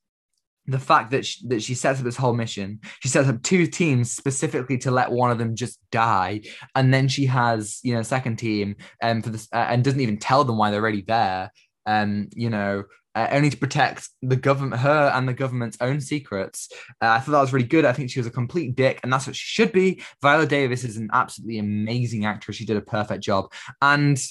the 0.68 0.80
fact 0.80 1.12
that 1.12 1.26
she, 1.26 1.48
that 1.48 1.62
she 1.64 1.74
sets 1.74 2.00
up 2.00 2.06
this 2.06 2.16
whole 2.16 2.34
mission, 2.34 2.80
she 3.02 3.10
sets 3.10 3.28
up 3.28 3.42
two 3.42 3.68
teams 3.68 4.12
specifically 4.12 4.78
to 4.80 4.92
let 4.92 5.12
one 5.12 5.32
of 5.32 5.38
them 5.38 5.56
just 5.56 5.80
die, 5.92 6.42
and 6.76 6.94
then 6.94 7.08
she 7.08 7.26
has 7.26 7.80
you 7.84 7.94
know 7.94 8.02
second 8.02 8.38
team 8.38 8.76
and 9.02 9.24
for 9.24 9.32
this 9.32 9.48
uh, 9.54 9.58
and 9.70 9.84
doesn't 9.84 10.00
even 10.00 10.18
tell 10.18 10.44
them 10.44 10.58
why 10.58 10.72
they're 10.72 10.82
already 10.82 11.02
there. 11.02 11.52
Um, 11.86 12.30
you 12.36 12.50
know, 12.50 12.84
uh, 13.16 13.28
only 13.32 13.50
to 13.50 13.58
protect 13.58 14.10
the 14.22 14.36
government, 14.36 14.82
her 14.82 15.12
and 15.14 15.28
the 15.28 15.34
government's 15.34 15.78
own 15.82 16.00
secrets. 16.00 16.70
Uh, 17.02 17.08
I 17.10 17.20
thought 17.20 17.34
that 17.34 17.42
was 17.42 17.54
really 17.54 17.68
good. 17.68 17.86
I 17.86 17.94
think 17.94 18.10
she 18.10 18.20
was 18.20 18.28
a 18.28 18.32
complete 18.32 18.76
dick, 18.76 19.00
and 19.04 19.12
that's 19.12 19.28
what 19.28 19.36
she 19.36 19.46
should 19.46 19.72
be. 19.72 20.02
Viola 20.22 20.46
Davis 20.46 20.84
is 20.84 20.98
an 20.98 21.10
absolutely 21.14 21.60
amazing 21.60 22.26
actress. 22.26 22.58
She 22.58 22.66
did 22.66 22.78
a 22.78 22.82
perfect 22.82 23.24
job, 23.24 23.52
and 23.82 24.22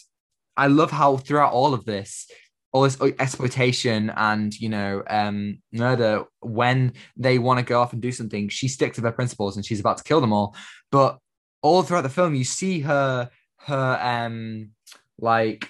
I 0.56 0.68
love 0.68 0.90
how 0.90 1.16
throughout 1.16 1.52
all 1.52 1.74
of 1.74 1.84
this, 1.84 2.30
all 2.72 2.82
this 2.82 3.00
exploitation 3.18 4.10
and 4.10 4.58
you 4.58 4.68
know 4.68 5.02
um, 5.08 5.60
murder, 5.72 6.24
when 6.40 6.94
they 7.16 7.38
want 7.38 7.58
to 7.58 7.64
go 7.64 7.80
off 7.80 7.92
and 7.92 8.00
do 8.00 8.12
something, 8.12 8.48
she 8.48 8.68
sticks 8.68 8.96
to 8.96 9.02
her 9.02 9.12
principles, 9.12 9.56
and 9.56 9.64
she's 9.64 9.80
about 9.80 9.98
to 9.98 10.04
kill 10.04 10.20
them 10.20 10.32
all. 10.32 10.54
But 10.90 11.18
all 11.62 11.82
throughout 11.82 12.02
the 12.02 12.08
film, 12.08 12.34
you 12.34 12.44
see 12.44 12.80
her 12.80 13.30
her 13.66 13.98
um 14.02 14.70
like 15.18 15.68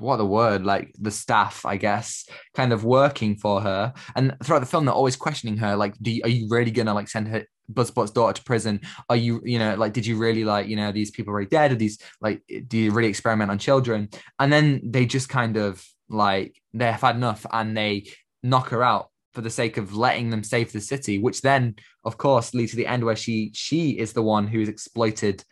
what 0.00 0.16
the 0.16 0.26
word 0.26 0.64
like 0.64 0.92
the 0.98 1.10
staff 1.10 1.64
i 1.66 1.76
guess 1.76 2.24
kind 2.54 2.72
of 2.72 2.84
working 2.84 3.36
for 3.36 3.60
her. 3.60 3.92
And 4.16 4.36
throughout 4.42 4.60
the 4.60 4.66
film 4.66 4.84
they're 4.84 4.94
always 4.94 5.16
questioning 5.16 5.56
her 5.58 5.76
like 5.76 5.94
do 6.00 6.10
you, 6.10 6.22
are 6.24 6.28
you 6.28 6.48
really 6.48 6.70
gonna 6.70 6.94
like 6.94 7.08
send 7.08 7.28
her 7.28 7.44
Bloodsport's 7.72 8.10
daughter 8.10 8.32
to 8.32 8.42
prison? 8.44 8.80
Are 9.08 9.16
you 9.16 9.40
you 9.44 9.58
know 9.58 9.74
like 9.76 9.92
did 9.92 10.06
you 10.06 10.16
really 10.16 10.44
like 10.44 10.66
you 10.66 10.76
know 10.76 10.92
these 10.92 11.10
people 11.10 11.30
are 11.30 11.34
already 11.34 11.50
dead? 11.50 11.72
Or 11.72 11.76
these 11.76 11.98
like 12.20 12.42
do 12.66 12.78
you 12.78 12.90
really 12.90 13.08
experiment 13.08 13.50
on 13.50 13.58
children? 13.58 14.08
And 14.38 14.52
then 14.52 14.80
they 14.84 15.06
just 15.06 15.28
kind 15.28 15.56
of 15.56 15.84
like 16.08 16.60
they've 16.74 16.92
had 16.94 17.16
enough 17.16 17.46
and 17.52 17.76
they 17.76 18.08
knock 18.42 18.70
her 18.70 18.82
out 18.82 19.10
for 19.32 19.42
the 19.42 19.50
sake 19.50 19.76
of 19.76 19.96
letting 19.96 20.30
them 20.30 20.42
save 20.42 20.72
the 20.72 20.80
city 20.80 21.18
which 21.18 21.40
then 21.40 21.76
of 22.04 22.18
course 22.18 22.52
leads 22.52 22.72
to 22.72 22.76
the 22.76 22.86
end 22.86 23.04
where 23.04 23.14
she 23.14 23.52
she 23.54 23.90
is 23.90 24.12
the 24.12 24.22
one 24.22 24.48
who's 24.48 24.68
exploited 24.68 25.44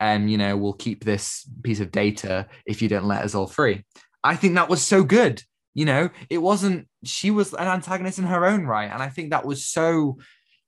and 0.00 0.30
you 0.30 0.38
know 0.38 0.56
we'll 0.56 0.72
keep 0.72 1.04
this 1.04 1.48
piece 1.62 1.80
of 1.80 1.92
data 1.92 2.46
if 2.66 2.82
you 2.82 2.88
don't 2.88 3.06
let 3.06 3.22
us 3.22 3.34
all 3.34 3.46
free. 3.46 3.84
I 4.24 4.36
think 4.36 4.54
that 4.54 4.68
was 4.68 4.82
so 4.82 5.02
good 5.02 5.42
you 5.74 5.86
know? 5.86 6.10
It 6.28 6.38
wasn't 6.38 6.86
she 7.04 7.30
was 7.30 7.54
an 7.54 7.66
antagonist 7.66 8.18
in 8.18 8.26
her 8.26 8.46
own 8.46 8.64
right 8.64 8.90
and 8.90 9.02
i 9.02 9.08
think 9.08 9.30
that 9.30 9.44
was 9.44 9.64
so 9.64 10.18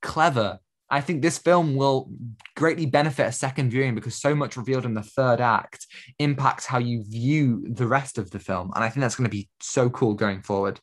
clever. 0.02 0.58
I 0.90 1.00
think 1.00 1.22
this 1.22 1.38
film 1.38 1.74
will 1.76 2.10
greatly 2.54 2.86
benefit 2.86 3.26
a 3.26 3.32
second 3.32 3.70
viewing 3.70 3.94
because 3.94 4.14
so 4.16 4.34
much 4.34 4.56
revealed 4.56 4.84
in 4.84 4.94
the 4.94 5.02
third 5.02 5.40
act 5.40 5.86
impacts 6.18 6.66
how 6.66 6.78
you 6.78 7.02
view 7.04 7.64
the 7.68 7.86
rest 7.86 8.18
of 8.18 8.30
the 8.30 8.38
film 8.38 8.70
and 8.74 8.84
i 8.84 8.88
think 8.88 9.00
that's 9.00 9.16
going 9.16 9.24
to 9.24 9.30
be 9.30 9.48
so 9.60 9.90
cool 9.90 10.14
going 10.14 10.42
forward. 10.42 10.78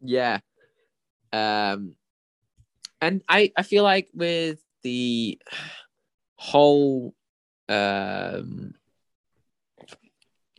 Yeah. 0.00 0.40
Um 1.32 1.94
and 3.00 3.22
i 3.28 3.52
i 3.56 3.62
feel 3.62 3.84
like 3.84 4.08
with 4.12 4.58
the 4.82 5.40
whole 6.42 7.14
um 7.68 8.74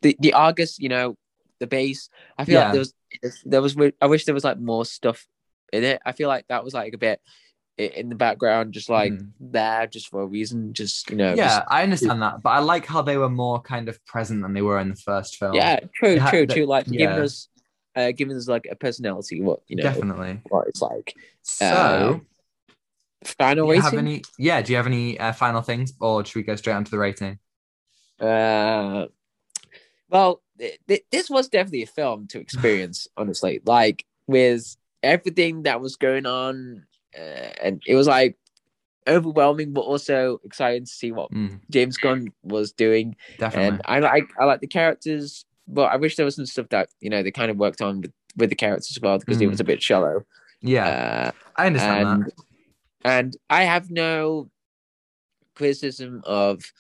the 0.02 0.16
the 0.20 0.34
Argus, 0.34 0.80
you 0.80 0.90
know, 0.90 1.16
the 1.60 1.68
base. 1.68 2.10
I 2.38 2.46
feel 2.46 2.56
Yeah. 2.56 2.64
like 2.66 2.72
there 2.74 2.80
was 2.80 2.94
there 3.46 3.62
was 3.62 3.76
I 4.02 4.06
wish 4.08 4.26
there 4.26 4.34
was 4.34 4.44
like 4.44 4.60
more 4.60 4.86
stuff 4.86 5.28
in 5.72 5.84
it. 5.84 6.02
I 6.06 6.12
feel 6.14 6.30
like 6.30 6.46
that 6.48 6.64
was 6.64 6.74
like 6.74 6.94
a 6.94 6.98
bit 6.98 7.20
in 7.78 8.10
the 8.10 8.16
background, 8.16 8.74
just 8.74 8.90
like 8.90 9.12
Mhm. 9.14 9.32
there, 9.40 9.88
just 9.88 10.08
for 10.10 10.22
a 10.22 10.26
reason, 10.26 10.74
just 10.74 11.10
you 11.10 11.16
know. 11.18 11.34
yeah 11.34 11.60
just- 11.60 11.68
i 11.70 11.82
understand 11.84 12.22
that 12.22 12.42
but 12.44 12.52
i 12.52 12.60
like 12.60 12.86
how 12.86 13.02
they 13.02 13.18
were 13.18 13.30
more 13.30 13.60
kind 13.62 13.90
of 13.90 13.96
present 14.06 14.42
than 14.44 14.54
they 14.54 14.62
were 14.62 14.80
in 14.80 14.90
the 14.90 14.96
first 14.96 15.38
film 15.38 15.56
yeah, 15.56 15.80
true, 15.96 16.18
had 16.20 16.30
true, 16.30 16.46
the- 16.46 16.54
true. 16.54 16.66
Like 16.66 16.86
giving 16.86 17.18
us, 17.28 17.50
uh, 17.96 18.12
giving 18.12 18.36
us 18.38 18.48
like 18.48 18.68
a 18.72 18.76
personality. 18.76 19.42
What 19.42 19.60
you 19.68 19.76
know, 19.78 19.84
definitely 19.84 20.42
what 20.50 20.68
it's 20.68 20.82
like. 20.82 21.14
so 21.42 21.66
Uh, 21.66 22.20
Final 23.28 23.68
Do 23.68 23.72
rating. 23.72 24.00
any? 24.00 24.24
Yeah. 24.38 24.62
Do 24.62 24.72
you 24.72 24.78
have 24.78 24.88
any 24.88 25.20
uh, 25.20 25.34
final 25.34 25.62
things, 25.62 25.94
or 26.00 26.24
should 26.26 26.36
we 26.36 26.44
go 26.44 26.56
straight 26.56 26.74
onto 26.74 26.92
the 26.92 26.98
rating? 27.00 27.40
Uh, 28.20 29.08
well, 30.10 30.42
th- 30.60 30.80
th- 30.88 31.06
this 31.12 31.30
was 31.30 31.48
definitely 31.50 31.84
a 31.84 31.88
film 31.88 32.28
to 32.28 32.40
experience, 32.40 33.08
honestly. 33.18 33.62
Like 33.66 34.06
with 34.28 34.76
everything 35.02 35.64
that 35.64 35.82
was 35.82 35.96
going 35.96 36.26
on, 36.26 36.86
uh, 37.18 37.50
and 37.62 37.82
it 37.86 37.96
was 37.96 38.08
like 38.08 38.38
overwhelming, 39.08 39.74
but 39.74 39.82
also 39.82 40.40
exciting 40.44 40.86
to 40.86 40.92
see 40.92 41.12
what 41.12 41.32
Mm, 41.32 41.60
James 41.70 41.98
Gunn 41.98 42.30
was 42.44 42.72
doing. 42.72 43.16
definitely. 43.38 43.70
And 43.70 43.82
I 43.86 44.00
like 44.00 44.30
I 44.40 44.46
like 44.46 44.62
the 44.62 44.68
characters, 44.68 45.46
but 45.68 45.92
I 45.92 45.98
wish 45.98 46.16
there 46.16 46.26
was 46.26 46.36
some 46.36 46.46
stuff 46.46 46.70
that 46.70 46.90
you 47.02 47.10
know 47.10 47.24
they 47.24 47.32
kind 47.32 47.52
of 47.52 47.58
worked 47.58 47.82
on 47.82 48.02
with, 48.02 48.14
with 48.38 48.50
the 48.50 48.56
characters 48.56 48.92
as 48.96 49.02
well 49.02 49.18
because 49.20 49.42
it 49.42 49.46
Mm. 49.46 49.52
was 49.52 49.60
a 49.60 49.64
bit 49.66 49.82
shallow. 49.82 50.26
yeah, 50.62 50.88
Uh, 50.88 51.32
I 51.58 51.66
understand 51.68 52.08
and 52.08 52.26
that. 52.26 52.32
And 53.04 53.36
I 53.50 53.64
have 53.64 53.90
no 53.92 54.50
criticism 55.56 56.22
of 56.26 56.72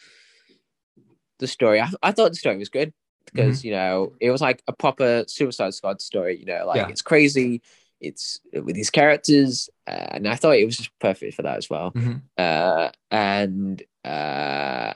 the 1.39 1.47
story. 1.47 1.81
I, 1.81 1.89
I 2.01 2.11
thought 2.11 2.29
the 2.31 2.35
story 2.37 2.57
was 2.57 2.69
good 2.69 2.93
because 3.25 3.59
Mm-hmm. 3.59 3.67
you 3.67 3.73
know 3.73 4.13
it 4.19 4.31
was 4.31 4.41
like 4.41 4.61
a 4.67 4.73
proper 4.73 5.23
Suicide 5.27 5.73
Squad 5.73 6.01
story. 6.01 6.37
You 6.39 6.45
know, 6.45 6.65
like 6.65 6.77
Yeah. 6.77 6.89
it's 6.89 7.01
crazy. 7.01 7.61
It's 8.01 8.39
with 8.53 8.75
these 8.75 8.89
characters, 8.89 9.69
uh, 9.87 10.07
and 10.11 10.27
I 10.27 10.35
thought 10.35 10.57
it 10.57 10.65
was 10.65 10.77
just 10.77 10.91
perfect 10.99 11.35
for 11.35 11.43
that 11.43 11.57
as 11.57 11.69
well. 11.69 11.91
Mhm. 11.91 12.21
Uh, 12.37 12.91
and 13.11 13.81
uh, 14.03 14.93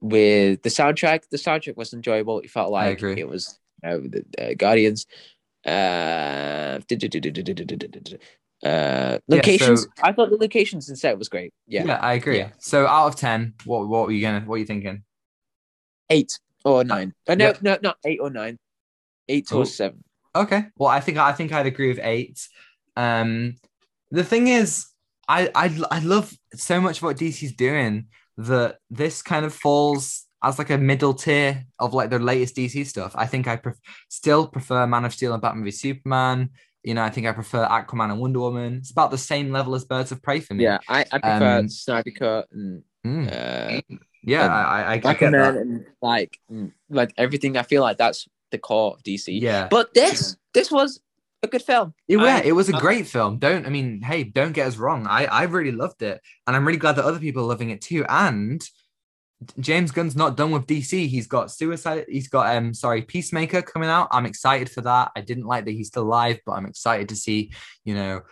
with 0.00 0.62
the 0.62 0.70
soundtrack, 0.70 1.28
the 1.30 1.36
soundtrack 1.36 1.76
was 1.76 1.92
enjoyable. 1.92 2.40
It 2.40 2.50
felt 2.50 2.70
like 2.72 3.00
it 3.18 3.28
was 3.28 3.58
you 3.82 3.88
know, 3.90 4.00
the 4.00 4.24
uh, 4.38 4.54
Guardians. 4.54 5.06
Uh, 5.64 6.78
uh, 8.64 9.18
locations. 9.28 9.86
I 10.02 10.12
thought 10.12 10.30
the 10.30 10.36
locations 10.36 10.88
and 10.88 10.98
set 10.98 11.18
was 11.18 11.28
great. 11.28 11.52
Yeah. 11.66 11.84
Yeah, 11.84 11.98
I 11.98 12.14
agree. 12.14 12.38
Yeah. 12.38 12.50
So 12.58 12.86
out 12.86 13.08
of 13.08 13.16
ten, 13.16 13.54
what 13.64 13.88
what 13.88 14.06
were 14.06 14.12
you 14.12 14.22
gonna? 14.22 14.40
What 14.40 14.56
are 14.56 14.58
you 14.58 14.66
thinking? 14.66 15.02
eight 16.10 16.38
or 16.64 16.84
nine. 16.84 17.14
Uh, 17.28 17.34
no, 17.34 17.48
yeah. 17.48 17.56
no, 17.62 17.78
not 17.82 17.98
eight 18.04 18.20
or 18.20 18.30
nine. 18.30 18.58
Eight 19.28 19.52
or 19.52 19.66
seven. 19.66 20.04
Okay. 20.34 20.66
Well, 20.76 20.88
I 20.88 21.00
think 21.00 21.18
I 21.18 21.32
think 21.32 21.52
I'd 21.52 21.66
agree 21.66 21.88
with 21.88 22.00
eight. 22.02 22.48
Um, 22.96 23.56
the 24.10 24.24
thing 24.24 24.48
is, 24.48 24.86
I 25.28 25.50
I 25.54 25.76
I 25.90 25.98
love 26.00 26.32
so 26.54 26.80
much 26.80 27.02
what 27.02 27.16
DC's 27.16 27.52
doing 27.52 28.06
that 28.38 28.78
this 28.90 29.22
kind 29.22 29.44
of 29.44 29.54
falls 29.54 30.26
as 30.44 30.58
like 30.58 30.70
a 30.70 30.78
middle 30.78 31.14
tier 31.14 31.64
of 31.78 31.94
like 31.94 32.10
the 32.10 32.18
latest 32.18 32.56
DC 32.56 32.86
stuff. 32.86 33.12
I 33.16 33.26
think 33.26 33.48
I 33.48 33.56
pref- 33.56 33.80
still 34.08 34.46
prefer 34.46 34.86
Man 34.86 35.04
of 35.04 35.12
Steel 35.12 35.32
and 35.32 35.42
Batman 35.42 35.64
v 35.64 35.70
Superman. 35.70 36.50
You 36.86 36.94
know, 36.94 37.02
I 37.02 37.10
think 37.10 37.26
I 37.26 37.32
prefer 37.32 37.66
Aquaman 37.66 38.12
and 38.12 38.20
Wonder 38.20 38.38
Woman. 38.38 38.74
It's 38.74 38.92
about 38.92 39.10
the 39.10 39.18
same 39.18 39.50
level 39.50 39.74
as 39.74 39.84
Birds 39.84 40.12
of 40.12 40.22
Prey 40.22 40.38
for 40.38 40.54
me. 40.54 40.62
Yeah, 40.64 40.78
I, 40.88 41.00
I 41.10 41.18
prefer 41.18 41.58
Um, 41.58 41.68
Snyder 41.68 42.10
Cut 42.16 42.46
and 42.52 42.82
Mm. 43.04 43.26
uh, 43.26 43.80
yeah. 44.24 44.44
and 44.44 44.52
I 44.52 44.62
I, 44.62 44.80
I, 44.82 44.92
I 44.92 44.98
get 44.98 45.16
Aquaman 45.16 45.32
that. 45.32 45.56
and 45.56 45.84
like 46.00 46.38
mm, 46.50 46.72
like 46.88 47.12
everything. 47.16 47.56
I 47.56 47.62
feel 47.64 47.82
like 47.82 47.98
that's 47.98 48.28
the 48.52 48.58
core 48.58 48.94
of 48.94 49.02
DC. 49.02 49.40
Yeah. 49.40 49.66
But 49.68 49.94
this 49.94 50.36
this 50.54 50.70
was 50.70 51.00
a 51.42 51.48
good 51.48 51.62
film. 51.62 51.92
It, 52.08 52.18
yeah, 52.18 52.36
I- 52.36 52.42
it 52.42 52.52
was 52.52 52.68
a 52.68 52.76
I- 52.76 52.80
great 52.80 53.06
film. 53.08 53.38
Don't 53.38 53.66
I 53.66 53.68
mean, 53.70 54.00
hey, 54.02 54.22
don't 54.22 54.52
get 54.52 54.66
us 54.68 54.76
wrong. 54.76 55.06
I 55.08 55.26
I 55.26 55.42
really 55.44 55.72
loved 55.72 56.02
it, 56.02 56.20
and 56.46 56.54
I'm 56.56 56.64
really 56.66 56.78
glad 56.78 56.96
that 56.96 57.04
other 57.04 57.18
people 57.18 57.42
are 57.42 57.48
loving 57.48 57.70
it 57.70 57.80
too. 57.80 58.04
And 58.08 58.60
James 59.60 59.90
Gunn's 59.90 60.16
not 60.16 60.36
done 60.36 60.50
with 60.50 60.66
DC. 60.66 61.08
He's 61.08 61.26
got 61.26 61.50
Suicide. 61.50 62.06
He's 62.08 62.28
got 62.28 62.54
um, 62.56 62.72
sorry, 62.72 63.02
Peacemaker 63.02 63.62
coming 63.62 63.90
out. 63.90 64.08
I'm 64.10 64.26
excited 64.26 64.70
for 64.70 64.80
that. 64.82 65.12
I 65.14 65.20
didn't 65.20 65.44
like 65.44 65.66
that 65.66 65.72
he's 65.72 65.88
still 65.88 66.04
alive, 66.04 66.40
but 66.46 66.52
I'm 66.52 66.66
excited 66.66 67.08
to 67.10 67.16
see, 67.16 67.52
you 67.84 67.94
know, 67.94 68.22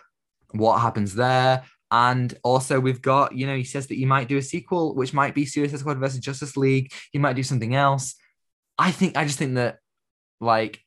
what 0.51 0.79
happens 0.79 1.13
there. 1.13 1.63
And 1.91 2.33
also, 2.43 2.79
we've 2.79 3.01
got, 3.01 3.35
you 3.35 3.45
know, 3.45 3.55
he 3.55 3.63
says 3.63 3.87
that 3.87 3.95
he 3.95 4.05
might 4.05 4.27
do 4.27 4.37
a 4.37 4.41
sequel, 4.41 4.95
which 4.95 5.13
might 5.13 5.35
be 5.35 5.45
Suicide 5.45 5.79
Squad 5.79 5.99
versus 5.99 6.19
Justice 6.19 6.57
League. 6.57 6.91
He 7.11 7.19
might 7.19 7.35
do 7.35 7.43
something 7.43 7.75
else. 7.75 8.15
I 8.77 8.91
think, 8.91 9.15
I 9.15 9.25
just 9.25 9.37
think 9.37 9.55
that, 9.55 9.77
like, 10.41 10.81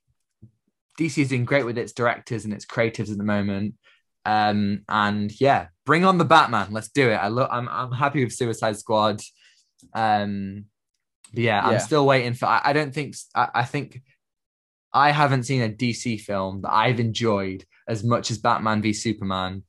DC 0.99 1.23
is 1.23 1.28
doing 1.28 1.45
great 1.45 1.65
with 1.65 1.78
its 1.78 1.93
directors 1.93 2.45
and 2.45 2.53
its 2.53 2.66
creatives 2.66 3.11
at 3.11 3.19
the 3.19 3.24
moment. 3.24 3.77
Um, 4.24 4.82
and 4.89 5.32
yeah, 5.40 5.69
bring 5.86 6.05
on 6.05 6.19
the 6.19 6.24
Batman. 6.24 6.69
Let's 6.73 6.89
do 6.89 7.09
it. 7.09 7.15
I 7.15 7.28
look, 7.28 7.49
I'm, 7.51 7.69
I'm 7.69 7.93
happy 7.93 8.23
with 8.24 8.35
Suicide 8.35 8.77
Squad. 8.77 9.23
Um, 9.94 10.66
but 11.32 11.42
yeah, 11.42 11.60
I'm 11.62 11.80
still 11.80 12.06
waiting 12.06 12.34
for. 12.34 12.46
I, 12.46 12.60
I 12.64 12.72
don't 12.72 12.92
think. 12.92 13.14
I, 13.34 13.48
I 13.55 13.64
think 13.64 14.02
I 14.92 15.10
haven't 15.10 15.44
seen 15.44 15.62
a 15.62 15.68
DC 15.68 16.20
film 16.20 16.62
that 16.62 16.72
I've 16.72 17.00
enjoyed 17.00 17.64
as 17.86 18.02
much 18.02 18.30
as 18.30 18.38
Batman 18.38 18.82
v 18.82 18.92
Superman 18.92 19.62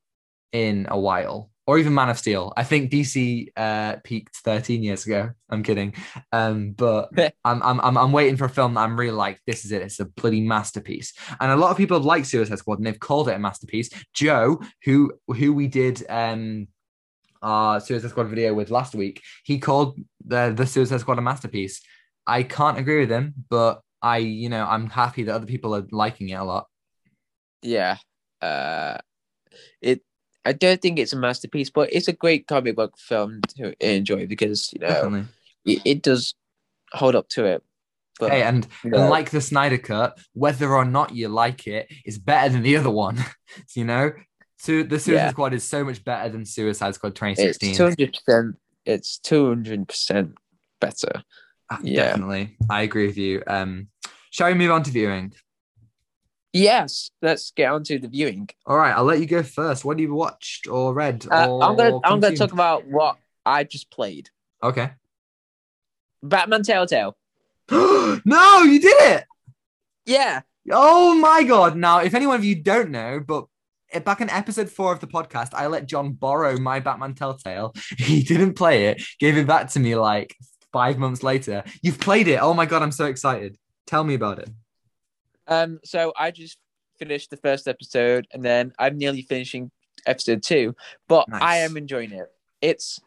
in 0.52 0.88
a 0.90 1.00
while, 1.00 1.52
or 1.68 1.78
even 1.78 1.94
Man 1.94 2.10
of 2.10 2.18
Steel. 2.18 2.54
I 2.56 2.64
think 2.64 2.92
DC 2.92 3.50
uh, 3.56 3.98
peaked 4.04 4.38
13 4.38 4.82
years 4.82 5.06
ago. 5.06 5.32
I'm 5.50 5.64
kidding, 5.64 5.94
um, 6.32 6.72
but 6.72 7.10
I'm, 7.44 7.62
I'm 7.62 7.82
I'm 7.82 7.98
I'm 7.98 8.12
waiting 8.12 8.38
for 8.38 8.46
a 8.46 8.50
film 8.50 8.76
that 8.76 8.82
I'm 8.82 9.00
really 9.00 9.12
like. 9.12 9.40
This 9.46 9.66
is 9.66 9.72
it. 9.72 9.82
It's 9.82 10.00
a 10.00 10.06
bloody 10.06 10.42
masterpiece. 10.42 11.14
And 11.42 11.52
a 11.52 11.58
lot 11.58 11.72
of 11.72 11.78
people 11.78 11.98
have 11.98 12.06
liked 12.06 12.28
Suicide 12.28 12.58
Squad 12.58 12.80
and 12.80 12.88
they've 12.88 13.00
called 13.00 13.28
it 13.28 13.36
a 13.36 13.40
masterpiece. 13.40 13.90
Joe, 14.14 14.62
who 14.86 15.14
who 15.28 15.54
we 15.54 15.68
did 15.68 16.06
um 16.10 16.68
our 17.42 17.80
Suicide 17.80 18.10
Squad 18.10 18.28
video 18.28 18.54
with 18.54 18.70
last 18.70 18.96
week, 18.96 19.22
he 19.44 19.60
called 19.60 19.98
the 20.26 20.54
the 20.56 20.66
Suicide 20.66 21.00
Squad 21.00 21.20
a 21.20 21.22
masterpiece. 21.22 21.82
I 22.28 22.44
can't 22.44 22.78
agree 22.78 23.00
with 23.00 23.10
him, 23.10 23.34
but 23.50 23.82
I 24.02 24.18
you 24.18 24.50
know 24.50 24.66
I'm 24.66 24.90
happy 24.90 25.24
that 25.24 25.36
other 25.36 25.46
people 25.46 25.76
are 25.76 25.86
liking 25.92 26.30
it 26.30 26.36
a 26.36 26.44
lot. 26.44 26.68
Yeah. 27.62 27.98
Uh, 28.42 28.98
it. 29.82 30.02
I 30.46 30.54
don't 30.54 30.82
think 30.82 30.98
it's 30.98 31.14
a 31.14 31.18
masterpiece, 31.18 31.70
but 31.70 31.92
it's 31.92 32.08
a 32.08 32.14
great 32.14 32.48
comic 32.48 32.76
book 32.76 32.98
film 32.98 33.42
to 33.58 33.76
enjoy 33.86 34.26
because 34.26 34.72
you 34.74 34.80
know 34.80 35.26
it, 35.66 35.82
it 35.86 36.02
does 36.02 36.34
hold 36.94 37.16
up 37.16 37.28
to 37.30 37.46
it. 37.46 37.64
But 38.20 38.32
Hey, 38.32 38.44
and, 38.44 38.68
yeah. 38.84 39.00
and 39.00 39.10
like 39.10 39.30
the 39.30 39.42
Snyder 39.42 39.78
Cut, 39.78 40.20
whether 40.34 40.76
or 40.76 40.84
not 40.84 41.16
you 41.16 41.30
like 41.30 41.68
it 41.68 41.90
is 42.06 42.20
better 42.20 42.50
than 42.50 42.64
the 42.64 42.76
other 42.76 42.90
one. 42.90 43.24
you 43.76 43.86
know, 43.86 44.12
so 44.60 44.84
the 44.84 45.00
Suicide 45.00 45.24
Yeah. 45.24 45.30
Squad 45.32 45.54
is 45.54 45.64
so 45.64 45.84
much 45.84 46.04
better 46.04 46.30
than 46.30 46.46
Suicide 46.46 46.94
Squad 46.96 47.16
2016. 47.16 47.70
it's 47.70 47.78
2016. 47.78 47.78
two 47.78 47.84
hundred 47.86 48.14
percent. 48.14 48.56
It's 48.86 49.18
two 49.20 49.48
hundred 49.48 49.88
percent 49.88 50.36
better. 50.80 51.24
Uh, 51.70 51.78
yeah. 51.82 52.04
Definitely, 52.10 52.58
I 52.70 52.82
agree 52.82 53.08
with 53.08 53.18
you. 53.18 53.44
Um, 53.48 53.88
shall 54.32 54.48
we 54.48 54.54
move 54.56 54.72
on 54.72 54.84
to 54.84 54.92
viewing? 54.92 55.34
Yes, 56.52 57.12
let's 57.22 57.52
get 57.52 57.72
on 57.72 57.84
to 57.84 58.00
the 58.00 58.08
viewing. 58.08 58.50
All 58.66 58.76
right, 58.76 58.92
I'll 58.96 59.04
let 59.04 59.20
you 59.20 59.28
go 59.28 59.44
first. 59.44 59.86
What 59.86 59.98
have 59.98 60.02
you 60.02 60.14
watched 60.14 60.68
or 60.68 60.94
read? 60.94 61.26
Uh, 61.32 61.48
or 61.48 61.64
I'm 61.64 61.76
gonna 61.76 62.00
I'm 62.04 62.20
gonna 62.20 62.36
talk 62.36 62.54
about 62.54 62.88
what 62.88 63.18
I 63.46 63.64
just 63.64 63.92
played. 63.92 64.30
Okay. 64.64 64.92
Batman 66.24 66.64
Telltale. 66.64 67.16
no, 67.72 68.64
you 68.64 68.80
did 68.80 68.96
it. 69.00 69.26
Yeah. 70.06 70.42
Oh 70.72 71.14
my 71.16 71.44
god! 71.44 71.78
Now, 71.78 72.00
if 72.00 72.14
anyone 72.14 72.36
of 72.38 72.44
you 72.44 72.56
don't 72.56 72.90
know, 72.90 73.20
but 73.26 73.46
back 74.04 74.22
in 74.22 74.30
episode 74.30 74.70
four 74.70 74.94
of 74.94 75.00
the 75.00 75.08
podcast, 75.08 75.50
I 75.54 75.68
let 75.68 75.88
John 75.88 76.14
borrow 76.14 76.58
my 76.58 76.80
Batman 76.80 77.16
Telltale. 77.16 77.74
He 77.98 78.24
didn't 78.24 78.54
play 78.54 78.88
it, 78.88 79.02
gave 79.20 79.38
it 79.38 79.48
back 79.48 79.70
to 79.72 79.80
me 79.80 79.96
like 79.96 80.36
five 80.72 80.98
months 80.98 81.24
later. 81.24 81.64
You've 81.82 82.00
played 82.00 82.28
it. 82.28 82.40
Oh 82.42 82.54
my 82.54 82.66
god, 82.66 82.82
I'm 82.82 82.92
so 82.92 83.06
excited. 83.06 83.58
Tell 83.88 84.04
me 84.04 84.14
about 84.14 84.40
it. 84.40 84.50
Um. 85.48 85.80
So 85.84 86.14
I 86.18 86.32
just 86.32 86.58
finished 87.00 87.30
the 87.30 87.38
first 87.38 87.68
episode, 87.68 88.28
and 88.32 88.44
then 88.44 88.74
I'm 88.78 88.98
nearly 88.98 89.24
finishing 89.24 89.72
episode 90.06 90.44
two. 90.44 90.76
But 91.08 91.28
Nice. 91.30 91.42
I 91.42 91.56
am 91.58 91.78
enjoying 91.78 92.12
it. 92.12 92.28
It's 92.62 93.00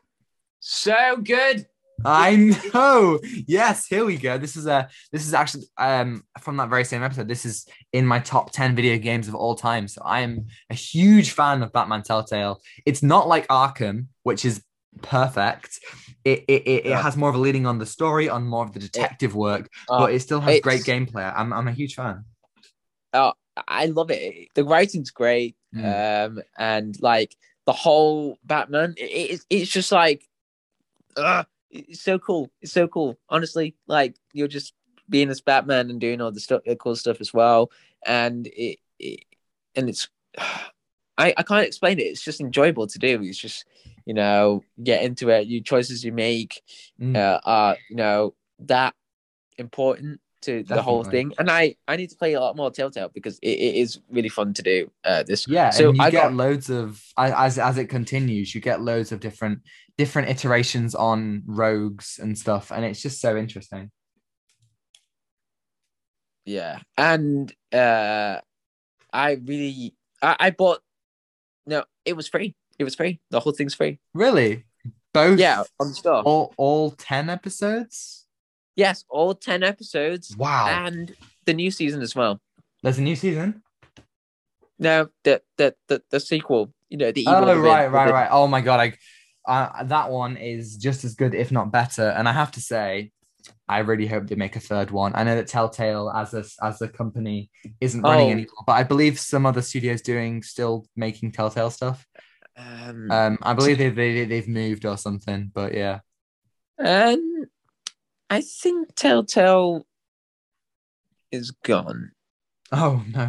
so 0.61 1.17
good. 1.17 1.67
I 2.05 2.37
know. 2.75 3.19
Yes, 3.47 3.87
here 3.87 4.05
we 4.05 4.17
go. 4.17 4.39
This 4.39 4.57
is 4.57 4.67
a 4.67 4.89
this 5.13 5.27
is 5.27 5.35
actually 5.35 5.65
um 5.79 6.25
from 6.41 6.57
that 6.57 6.69
very 6.69 6.85
same 6.85 7.03
episode. 7.03 7.29
This 7.29 7.45
is 7.45 7.67
in 7.93 8.07
my 8.07 8.19
top 8.19 8.53
10 8.53 8.75
video 8.75 8.99
games 8.99 9.29
of 9.29 9.35
all 9.35 9.55
time. 9.55 9.89
So 9.89 10.03
I 10.05 10.21
am 10.21 10.47
a 10.71 10.75
huge 10.75 11.33
fan 11.33 11.63
of 11.63 11.73
Batman 11.73 12.03
Telltale. 12.03 12.61
It's 12.87 13.03
not 13.03 13.29
like 13.29 13.47
Arkham, 13.49 14.07
which 14.23 14.45
is 14.45 14.63
perfect. 15.03 15.79
It 16.25 16.45
it, 16.49 16.63
it, 16.67 16.87
it 16.87 16.97
has 16.97 17.17
more 17.17 17.29
of 17.29 17.35
a 17.35 17.39
leading 17.39 17.67
on 17.67 17.79
the 17.79 17.87
story, 17.87 18.29
on 18.29 18.45
more 18.45 18.65
of 18.65 18.73
the 18.73 18.81
detective 18.81 19.35
work, 19.35 19.69
Uh, 19.89 20.01
but 20.01 20.15
it 20.15 20.21
still 20.21 20.41
has 20.41 20.61
great 20.61 20.83
gameplay. 20.83 21.33
I'm 21.35 21.53
I'm 21.53 21.69
a 21.69 21.73
huge 21.73 21.95
fan. 21.95 22.25
Oh, 23.13 23.33
I 23.69 23.87
love 23.87 24.11
it. 24.11 24.49
The 24.55 24.65
writing's 24.65 25.11
great. 25.11 25.57
Um. 25.77 26.41
And 26.59 27.01
like 27.01 27.35
the 27.67 27.73
whole 27.73 28.39
Batman, 28.45 28.95
it, 28.97 29.03
it, 29.05 29.41
it's 29.49 29.71
just 29.71 29.93
like, 29.93 30.25
uh, 31.17 31.45
it's 31.73 32.03
so 32.03 32.19
cool. 32.19 32.51
It's 32.61 32.73
so 32.73 32.87
cool. 32.87 33.19
Honestly, 33.29 33.75
like 33.87 34.15
you're 34.33 34.49
just 34.49 34.75
being 35.09 35.29
this 35.29 35.41
Batman 35.41 35.91
and 35.91 36.01
doing 36.01 36.21
all 36.21 36.31
the 36.31 36.41
stuff, 36.41 36.63
the 36.65 36.77
cool 36.77 36.97
stuff 36.97 37.21
as 37.21 37.33
well. 37.35 37.71
And 38.07 38.47
it, 38.47 38.79
it 38.99 39.25
and 39.75 39.89
it's, 39.89 40.09
I 41.19 41.35
I 41.37 41.43
can't 41.43 41.67
explain 41.67 41.99
it. 41.99 42.05
It's 42.05 42.23
just 42.23 42.41
enjoyable 42.41 42.87
to 42.87 42.99
do. 42.99 43.21
It's 43.23 43.39
just 43.39 43.65
you 44.07 44.15
know 44.15 44.63
get 44.83 45.03
into 45.03 45.29
it. 45.31 45.47
Your 45.47 45.63
choices 45.63 46.05
you 46.05 46.13
make 46.13 46.63
Mm. 47.01 47.17
uh, 47.17 47.41
are 47.45 47.77
you 47.91 47.97
know 47.97 48.35
that 48.61 48.95
important 49.59 50.21
to 50.43 50.65
the 50.65 50.83
whole 50.83 51.05
thing. 51.05 51.33
And 51.39 51.51
I 51.51 51.77
I 51.87 51.97
need 51.97 52.11
to 52.11 52.17
play 52.17 52.33
a 52.33 52.41
lot 52.41 52.57
more 52.57 52.71
Telltale 52.71 53.11
because 53.11 53.39
it, 53.43 53.51
it 53.51 53.75
is 53.77 54.01
really 54.11 54.29
fun 54.29 54.55
to 54.55 54.63
do. 54.63 54.91
Uh, 55.05 55.23
this 55.23 55.47
Yeah, 55.47 55.71
so 55.71 55.93
I 56.01 56.11
get 56.11 56.23
got- 56.23 56.35
loads 56.35 56.71
of 56.71 57.01
as 57.17 57.59
as 57.59 57.79
it 57.79 57.87
continues, 57.87 58.55
you 58.55 58.61
get 58.61 58.81
loads 58.81 59.13
of 59.13 59.21
different 59.21 59.61
different 59.99 60.29
iterations 60.29 60.95
on 60.95 61.43
rogues 61.47 62.19
and 62.21 62.37
stuff, 62.39 62.71
and 62.73 62.85
it's 62.85 63.03
just 63.03 63.21
so 63.21 63.37
interesting. 63.37 63.91
Yeah, 66.45 66.81
and 66.97 67.53
uh, 67.73 68.41
I 69.13 69.33
really 69.45 69.95
I, 70.21 70.37
I 70.41 70.51
bought. 70.51 70.81
No, 71.67 71.85
it 72.05 72.15
was 72.15 72.29
free. 72.29 72.55
It 72.79 72.85
was 72.85 72.95
free. 72.97 73.21
The 73.31 73.39
whole 73.41 73.53
thing's 73.53 73.75
free. 73.75 74.01
Really, 74.15 74.65
both 75.15 75.39
Yeah, 75.39 75.63
on 75.79 75.89
the 75.89 75.95
store. 75.95 76.23
all 76.23 76.53
all 76.57 76.91
10 76.93 77.31
episodes 77.31 78.27
Yes, 78.75 79.05
all 79.11 79.35
ten 79.35 79.63
episodes 79.63 80.35
wow 80.37 80.67
and 80.67 81.15
the 81.45 81.53
new 81.53 81.71
season 81.71 82.01
as 82.01 82.17
well. 82.17 82.41
there's 82.83 82.99
a 82.99 83.03
new 83.03 83.15
season 83.15 83.63
No, 84.79 85.11
the 85.25 85.43
the 85.59 85.77
the, 85.89 86.03
the 86.11 86.19
sequel. 86.19 86.73
You 86.89 86.97
know 86.99 87.13
the 87.13 87.21
evil 87.21 87.49
oh 87.51 87.59
right 87.61 87.87
right 87.91 88.11
right 88.11 88.29
oh 88.31 88.47
my 88.49 88.61
god 88.63 88.81
i 88.81 88.95
uh, 89.47 89.83
that 89.85 90.11
one 90.11 90.37
is 90.37 90.77
just 90.77 91.05
as 91.05 91.15
good 91.15 91.35
if 91.35 91.51
not 91.53 91.73
better. 91.73 92.09
And 92.11 92.29
i 92.29 92.33
have 92.33 92.53
to 92.53 92.61
say 92.61 93.11
i 93.69 93.79
really 93.79 94.07
hope 94.07 94.27
they 94.29 94.37
make 94.37 94.55
a 94.57 94.61
third 94.61 94.91
one. 94.93 95.13
I 95.17 95.25
know 95.25 95.35
that 95.35 95.49
telltale 95.49 96.11
as 96.11 96.33
a 96.35 96.45
as 96.65 96.81
a 96.81 96.89
company 96.89 97.51
isn't 97.81 98.03
running 98.03 98.29
Oh. 98.29 98.33
anymore 98.33 98.65
but 98.67 98.75
i 98.75 98.83
believe 98.85 99.19
some 99.19 99.45
other 99.47 99.63
studios 99.63 100.01
doing 100.03 100.43
still 100.43 100.87
making 100.97 101.33
telltale 101.33 101.71
stuff. 101.71 102.07
Um, 102.57 103.11
um 103.11 103.39
i 103.43 103.53
believe 103.55 103.79
they, 103.79 103.91
they 103.91 104.25
they've 104.27 104.49
moved 104.49 104.85
or 104.85 104.97
something 104.97 105.51
but 105.55 105.75
yeah. 105.75 106.01
Um, 106.79 107.47
I 108.31 108.41
think 108.41 108.95
Telltale 108.95 109.87
is 111.31 111.51
gone. 111.51 112.13
oh 112.73 113.03
no 113.13 113.29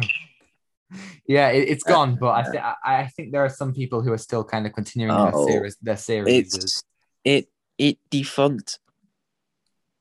yeah 1.26 1.48
it, 1.48 1.68
it's 1.68 1.84
gone 1.84 2.16
but 2.16 2.32
i 2.32 2.42
think 2.50 2.62
I, 2.62 2.74
I 2.84 3.06
think 3.08 3.32
there 3.32 3.44
are 3.44 3.48
some 3.48 3.72
people 3.72 4.02
who 4.02 4.12
are 4.12 4.18
still 4.18 4.44
kind 4.44 4.66
of 4.66 4.72
continuing 4.72 5.12
Oh, 5.12 5.24
their 5.24 5.46
series 5.46 5.76
their 5.82 5.96
series 5.96 6.84
it 7.24 7.48
it 7.78 7.98
defunct 8.10 8.78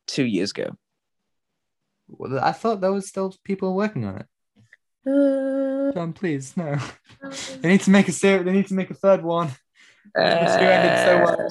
two 0.07 0.25
years 0.25 0.51
ago. 0.51 0.75
Well, 2.07 2.39
I 2.39 2.51
thought 2.51 2.81
there 2.81 2.91
was 2.91 3.07
still 3.07 3.33
people 3.43 3.75
working 3.75 4.05
on 4.05 4.17
it. 4.17 4.27
Uh, 5.05 5.91
John, 5.93 6.13
please, 6.13 6.55
no. 6.55 6.77
They 7.61 7.69
need 7.69 7.81
to 7.81 7.89
make 7.89 8.07
a 8.07 8.11
series. 8.11 8.45
They 8.45 8.51
need 8.51 8.67
to 8.67 8.73
make 8.73 8.91
a 8.91 8.93
third 8.93 9.23
one. 9.23 9.47
Two 9.47 10.21
ended 10.21 10.99
so 11.05 11.13
well. 11.23 11.49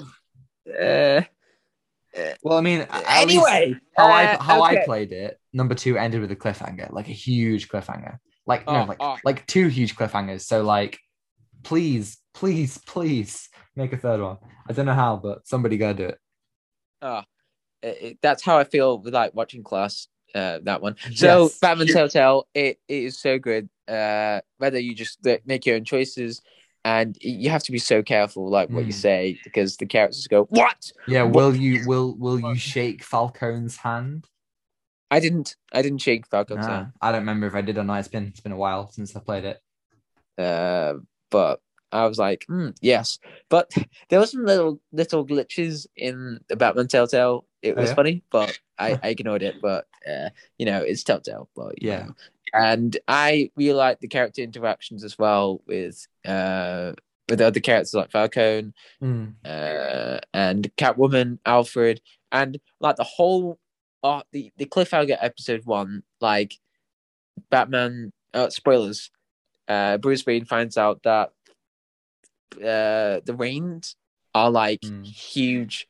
uh, 0.80 2.34
Well, 2.42 2.58
I 2.58 2.60
mean, 2.60 2.80
least 2.80 3.04
anyway, 3.08 3.76
how 3.96 4.06
I 4.06 4.34
uh, 4.34 4.42
how 4.42 4.62
I 4.62 4.84
played 4.84 5.12
it, 5.12 5.40
number 5.52 5.74
two 5.74 5.96
ended 5.96 6.20
with 6.20 6.30
a 6.30 6.36
cliffhanger, 6.36 6.92
like 6.92 7.08
a 7.08 7.12
huge 7.12 7.68
cliffhanger, 7.68 8.18
like 8.46 8.66
no, 8.66 8.72
Oh, 8.82 8.84
like 8.84 8.96
oh. 9.00 9.16
like 9.24 9.46
two 9.46 9.68
huge 9.68 9.94
cliffhangers. 9.96 10.42
So 10.42 10.62
like, 10.62 10.98
please, 11.62 12.18
please, 12.34 12.78
please 12.86 13.48
make 13.76 13.92
a 13.92 13.96
third 13.96 14.20
one. 14.20 14.38
I 14.68 14.72
don't 14.72 14.86
know 14.86 14.94
how, 14.94 15.16
but 15.16 15.46
somebody 15.46 15.76
gotta 15.78 15.94
do 15.94 16.04
it. 16.06 16.18
Oh, 17.02 17.22
it- 17.82 18.18
that's 18.22 18.42
how 18.42 18.58
I 18.58 18.64
feel 18.64 18.98
with 18.98 19.14
like 19.14 19.34
watching 19.34 19.62
class. 19.62 20.08
Uh, 20.34 20.60
that 20.62 20.80
one. 20.80 20.96
So 21.14 21.42
Yes. 21.44 21.58
Batman 21.58 21.88
Telltale, 21.88 22.48
it, 22.54 22.78
it 22.88 23.02
is 23.04 23.18
so 23.20 23.38
good. 23.38 23.68
Uh, 23.86 24.40
whether 24.56 24.78
you 24.78 24.94
just 24.94 25.18
make 25.44 25.66
your 25.66 25.76
own 25.76 25.84
choices, 25.84 26.40
and 26.86 27.18
you 27.20 27.50
have 27.50 27.62
to 27.64 27.70
be 27.72 27.78
so 27.78 28.02
careful, 28.02 28.48
like 28.48 28.70
what 28.70 28.86
you 28.86 28.92
Mm. 28.94 29.02
say, 29.06 29.38
because 29.44 29.76
the 29.76 29.84
characters 29.84 30.26
go, 30.26 30.44
"What? 30.44 30.90
Yeah, 31.06 31.24
What- 31.24 31.34
will 31.34 31.54
you 31.54 31.86
will 31.86 32.16
will 32.16 32.40
you 32.40 32.54
shake 32.54 33.04
Falcone's 33.04 33.76
hand? 33.76 34.26
I 35.12 35.20
didn't. 35.20 35.56
I 35.72 35.82
didn't 35.82 35.98
shake 35.98 36.26
Falcon's 36.26 36.66
Ah, 36.66 36.70
hand." 36.70 36.92
I 37.00 37.12
don't 37.12 37.20
remember 37.20 37.46
if 37.46 37.54
I 37.54 37.60
did 37.60 37.78
or 37.78 37.84
not. 37.84 38.00
It's 38.00 38.08
been 38.08 38.26
it's 38.28 38.40
been 38.40 38.52
a 38.52 38.56
while 38.56 38.90
since 38.90 39.14
I 39.14 39.20
played 39.20 39.44
it. 39.44 39.60
Uh, 40.38 40.94
but 41.30 41.60
I 41.92 42.06
was 42.06 42.18
like, 42.18 42.44
hmm, 42.48 42.70
yes. 42.80 43.18
But 43.48 43.70
there 44.08 44.18
were 44.18 44.26
some 44.26 44.44
little 44.46 44.80
little 44.92 45.26
glitches 45.26 45.86
in 45.96 46.40
the 46.48 46.56
Batman 46.56 46.88
Telltale. 46.88 47.44
It 47.60 47.76
Oh, 47.76 47.80
was 47.80 47.90
yeah? 47.90 47.94
funny, 47.94 48.22
but 48.30 48.58
I, 48.78 48.98
I 49.02 49.08
ignored 49.14 49.42
it. 49.42 49.56
But 49.60 49.86
uh, 50.08 50.30
you 50.58 50.66
know, 50.66 50.80
it's 50.80 51.02
Telltale. 51.04 51.48
But 51.54 51.82
Yeah. 51.82 52.06
know. 52.06 52.14
and 52.54 52.96
I 53.06 53.50
really 53.56 53.74
like 53.74 54.00
the 54.00 54.08
character 54.08 54.42
interactions 54.42 55.04
as 55.04 55.18
well 55.18 55.60
with 55.66 56.06
uh 56.24 56.92
with 57.28 57.38
the 57.38 57.46
other 57.46 57.60
characters 57.60 57.94
like 57.94 58.10
Falcone, 58.10 58.72
Mm. 59.02 59.34
uh, 59.44 60.18
and 60.34 60.70
Catwoman, 60.76 61.38
Alfred, 61.46 62.00
and 62.30 62.58
like 62.80 62.96
the 62.96 63.04
whole 63.04 63.58
uh, 64.02 64.22
the 64.32 64.52
the 64.56 64.66
cliffhanger 64.66 65.16
episode 65.20 65.62
one, 65.64 66.02
like 66.20 66.54
Batman. 67.50 68.12
Uh, 68.34 68.48
spoilers. 68.48 69.10
Uh, 69.68 69.98
Bruce 69.98 70.24
Wayne 70.24 70.46
finds 70.46 70.78
out 70.78 71.02
that 71.02 71.32
uh 72.58 73.20
the 73.24 73.34
Waynes 73.36 73.94
are 74.34 74.50
like 74.50 74.80
Mm. 74.80 75.04
huge 75.06 75.86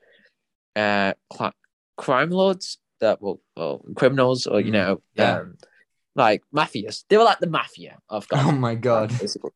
uh 0.76 1.12
cl- 1.32 1.54
crime 1.96 2.30
lords 2.30 2.78
that 3.00 3.20
well, 3.20 3.40
well 3.56 3.84
criminals 3.96 4.46
or 4.46 4.60
you 4.60 4.70
Mm. 4.70 4.72
know 4.72 5.02
Yeah. 5.14 5.38
um 5.40 5.56
like 6.14 6.42
mafias. 6.54 7.04
They 7.08 7.16
were 7.16 7.24
like 7.24 7.38
the 7.40 7.46
mafia 7.48 7.98
of 8.08 8.28
God. 8.28 8.44
Oh 8.46 8.52
my 8.52 8.74
god. 8.74 9.08
basically. 9.20 9.50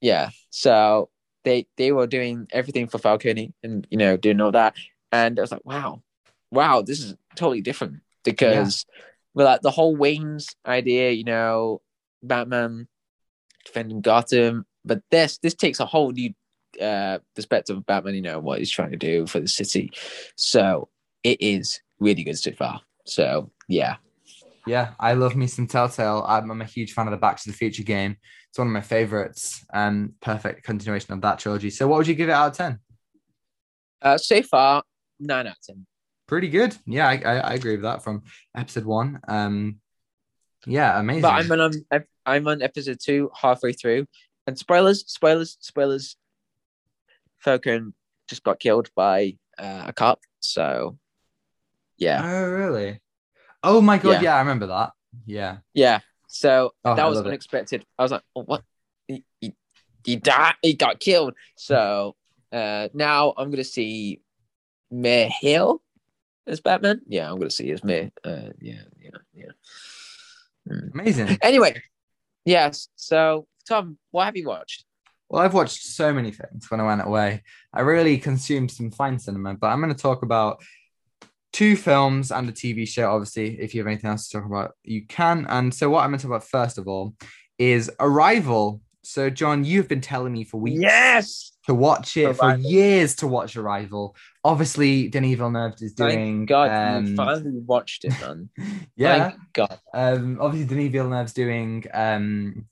Yeah. 0.00 0.30
So 0.50 1.10
they 1.44 1.66
they 1.76 1.92
were 1.92 2.06
doing 2.06 2.46
everything 2.50 2.86
for 2.88 2.98
Falcone 2.98 3.52
and 3.62 3.86
you 3.90 3.98
know 3.98 4.16
doing 4.16 4.40
all 4.40 4.52
that, 4.52 4.74
and 5.10 5.38
I 5.38 5.42
was 5.42 5.52
like, 5.52 5.64
wow, 5.64 6.02
wow, 6.50 6.82
this 6.82 7.00
is 7.00 7.14
totally 7.36 7.60
different 7.60 8.00
because 8.24 8.86
well, 9.34 9.46
like 9.46 9.62
the 9.62 9.70
whole 9.70 9.96
Wayne's 9.96 10.54
idea, 10.66 11.10
you 11.10 11.24
know, 11.24 11.80
Batman 12.22 12.88
defending 13.64 14.00
Gotham, 14.00 14.66
but 14.84 15.02
this 15.10 15.38
this 15.38 15.54
takes 15.54 15.80
a 15.80 15.86
whole 15.86 16.12
new 16.12 16.32
uh 16.80 17.18
perspective 17.34 17.76
of 17.76 17.86
Batman, 17.86 18.14
you 18.14 18.22
know, 18.22 18.38
what 18.38 18.58
he's 18.58 18.70
trying 18.70 18.90
to 18.90 18.96
do 18.96 19.26
for 19.26 19.40
the 19.40 19.48
city. 19.48 19.90
So 20.36 20.88
it 21.22 21.40
is 21.40 21.80
really 22.00 22.24
good 22.24 22.38
so 22.38 22.52
far. 22.52 22.80
So 23.04 23.50
yeah, 23.68 23.96
Yeah, 24.66 24.94
I 25.00 25.14
love 25.14 25.34
me 25.34 25.46
some 25.46 25.66
Telltale. 25.66 26.24
I'm, 26.26 26.50
I'm 26.50 26.60
a 26.60 26.64
huge 26.66 26.92
fan 26.92 27.06
of 27.06 27.10
the 27.10 27.16
Back 27.16 27.40
to 27.42 27.50
the 27.50 27.56
Future 27.56 27.82
game. 27.82 28.16
It's 28.48 28.58
one 28.58 28.68
of 28.68 28.72
my 28.72 28.80
favorites. 28.80 29.64
Um, 29.72 30.14
perfect 30.20 30.62
continuation 30.62 31.12
of 31.12 31.20
that 31.22 31.38
trilogy. 31.38 31.70
So, 31.70 31.88
what 31.88 31.98
would 31.98 32.06
you 32.06 32.14
give 32.14 32.28
it 32.28 32.32
out 32.32 32.50
of 32.52 32.56
ten? 32.56 32.78
Uh, 34.00 34.18
so 34.18 34.42
far, 34.42 34.82
nine 35.18 35.46
out 35.46 35.56
of 35.56 35.62
ten. 35.66 35.86
Pretty 36.32 36.48
good. 36.48 36.74
Yeah, 36.86 37.06
I, 37.06 37.20
I, 37.26 37.34
I 37.40 37.52
agree 37.52 37.72
with 37.72 37.82
that 37.82 38.02
from 38.02 38.22
episode 38.56 38.86
one. 38.86 39.20
Um, 39.28 39.80
yeah, 40.66 40.98
amazing. 40.98 41.20
But 41.20 41.32
I'm 41.34 41.52
on 41.52 41.72
I'm, 41.90 42.04
I'm 42.24 42.48
on 42.48 42.62
episode 42.62 42.96
two, 43.04 43.30
halfway 43.38 43.74
through, 43.74 44.06
and 44.46 44.58
spoilers, 44.58 45.04
spoilers, 45.12 45.58
spoilers. 45.60 46.16
Falcon 47.36 47.92
just 48.30 48.42
got 48.44 48.60
killed 48.60 48.88
by 48.96 49.36
uh, 49.58 49.82
a 49.88 49.92
cop. 49.92 50.20
So, 50.40 50.96
yeah, 51.98 52.22
Oh, 52.24 52.44
really? 52.48 53.02
Oh 53.62 53.82
my 53.82 53.98
god, 53.98 54.12
Yeah. 54.12 54.20
yeah, 54.22 54.36
I 54.36 54.38
remember 54.38 54.68
that. 54.68 54.92
Yeah. 55.26 55.58
yeah. 55.74 56.00
So 56.28 56.72
Oh, 56.82 56.94
that 56.94 57.04
I 57.04 57.08
was 57.10 57.16
love 57.18 57.26
it. 57.26 57.28
unexpected. 57.28 57.84
I 57.98 58.04
was 58.04 58.12
like, 58.12 58.22
oh, 58.34 58.44
what? 58.44 58.62
He, 59.06 59.22
he, 59.38 59.54
he 60.02 60.16
died. 60.16 60.54
He 60.62 60.72
got 60.72 60.98
killed. 60.98 61.34
So 61.56 62.16
uh, 62.50 62.88
now 62.94 63.34
I'm 63.36 63.50
gonna 63.50 63.64
see 63.64 64.22
Mayor 64.90 65.28
Hill 65.42 65.81
as 66.46 66.60
Batman. 66.60 67.00
Yeah, 67.06 67.30
I'm 67.30 67.38
gonna 67.38 67.50
see 67.50 67.70
as 67.70 67.84
me. 67.84 68.10
Uh, 68.24 68.50
yeah, 68.60 68.82
yeah, 69.00 69.10
yeah. 69.34 69.52
Mm. 70.68 70.92
Amazing. 70.94 71.38
Anyway, 71.42 71.82
yes. 72.44 72.88
So 72.96 73.46
Tom, 73.68 73.98
what 74.10 74.24
have 74.26 74.36
you 74.36 74.46
watched? 74.46 74.84
Well, 75.28 75.42
I've 75.42 75.54
watched 75.54 75.82
so 75.82 76.12
many 76.12 76.30
things 76.30 76.70
when 76.70 76.80
I 76.80 76.84
went 76.84 77.06
away. 77.06 77.42
I 77.72 77.80
really 77.80 78.18
consumed 78.18 78.70
some 78.70 78.90
fine 78.90 79.18
cinema, 79.18 79.54
but 79.54 79.68
I'm 79.68 79.80
going 79.80 79.94
to 79.94 80.00
talk 80.00 80.22
about 80.22 80.62
two 81.54 81.74
films 81.74 82.30
and 82.30 82.48
a 82.48 82.52
TV 82.52 82.86
show. 82.86 83.10
Obviously, 83.10 83.58
if 83.58 83.74
you 83.74 83.80
have 83.80 83.86
anything 83.86 84.10
else 84.10 84.28
to 84.28 84.38
talk 84.38 84.46
about, 84.46 84.72
you 84.84 85.06
can. 85.06 85.46
And 85.48 85.72
so, 85.72 85.88
what 85.88 86.00
I'm 86.04 86.10
going 86.10 86.18
to 86.18 86.22
talk 86.24 86.36
about 86.36 86.48
first 86.48 86.76
of 86.76 86.86
all 86.86 87.14
is 87.58 87.90
Arrival. 87.98 88.82
So, 89.04 89.30
John, 89.30 89.64
you've 89.64 89.88
been 89.88 90.00
telling 90.00 90.32
me 90.32 90.44
for 90.44 90.60
weeks 90.60 90.80
Yes. 90.80 91.52
to 91.66 91.74
watch 91.74 92.16
it 92.16 92.34
for 92.36 92.56
years 92.56 93.16
to 93.16 93.26
watch 93.26 93.56
Arrival. 93.56 94.14
Obviously, 94.44 95.08
Denis 95.08 95.36
Villeneuve 95.36 95.74
is 95.80 95.92
doing. 95.94 96.46
Thank 96.46 96.48
God 96.48 96.70
um, 96.70 97.06
you 97.06 97.16
finally 97.16 97.58
watched 97.66 98.04
it, 98.04 98.12
man. 98.20 98.48
yeah. 98.96 99.30
Thank 99.30 99.40
God. 99.52 99.78
Um, 99.92 100.38
obviously, 100.40 100.68
Denis 100.74 100.92
Villeneuve's 100.92 101.32
doing 101.32 101.84
um, 101.92 102.66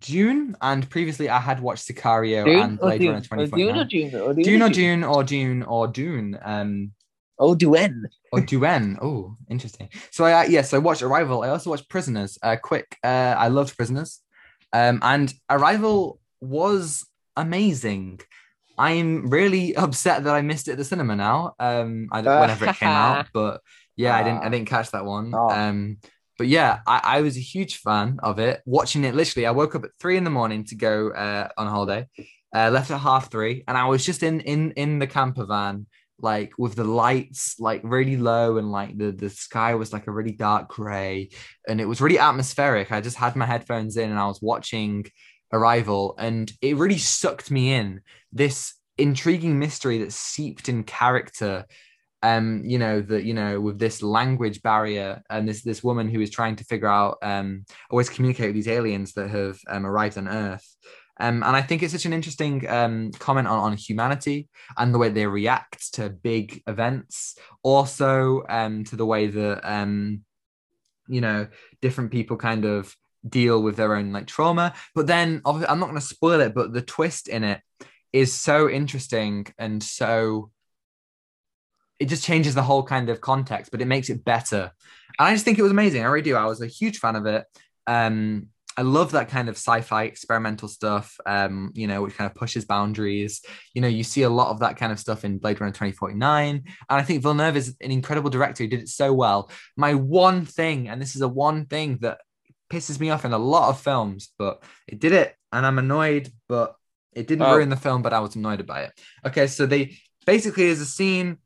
June, 0.00 0.56
and 0.60 0.88
previously 0.90 1.28
I 1.28 1.38
had 1.38 1.60
watched 1.60 1.86
Sicario 1.88 2.44
and 2.62 2.78
Blade 2.78 3.04
Runner 3.04 3.20
Dune? 3.20 3.38
Or 3.38 3.46
Dune 3.46 3.76
or 3.78 3.84
2049. 3.84 3.88
Dune? 3.88 4.14
Or 4.20 4.34
Dune 4.34 4.62
or 4.62 4.68
Dune? 4.68 4.72
Dune 4.72 5.04
or 5.04 5.24
Dune 5.24 5.62
or 5.62 5.88
Dune. 5.88 6.38
Um, 6.42 6.92
Oh, 7.40 7.54
Duen. 7.54 8.02
or 8.32 8.40
Duen. 8.40 8.98
Oh, 9.00 9.36
interesting. 9.48 9.88
So 10.10 10.24
I 10.24 10.32
uh, 10.32 10.42
yes, 10.48 10.74
I 10.74 10.78
watched 10.78 11.02
Arrival. 11.02 11.44
I 11.44 11.50
also 11.50 11.70
watched 11.70 11.88
Prisoners. 11.88 12.36
Uh, 12.42 12.56
quick. 12.60 12.96
Uh, 13.04 13.34
I 13.38 13.46
loved 13.46 13.76
Prisoners. 13.76 14.20
Um, 14.72 15.00
and 15.02 15.32
Arrival 15.50 16.20
was 16.40 17.06
amazing. 17.36 18.20
I'm 18.76 19.28
really 19.28 19.74
upset 19.76 20.24
that 20.24 20.34
I 20.34 20.42
missed 20.42 20.68
it 20.68 20.72
at 20.72 20.78
the 20.78 20.84
cinema 20.84 21.16
now. 21.16 21.54
Um, 21.58 22.08
I 22.12 22.20
don't, 22.20 22.40
whenever 22.40 22.66
it 22.66 22.76
came 22.76 22.88
out, 22.88 23.26
but 23.32 23.60
yeah, 23.96 24.16
I 24.16 24.22
didn't. 24.22 24.42
I 24.44 24.48
didn't 24.48 24.68
catch 24.68 24.92
that 24.92 25.04
one. 25.04 25.32
Oh. 25.34 25.50
Um, 25.50 25.98
but 26.38 26.46
yeah, 26.46 26.80
I, 26.86 27.00
I 27.02 27.20
was 27.20 27.36
a 27.36 27.40
huge 27.40 27.78
fan 27.78 28.20
of 28.22 28.38
it. 28.38 28.62
Watching 28.64 29.04
it, 29.04 29.14
literally, 29.14 29.46
I 29.46 29.50
woke 29.50 29.74
up 29.74 29.84
at 29.84 29.90
three 29.98 30.16
in 30.16 30.22
the 30.22 30.30
morning 30.30 30.64
to 30.66 30.76
go 30.76 31.10
uh, 31.10 31.48
on 31.58 31.66
holiday. 31.66 32.06
Uh, 32.54 32.70
left 32.70 32.90
at 32.90 33.00
half 33.00 33.30
three, 33.30 33.64
and 33.68 33.76
I 33.76 33.86
was 33.86 34.06
just 34.06 34.22
in 34.22 34.40
in 34.40 34.70
in 34.72 35.00
the 35.00 35.06
camper 35.06 35.44
van, 35.44 35.86
like 36.20 36.52
with 36.58 36.74
the 36.74 36.84
lights 36.84 37.56
like 37.58 37.80
really 37.84 38.16
low, 38.16 38.58
and 38.58 38.70
like 38.70 38.96
the 38.98 39.12
the 39.12 39.30
sky 39.30 39.74
was 39.74 39.92
like 39.92 40.06
a 40.06 40.12
really 40.12 40.32
dark 40.32 40.68
gray, 40.68 41.30
and 41.68 41.80
it 41.80 41.86
was 41.86 42.00
really 42.00 42.18
atmospheric. 42.18 42.92
I 42.92 43.00
just 43.00 43.16
had 43.16 43.36
my 43.36 43.46
headphones 43.46 43.96
in, 43.96 44.10
and 44.10 44.18
I 44.18 44.26
was 44.26 44.42
watching 44.42 45.06
Arrival, 45.52 46.14
and 46.18 46.52
it 46.60 46.76
really 46.76 46.98
sucked 46.98 47.50
me 47.50 47.72
in. 47.72 48.02
This 48.32 48.74
intriguing 48.98 49.58
mystery 49.58 49.98
that 49.98 50.12
seeped 50.12 50.68
in 50.68 50.82
character 50.82 51.64
um 52.24 52.62
you 52.64 52.78
know 52.78 53.00
that 53.00 53.22
you 53.24 53.32
know 53.32 53.60
with 53.60 53.78
this 53.78 54.02
language 54.02 54.60
barrier 54.62 55.22
and 55.30 55.48
this 55.48 55.62
this 55.62 55.84
woman 55.84 56.08
who 56.08 56.20
is 56.20 56.30
trying 56.30 56.56
to 56.56 56.64
figure 56.64 56.88
out 56.88 57.16
um 57.22 57.64
always 57.90 58.08
communicate 58.08 58.48
with 58.48 58.56
these 58.56 58.68
aliens 58.68 59.12
that 59.12 59.30
have 59.30 59.56
um, 59.68 59.86
arrived 59.86 60.18
on 60.18 60.26
earth 60.26 60.76
um 61.20 61.42
and 61.42 61.56
i 61.56 61.62
think 61.62 61.82
it's 61.82 61.92
such 61.92 62.06
an 62.06 62.12
interesting 62.12 62.68
um 62.68 63.10
comment 63.18 63.46
on, 63.46 63.58
on 63.58 63.76
humanity 63.76 64.48
and 64.76 64.92
the 64.92 64.98
way 64.98 65.08
they 65.08 65.26
react 65.26 65.94
to 65.94 66.08
big 66.08 66.62
events 66.66 67.36
also 67.62 68.42
um 68.48 68.84
to 68.84 68.96
the 68.96 69.06
way 69.06 69.26
that 69.26 69.60
um 69.64 70.22
you 71.08 71.20
know 71.20 71.46
different 71.80 72.10
people 72.10 72.36
kind 72.36 72.64
of 72.64 72.94
deal 73.28 73.62
with 73.62 73.76
their 73.76 73.96
own 73.96 74.12
like 74.12 74.26
trauma 74.26 74.72
but 74.94 75.06
then 75.06 75.42
i'm 75.44 75.80
not 75.80 75.88
going 75.88 75.94
to 75.94 76.00
spoil 76.00 76.40
it 76.40 76.54
but 76.54 76.72
the 76.72 76.82
twist 76.82 77.28
in 77.28 77.42
it 77.44 77.60
is 78.12 78.32
so 78.32 78.68
interesting 78.70 79.46
and 79.58 79.82
so 79.82 80.50
it 81.98 82.08
just 82.08 82.24
changes 82.24 82.54
the 82.54 82.62
whole 82.62 82.82
kind 82.82 83.10
of 83.10 83.20
context, 83.20 83.70
but 83.70 83.80
it 83.80 83.86
makes 83.86 84.08
it 84.08 84.24
better. 84.24 84.72
And 85.18 85.28
I 85.28 85.32
just 85.32 85.44
think 85.44 85.58
it 85.58 85.62
was 85.62 85.72
amazing. 85.72 86.02
I 86.02 86.06
really 86.06 86.22
do. 86.22 86.36
I 86.36 86.46
was 86.46 86.62
a 86.62 86.66
huge 86.66 86.98
fan 86.98 87.16
of 87.16 87.26
it. 87.26 87.44
Um, 87.86 88.48
I 88.78 88.82
love 88.82 89.10
that 89.12 89.28
kind 89.28 89.48
of 89.48 89.56
sci-fi 89.56 90.04
experimental 90.04 90.68
stuff, 90.68 91.06
um, 91.26 91.72
you 91.74 91.86
know, 91.88 92.00
which 92.02 92.16
kind 92.16 92.30
of 92.30 92.36
pushes 92.36 92.64
boundaries. 92.64 93.42
You 93.74 93.82
know, 93.82 93.88
you 93.88 94.04
see 94.04 94.22
a 94.22 94.30
lot 94.30 94.50
of 94.52 94.60
that 94.60 94.76
kind 94.76 94.92
of 94.92 95.00
stuff 95.00 95.24
in 95.24 95.38
Blade 95.38 95.60
Runner 95.60 95.72
2049. 95.72 96.54
And 96.56 96.64
I 96.88 97.02
think 97.02 97.22
Villeneuve 97.22 97.56
is 97.56 97.76
an 97.80 97.90
incredible 97.90 98.30
director 98.30 98.62
who 98.62 98.68
did 98.70 98.80
it 98.80 98.88
so 98.88 99.12
well. 99.12 99.50
My 99.76 99.94
one 99.94 100.44
thing, 100.44 100.88
and 100.88 101.02
this 101.02 101.16
is 101.16 101.22
a 101.22 101.28
one 101.28 101.66
thing 101.66 101.98
that 102.02 102.18
pisses 102.72 103.00
me 103.00 103.10
off 103.10 103.24
in 103.24 103.32
a 103.32 103.38
lot 103.54 103.70
of 103.70 103.80
films, 103.80 104.32
but 104.38 104.62
it 104.86 105.00
did 105.00 105.12
it, 105.12 105.34
and 105.52 105.66
I'm 105.66 105.78
annoyed, 105.78 106.30
but 106.48 106.76
it 107.14 107.26
didn't 107.26 107.46
Oh. 107.46 107.56
ruin 107.56 107.70
the 107.70 107.76
film, 107.76 108.02
but 108.02 108.12
I 108.12 108.20
was 108.20 108.36
annoyed 108.36 108.64
by 108.66 108.82
it. 108.82 108.92
Okay, 109.26 109.46
so 109.48 109.66
they 109.66 109.98
basically 110.24 110.66
there's 110.66 110.80
a 110.80 110.86
scene. 110.86 111.38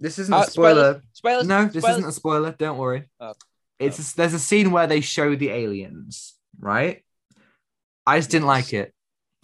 This 0.00 0.18
isn't 0.18 0.34
Uh, 0.34 0.40
a 0.40 0.50
spoiler. 0.50 1.02
Spoilers. 1.12 1.46
No, 1.46 1.66
this 1.66 1.82
spoilers. 1.82 1.98
isn't 1.98 2.08
a 2.08 2.12
spoiler. 2.12 2.52
Don't 2.58 2.78
worry. 2.78 3.04
Oh. 3.20 3.34
It's 3.78 3.98
a- 4.00 4.16
there's 4.16 4.34
a 4.34 4.38
scene 4.40 4.70
where 4.72 4.88
they 4.88 5.00
show 5.00 5.36
the 5.36 5.50
aliens, 5.50 6.34
right? 6.62 7.04
I 8.06 8.18
just 8.18 8.30
didn't 8.30 8.46
Yes. 8.46 8.56
like 8.56 8.72
it. 8.72 8.94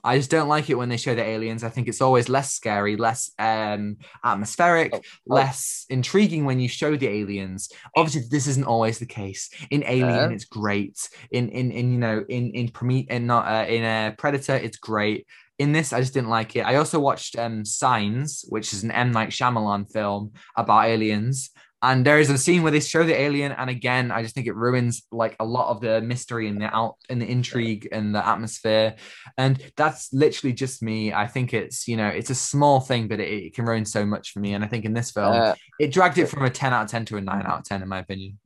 I 0.05 0.17
just 0.17 0.31
don't 0.31 0.49
like 0.49 0.71
it 0.71 0.77
when 0.79 0.89
they 0.89 0.97
show 0.97 1.15
the 1.15 1.25
aliens. 1.25 1.65
I 1.65 1.69
think 1.71 1.89
it's 1.89 2.01
always 2.01 2.29
less 2.29 2.55
scary, 2.55 2.97
less 2.97 3.33
um, 3.39 3.97
atmospheric, 4.25 4.93
Oh, 4.95 4.99
oh. 4.99 5.35
less 5.35 5.85
intriguing 5.91 6.45
when 6.45 6.61
you 6.61 6.69
show 6.69 6.97
the 6.97 7.09
aliens. 7.09 7.69
Obviously, 7.97 8.23
this 8.31 8.47
isn't 8.47 8.65
always 8.65 9.01
the 9.01 9.07
case. 9.07 9.51
In 9.71 9.83
Alien, 9.85 10.31
Uh. 10.31 10.35
it's 10.35 10.45
great. 10.45 10.97
In 11.33 11.49
in 11.51 11.73
in 11.73 11.93
you 11.93 11.99
know 11.99 12.25
in 12.29 12.53
in 12.53 12.71
in 13.11 13.27
not 13.27 13.45
uh, 13.49 13.67
in 13.69 13.83
uh, 13.85 14.15
Predator, 14.17 14.55
it's 14.55 14.79
great. 14.79 15.27
In 15.59 15.73
this, 15.73 15.93
I 15.93 15.99
just 16.01 16.15
didn't 16.15 16.31
like 16.31 16.55
it. 16.55 16.61
I 16.65 16.77
also 16.77 17.01
watched 17.01 17.37
um, 17.37 17.65
Signs, 17.65 18.45
which 18.49 18.73
is 18.73 18.85
an 18.85 18.93
M 18.93 19.11
Night 19.11 19.31
Shyamalan 19.31 19.91
film 19.93 20.33
about 20.57 20.87
aliens. 20.87 21.51
And 21.81 22.05
there 22.05 22.19
is 22.19 22.29
a 22.29 22.37
scene 22.37 22.63
where 22.63 22.73
they 22.73 22.81
show 22.81 23.05
the 23.05 23.15
alien, 23.19 23.53
and 23.53 23.71
again, 23.71 24.11
I 24.11 24.23
just 24.23 24.35
think 24.35 24.49
it 24.49 24.57
ruins 24.57 25.03
like 25.13 25.37
a 25.39 25.45
lot 25.45 25.71
of 25.71 25.81
the 25.81 26.01
mystery 26.01 26.49
and 26.49 26.61
the 26.61 26.65
out 26.75 26.97
and 27.09 27.23
the 27.23 27.27
intrigue 27.31 27.89
and 27.93 28.13
the 28.13 28.27
atmosphere. 28.27 28.97
And 29.37 29.63
that's 29.77 30.13
literally 30.13 30.53
just 30.55 30.83
me. 30.83 31.13
I 31.13 31.29
think 31.29 31.55
it's 31.55 31.87
you 31.87 31.97
know 31.97 32.09
it's 32.09 32.31
a 32.31 32.35
small 32.35 32.81
thing, 32.81 33.07
but 33.07 33.21
it, 33.21 33.29
it 33.29 33.55
can 33.55 33.65
ruin 33.65 33.85
so 33.85 34.05
much 34.05 34.33
for 34.33 34.41
me. 34.41 34.55
And 34.55 34.65
I 34.65 34.67
think 34.67 34.85
in 34.85 34.93
this 34.93 35.13
film, 35.13 35.33
Uh, 35.35 35.55
it 35.79 35.93
dragged 35.93 36.19
it 36.19 36.27
from 36.27 36.45
a 36.45 36.51
ten 36.51 36.73
out 36.73 36.85
of 36.87 36.91
ten 36.91 37.05
to 37.07 37.17
a 37.17 37.21
nine 37.21 37.47
out 37.47 37.61
of 37.61 37.65
ten, 37.65 37.81
in 37.83 37.89
my 37.89 37.99
opinion. 38.01 38.41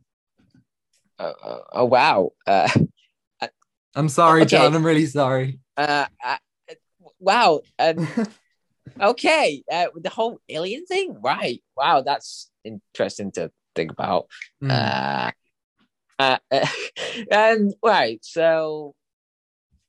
oh, 1.18 1.32
oh, 1.44 1.62
oh, 1.72 1.84
wow. 1.86 2.30
Uh, 2.46 2.68
I'm 3.94 4.09
sorry, 4.09 4.42
Okay. 4.42 4.56
John. 4.56 4.74
I'm 4.74 4.84
really 4.84 5.06
sorry. 5.06 5.59
uh, 5.76 6.06
uh, 6.24 6.36
wow. 7.18 7.60
Um, 7.78 8.09
okay. 9.00 9.62
Uh, 9.70 9.86
the 9.96 10.10
whole 10.10 10.38
alien 10.48 10.86
thing, 10.86 11.16
right? 11.20 11.62
Wow, 11.76 12.02
that's 12.02 12.50
interesting 12.64 13.32
to 13.32 13.50
think 13.74 13.92
about. 13.92 14.26
Mm. 14.62 14.70
Uh, 16.18 16.38
uh, 16.50 16.66
and 17.30 17.74
right, 17.82 18.20
so 18.22 18.94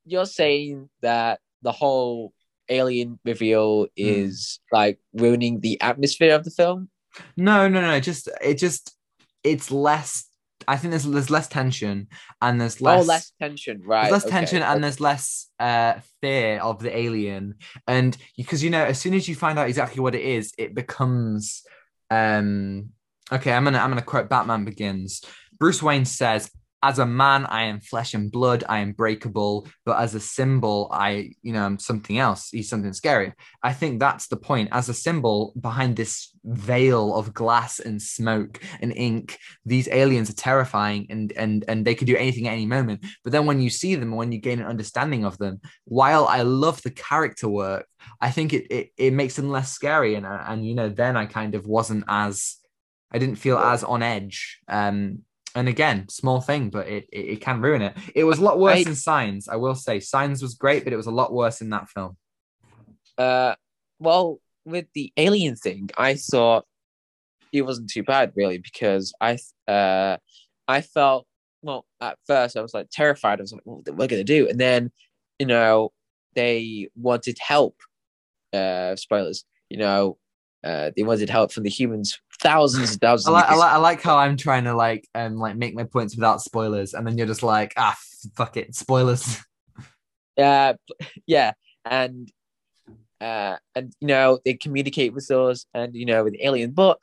you're 0.05 0.25
saying 0.25 0.89
that 1.01 1.39
the 1.61 1.71
whole 1.71 2.33
alien 2.69 3.19
reveal 3.25 3.87
is 3.95 4.59
like 4.71 4.99
ruining 5.13 5.59
the 5.59 5.79
atmosphere 5.81 6.35
of 6.35 6.43
the 6.43 6.51
film? 6.51 6.89
No, 7.37 7.67
no, 7.67 7.81
no. 7.81 7.99
Just 7.99 8.29
it 8.41 8.55
just 8.55 8.95
it's 9.43 9.71
less. 9.71 10.25
I 10.67 10.77
think 10.77 10.91
there's 10.91 11.05
there's 11.05 11.29
less 11.29 11.47
tension 11.47 12.07
and 12.41 12.59
there's 12.59 12.81
less 12.81 13.03
oh, 13.03 13.07
less 13.07 13.31
tension, 13.39 13.81
right? 13.85 14.03
there's 14.03 14.11
less 14.11 14.25
okay. 14.25 14.31
tension 14.31 14.63
and 14.63 14.83
there's 14.83 14.99
less 14.99 15.49
uh 15.59 15.95
fear 16.21 16.59
of 16.59 16.79
the 16.79 16.95
alien 16.95 17.55
and 17.87 18.17
because 18.37 18.63
you 18.63 18.69
know 18.69 18.83
as 18.83 18.99
soon 18.99 19.13
as 19.13 19.27
you 19.27 19.35
find 19.35 19.57
out 19.57 19.67
exactly 19.67 20.01
what 20.01 20.15
it 20.15 20.21
is 20.21 20.53
it 20.57 20.73
becomes 20.75 21.63
um 22.09 22.89
okay 23.31 23.53
i'm 23.53 23.63
gonna 23.63 23.77
i'm 23.77 23.89
gonna 23.89 24.01
quote 24.01 24.29
batman 24.29 24.65
begins 24.65 25.21
bruce 25.57 25.81
wayne 25.81 26.05
says 26.05 26.51
as 26.83 26.99
a 26.99 27.05
man, 27.05 27.45
I 27.45 27.63
am 27.63 27.79
flesh 27.79 28.13
and 28.13 28.29
blood, 28.29 28.65
I 28.67 28.79
am 28.79 28.91
breakable, 28.91 29.67
but 29.85 29.99
as 29.99 30.15
a 30.15 30.19
symbol, 30.19 30.89
I, 30.91 31.31
you 31.41 31.53
know, 31.53 31.63
I'm 31.63 31.79
something 31.79 32.19
else. 32.19 32.49
He's 32.49 32.67
something 32.67 32.91
scary. 32.91 33.31
I 33.63 33.71
think 33.71 33.99
that's 33.99 34.27
the 34.27 34.35
point. 34.35 34.67
As 34.73 34.89
a 34.89 34.93
symbol 34.93 35.53
behind 35.59 35.95
this 35.95 36.35
veil 36.43 37.15
of 37.15 37.33
glass 37.33 37.79
and 37.79 38.01
smoke 38.01 38.59
and 38.81 38.91
ink, 38.97 39.39
these 39.65 39.87
aliens 39.87 40.29
are 40.29 40.35
terrifying 40.35 41.07
and 41.09 41.31
and 41.31 41.63
and 41.69 41.85
they 41.85 41.95
could 41.95 42.07
do 42.07 42.17
anything 42.17 42.49
at 42.49 42.53
any 42.53 42.65
moment. 42.65 43.05
But 43.23 43.31
then 43.31 43.45
when 43.45 43.61
you 43.61 43.69
see 43.69 43.95
them, 43.95 44.11
when 44.11 44.33
you 44.33 44.39
gain 44.39 44.59
an 44.59 44.67
understanding 44.67 45.23
of 45.23 45.37
them, 45.37 45.61
while 45.85 46.25
I 46.25 46.41
love 46.41 46.81
the 46.81 46.91
character 46.91 47.47
work, 47.47 47.87
I 48.19 48.29
think 48.31 48.51
it 48.51 48.67
it, 48.69 48.89
it 48.97 49.13
makes 49.13 49.37
them 49.37 49.49
less 49.49 49.71
scary. 49.71 50.15
And 50.15 50.25
and 50.25 50.67
you 50.67 50.75
know, 50.75 50.89
then 50.89 51.15
I 51.15 51.27
kind 51.27 51.55
of 51.55 51.65
wasn't 51.65 52.03
as 52.09 52.57
I 53.09 53.19
didn't 53.19 53.37
feel 53.37 53.57
as 53.57 53.85
on 53.85 54.03
edge. 54.03 54.59
Um, 54.67 55.19
and 55.55 55.67
again, 55.67 56.09
small 56.09 56.41
thing, 56.41 56.69
but 56.69 56.87
it, 56.87 57.07
it, 57.11 57.19
it 57.19 57.41
can 57.41 57.61
ruin 57.61 57.81
it. 57.81 57.95
It 58.15 58.23
was 58.23 58.39
a 58.39 58.43
lot 58.43 58.59
worse 58.59 58.85
I- 58.85 58.89
in 58.89 58.95
Signs, 58.95 59.47
I 59.47 59.55
will 59.57 59.75
say. 59.75 59.99
Signs 59.99 60.41
was 60.41 60.55
great, 60.55 60.83
but 60.83 60.93
it 60.93 60.97
was 60.97 61.07
a 61.07 61.11
lot 61.11 61.33
worse 61.33 61.61
in 61.61 61.69
that 61.69 61.89
film. 61.89 62.17
Uh, 63.17 63.55
well, 63.99 64.39
with 64.65 64.87
the 64.93 65.11
alien 65.17 65.55
thing, 65.55 65.89
I 65.97 66.15
thought 66.15 66.65
it 67.51 67.61
wasn't 67.61 67.89
too 67.89 68.03
bad 68.03 68.31
really 68.35 68.57
because 68.57 69.13
I 69.21 69.37
uh 69.67 70.17
I 70.67 70.81
felt 70.81 71.27
well 71.61 71.85
at 72.01 72.17
first 72.25 72.57
I 72.57 72.61
was 72.61 72.73
like 72.73 72.87
terrified. 72.91 73.39
I 73.39 73.43
was 73.43 73.53
like, 73.53 73.61
what 73.65 73.87
are 73.87 73.93
we 73.93 74.07
gonna 74.07 74.23
do? 74.23 74.49
And 74.49 74.59
then 74.59 74.91
you 75.37 75.45
know 75.45 75.91
they 76.33 76.89
wanted 76.95 77.37
help. 77.39 77.75
Uh, 78.51 78.95
spoilers. 78.95 79.45
You 79.69 79.77
know, 79.77 80.17
uh, 80.63 80.91
they 80.95 81.03
wanted 81.03 81.29
help 81.29 81.51
from 81.51 81.63
the 81.63 81.69
humans. 81.69 82.19
Thousands 82.43 82.91
and 82.91 83.01
thousands. 83.01 83.27
I 83.27 83.29
of 83.29 83.33
like, 83.35 83.49
I 83.49 83.55
like 83.55 83.71
I 83.71 83.77
like 83.77 84.01
how 84.01 84.17
I'm 84.17 84.37
trying 84.37 84.65
to 84.65 84.75
like 84.75 85.07
um 85.15 85.37
like 85.37 85.55
make 85.55 85.73
my 85.73 85.85
points 85.85 86.15
without 86.15 86.41
spoilers, 86.41 86.93
and 86.93 87.07
then 87.07 87.17
you're 87.17 87.25
just 87.27 87.41
like 87.43 87.73
ah 87.77 87.95
fuck 88.35 88.57
it 88.57 88.75
spoilers. 88.75 89.39
uh 90.37 90.73
yeah 91.27 91.51
and 91.85 92.31
uh 93.21 93.55
and 93.75 93.93
you 93.99 94.07
know 94.07 94.39
they 94.43 94.55
communicate 94.55 95.13
with 95.13 95.29
us 95.31 95.65
and 95.73 95.93
you 95.95 96.05
know 96.05 96.23
with 96.23 96.35
alien 96.41 96.71
but 96.71 96.97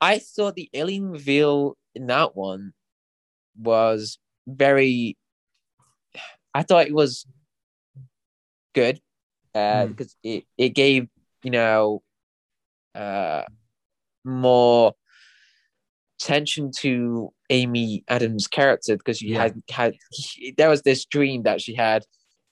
i 0.00 0.18
thought 0.20 0.54
the 0.54 0.70
alien 0.72 1.10
reveal 1.10 1.76
in 1.96 2.06
that 2.06 2.36
one 2.36 2.72
was 3.60 4.18
very 4.46 5.16
i 6.54 6.62
thought 6.62 6.86
it 6.86 6.94
was 6.94 7.26
good 8.72 9.00
uh 9.54 9.86
Hmm. 9.86 9.90
because 9.92 10.16
it 10.22 10.44
it 10.56 10.68
gave 10.70 11.08
you 11.42 11.50
know 11.50 12.02
uh 12.94 13.42
more 14.26 14.92
tension 16.18 16.70
to 16.78 17.30
Amy 17.50 18.04
Adams' 18.08 18.46
character 18.46 18.96
because 18.96 19.18
she 19.18 19.28
Yeah. 19.28 19.42
had 19.42 19.62
had 19.70 19.96
there 20.56 20.68
was 20.68 20.82
this 20.82 21.04
dream 21.04 21.42
that 21.42 21.60
she 21.60 21.74
had, 21.74 22.04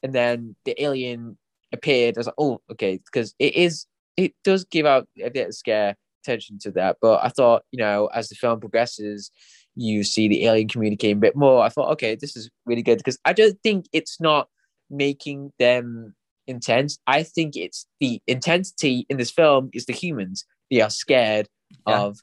and 0.03 0.13
then 0.15 0.57
the 0.65 0.81
alien 0.83 1.39
appeared. 1.73 2.17
I 2.17 2.21
was 2.21 2.27
like, 2.27 2.35
oh, 2.39 2.61
okay, 2.71 2.99
because 3.05 3.35
it 3.39 3.55
is 3.55 3.87
it 4.17 4.33
does 4.45 4.65
give 4.65 4.87
out 4.87 5.09
a 5.23 5.31
bit 5.31 5.49
of 5.49 5.55
scare 5.55 5.97
tension 6.25 6.59
to 6.61 6.71
that. 6.73 6.99
But 7.01 7.25
I 7.25 7.29
thought, 7.29 7.65
you 7.73 7.79
know, 7.79 8.07
as 8.15 8.29
the 8.29 8.37
film 8.37 8.61
progresses, 8.61 9.31
you 9.75 10.05
see 10.05 10.29
the 10.29 10.45
alien 10.47 10.69
communicating 10.69 11.17
a 11.17 11.21
bit 11.21 11.37
more. 11.37 11.63
I 11.63 11.69
thought, 11.69 11.91
okay, 11.93 12.15
this 12.15 12.37
is 12.37 12.49
really 12.65 12.83
good 12.83 12.99
because 12.99 13.19
I 13.25 13.33
don't 13.33 13.59
think 13.63 13.87
it's 13.93 14.21
not 14.21 14.49
making 14.89 15.53
them 15.59 16.15
intense. 16.47 16.99
I 17.07 17.23
think 17.25 17.57
it's 17.57 17.87
the 18.01 18.21
intensity 18.27 19.07
in 19.09 19.17
this 19.17 19.31
film 19.31 19.71
is 19.73 19.87
the 19.87 19.93
humans. 19.93 20.45
They 20.71 20.81
are 20.81 20.91
scared 20.91 21.49
Yeah. 21.87 22.01
of 22.03 22.19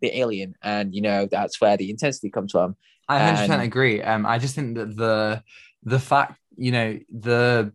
the 0.00 0.18
alien, 0.18 0.54
and 0.62 0.94
you 0.94 1.00
know 1.02 1.26
that's 1.26 1.60
where 1.60 1.76
the 1.76 1.90
intensity 1.90 2.30
comes 2.30 2.52
from. 2.52 2.76
I 3.08 3.18
100 3.18 3.52
And- 3.54 3.62
agree. 3.62 4.02
Um, 4.02 4.24
I 4.26 4.38
just 4.38 4.54
think 4.54 4.76
that 4.76 4.96
the 4.96 5.42
the 5.82 5.98
fact 5.98 6.38
you 6.56 6.72
know 6.72 6.98
the 7.10 7.72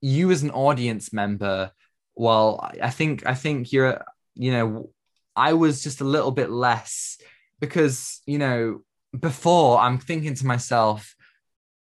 you 0.00 0.30
as 0.30 0.42
an 0.42 0.50
audience 0.50 1.12
member, 1.12 1.72
well, 2.14 2.60
I- 2.62 2.86
I 2.88 2.90
think 2.90 3.26
I 3.26 3.34
think 3.34 3.72
you're 3.72 4.04
you 4.34 4.52
know 4.52 4.90
I 5.36 5.52
was 5.52 5.82
just 5.82 6.00
a 6.00 6.04
little 6.04 6.30
bit 6.32 6.50
less 6.50 7.18
because 7.60 8.20
you 8.26 8.38
know 8.38 8.80
before 9.18 9.78
I'm 9.80 9.98
thinking 9.98 10.34
to 10.34 10.46
myself. 10.46 11.14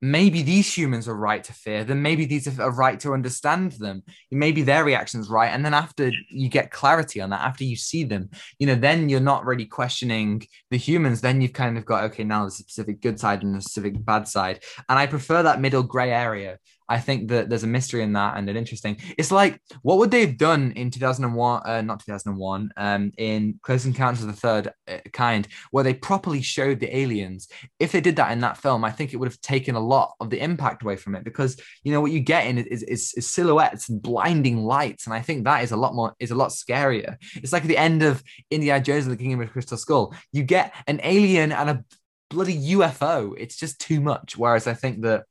Maybe 0.07 0.43
these 0.43 0.77
humans 0.77 1.09
are 1.09 1.17
right 1.17 1.43
to 1.45 1.55
fear 1.55 1.83
them. 1.83 2.03
Maybe 2.03 2.27
these 2.27 2.47
are 2.59 2.71
right 2.71 3.01
to 3.01 3.15
understand 3.15 3.73
them. 3.73 4.03
Maybe 4.31 4.61
their 4.61 4.85
reaction's 4.85 5.31
right. 5.31 5.49
And 5.49 5.65
then 5.65 5.73
after 5.73 6.13
you 6.29 6.51
get 6.51 6.71
clarity 6.71 7.23
on 7.23 7.31
that, 7.31 7.41
after 7.41 7.65
you 7.65 7.75
see 7.75 8.05
them, 8.05 8.29
you 8.59 8.67
know, 8.67 8.75
then 8.75 9.09
you're 9.09 9.21
not 9.21 9.47
really 9.47 9.65
questioning 9.65 10.47
the 10.71 10.77
humans, 10.77 11.23
then 11.23 11.41
you've 11.41 11.55
kind 11.55 11.79
of 11.79 11.87
got 11.87 12.05
okay, 12.05 12.23
now 12.23 12.43
there's 12.43 12.61
a 12.61 12.65
specific 12.65 13.01
good 13.01 13.19
side 13.19 13.43
and 13.43 13.57
a 13.57 13.63
specific 13.63 14.05
bad 14.05 14.29
side. 14.29 14.63
And 14.91 14.99
I 14.99 15.07
prefer 15.07 15.43
that 15.43 15.63
middle 15.63 15.83
gray 15.83 16.13
area. 16.13 16.59
I 16.89 16.99
think 16.99 17.29
that 17.29 17.49
there's 17.49 17.63
a 17.63 17.69
mystery 17.69 18.03
in 18.03 18.13
that 18.15 18.37
and 18.37 18.49
an 18.49 18.57
interesting. 18.57 18.99
It's 19.17 19.31
like 19.31 19.61
what 19.83 19.99
would 19.99 20.11
they 20.11 20.21
have 20.21 20.37
done 20.37 20.73
in 20.73 20.91
2001, 20.91 21.63
uh, 21.65 21.83
not 21.83 22.01
2001, 22.01 22.71
um, 22.77 23.13
in 23.17 23.59
Close 23.63 23.87
Encounters 23.87 24.23
of 24.23 24.29
the 24.29 24.41
Third 24.41 24.73
uh, 24.89 24.99
Kind, 25.13 25.49
where 25.71 25.85
they 25.85 25.95
properly 25.95 26.43
showed 26.43 26.81
the 26.81 26.95
aliens. 26.97 27.49
If 27.79 27.93
they 27.93 28.01
did 28.01 28.17
that 28.17 28.33
in 28.33 28.41
that 28.41 28.59
film, 28.59 28.85
I 28.85 28.91
think 28.91 29.13
it 29.13 29.17
would 29.17 29.29
have 29.29 29.41
taken 29.41 29.75
a 29.75 29.81
lot 29.81 30.15
of 30.21 30.31
the 30.31 30.43
impact 30.43 30.83
away 30.83 30.97
from 30.97 31.15
it 31.15 31.25
because 31.25 31.57
you 31.83 31.93
know 31.93 32.01
what 32.01 32.13
you 32.13 32.21
get 32.21 32.47
in 32.47 32.59
is, 32.59 32.83
is, 32.83 33.15
is 33.15 33.29
silhouettes 33.29 33.89
and 33.89 34.03
blinding 34.03 34.65
lights, 34.65 35.07
and 35.07 35.15
I 35.15 35.21
think 35.21 35.45
that 35.45 35.63
is 35.63 35.73
a 35.73 35.77
lot 35.77 35.95
more 35.95 36.15
is 36.19 36.31
a 36.31 36.37
lot 36.37 36.51
scarier. 36.51 37.17
It's 37.37 37.53
like 37.53 37.65
the 37.65 37.79
end 37.79 38.03
of 38.03 38.23
Indiana 38.51 38.83
Jones 38.83 39.07
and 39.07 39.13
the 39.13 39.23
Kingdom 39.23 39.41
of 39.41 39.53
Crystal 39.53 39.79
Skull. 39.79 40.15
You 40.33 40.43
get 40.43 40.75
an 40.87 41.01
alien 41.03 41.53
and 41.53 41.71
a 41.71 41.85
bloody 42.31 42.73
UFO. 42.73 43.35
It's 43.39 43.57
just 43.57 43.81
too 43.81 44.01
much. 44.01 44.37
Whereas 44.37 44.67
I 44.67 44.75
think 44.75 45.03
that 45.03 45.25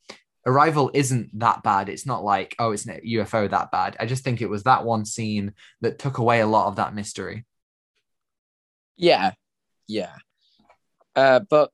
Arrival 0.46 0.92
isn't 0.94 1.40
that 1.40 1.64
bad. 1.64 1.88
It's 1.90 2.06
not 2.06 2.24
like, 2.24 2.56
oh, 2.60 2.72
it's 2.72 2.88
a 2.88 3.00
UFO 3.00 3.50
that 3.50 3.72
bad. 3.72 3.96
I 4.00 4.06
just 4.06 4.24
think 4.24 4.42
it 4.42 4.50
was 4.50 4.64
that 4.64 4.84
one 4.84 5.06
scene 5.06 5.54
that 5.82 6.00
took 6.00 6.18
away 6.18 6.42
a 6.42 6.48
lot 6.48 6.68
of 6.68 6.76
that 6.76 6.94
mystery. 6.94 7.46
Yeah, 8.98 9.32
yeah. 9.88 10.16
Uh, 11.16 11.40
but 11.50 11.72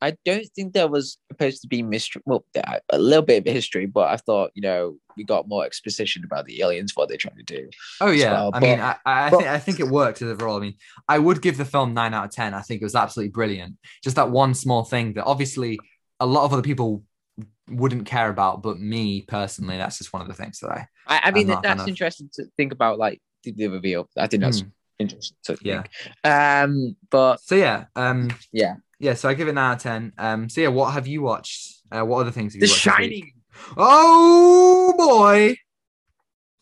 I 0.00 0.16
don't 0.24 0.46
think 0.54 0.72
there 0.72 0.88
was 0.88 1.18
supposed 1.30 1.62
to 1.62 1.68
be 1.68 1.82
mystery. 1.82 2.22
Well, 2.26 2.44
a 2.90 2.98
little 2.98 3.24
bit 3.24 3.46
of 3.46 3.52
history, 3.52 3.86
but 3.86 4.08
I 4.08 4.16
thought 4.16 4.50
you 4.54 4.62
know 4.62 4.96
we 5.16 5.24
got 5.24 5.48
more 5.48 5.64
exposition 5.64 6.22
about 6.24 6.44
the 6.46 6.60
aliens, 6.62 6.92
what 6.94 7.08
they're 7.08 7.16
trying 7.16 7.36
to 7.36 7.42
do. 7.42 7.68
Oh 8.00 8.10
yeah, 8.10 8.32
well, 8.32 8.50
I 8.52 8.60
but- 8.60 8.62
mean, 8.62 8.80
I, 8.80 8.96
I 9.04 9.30
but- 9.30 9.38
think 9.38 9.48
I 9.50 9.58
think 9.58 9.80
it 9.80 9.88
worked 9.88 10.22
overall. 10.22 10.56
I 10.56 10.60
mean, 10.60 10.74
I 11.08 11.18
would 11.18 11.40
give 11.42 11.56
the 11.56 11.64
film 11.64 11.94
nine 11.94 12.14
out 12.14 12.26
of 12.26 12.30
ten. 12.30 12.54
I 12.54 12.60
think 12.60 12.82
it 12.82 12.84
was 12.84 12.94
absolutely 12.94 13.30
brilliant. 13.30 13.76
Just 14.02 14.16
that 14.16 14.30
one 14.30 14.54
small 14.54 14.84
thing 14.84 15.14
that 15.14 15.24
obviously 15.24 15.78
a 16.20 16.26
lot 16.26 16.44
of 16.44 16.52
other 16.52 16.62
people 16.62 17.02
wouldn't 17.68 18.06
care 18.06 18.28
about, 18.30 18.62
but 18.62 18.78
me 18.78 19.22
personally, 19.22 19.76
that's 19.76 19.98
just 19.98 20.12
one 20.12 20.22
of 20.22 20.28
the 20.28 20.34
things 20.34 20.60
that 20.60 20.70
I. 20.70 20.88
I, 21.06 21.20
I 21.24 21.30
mean, 21.30 21.46
not 21.46 21.62
that's 21.62 21.74
enough. 21.74 21.88
interesting 21.88 22.30
to 22.34 22.44
think 22.56 22.72
about, 22.72 22.98
like 22.98 23.20
the, 23.44 23.52
the 23.52 23.68
reveal. 23.68 24.08
I 24.16 24.26
think 24.26 24.42
that's 24.42 24.60
Hmm. 24.60 24.68
interesting 24.98 25.36
to 25.44 25.56
Yeah. 25.62 25.82
think. 25.82 26.24
Um, 26.24 26.96
but 27.10 27.40
So 27.40 27.54
yeah, 27.54 27.84
um, 27.94 28.30
yeah, 28.52 28.76
yeah. 28.98 29.14
So 29.14 29.28
I 29.28 29.34
give 29.34 29.48
it 29.48 29.52
nine 29.54 29.72
out 29.72 29.76
of 29.76 29.82
ten. 29.82 30.12
Um, 30.18 30.48
so 30.48 30.60
yeah, 30.60 30.68
what 30.68 30.92
have 30.94 31.06
you 31.06 31.22
watched? 31.22 31.82
Uh, 31.90 32.02
what 32.02 32.20
other 32.20 32.30
things 32.32 32.54
have 32.54 32.60
The 32.60 32.66
you 32.66 32.72
watched? 32.72 32.84
this? 32.84 32.92
Shining. 32.94 33.32
Oh 33.76 34.94
boy. 34.96 35.56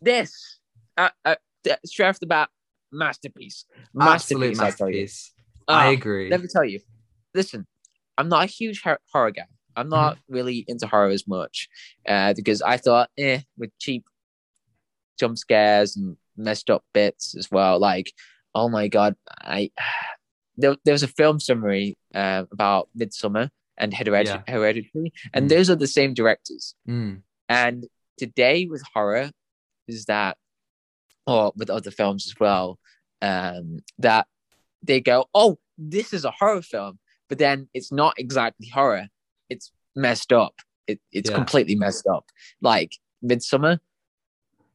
This, 0.00 0.58
uh, 0.98 1.08
uh, 1.24 1.36
straight 1.86 2.08
off 2.08 2.20
the 2.20 2.26
bat, 2.26 2.50
masterpiece, 2.92 3.64
Absolute 3.98 4.56
masterpiece. 4.56 4.60
I 4.60 4.64
masterpiece. 4.64 5.32
I 5.68 5.86
agree. 5.86 6.30
Let 6.30 6.42
me 6.42 6.48
tell 6.48 6.64
you. 6.64 6.80
Listen, 7.34 7.66
I'm 8.18 8.28
not 8.28 8.44
a 8.44 8.46
huge 8.46 8.82
horror 9.12 9.30
guy. 9.30 9.46
I'm 9.76 9.88
not 9.88 10.14
Mm-hmm. 10.16 10.34
really 10.34 10.64
into 10.68 10.86
horror 10.86 11.10
as 11.10 11.26
much 11.26 11.68
uh, 12.08 12.34
because 12.34 12.62
I 12.62 12.76
thought, 12.76 13.10
eh, 13.18 13.40
with 13.56 13.70
cheap 13.78 14.04
jump 15.18 15.38
scares 15.38 15.96
and 15.96 16.16
messed 16.36 16.70
up 16.70 16.84
bits 16.92 17.34
as 17.36 17.50
well. 17.50 17.78
Like, 17.78 18.12
oh 18.54 18.68
my 18.68 18.88
god, 18.88 19.16
I 19.40 19.70
there, 20.56 20.76
there 20.84 20.92
was 20.94 21.02
a 21.02 21.08
film 21.08 21.40
summary 21.40 21.96
uh, 22.14 22.44
about 22.52 22.88
Midsommar 22.96 23.50
and 23.76 23.92
Hereditary, 23.92 24.42
Yeah. 24.46 24.52
Hereditary 24.52 25.12
and 25.32 25.46
Mm. 25.46 25.48
those 25.48 25.70
are 25.70 25.76
the 25.76 25.86
same 25.88 26.14
directors. 26.14 26.74
Mm, 26.88 27.22
And 27.48 27.86
today 28.18 28.66
with 28.66 28.82
horror 28.94 29.30
is 29.88 30.04
that, 30.06 30.36
or 31.26 31.52
with 31.56 31.70
other 31.70 31.90
films 31.90 32.26
as 32.26 32.34
well, 32.38 32.78
um, 33.22 33.80
that 33.98 34.26
they 34.82 35.00
go, 35.00 35.26
oh, 35.34 35.58
this 35.76 36.12
is 36.12 36.24
a 36.24 36.30
horror 36.30 36.62
film, 36.62 36.98
but 37.28 37.38
then 37.38 37.68
it's 37.74 37.90
not 37.90 38.14
exactly 38.18 38.68
horror. 38.68 39.08
It's 39.50 39.72
messed 39.96 40.32
up. 40.32 40.54
It, 40.86 41.00
it's 41.12 41.30
Yeah. 41.30 41.36
completely 41.36 41.74
messed 41.76 42.06
up. 42.06 42.26
Like 42.60 42.92
Midsommar, 43.24 43.78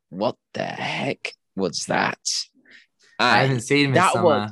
what 0.10 0.36
the 0.54 0.64
heck 0.64 1.34
was 1.56 1.86
that? 1.86 2.20
I 3.20 3.40
I, 3.40 3.42
haven't 3.44 3.62
seen 3.62 3.94
that 3.94 4.14
Midsommar. 4.14 4.24
was- 4.24 4.52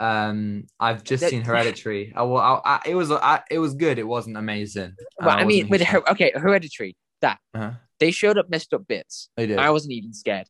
Um, 0.00 0.64
I've 0.80 1.04
just 1.04 1.20
That- 1.22 1.30
seen 1.30 1.42
Hereditary. 1.44 2.12
I, 2.16 2.22
well, 2.22 2.42
I, 2.42 2.60
I, 2.76 2.80
it 2.86 2.94
was 2.94 3.10
I, 3.12 3.40
it 3.50 3.58
was 3.58 3.74
good. 3.74 3.98
It 3.98 4.06
wasn't 4.06 4.36
amazing. 4.36 4.94
well, 5.20 5.30
I 5.30 5.44
mean, 5.44 5.68
with 5.68 5.82
her, 5.82 6.08
okay, 6.10 6.32
Hereditary, 6.34 6.96
that. 7.20 7.38
Uh-huh. 7.54 7.72
they 8.00 8.10
showed 8.10 8.36
up 8.38 8.50
messed 8.50 8.74
up 8.74 8.86
bits. 8.88 9.28
They 9.36 9.46
did. 9.46 9.58
I 9.58 9.70
wasn't 9.70 9.92
even 9.92 10.12
scared. 10.12 10.48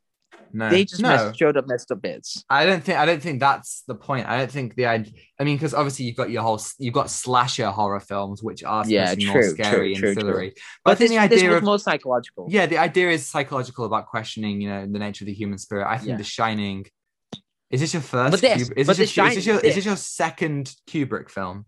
No, 0.52 0.68
They 0.70 0.84
just 0.84 1.00
no. 1.02 1.08
messed, 1.08 1.38
showed 1.38 1.56
up 1.56 1.66
messed 1.66 1.90
up 1.90 2.02
bits. 2.02 2.44
I 2.50 2.64
don't 2.66 2.82
think 2.84 2.98
I 2.98 3.06
don't 3.06 3.22
think 3.22 3.40
that's 3.40 3.82
the 3.86 3.94
point. 3.94 4.26
I 4.28 4.38
don't 4.38 4.50
think 4.50 4.74
the 4.74 4.86
idea. 4.86 5.12
I 5.38 5.44
mean, 5.44 5.56
because 5.56 5.74
obviously 5.74 6.04
you've 6.06 6.16
got 6.16 6.30
your 6.30 6.42
whole 6.42 6.60
you've 6.78 6.94
got 6.94 7.10
slasher 7.10 7.70
horror 7.70 8.00
films, 8.00 8.42
which 8.42 8.62
are 8.64 8.84
Yeah, 8.86 9.14
be 9.14 9.26
more 9.26 9.34
true, 9.42 9.50
scary 9.50 9.94
true, 9.94 10.10
and 10.10 10.18
true, 10.20 10.32
true. 10.32 10.50
But, 10.50 10.58
But 10.84 10.90
I 10.90 10.94
think 10.94 11.10
this, 11.10 11.22
the 11.22 11.28
this 11.28 11.38
idea 11.40 11.48
was 11.50 11.58
of 11.58 11.64
more 11.64 11.78
psychological. 11.78 12.46
yeah, 12.50 12.66
the 12.66 12.78
idea 12.78 13.10
is 13.10 13.26
psychological 13.26 13.84
about 13.84 14.06
questioning, 14.06 14.60
you 14.60 14.68
know, 14.68 14.86
the 14.86 14.98
nature 14.98 15.24
of 15.24 15.26
the 15.26 15.34
human 15.34 15.58
spirit. 15.58 15.86
I 15.88 15.96
think 15.98 16.10
Yeah. 16.10 16.16
The 16.18 16.24
Shining. 16.24 16.86
Is 17.70 17.80
this 17.80 17.94
your 17.94 18.02
first? 18.02 18.32
But 18.32 18.40
this- 18.42 18.70
is, 18.76 18.86
but 18.86 18.96
this 18.96 19.14
The 19.14 19.20
your, 19.22 19.30
is 19.30 19.34
this 19.36 19.46
your 19.46 19.54
Shining- 19.56 19.68
is 19.70 19.74
this 19.76 19.84
your 19.86 19.96
second 19.96 20.74
Kubrick 20.88 21.30
film? 21.30 21.64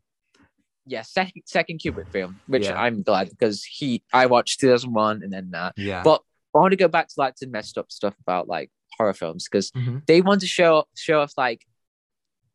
yeah, 0.87 1.01
second 1.01 1.43
second 1.47 1.81
Kubrick 1.81 2.11
film, 2.11 2.41
which 2.47 2.65
Yeah. 2.65 2.79
I'm 2.79 3.03
glad 3.03 3.31
because 3.31 3.65
he 3.65 4.03
I 4.13 4.27
watched 4.27 4.61
2001 4.61 5.23
and 5.23 5.33
then 5.33 5.51
that. 5.53 5.73
Yeah. 5.79 6.03
But 6.03 6.21
I 6.55 6.59
want 6.59 6.73
to 6.73 6.77
go 6.77 6.89
back 6.89 7.09
to 7.09 7.15
like 7.19 7.37
the 7.37 7.47
messed 7.47 7.77
up 7.79 7.91
stuff 7.91 8.15
about 8.21 8.49
like 8.49 8.71
horror 8.97 9.15
films 9.15 9.49
because 9.51 9.71
Mhm. 9.73 10.07
they 10.07 10.21
want 10.21 10.41
to 10.43 10.47
show 10.47 10.85
show 10.97 11.21
off 11.21 11.33
like 11.37 11.67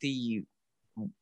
the 0.01 0.43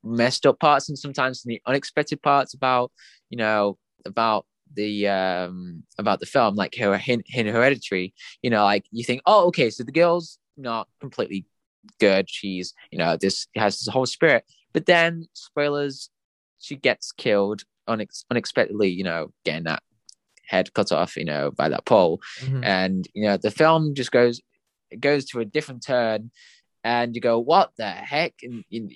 messed 0.04 0.46
up 0.46 0.60
parts 0.60 0.90
and 0.90 0.98
sometimes 0.98 1.44
the 1.44 1.62
unexpected 1.66 2.22
parts 2.22 2.54
about 2.54 2.92
you 3.30 3.38
know 3.38 3.78
about 4.06 4.46
the 4.76 5.08
um 5.08 5.84
about 5.98 6.20
the 6.20 6.26
film 6.26 6.56
like 6.56 6.76
her 6.76 7.00
in, 7.08 7.24
in 7.34 7.48
hereditary. 7.48 8.14
You 8.42 8.50
know 8.50 8.64
like 8.64 8.86
you 8.92 9.04
think 9.04 9.22
oh 9.26 9.48
okay 9.48 9.70
so 9.70 9.84
the 9.84 9.92
girl's 9.92 10.40
not 10.58 10.88
completely 11.00 11.46
good. 12.00 12.30
She's 12.30 12.74
you 12.92 12.98
know 12.98 13.18
this 13.18 13.48
has 13.56 13.80
this 13.80 13.88
whole 13.88 14.06
spirit. 14.06 14.44
But 14.74 14.86
then 14.86 15.28
spoilers 15.34 16.10
she 16.60 16.76
gets 16.76 17.12
killed 17.12 17.64
unex- 17.88 18.26
unexpectedly 18.30 18.90
you 18.90 19.04
know 19.04 19.32
getting 19.46 19.64
that 19.64 19.82
head 20.48 20.74
cut 20.74 20.92
off 20.92 21.16
you 21.18 21.26
know 21.26 21.52
by 21.52 21.70
that 21.70 21.86
pole 21.86 22.20
Mhm. 22.42 22.64
and 22.66 23.08
you 23.14 23.24
know 23.28 23.38
the 23.38 23.52
film 23.52 23.94
just 23.96 24.12
goes 24.12 24.42
it 24.90 25.00
goes 25.02 25.26
to 25.26 25.40
a 25.40 25.46
different 25.46 25.84
turn 25.86 26.32
and 26.84 27.16
you 27.16 27.22
go 27.22 27.38
what 27.40 27.72
the 27.78 27.88
heck 27.90 28.34
and, 28.44 28.64
and 28.72 28.92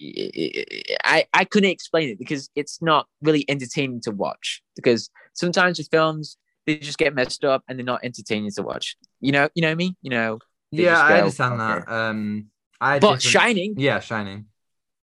i 1.04 1.26
i 1.34 1.44
couldn't 1.46 1.70
explain 1.72 2.10
it 2.10 2.18
because 2.20 2.50
it's 2.56 2.82
not 2.82 3.08
really 3.22 3.44
entertaining 3.50 4.00
to 4.02 4.12
watch 4.12 4.62
because 4.76 5.10
sometimes 5.34 5.78
with 5.78 5.90
films 5.92 6.38
they 6.66 6.78
just 6.78 6.98
get 6.98 7.14
messed 7.16 7.44
up 7.44 7.64
and 7.68 7.78
they're 7.78 7.86
not 7.86 8.02
entertaining 8.04 8.52
to 8.52 8.62
watch 8.62 8.96
you 9.20 9.32
know 9.32 9.50
you 9.56 9.62
know 9.62 9.76
me 9.76 9.96
you 10.02 10.10
know 10.10 10.40
yeah, 10.74 10.92
just 10.92 11.04
I 11.04 11.18
understand 11.20 11.54
okay. 11.56 11.84
that. 11.86 11.92
Um, 11.94 12.46
I 12.80 13.00
but 13.00 13.16
different- 13.16 13.22
shining 13.24 13.74
Yeah, 13.78 14.00
Shining. 14.00 14.46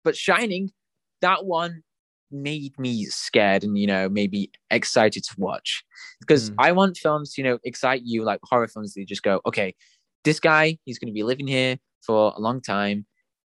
but 0.04 0.16
shining 0.18 0.72
that 1.22 1.46
one 1.46 1.84
made 2.32 2.78
me 2.80 3.06
scared 3.06 3.64
and 3.64 3.78
you 3.78 3.88
know 3.88 4.10
maybe 4.10 4.52
excited 4.70 5.24
to 5.24 5.36
watch. 5.38 5.84
Because 6.20 6.52
Mm. 6.52 6.56
i 6.60 6.72
want 6.72 6.98
films 6.98 7.34
to 7.34 7.42
you 7.42 7.48
know 7.48 7.60
excite 7.64 8.02
you 8.04 8.24
like 8.24 8.40
horror 8.44 8.68
films 8.68 8.94
they 8.94 9.04
just 9.06 9.24
go 9.24 9.42
okay 9.46 9.74
this 10.24 10.40
guy 10.40 10.78
he's 10.86 11.00
going 11.00 11.08
to 11.08 11.14
be 11.14 11.24
living 11.24 11.48
here 11.48 11.78
for 12.02 12.34
a 12.36 12.40
long 12.40 12.62
time. 12.62 13.06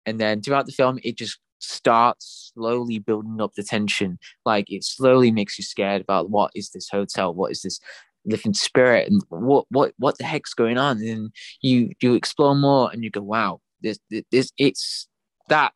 And 0.06 0.20
then 0.20 0.42
throughout 0.42 0.66
the 0.66 0.72
film 0.72 0.98
it 1.02 1.16
just 1.16 1.38
starts 1.58 2.52
slowly 2.54 2.98
building 2.98 3.40
up 3.40 3.52
the 3.54 3.62
tension. 3.62 4.18
Like 4.44 4.70
it 4.70 4.84
slowly 4.84 5.30
makes 5.30 5.58
you 5.58 5.64
scared 5.64 6.02
about 6.02 6.30
what 6.30 6.50
is 6.54 6.70
this 6.70 6.88
hotel? 6.88 7.34
What 7.34 7.52
is 7.52 7.62
this 7.62 7.78
living 8.24 8.54
spirit? 8.54 9.08
And 9.10 9.22
what 9.28 9.66
what 9.70 9.94
what 9.98 10.18
the 10.18 10.24
heck's 10.24 10.54
going 10.54 10.78
on? 10.78 11.02
And 11.02 11.30
you 11.60 11.90
you 12.00 12.14
explore 12.14 12.54
more 12.54 12.90
and 12.92 13.04
you 13.04 13.10
go 13.10 13.22
wow 13.22 13.60
this, 13.82 13.98
this 14.30 14.52
it's 14.58 15.08
that 15.48 15.72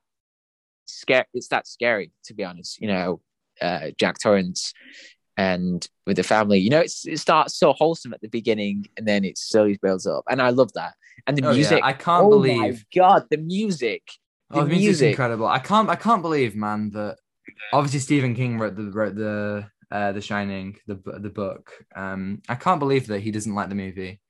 scare 0.86 1.26
it's 1.34 1.48
that 1.48 1.66
scary 1.66 2.10
to 2.24 2.34
be 2.34 2.44
honest 2.44 2.80
you 2.80 2.88
know 2.88 3.20
uh 3.60 3.90
jack 3.98 4.18
torrance 4.18 4.72
and 5.36 5.88
with 6.06 6.16
the 6.16 6.22
family 6.22 6.58
you 6.58 6.70
know 6.70 6.80
it's, 6.80 7.06
it 7.06 7.18
starts 7.18 7.56
so 7.58 7.72
wholesome 7.72 8.14
at 8.14 8.20
the 8.20 8.28
beginning 8.28 8.86
and 8.96 9.06
then 9.06 9.24
it 9.24 9.36
slowly 9.36 9.78
builds 9.82 10.06
up 10.06 10.24
and 10.30 10.40
i 10.40 10.50
love 10.50 10.72
that 10.74 10.94
and 11.26 11.36
the 11.36 11.42
Oh, 11.46 11.50
yeah, 11.50 11.54
music 11.54 11.80
I 11.82 11.92
can't 11.92 12.26
oh 12.26 12.30
believe. 12.30 12.56
my 12.56 12.78
god 12.94 13.24
the 13.30 13.38
music 13.38 14.02
Oh, 14.52 14.60
the 14.60 14.62
the 14.62 14.68
music's 14.68 14.86
music. 15.00 15.10
incredible. 15.10 15.48
I 15.48 15.58
can't 15.58 15.88
I 15.88 15.96
can't 15.96 16.22
believe, 16.22 16.54
man, 16.54 16.90
that 16.90 17.16
obviously 17.72 17.98
Stephen 17.98 18.32
King 18.34 18.58
wrote 18.60 18.76
the 18.76 18.92
wrote 18.92 19.16
the 19.16 19.66
uh 19.90 20.12
the 20.12 20.20
Shining, 20.20 20.76
the 20.86 20.94
the 21.18 21.30
book. 21.30 21.72
Um 21.96 22.42
I 22.48 22.54
can't 22.54 22.78
believe 22.78 23.08
that 23.08 23.20
he 23.20 23.32
doesn't 23.32 23.54
like 23.54 23.70
the 23.70 23.74
movie. 23.74 24.20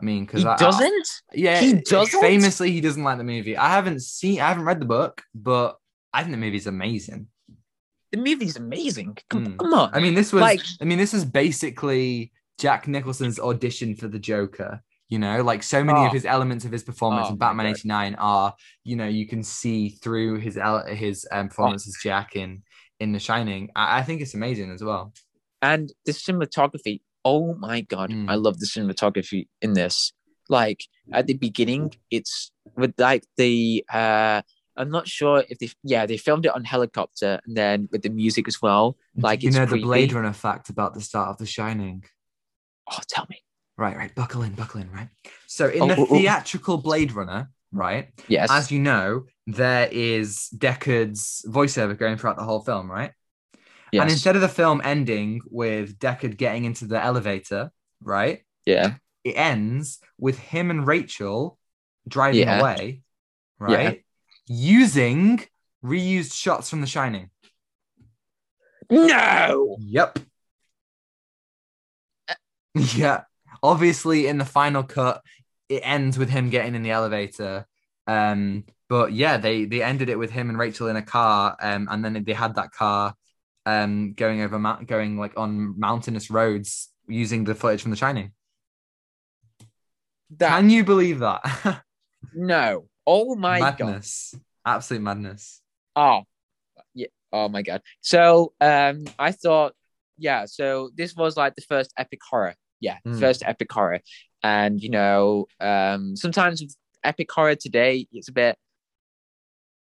I 0.00 0.04
mean, 0.04 0.24
because 0.24 0.42
he 0.42 0.48
I, 0.48 0.56
doesn't 0.56 1.08
yeah, 1.34 1.60
He 1.60 1.74
doesn't? 1.74 2.18
famously 2.18 2.70
he 2.70 2.80
doesn't 2.80 3.02
like 3.04 3.18
the 3.18 3.24
movie. 3.24 3.58
I 3.58 3.68
haven't 3.68 4.00
seen 4.00 4.40
I 4.40 4.48
haven't 4.48 4.64
read 4.64 4.80
the 4.80 4.86
book, 4.86 5.20
but 5.34 5.76
I 6.18 6.22
think 6.22 6.32
the 6.32 6.38
movie's 6.46 6.66
amazing. 6.66 7.28
the 8.10 8.18
movie's 8.18 8.56
amazing 8.56 9.16
come, 9.28 9.46
Mm. 9.46 9.58
come 9.58 9.74
on 9.74 9.90
I 9.92 10.00
mean, 10.00 10.14
this 10.14 10.32
was 10.32 10.40
Like- 10.40 10.62
I 10.80 10.84
mean, 10.84 10.96
this 10.98 11.12
is 11.12 11.24
basically 11.26 12.32
Jack 12.58 12.88
Nicholson's 12.88 13.38
audition 13.38 13.94
for 13.94 14.08
the 14.08 14.18
Joker. 14.18 14.82
You 15.10 15.18
know, 15.18 15.42
like 15.42 15.62
so 15.62 15.82
many 15.84 16.00
of 16.00 16.10
Oh. 16.10 16.12
his 16.18 16.24
elements 16.26 16.64
of 16.64 16.72
his 16.72 16.82
performance 16.82 17.26
Oh 17.28 17.32
in 17.32 17.36
Batman 17.38 17.66
'89 17.66 18.14
are, 18.16 18.54
you 18.84 18.96
know, 18.96 19.06
you 19.06 19.26
can 19.26 19.42
see 19.42 19.90
through 20.02 20.38
his 20.40 20.58
his 21.04 21.26
um, 21.32 21.48
performance 21.48 21.86
as 21.86 21.96
Jack 22.02 22.34
in 22.36 22.62
in 23.00 23.12
The 23.12 23.18
Shining. 23.20 23.70
I, 23.76 23.98
I 23.98 24.02
think 24.02 24.20
it's 24.22 24.34
amazing 24.34 24.70
as 24.72 24.82
well. 24.82 25.12
and 25.62 25.92
the 26.06 26.12
cinematography 26.12 27.00
oh 27.24 27.52
my 27.54 27.80
god 27.94 28.08
Mm. 28.10 28.30
i 28.30 28.36
love 28.36 28.56
the 28.60 28.66
cinematography 28.74 29.48
in 29.60 29.72
this 29.80 30.12
like 30.48 30.80
at 31.18 31.26
the 31.26 31.34
beginning 31.46 31.84
it's 32.16 32.52
with 32.76 32.94
like 33.08 33.24
the 33.36 33.84
uh 33.92 34.40
i'm 34.78 34.90
not 34.90 35.06
sure 35.06 35.44
if 35.48 35.58
they 35.58 35.68
yeah 35.82 36.06
they 36.06 36.16
filmed 36.16 36.46
it 36.46 36.54
on 36.54 36.64
helicopter 36.64 37.40
and 37.46 37.56
then 37.56 37.88
with 37.92 38.02
the 38.02 38.08
music 38.08 38.48
as 38.48 38.62
well 38.62 38.96
like 39.16 39.42
you 39.42 39.48
it's 39.48 39.58
know 39.58 39.66
the. 39.66 39.80
Blade 39.82 40.12
Runner 40.12 40.32
fact 40.32 40.70
about 40.70 40.94
the 40.94 41.00
start 41.00 41.28
of 41.30 41.36
The 41.38 41.46
Shining. 41.46 42.04
oh 42.90 42.98
tell 43.08 43.26
me 43.28 43.42
Right, 43.76 43.96
right. 43.96 44.12
Buckle 44.12 44.42
in, 44.42 44.54
buckle 44.54 44.80
in. 44.80 44.90
Right. 44.90 45.08
So 45.46 45.68
in 45.68 45.82
Oh, 45.82 45.86
the 45.86 45.94
oh, 45.96 46.06
oh. 46.10 46.18
theatrical 46.18 46.78
Blade 46.78 47.12
Runner, 47.12 47.48
right, 47.70 48.08
yes 48.26 48.50
as 48.50 48.72
you 48.72 48.80
know, 48.80 49.26
there 49.46 49.88
is 49.92 50.48
Deckard's 50.56 51.44
voiceover 51.46 51.96
going 51.96 52.16
throughout 52.16 52.36
the 52.36 52.42
whole 52.42 52.60
film, 52.60 52.90
right? 52.90 53.12
yes 53.92 54.02
And 54.02 54.10
instead 54.10 54.34
of 54.34 54.42
the 54.42 54.48
film 54.48 54.80
ending 54.84 55.42
with 55.48 55.98
Deckard 56.00 56.36
getting 56.36 56.64
into 56.64 56.86
the 56.86 57.00
elevator, 57.02 57.70
right? 58.02 58.42
yeah 58.66 58.94
It 59.22 59.34
ends 59.36 60.00
with 60.18 60.38
him 60.38 60.70
and 60.70 60.84
Rachael 60.84 61.56
driving 62.08 62.40
Yeah. 62.40 62.58
away, 62.58 63.02
right? 63.60 64.04
Using 64.48 65.44
reused 65.84 66.34
shots 66.34 66.70
from 66.70 66.80
The 66.80 66.86
Shining. 66.86 67.30
no 68.90 69.76
Yep. 69.80 70.18
yeah. 72.74 73.22
Obviously, 73.62 74.26
in 74.26 74.38
the 74.38 74.44
final 74.44 74.82
cut, 74.82 75.22
it 75.68 75.82
ends 75.84 76.18
with 76.18 76.30
him 76.30 76.50
getting 76.50 76.74
in 76.74 76.82
the 76.82 76.90
elevator. 76.90 77.66
Um, 78.06 78.64
but 78.88 79.12
yeah, 79.12 79.36
they 79.36 79.64
they 79.64 79.82
ended 79.82 80.08
it 80.08 80.18
with 80.18 80.30
him 80.30 80.48
and 80.48 80.58
Rachael 80.58 80.88
in 80.88 80.96
a 80.96 81.02
car, 81.02 81.56
um, 81.60 81.88
and 81.90 82.04
then 82.04 82.24
they 82.24 82.32
had 82.32 82.54
that 82.54 82.72
car 82.72 83.14
um 83.66 84.14
going 84.14 84.40
over 84.40 84.58
mount 84.58 84.86
going 84.86 85.18
like 85.18 85.36
on 85.36 85.78
mountainous 85.78 86.30
roads 86.30 86.88
using 87.06 87.44
the 87.44 87.54
footage 87.54 87.82
from 87.82 87.90
The 87.90 87.96
Shining. 87.96 88.32
that 90.38 90.56
Can 90.56 90.70
you 90.70 90.84
believe 90.84 91.18
that? 91.18 91.82
no 92.34 92.86
oh 93.08 93.34
my 93.34 93.58
god 93.60 93.80
madness. 93.80 94.34
Absolute 94.64 95.02
madness. 95.02 95.62
Oh, 95.96 96.22
yeah. 96.94 97.06
Oh 97.32 97.48
my 97.48 97.62
god. 97.62 97.80
So, 98.02 98.52
um, 98.60 99.04
I 99.18 99.32
thought, 99.32 99.72
yeah. 100.18 100.44
So 100.44 100.90
this 100.96 101.16
was 101.16 101.36
like 101.36 101.54
the 101.54 101.62
first 101.62 101.92
epic 101.96 102.20
horror. 102.28 102.54
Yeah, 102.80 102.98
Mm. 103.06 103.18
first 103.18 103.42
epic 103.44 103.72
horror. 103.72 104.00
And 104.42 104.80
you 104.80 104.90
know, 104.90 105.46
um, 105.58 106.14
sometimes 106.16 106.60
with 106.60 106.76
epic 107.02 107.28
horror 107.32 107.56
today, 107.56 108.06
it's 108.12 108.28
a 108.28 108.32
bit 108.32 108.56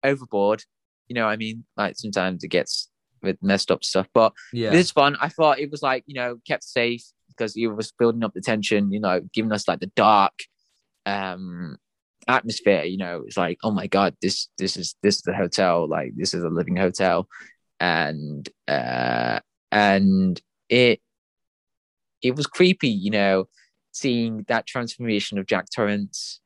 overboard. 0.04 0.64
You 1.08 1.16
know, 1.16 1.26
what 1.26 1.32
I 1.32 1.38
mean, 1.38 1.66
like 1.76 1.96
sometimes 1.98 2.44
it 2.44 2.50
gets 2.50 2.90
with 3.22 3.38
messed 3.42 3.72
up 3.72 3.84
stuff. 3.84 4.08
But 4.14 4.34
Yeah. 4.54 4.72
this 4.72 4.96
one, 4.96 5.16
I 5.22 5.30
thought 5.30 5.60
it 5.60 5.72
was 5.72 5.82
like 5.82 6.04
you 6.08 6.16
know 6.16 6.38
kept 6.48 6.64
safe 6.64 7.04
because 7.28 7.56
it 7.56 7.68
was 7.68 7.92
building 7.92 8.24
up 8.24 8.34
the 8.34 8.42
tension. 8.42 8.92
You 8.92 9.00
know, 9.00 9.22
giving 9.34 9.52
us 9.52 9.68
like 9.68 9.80
the 9.80 9.92
dark, 9.96 10.34
um, 11.06 11.78
atmosphere. 12.28 12.84
You 12.84 12.98
know, 12.98 13.24
it's 13.26 13.38
like 13.38 13.60
oh 13.64 13.72
my 13.72 13.88
god, 13.88 14.16
this 14.22 14.48
this 14.58 14.78
is 14.78 14.96
this 15.04 15.18
is 15.18 15.22
the 15.22 15.36
hotel. 15.36 15.88
Like 15.88 16.14
this 16.16 16.34
is 16.34 16.44
a 16.44 16.50
living 16.50 16.76
hotel, 16.76 17.28
and 17.80 18.48
uh, 18.68 19.40
and 19.72 20.42
it 20.70 21.02
it 22.22 22.36
was 22.36 22.48
creepy. 22.48 22.90
You 22.90 23.12
know, 23.12 23.46
seeing 23.92 24.46
that 24.48 24.68
transformation 24.68 25.38
of 25.38 25.46
Jack 25.46 25.68
Torrance 25.74 26.40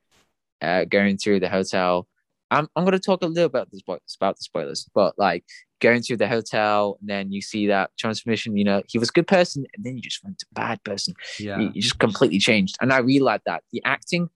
uh, 0.62 0.86
going 0.86 1.18
through 1.18 1.40
the 1.40 1.49
hotel. 1.49 2.08
I'm 2.49 2.68
I'm 2.76 2.84
gonna 2.84 2.99
talk 2.99 3.24
a 3.24 3.28
little 3.28 3.45
about 3.45 3.72
this 3.72 3.82
about 3.86 4.38
the 4.38 4.44
spoilers, 4.44 4.88
but 4.94 5.18
like 5.18 5.45
going 5.82 6.02
through 6.02 6.18
the 6.18 6.28
hotel 6.28 6.98
and 7.02 7.10
then 7.10 7.32
you 7.32 7.41
see 7.41 7.68
that 7.68 7.90
transformation 7.98 8.56
you 8.56 8.64
know 8.64 8.82
he 8.88 8.98
was 8.98 9.10
a 9.10 9.12
good 9.12 9.28
person 9.28 9.66
and 9.76 9.84
then 9.84 9.95
you 9.95 10.02
just 10.02 10.24
went 10.24 10.38
to 10.38 10.45
bad 10.53 10.82
person 10.84 11.14
yeah. 11.40 11.60
you, 11.60 11.72
you 11.74 11.82
just 11.82 11.99
completely 11.99 12.40
changed 12.40 12.78
and 12.80 12.94
i 12.94 12.99
really 12.99 13.20
like 13.20 13.44
that 13.45 13.64
the 13.74 13.82
acting 13.84 14.30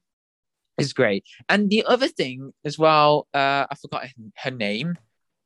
is 0.78 0.94
great 0.94 1.24
and 1.50 1.70
the 1.70 1.84
other 1.88 2.08
thing 2.08 2.54
as 2.64 2.78
well 2.78 3.28
uh 3.34 3.66
i 3.70 3.76
forgot 3.82 4.08
her 4.38 4.52
name 4.52 4.96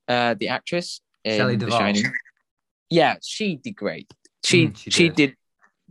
uh 0.08 0.34
the 0.40 0.48
actress 0.48 1.02
in 1.24 1.38
Shelley 1.38 1.56
The 1.56 1.70
Shining. 1.70 2.06
yeah 2.90 3.16
she 3.22 3.56
did 3.58 3.76
great 3.76 4.12
she 4.44 4.68
Mm, 4.68 4.78
she 4.78 4.90
she, 4.92 5.10
did. 5.10 5.16
did. 5.16 5.36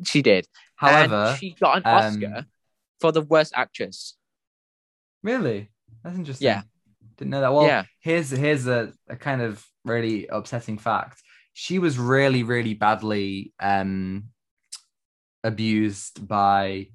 she 0.07 0.23
did 0.23 0.47
However, 0.77 1.15
and 1.15 1.39
she 1.39 1.55
got 1.59 1.77
an 1.79 1.83
um, 1.87 1.97
oscar 1.99 2.47
for 3.01 3.13
the 3.13 3.23
worst 3.23 3.53
actress 3.57 4.17
Really? 5.23 5.69
That's 6.05 6.17
interesting. 6.17 6.47
Yeah. 6.47 6.63
Didn't 7.17 7.31
know 7.33 7.41
that. 7.41 7.53
Well, 7.53 7.67
Yeah. 7.67 7.85
here's 8.01 8.31
here's 8.31 8.69
a, 8.69 8.93
a 9.09 9.17
kind 9.17 9.43
of 9.43 9.67
really 9.85 10.29
upsetting 10.29 10.79
fact. 10.79 11.21
She 11.53 11.81
was 11.81 11.99
really, 11.99 12.45
really 12.45 12.75
badly 12.75 13.53
um 13.59 14.29
abused 15.43 16.27
by 16.27 16.89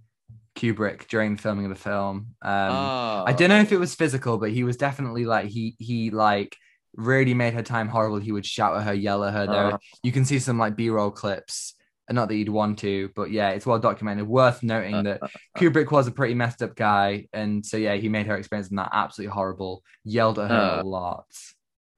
Kubrick 0.56 1.08
during 1.08 1.36
the 1.36 1.42
filming 1.42 1.66
of 1.66 1.70
the 1.70 1.76
film. 1.84 2.36
Um 2.42 2.72
oh. 2.72 3.24
I 3.26 3.34
don't 3.34 3.50
know 3.50 3.60
if 3.62 3.72
it 3.72 3.78
was 3.80 3.96
physical, 3.96 4.38
but 4.38 4.52
he 4.52 4.64
was 4.64 4.78
definitely 4.78 5.26
like 5.26 5.48
he 5.48 5.76
he 5.80 6.10
like 6.12 6.56
really 6.96 7.34
made 7.34 7.54
her 7.56 7.64
time 7.64 7.88
horrible. 7.88 8.20
He 8.20 8.32
would 8.32 8.46
shout 8.46 8.78
at 8.78 8.84
her, 8.84 8.94
yell 8.94 9.24
at 9.24 9.34
her. 9.34 9.48
There, 9.48 9.74
Uh. 9.74 9.78
you 10.04 10.12
can 10.12 10.26
see 10.26 10.38
some 10.40 10.60
like 10.60 10.76
B-roll 10.76 11.10
clips. 11.12 11.74
and 12.08 12.16
Not 12.16 12.28
that 12.28 12.36
you'd 12.36 12.50
want 12.50 12.80
to, 12.80 13.10
but 13.16 13.32
yeah, 13.32 13.50
it's 13.50 13.66
well 13.66 13.80
documented. 13.80 14.28
Worth 14.28 14.62
noting 14.62 15.04
that 15.04 15.22
Kubrick 15.58 15.90
was 15.92 16.06
a 16.08 16.12
pretty 16.12 16.36
messed 16.36 16.62
up 16.62 16.76
guy, 16.76 17.28
and 17.34 17.66
so 17.66 17.78
yeah, 17.78 17.96
he 17.96 18.10
made 18.10 18.28
her 18.28 18.36
experience 18.38 18.70
in 18.70 18.76
that 18.76 18.90
absolutely 18.94 19.34
horrible. 19.34 19.84
Yelled 20.04 20.38
at 20.38 20.52
her 20.52 20.56
a 20.78 20.80
Uh. 20.82 20.84
lot. 20.84 21.26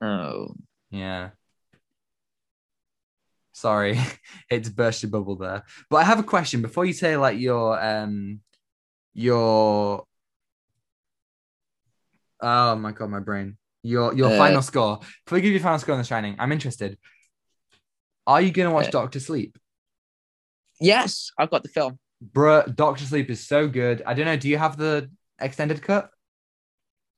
Oh. 0.01 0.53
Yeah. 0.91 1.31
Sorry, 3.55 3.97
it's 4.49 4.67
burst 4.67 5.01
your 5.01 5.09
bubble 5.11 5.37
there. 5.37 5.63
But 5.89 5.97
I 5.97 6.03
have 6.03 6.19
a 6.19 6.23
question 6.23 6.61
before 6.61 6.83
you 6.83 6.91
say 6.91 7.15
like 7.15 7.39
your 7.39 7.81
um 7.81 8.41
your 9.13 10.03
oh 12.41 12.75
my 12.75 12.91
god, 12.91 13.09
my 13.09 13.21
brain. 13.21 13.57
Your 13.81 14.13
your 14.13 14.29
Uh, 14.33 14.37
final 14.37 14.61
score. 14.61 14.99
Before 14.99 15.37
we 15.37 15.41
give 15.41 15.47
you 15.51 15.53
your 15.53 15.61
final 15.63 15.79
score 15.79 15.93
on 15.95 16.01
The 16.01 16.05
Shining, 16.05 16.35
I'm 16.37 16.51
interested. 16.51 16.97
Are 18.27 18.41
you 18.41 18.51
gonna 18.51 18.73
watch 18.73 18.87
Uh, 18.87 18.91
Doctor 18.91 19.21
Sleep? 19.21 19.57
Yes, 20.81 21.31
I've 21.39 21.49
got 21.49 21.63
the 21.63 21.69
film. 21.69 21.97
Bruh, 22.21 22.75
Doctor 22.75 23.05
Sleep 23.05 23.29
is 23.29 23.47
so 23.47 23.69
good. 23.69 24.03
I 24.05 24.15
don't 24.15 24.25
know. 24.25 24.35
Do 24.35 24.49
you 24.49 24.57
have 24.57 24.75
the 24.75 25.09
extended 25.39 25.81
cut? 25.81 26.09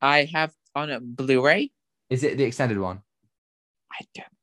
I 0.01 0.25
have 0.25 0.53
on 0.75 0.91
a 0.91 0.99
Blu-ray. 0.99 1.71
Is 2.11 2.23
it 2.23 2.37
the 2.37 2.43
extended 2.43 2.77
one? 2.77 3.01
I 3.91 4.05
don't. 4.13 4.36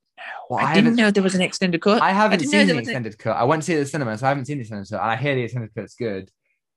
Well, 0.51 0.61
I, 0.65 0.71
I 0.71 0.75
didn't 0.75 0.97
know 0.97 1.11
there 1.11 1.23
was 1.23 1.35
an 1.35 1.41
extended 1.43 1.81
cut. 1.81 2.03
I 2.03 2.13
haven't 2.13 2.39
didn't 2.41 2.51
seen 2.53 2.67
the 2.67 2.75
was 2.75 2.79
a- 2.87 2.91
extended 2.91 3.19
cut. 3.19 3.37
I 3.37 3.45
went 3.45 3.63
to 3.63 3.67
see 3.67 3.73
it 3.75 3.77
at 3.77 3.81
the 3.81 3.87
cinema, 3.87 4.17
so 4.19 4.27
I 4.27 4.29
haven't 4.31 4.45
seen 4.47 4.59
the 4.59 4.63
extended 4.63 4.89
cut. 4.91 5.01
And 5.01 5.11
I 5.11 5.17
hear 5.17 5.35
the 5.35 5.43
extended 5.43 5.75
cut's 5.75 5.95
good. 5.95 6.31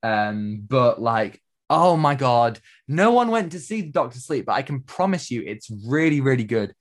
Um, 0.04 0.64
but 0.68 1.02
like, 1.02 1.42
oh 1.70 1.98
my 1.98 2.16
god, 2.16 2.60
no 2.88 3.12
one 3.12 3.30
went 3.30 3.52
to 3.52 3.60
see 3.60 3.82
Doctor 3.82 4.20
Sleep, 4.20 4.46
but 4.46 4.54
I 4.54 4.62
can 4.62 4.82
promise 4.82 5.30
you, 5.30 5.44
it's 5.46 5.70
really, 5.86 6.22
really 6.22 6.46
good. 6.46 6.74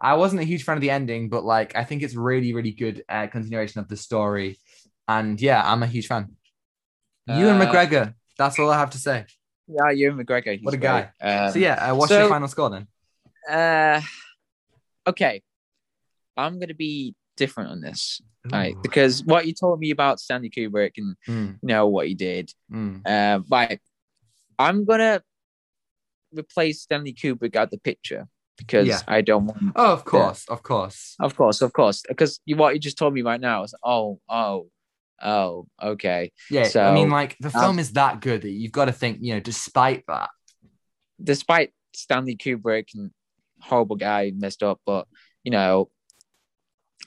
I 0.00 0.14
wasn't 0.14 0.42
a 0.42 0.44
huge 0.44 0.64
fan 0.64 0.76
of 0.76 0.80
the 0.82 0.90
ending, 0.90 1.28
but 1.28 1.44
like, 1.44 1.76
I 1.76 1.84
think 1.84 2.02
it's 2.02 2.14
really, 2.14 2.52
really 2.52 2.72
good 2.72 3.04
uh, 3.08 3.26
continuation 3.28 3.80
of 3.80 3.88
the 3.88 3.96
story. 3.96 4.58
And 5.08 5.40
yeah, 5.40 5.62
I'm 5.64 5.82
a 5.82 5.86
huge 5.86 6.06
fan. 6.06 6.36
Ewan 7.26 7.60
Uh, 7.60 7.64
McGregor. 7.66 8.14
That's 8.36 8.58
all 8.58 8.70
I 8.70 8.78
have 8.78 8.90
to 8.90 8.98
say. 8.98 9.24
Yeah, 9.66 9.90
Ewan 9.90 10.18
McGregor. 10.22 10.56
he's 10.56 10.64
What 10.64 10.74
a 10.74 10.76
great. 10.78 11.06
Um, 11.22 11.52
so 11.52 11.58
yeah, 11.58 11.90
uh, 11.90 11.94
what's 11.94 12.10
so- 12.10 12.20
your 12.20 12.28
final 12.28 12.48
score 12.48 12.70
then? 12.70 12.86
Uh, 13.48 14.00
okay. 15.06 15.42
I'm 16.36 16.58
gonna 16.58 16.74
be 16.74 17.14
different 17.36 17.70
on 17.70 17.80
this, 17.80 18.20
right? 18.50 18.76
Because 18.82 19.24
what 19.24 19.46
you 19.46 19.52
told 19.54 19.80
me 19.80 19.90
about 19.90 20.20
Stanley 20.20 20.50
Kubrick 20.50 20.92
and 20.98 21.16
Mm, 21.28 21.58
you 21.62 21.66
know 21.68 21.88
what 21.88 22.06
he 22.06 22.14
did, 22.14 22.52
mm. 22.72 23.00
uh, 23.06 23.40
right? 23.50 23.80
I'm 24.58 24.84
gonna 24.84 25.22
replace 26.32 26.82
Stanley 26.82 27.12
Kubrick 27.12 27.56
out 27.56 27.70
the 27.70 27.78
picture 27.78 28.26
because 28.56 28.86
Yeah. 28.86 29.00
I 29.08 29.20
don't 29.20 29.46
want. 29.46 29.72
Oh, 29.76 29.92
of 29.92 30.04
course, 30.04 30.44
of 30.48 30.62
course. 30.62 31.16
Of 31.20 31.36
course, 31.36 31.62
of 31.62 31.72
course, 31.72 32.02
because 32.08 32.40
you, 32.44 32.56
what 32.56 32.74
you 32.74 32.80
just 32.80 32.98
told 32.98 33.14
me 33.14 33.22
right 33.22 33.40
now 33.40 33.62
is, 33.64 33.74
oh, 33.84 34.20
oh, 34.28 34.68
oh, 35.22 35.66
okay. 35.82 36.32
Yeah, 36.50 36.64
so, 36.68 36.82
I 36.84 36.94
mean, 36.94 37.10
like 37.10 37.36
the 37.40 37.48
um, 37.56 37.62
film 37.62 37.78
is 37.78 37.92
that 37.92 38.20
good 38.20 38.42
that 38.42 38.50
you've 38.50 38.72
got 38.72 38.86
to 38.86 38.92
think, 38.92 39.18
you 39.20 39.34
know, 39.34 39.40
despite 39.40 40.04
that. 40.08 40.30
despite 41.22 41.72
Stanley 41.94 42.36
Kubrick 42.36 42.88
and 42.94 43.10
horrible 43.60 43.96
guy 43.96 44.32
messed 44.36 44.62
up, 44.62 44.80
but 44.84 45.06
you 45.42 45.50
know, 45.50 45.90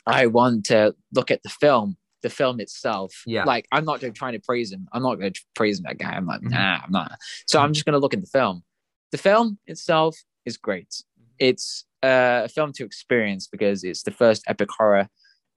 I 0.07 0.25
want 0.27 0.65
to 0.67 0.95
look 1.13 1.29
at 1.31 1.43
the 1.43 1.49
film, 1.49 1.97
the 2.23 2.29
film 2.29 2.59
itself. 2.59 3.23
Yeah. 3.25 3.43
Like 3.45 3.67
I'm 3.71 3.85
not 3.85 4.01
trying 4.15 4.33
to 4.33 4.39
praise 4.39 4.71
him. 4.71 4.87
I'm 4.93 5.03
not 5.03 5.15
going 5.15 5.33
to 5.33 5.41
praise 5.53 5.79
that 5.81 5.97
guy. 5.97 6.11
I'm 6.11 6.25
like, 6.25 6.41
Mhm. 6.41 6.51
nah, 6.51 6.79
I'm 6.83 6.91
not. 6.91 7.11
So 7.45 7.59
I'm 7.59 7.73
just 7.73 7.85
going 7.85 7.93
to 7.93 7.99
look 7.99 8.13
at 8.13 8.21
the 8.21 8.27
film. 8.27 8.63
The 9.11 9.17
film 9.17 9.59
itself 9.67 10.15
is 10.45 10.57
great. 10.57 11.03
It's 11.39 11.85
uh, 12.03 12.43
a 12.45 12.49
film 12.49 12.71
to 12.73 12.85
experience 12.85 13.47
because 13.47 13.83
it's 13.83 14.03
the 14.03 14.11
first 14.11 14.43
epic 14.47 14.69
horror, 14.77 15.07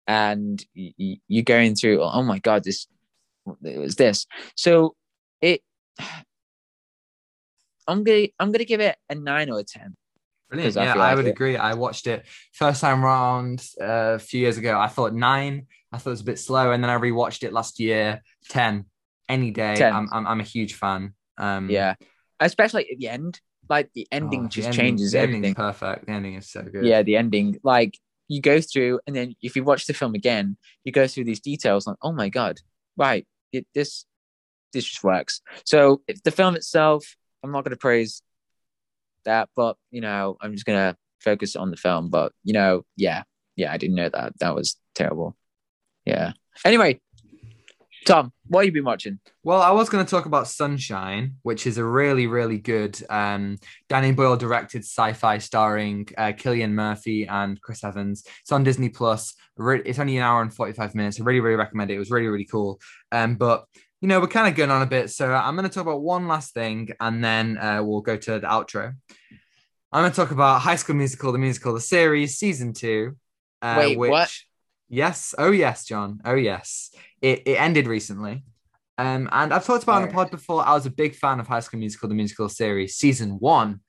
and 0.06 0.64
y- 0.77 0.94
y- 0.98 1.20
you're 1.28 1.44
going 1.44 1.74
through. 1.74 2.02
Oh 2.02 2.22
my 2.22 2.39
god, 2.39 2.64
this 2.64 2.86
it 3.64 3.78
was 3.78 3.97
this. 3.97 4.27
So 4.56 4.94
it 5.40 5.62
I'm 7.86 8.05
gonna 8.05 8.28
I'm 8.39 8.52
gonna 8.52 8.64
give 8.64 8.81
it 8.81 8.97
a 9.09 9.14
nine 9.14 9.51
or 9.51 9.59
a 9.60 9.64
ten. 9.64 9.97
Brilliant. 10.51 10.77
I 10.77 10.85
Yeah, 10.85 10.94
I 10.94 10.97
like 10.97 11.16
would 11.16 11.27
it- 11.27 11.31
agree. 11.31 11.56
I 11.56 11.74
watched 11.74 12.06
it 12.06 12.27
first 12.52 12.81
time 12.81 13.05
round 13.05 13.64
uh, 13.81 14.14
a 14.14 14.18
few 14.18 14.40
years 14.40 14.59
ago. 14.59 14.78
I 14.78 14.89
thought 14.89 15.14
nine. 15.14 15.66
I 15.93 15.98
thought 15.98 16.10
it 16.10 16.18
was 16.18 16.20
a 16.20 16.24
bit 16.24 16.39
slow, 16.39 16.72
and 16.72 16.82
then 16.82 16.90
I 16.90 16.97
rewatched 16.98 17.43
it 17.43 17.52
last 17.52 17.81
year. 17.81 18.22
Ten, 18.48 18.85
any 19.28 19.51
day. 19.51 19.77
10. 19.77 19.93
I'm, 19.93 20.09
I'm 20.12 20.27
I'm 20.27 20.40
a 20.40 20.44
huge 20.44 20.74
fan. 20.74 21.14
Um, 21.39 21.70
Yeah, 21.70 21.94
especially 22.40 22.90
at 22.93 22.98
the 22.98 23.09
end. 23.09 23.40
Like 23.68 23.90
the 23.94 24.06
ending 24.10 24.40
oh, 24.40 24.43
the 24.44 24.48
just 24.48 24.68
ending- 24.68 24.81
changes 24.81 25.12
the 25.12 25.20
everything. 25.20 25.55
Perfect. 25.55 26.06
The 26.06 26.12
ending 26.12 26.35
is 26.35 26.51
so 26.51 26.62
good. 26.62 26.85
Yeah, 26.85 27.02
the 27.02 27.16
ending. 27.16 27.59
Like 27.62 27.97
you 28.28 28.40
go 28.40 28.60
through, 28.60 29.01
and 29.06 29.14
then 29.14 29.35
if 29.43 29.55
you 29.56 29.62
watch 29.64 29.86
the 29.86 29.94
film 29.94 30.14
again, 30.14 30.56
you 30.85 30.90
go 30.93 31.06
through 31.06 31.24
these 31.24 31.40
details. 31.40 31.86
Like, 31.86 31.97
oh 32.02 32.12
my 32.12 32.28
god, 32.28 32.59
right? 32.97 33.27
It, 33.52 33.66
this 33.74 34.06
this 34.72 34.85
just 34.85 35.02
works. 35.05 35.40
So 35.64 36.02
the 36.24 36.31
film 36.32 36.55
itself, 36.56 37.16
I'm 37.43 37.51
not 37.52 37.64
gonna 37.64 37.77
praise 37.77 38.22
that, 39.25 39.49
but 39.57 39.77
you 39.91 40.01
know, 40.01 40.37
I'm 40.41 40.53
just 40.53 40.67
gonna 40.67 40.97
focus 41.21 41.57
on 41.57 41.71
the 41.71 41.77
film. 41.77 42.11
But 42.11 42.33
you 42.45 42.53
know, 42.53 42.85
yeah, 42.97 43.23
yeah, 43.57 43.73
I 43.73 43.77
didn't 43.77 43.97
know 43.97 44.09
that. 44.09 44.39
That 44.41 44.55
was 44.55 44.77
terrible. 44.95 45.37
Yeah. 46.05 46.33
Anyway, 46.65 47.01
Tom, 48.07 48.33
what 48.47 48.61
have 48.61 48.67
you 48.67 48.73
been 48.73 48.85
watching? 48.85 49.21
Well, 49.45 49.61
I 49.61 49.71
was 49.71 49.91
going 49.91 50.05
to 50.05 50.11
talk 50.11 50.25
about 50.25 50.49
Sunshine, 50.49 51.37
which 51.43 51.67
is 51.67 51.77
a 51.77 51.85
really, 51.85 52.27
really 52.27 52.59
good 52.59 52.99
um, 53.11 53.59
Danny 53.89 54.13
Boyle 54.13 54.37
directed 54.37 54.83
sci-fi 54.83 55.39
starring 55.39 56.09
uh, 56.17 56.33
Cillian 56.33 56.73
Murphy 56.73 57.27
and 57.27 57.61
Chris 57.61 57.85
Evans. 57.85 58.25
It's 58.41 58.53
on 58.53 58.65
Disney 58.65 58.89
Plus. 58.89 59.35
It's 59.59 59.99
only 59.99 60.17
an 60.17 60.23
hour 60.23 60.41
and 60.41 60.53
forty-five 60.53 60.95
minutes. 60.95 61.21
I 61.21 61.25
really, 61.25 61.41
really 61.41 61.57
recommend 61.57 61.91
it. 61.91 61.97
It 61.97 61.99
was 61.99 62.11
really, 62.11 62.29
really 62.29 62.47
cool. 62.47 62.81
Um, 63.13 63.37
but 63.37 63.67
you 64.01 64.09
know, 64.09 64.20
we're 64.20 64.28
kind 64.28 64.48
of 64.48 64.55
going 64.55 64.70
on 64.70 64.82
a 64.82 64.86
bit, 64.86 65.10
so 65.10 65.32
I'm 65.32 65.56
going 65.56 65.68
to 65.68 65.74
talk 65.74 65.82
about 65.82 66.01
one 66.01 66.27
last 66.27 66.55
thing, 66.55 66.90
and 67.01 67.22
then 67.22 67.59
uh, 67.59 67.82
we'll 67.82 68.01
go 68.01 68.16
to 68.16 68.39
the 68.39 68.47
outro. 68.47 68.94
I'm 69.93 70.02
going 70.02 70.10
to 70.10 70.16
talk 70.16 70.31
about 70.31 70.60
High 70.60 70.77
School 70.77 70.97
Musical, 70.97 71.32
the 71.32 71.39
musical, 71.39 71.74
the 71.74 71.81
series, 71.81 72.39
season 72.39 72.72
two. 72.72 73.16
Uh, 73.60 73.77
Wait, 73.78 73.98
which, 73.98 74.10
what? 74.10 74.32
Yes. 74.89 75.35
Oh, 75.36 75.51
yes, 75.51 75.85
John. 75.85 76.20
Oh, 76.24 76.35
yes. 76.35 76.94
It, 77.20 77.43
it 77.44 77.60
ended 77.60 77.86
recently. 77.86 78.44
Um, 78.97 79.28
and 79.32 79.52
I've 79.52 79.64
talked 79.64 79.82
about 79.82 80.02
on 80.02 80.09
the 80.09 80.14
pod 80.14 80.31
before, 80.31 80.66
I 80.66 80.74
was 80.74 80.86
a 80.86 80.90
big 80.90 81.14
fan 81.14 81.40
of 81.40 81.48
High 81.48 81.60
School 81.60 81.81
Musical, 81.81 82.09
the 82.09 82.14
musical 82.14 82.48
series, 82.48 82.97
season 82.97 83.39
one. 83.39 83.81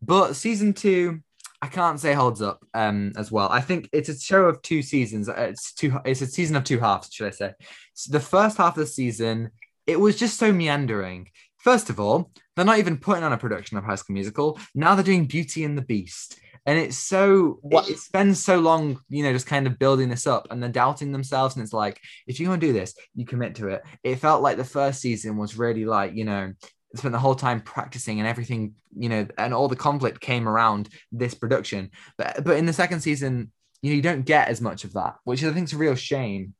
But 0.00 0.34
season 0.34 0.72
two, 0.72 1.20
I 1.64 1.68
can't 1.68 1.98
say 1.98 2.12
holds 2.12 2.42
up 2.42 2.58
um, 2.74 3.12
as 3.16 3.32
well. 3.32 3.48
I 3.50 3.62
think 3.62 3.88
it's 3.90 4.10
a 4.10 4.18
show 4.18 4.44
of 4.44 4.60
two 4.60 4.82
seasons. 4.82 5.30
Uh, 5.30 5.48
It's 5.52 5.72
two. 5.72 5.96
It's 6.04 6.20
a 6.20 6.26
season 6.26 6.56
of 6.56 6.64
two 6.64 6.78
halves, 6.78 7.08
should 7.10 7.26
I 7.26 7.30
say? 7.30 7.52
So 7.94 8.12
the 8.12 8.20
first 8.20 8.58
half 8.58 8.76
of 8.76 8.82
the 8.84 8.86
season, 8.86 9.50
it 9.86 9.98
was 9.98 10.18
just 10.18 10.38
so 10.38 10.52
meandering. 10.52 11.30
First 11.56 11.88
of 11.88 11.98
all, 11.98 12.30
they're 12.54 12.66
not 12.66 12.80
even 12.80 12.98
putting 12.98 13.24
on 13.24 13.32
a 13.32 13.38
production 13.38 13.78
of 13.78 13.84
High 13.84 13.94
School 13.94 14.12
Musical. 14.12 14.58
Now 14.74 14.94
they're 14.94 15.10
doing 15.12 15.24
Beauty 15.24 15.64
and 15.64 15.78
the 15.78 15.82
Beast, 15.82 16.38
and 16.66 16.78
it's 16.78 16.98
so 16.98 17.58
What? 17.62 17.88
it, 17.88 17.92
it 17.92 17.98
spends 17.98 18.44
so 18.44 18.58
long, 18.58 19.00
you 19.08 19.22
know, 19.22 19.32
just 19.32 19.46
kind 19.46 19.66
of 19.66 19.78
building 19.78 20.10
this 20.10 20.26
up, 20.26 20.48
and 20.50 20.62
then 20.62 20.70
doubting 20.70 21.12
themselves. 21.12 21.56
And 21.56 21.64
it's 21.64 21.72
like, 21.72 21.98
if 22.26 22.38
you're 22.38 22.50
gonna 22.50 22.60
do 22.60 22.74
this, 22.74 22.94
you 23.14 23.24
commit 23.24 23.54
to 23.54 23.68
it. 23.68 23.82
It 24.02 24.16
felt 24.16 24.42
like 24.42 24.58
the 24.58 24.64
first 24.78 25.00
season 25.00 25.38
was 25.38 25.56
really 25.56 25.86
like, 25.86 26.14
you 26.14 26.26
know, 26.26 26.52
spent 26.94 27.12
the 27.12 27.18
whole 27.18 27.34
time 27.34 27.60
practicing 27.60 28.18
and 28.18 28.28
everything, 28.28 28.74
you 28.96 29.08
know, 29.08 29.26
and 29.38 29.52
all 29.52 29.68
the 29.68 29.76
conflict 29.76 30.20
came 30.20 30.48
around 30.48 30.88
this 31.12 31.34
production. 31.34 31.90
But 32.16 32.44
but 32.44 32.56
in 32.56 32.66
the 32.66 32.72
second 32.72 33.00
season, 33.00 33.52
you 33.82 33.90
know, 33.90 33.96
you 33.96 34.02
don't 34.02 34.24
get 34.24 34.48
as 34.48 34.60
much 34.60 34.84
of 34.84 34.92
that, 34.94 35.16
which 35.24 35.44
I 35.44 35.52
think 35.52 35.68
is 35.68 35.74
a 35.74 35.78
real 35.78 35.94
shame. 35.94 36.54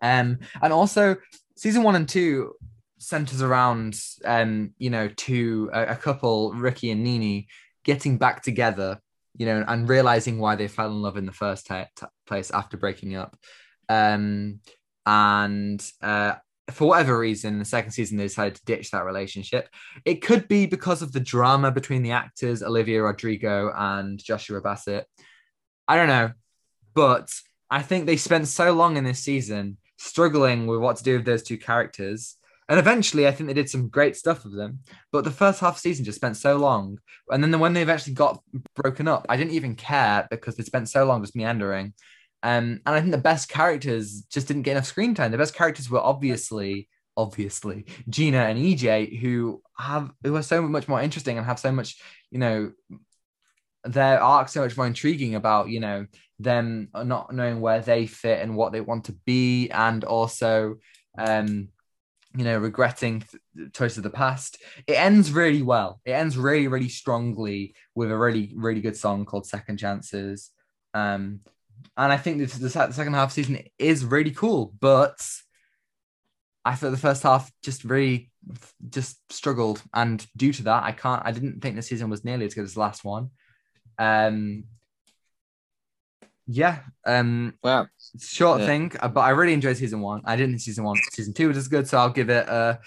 Um, 0.00 0.38
and 0.62 0.72
also 0.72 1.16
season 1.56 1.82
one 1.82 1.96
and 1.96 2.08
two 2.08 2.54
centers 2.98 3.42
around 3.42 4.00
um, 4.24 4.74
you 4.78 4.90
know, 4.90 5.08
two 5.08 5.70
a, 5.72 5.86
a 5.88 5.96
couple, 5.96 6.52
Ricky 6.52 6.90
and 6.90 7.02
Nini, 7.02 7.48
getting 7.84 8.18
back 8.18 8.42
together, 8.42 9.00
you 9.36 9.46
know, 9.46 9.64
and 9.66 9.88
realizing 9.88 10.38
why 10.38 10.56
they 10.56 10.68
fell 10.68 10.88
in 10.88 11.02
love 11.02 11.16
in 11.16 11.26
the 11.26 11.32
first 11.32 11.66
ta- 11.66 11.88
ta- 11.96 12.10
place 12.26 12.50
after 12.50 12.76
breaking 12.76 13.16
up. 13.16 13.36
Um, 13.88 14.60
and 15.06 15.82
uh 16.02 16.34
for 16.70 16.88
whatever 16.88 17.18
reason, 17.18 17.58
the 17.58 17.64
second 17.64 17.92
season, 17.92 18.16
they 18.16 18.24
decided 18.24 18.56
to 18.56 18.64
ditch 18.64 18.90
that 18.90 19.04
relationship. 19.04 19.68
It 20.04 20.16
could 20.22 20.48
be 20.48 20.66
because 20.66 21.02
of 21.02 21.12
the 21.12 21.20
drama 21.20 21.70
between 21.70 22.02
the 22.02 22.12
actors, 22.12 22.62
Olivia 22.62 23.02
Rodrigo 23.02 23.72
and 23.74 24.22
Joshua 24.22 24.60
Bassett. 24.60 25.06
I 25.86 25.96
don't 25.96 26.08
know. 26.08 26.32
But 26.94 27.32
I 27.70 27.82
think 27.82 28.06
they 28.06 28.16
spent 28.16 28.48
so 28.48 28.72
long 28.72 28.96
in 28.96 29.04
this 29.04 29.20
season 29.20 29.78
struggling 29.96 30.66
with 30.66 30.80
what 30.80 30.96
to 30.96 31.04
do 31.04 31.16
with 31.16 31.24
those 31.24 31.42
two 31.42 31.58
characters. 31.58 32.36
And 32.68 32.78
eventually, 32.78 33.26
I 33.26 33.30
think 33.30 33.48
they 33.48 33.54
did 33.54 33.70
some 33.70 33.88
great 33.88 34.14
stuff 34.14 34.44
with 34.44 34.54
them. 34.54 34.80
But 35.10 35.24
the 35.24 35.30
first 35.30 35.60
half 35.60 35.78
season 35.78 36.04
just 36.04 36.16
spent 36.16 36.36
so 36.36 36.58
long. 36.58 36.98
And 37.30 37.42
then 37.42 37.58
when 37.60 37.72
they 37.72 37.82
eventually 37.82 38.14
got 38.14 38.42
broken 38.74 39.08
up, 39.08 39.24
I 39.28 39.38
didn't 39.38 39.54
even 39.54 39.74
care 39.74 40.28
because 40.30 40.56
they 40.56 40.64
spent 40.64 40.90
so 40.90 41.06
long 41.06 41.22
just 41.22 41.34
meandering. 41.34 41.94
Um, 42.42 42.80
and 42.86 42.94
I 42.94 43.00
think 43.00 43.12
the 43.12 43.18
best 43.18 43.48
characters 43.48 44.22
just 44.30 44.48
didn't 44.48 44.62
get 44.62 44.72
enough 44.72 44.86
screen 44.86 45.14
time. 45.14 45.32
The 45.32 45.38
best 45.38 45.54
characters 45.54 45.90
were 45.90 46.00
obviously, 46.00 46.88
obviously, 47.16 47.86
Gina 48.08 48.38
and 48.38 48.58
EJ, 48.58 49.18
who 49.18 49.62
have 49.76 50.10
who 50.22 50.36
are 50.36 50.42
so 50.42 50.62
much 50.62 50.88
more 50.88 51.00
interesting 51.00 51.36
and 51.36 51.46
have 51.46 51.58
so 51.58 51.72
much, 51.72 52.00
you 52.30 52.38
know, 52.38 52.72
their 53.84 54.22
arc 54.22 54.48
so 54.48 54.62
much 54.62 54.76
more 54.76 54.86
intriguing 54.86 55.34
about, 55.34 55.68
you 55.68 55.80
know, 55.80 56.06
them 56.38 56.88
not 56.94 57.34
knowing 57.34 57.60
where 57.60 57.80
they 57.80 58.06
fit 58.06 58.42
and 58.42 58.56
what 58.56 58.72
they 58.72 58.80
want 58.80 59.04
to 59.06 59.12
be, 59.26 59.68
and 59.70 60.04
also 60.04 60.76
um 61.16 61.68
you 62.36 62.44
know, 62.44 62.58
regretting 62.58 63.20
th- 63.20 63.72
choices 63.72 63.98
of 63.98 64.04
the 64.04 64.10
past. 64.10 64.58
It 64.86 64.92
ends 64.92 65.32
really 65.32 65.62
well. 65.62 66.00
It 66.04 66.12
ends 66.12 66.36
really, 66.36 66.68
really 66.68 66.88
strongly 66.88 67.74
with 67.94 68.10
a 68.10 68.16
really, 68.16 68.52
really 68.54 68.80
good 68.80 68.96
song 68.96 69.24
called 69.24 69.46
Second 69.46 69.78
Chances. 69.78 70.50
Um, 70.94 71.40
and 71.96 72.12
I 72.12 72.16
think 72.16 72.38
this, 72.38 72.54
the 72.54 72.70
second 72.70 73.14
half 73.14 73.32
season 73.32 73.60
is 73.78 74.04
really 74.04 74.30
cool, 74.30 74.74
but 74.80 75.20
I 76.64 76.74
thought 76.74 76.90
the 76.90 76.96
first 76.96 77.22
half 77.22 77.50
just 77.62 77.84
really 77.84 78.30
just 78.90 79.16
struggled, 79.32 79.82
and 79.94 80.24
due 80.36 80.52
to 80.52 80.62
that, 80.64 80.82
I 80.84 80.92
can't. 80.92 81.22
I 81.24 81.32
didn't 81.32 81.60
think 81.60 81.76
the 81.76 81.82
season 81.82 82.10
was 82.10 82.24
nearly 82.24 82.46
as 82.46 82.54
good 82.54 82.64
as 82.64 82.74
the 82.74 82.80
last 82.80 83.04
one. 83.04 83.30
Um, 83.98 84.64
yeah. 86.46 86.80
Um, 87.06 87.54
Wow. 87.62 87.88
short 88.20 88.60
Yeah. 88.60 88.66
thing, 88.66 88.92
uh, 89.00 89.08
but 89.08 89.20
I 89.20 89.30
really 89.30 89.52
enjoyed 89.52 89.76
season 89.76 90.00
one. 90.00 90.22
I 90.24 90.36
didn't 90.36 90.52
think 90.52 90.62
season 90.62 90.84
one, 90.84 90.96
season 91.12 91.34
two 91.34 91.48
was 91.48 91.56
as 91.56 91.68
good, 91.68 91.86
so 91.88 91.98
I'll 91.98 92.10
give 92.10 92.30
it 92.30 92.48
a. 92.48 92.80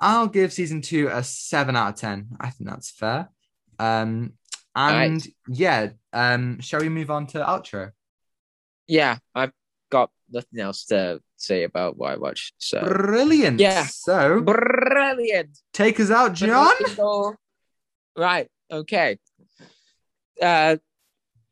I'll 0.00 0.28
give 0.28 0.52
season 0.52 0.80
two 0.82 1.08
a 1.10 1.22
seven 1.24 1.74
out 1.74 1.94
of 1.94 1.94
ten. 1.96 2.28
I 2.40 2.50
think 2.50 2.70
that's 2.70 2.90
fair. 2.90 3.28
Um, 3.78 4.34
and 4.76 5.22
Right. 5.22 5.26
yeah, 5.48 5.88
um, 6.12 6.60
shall 6.60 6.80
we 6.80 6.88
move 6.88 7.10
on 7.10 7.26
to 7.28 7.38
outro? 7.38 7.92
Yeah, 8.88 9.18
I've 9.34 9.52
got 9.90 10.10
nothing 10.30 10.60
else 10.60 10.86
to 10.86 11.20
say 11.36 11.62
about 11.64 11.96
what 11.96 12.12
I 12.12 12.16
watched. 12.16 12.54
So 12.58 12.80
Brilliant. 12.82 13.60
Yeah. 13.60 13.84
So 13.84 14.40
brilliant. 14.40 15.58
take 15.72 16.00
us 16.00 16.10
out, 16.10 16.32
John. 16.34 16.72
Right. 18.16 18.48
Okay. 18.70 19.18
Uh, 20.42 20.76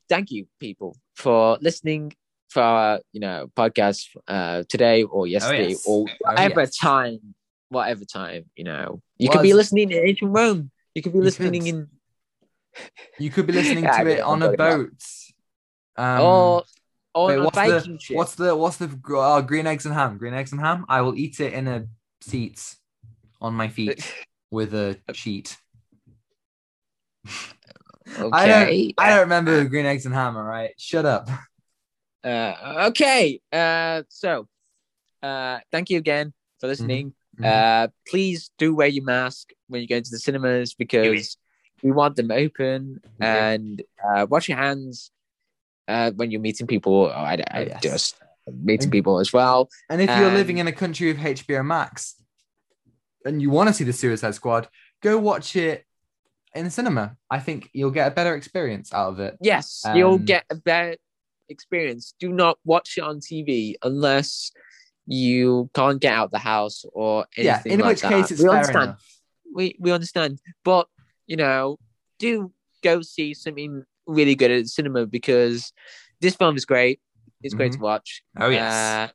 thank 0.08 0.30
you, 0.30 0.46
people, 0.60 0.96
for 1.14 1.58
listening 1.60 2.12
for 2.48 2.62
our, 2.62 3.00
you 3.12 3.20
know 3.20 3.50
podcast 3.56 4.06
uh 4.28 4.62
today 4.68 5.02
or 5.02 5.26
yesterday 5.26 5.70
yes. 5.70 5.84
or 5.86 6.06
Oh, 6.08 6.12
whatever 6.20 6.60
yes. 6.60 6.76
time, 6.76 7.34
whatever 7.68 8.04
time. 8.04 8.44
You 8.56 8.64
know, 8.64 9.02
you 9.18 9.28
Was- 9.28 9.36
could 9.36 9.42
be 9.42 9.52
listening 9.54 9.90
in 9.92 9.98
ancient 10.08 10.32
Rome. 10.34 10.70
You 10.94 11.02
could 11.02 11.12
be 11.12 11.18
You 11.18 11.24
listening 11.24 11.62
could. 11.62 11.68
in 11.68 11.88
You 13.18 13.30
could 13.30 13.46
be 13.46 13.52
listening 13.52 13.84
to 13.96 14.06
it 14.06 14.20
on 14.20 14.42
a 14.42 14.52
boat. 14.52 14.92
Um, 15.96 16.20
or 16.20 16.62
or 17.16 17.28
wait, 17.28 17.36
a 17.38 17.42
what's 17.44 17.54
Viking 17.56 17.94
the 17.94 17.98
ship. 17.98 18.16
what's 18.16 18.34
the 18.34 18.54
what's 18.54 18.76
the 18.76 18.90
uh, 19.16 19.40
green 19.40 19.66
eggs 19.66 19.86
and 19.86 19.94
ham? 19.94 20.18
Green 20.18 20.34
eggs 20.34 20.52
and 20.52 20.60
ham. 20.60 20.84
I 20.88 21.00
will 21.00 21.16
eat 21.16 21.40
it 21.40 21.54
in 21.54 21.66
a 21.66 21.86
seat 22.20 22.76
on 23.40 23.54
my 23.54 23.68
feet 23.68 24.14
with 24.50 24.74
a 24.74 24.98
sheet. 25.14 25.56
okay. 28.18 28.30
I 28.32 28.46
don't. 28.46 28.94
I 28.98 29.10
don't 29.10 29.20
remember 29.20 29.64
green 29.64 29.86
eggs 29.86 30.04
and 30.04 30.14
ham. 30.14 30.36
All 30.36 30.44
right, 30.44 30.72
shut 30.76 31.06
up. 31.06 31.30
Uh, 32.22 32.88
okay. 32.88 33.40
Uh, 33.50 34.02
so, 34.08 34.46
uh, 35.22 35.60
thank 35.72 35.88
you 35.88 35.96
again 35.96 36.34
for 36.60 36.66
listening. 36.66 37.14
Mhm. 37.40 37.46
Uh, 37.46 37.88
please 38.08 38.50
do 38.58 38.74
wear 38.74 38.88
your 38.88 39.04
mask 39.04 39.50
when 39.68 39.80
you 39.80 39.88
go 39.88 39.96
into 39.96 40.10
the 40.10 40.18
cinemas 40.18 40.74
because 40.74 41.38
we 41.82 41.92
want 41.92 42.16
them 42.16 42.30
open 42.30 43.00
and 43.20 43.82
uh, 44.04 44.26
wash 44.28 44.48
your 44.48 44.58
hands 44.58 45.10
uh, 45.88 46.10
when 46.12 46.30
you're 46.30 46.40
meeting 46.40 46.66
people. 46.66 47.10
I, 47.10 47.42
I 47.50 47.60
yes. 47.62 47.82
just 47.82 48.16
meeting 48.62 48.90
people 48.90 49.18
as 49.18 49.32
well. 49.32 49.68
And 49.90 50.00
if 50.00 50.08
you're 50.18 50.30
living 50.30 50.58
in 50.58 50.66
a 50.66 50.72
country 50.72 51.12
with 51.12 51.18
HBO 51.22 51.64
Max 51.64 52.14
and 53.24 53.40
you 53.42 53.50
want 53.50 53.68
to 53.68 53.72
see 53.72 53.84
the 53.84 53.92
Suicide 53.92 54.34
Squad, 54.34 54.68
go 55.02 55.18
watch 55.18 55.56
it 55.56 55.84
in 56.54 56.64
the 56.64 56.70
cinema. 56.70 57.16
I 57.30 57.38
think 57.40 57.68
you'll 57.72 57.90
get 57.90 58.08
a 58.08 58.14
better 58.14 58.34
experience 58.34 58.92
out 58.92 59.10
of 59.12 59.20
it. 59.20 59.36
Yes, 59.40 59.84
you'll 59.94 60.14
Um, 60.14 60.24
get 60.24 60.44
a 60.50 60.54
better 60.54 60.96
experience. 61.48 62.14
Do 62.18 62.32
not 62.32 62.58
watch 62.64 62.96
it 62.98 63.02
on 63.02 63.20
TV 63.20 63.74
unless 63.82 64.52
you 65.06 65.70
can't 65.74 66.00
get 66.00 66.12
out 66.14 66.30
the 66.32 66.38
house 66.38 66.84
or 66.92 67.26
anything 67.36 67.72
yeah, 67.72 67.74
in 67.74 67.80
like 67.80 67.88
which 67.90 68.00
that. 68.02 68.10
case 68.10 68.30
it's 68.30 68.42
we 68.42 68.48
understand. 68.48 68.84
enough. 68.84 69.20
we 69.54 69.76
we 69.78 69.90
understand, 69.92 70.40
but 70.64 70.88
you 71.26 71.36
know, 71.36 71.78
do 72.18 72.52
go 72.82 73.02
see 73.02 73.34
something 73.34 73.84
really 74.06 74.34
good 74.34 74.50
at 74.50 74.66
cinema 74.68 75.06
because 75.06 75.72
this 76.20 76.34
film 76.36 76.56
is 76.56 76.64
great. 76.64 77.00
It's 77.42 77.54
great 77.54 77.72
to 77.72 77.78
watch. 77.78 78.22
Oh 78.38 78.48
yes. 78.48 78.72
Uh, 78.74 79.12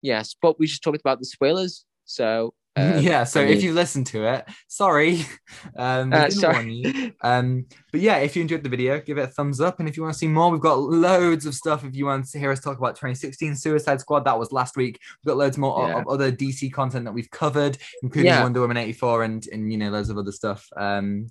yes, 0.00 0.34
but 0.40 0.58
we 0.58 0.66
just 0.66 0.82
talked 0.82 1.00
about 1.00 1.18
the 1.18 1.24
spoilers, 1.26 1.84
so 2.04 2.54
um, 2.74 2.98
yeah, 3.02 3.24
so 3.24 3.42
I 3.42 3.44
if 3.44 3.62
you 3.62 3.74
listen 3.74 4.02
to 4.04 4.24
it, 4.24 4.48
sorry, 4.68 5.26
um, 5.76 6.12
Uh, 6.12 6.30
sorry. 6.30 7.14
Um, 7.20 7.66
but 7.92 8.00
yeah, 8.00 8.16
if 8.16 8.34
you 8.34 8.42
enjoyed 8.42 8.62
the 8.62 8.70
video, 8.70 8.98
give 9.00 9.18
it 9.18 9.22
a 9.24 9.26
thumbs 9.26 9.60
up. 9.60 9.78
And 9.78 9.88
if 9.88 9.96
you 9.96 10.02
want 10.02 10.14
to 10.14 10.18
see 10.18 10.28
more, 10.28 10.50
we've 10.50 10.60
got 10.60 10.78
loads 10.78 11.44
of 11.44 11.54
stuff. 11.54 11.84
If 11.84 11.94
you 11.94 12.06
want 12.06 12.28
to 12.30 12.38
hear 12.38 12.50
us 12.50 12.60
talk 12.60 12.78
about 12.78 12.96
2016 12.96 13.56
Suicide 13.56 14.00
Squad, 14.00 14.24
that 14.24 14.38
was 14.38 14.52
last 14.52 14.76
week. 14.76 14.98
We've 15.22 15.30
got 15.30 15.36
loads 15.36 15.58
more 15.58 15.86
Yeah. 15.88 15.98
of 16.00 16.08
other 16.08 16.32
DC 16.32 16.72
content 16.72 17.04
that 17.04 17.12
we've 17.12 17.30
covered, 17.30 17.76
including 18.02 18.32
Yeah. 18.32 18.42
Wonder 18.42 18.60
Woman 18.60 18.78
84 18.78 19.24
and 19.24 19.46
and 19.52 19.70
you 19.70 19.78
know 19.78 19.90
loads 19.90 20.08
of 20.08 20.16
other 20.16 20.32
stuff. 20.32 20.66
Um, 20.76 21.26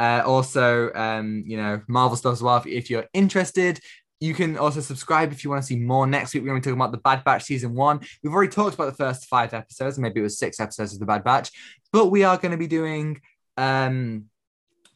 uh, 0.00 0.22
also, 0.24 0.90
um, 0.94 1.44
you 1.46 1.58
know, 1.58 1.82
Marvel 1.86 2.16
stuff 2.16 2.32
as 2.32 2.42
well. 2.42 2.56
If, 2.56 2.66
if 2.66 2.90
you're 2.90 3.06
interested, 3.12 3.78
you 4.18 4.34
can 4.34 4.56
also 4.56 4.80
subscribe 4.80 5.30
if 5.32 5.44
you 5.44 5.50
want 5.50 5.62
to 5.62 5.66
see 5.66 5.76
more. 5.76 6.06
Next 6.06 6.32
week, 6.32 6.42
we're 6.42 6.48
going 6.48 6.60
to 6.60 6.66
be 6.66 6.70
talking 6.70 6.80
about 6.80 6.92
the 6.92 6.98
Bad 6.98 7.22
Batch 7.24 7.44
season 7.44 7.74
one. 7.74 8.00
We've 8.22 8.32
already 8.32 8.50
talked 8.50 8.74
about 8.74 8.86
the 8.86 9.04
first 9.04 9.26
five 9.26 9.52
episodes, 9.54 9.98
maybe 9.98 10.20
it 10.20 10.22
was 10.22 10.38
six 10.38 10.58
episodes 10.58 10.94
of 10.94 11.00
the 11.00 11.06
Bad 11.06 11.22
Batch, 11.22 11.50
but 11.92 12.06
we 12.06 12.24
are 12.24 12.38
going 12.38 12.52
to 12.52 12.58
be 12.58 12.66
doing 12.66 13.20
um 13.56 14.24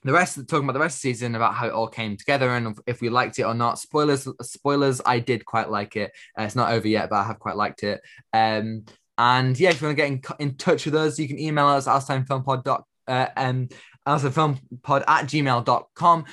the 0.05 0.12
rest 0.12 0.36
of 0.36 0.47
talking 0.47 0.64
about 0.64 0.74
the 0.74 0.81
rest 0.81 0.98
of 0.98 1.02
the 1.02 1.12
season 1.12 1.35
about 1.35 1.55
how 1.55 1.66
it 1.66 1.72
all 1.72 1.89
came 1.89 2.16
together 2.16 2.51
and 2.51 2.78
if 2.86 3.01
we 3.01 3.09
liked 3.09 3.39
it 3.39 3.44
or 3.44 3.55
not. 3.55 3.78
Spoilers, 3.78 4.28
spoilers. 4.43 5.01
I 5.05 5.18
did 5.18 5.44
quite 5.44 5.70
like 5.70 5.97
it. 5.97 6.12
Uh, 6.39 6.43
it's 6.43 6.55
not 6.55 6.72
over 6.72 6.86
yet, 6.86 7.09
but 7.09 7.16
I 7.16 7.24
have 7.24 7.39
quite 7.39 7.56
liked 7.56 7.82
it. 7.82 8.02
Um, 8.32 8.85
and 9.16 9.59
yeah, 9.59 9.70
if 9.70 9.81
you 9.81 9.86
want 9.86 9.97
to 9.97 10.02
get 10.02 10.12
in, 10.12 10.48
in 10.48 10.56
touch 10.56 10.85
with 10.85 10.94
us, 10.94 11.18
you 11.18 11.26
can 11.26 11.39
email 11.39 11.68
us 11.68 11.86
outatimefilmpod 11.86 12.64
dot 12.64 12.85
uh, 13.06 13.28
um 13.36 13.68
outatimefilmpod 14.06 15.05
at 15.06 15.26
gmail.com. 15.26 16.24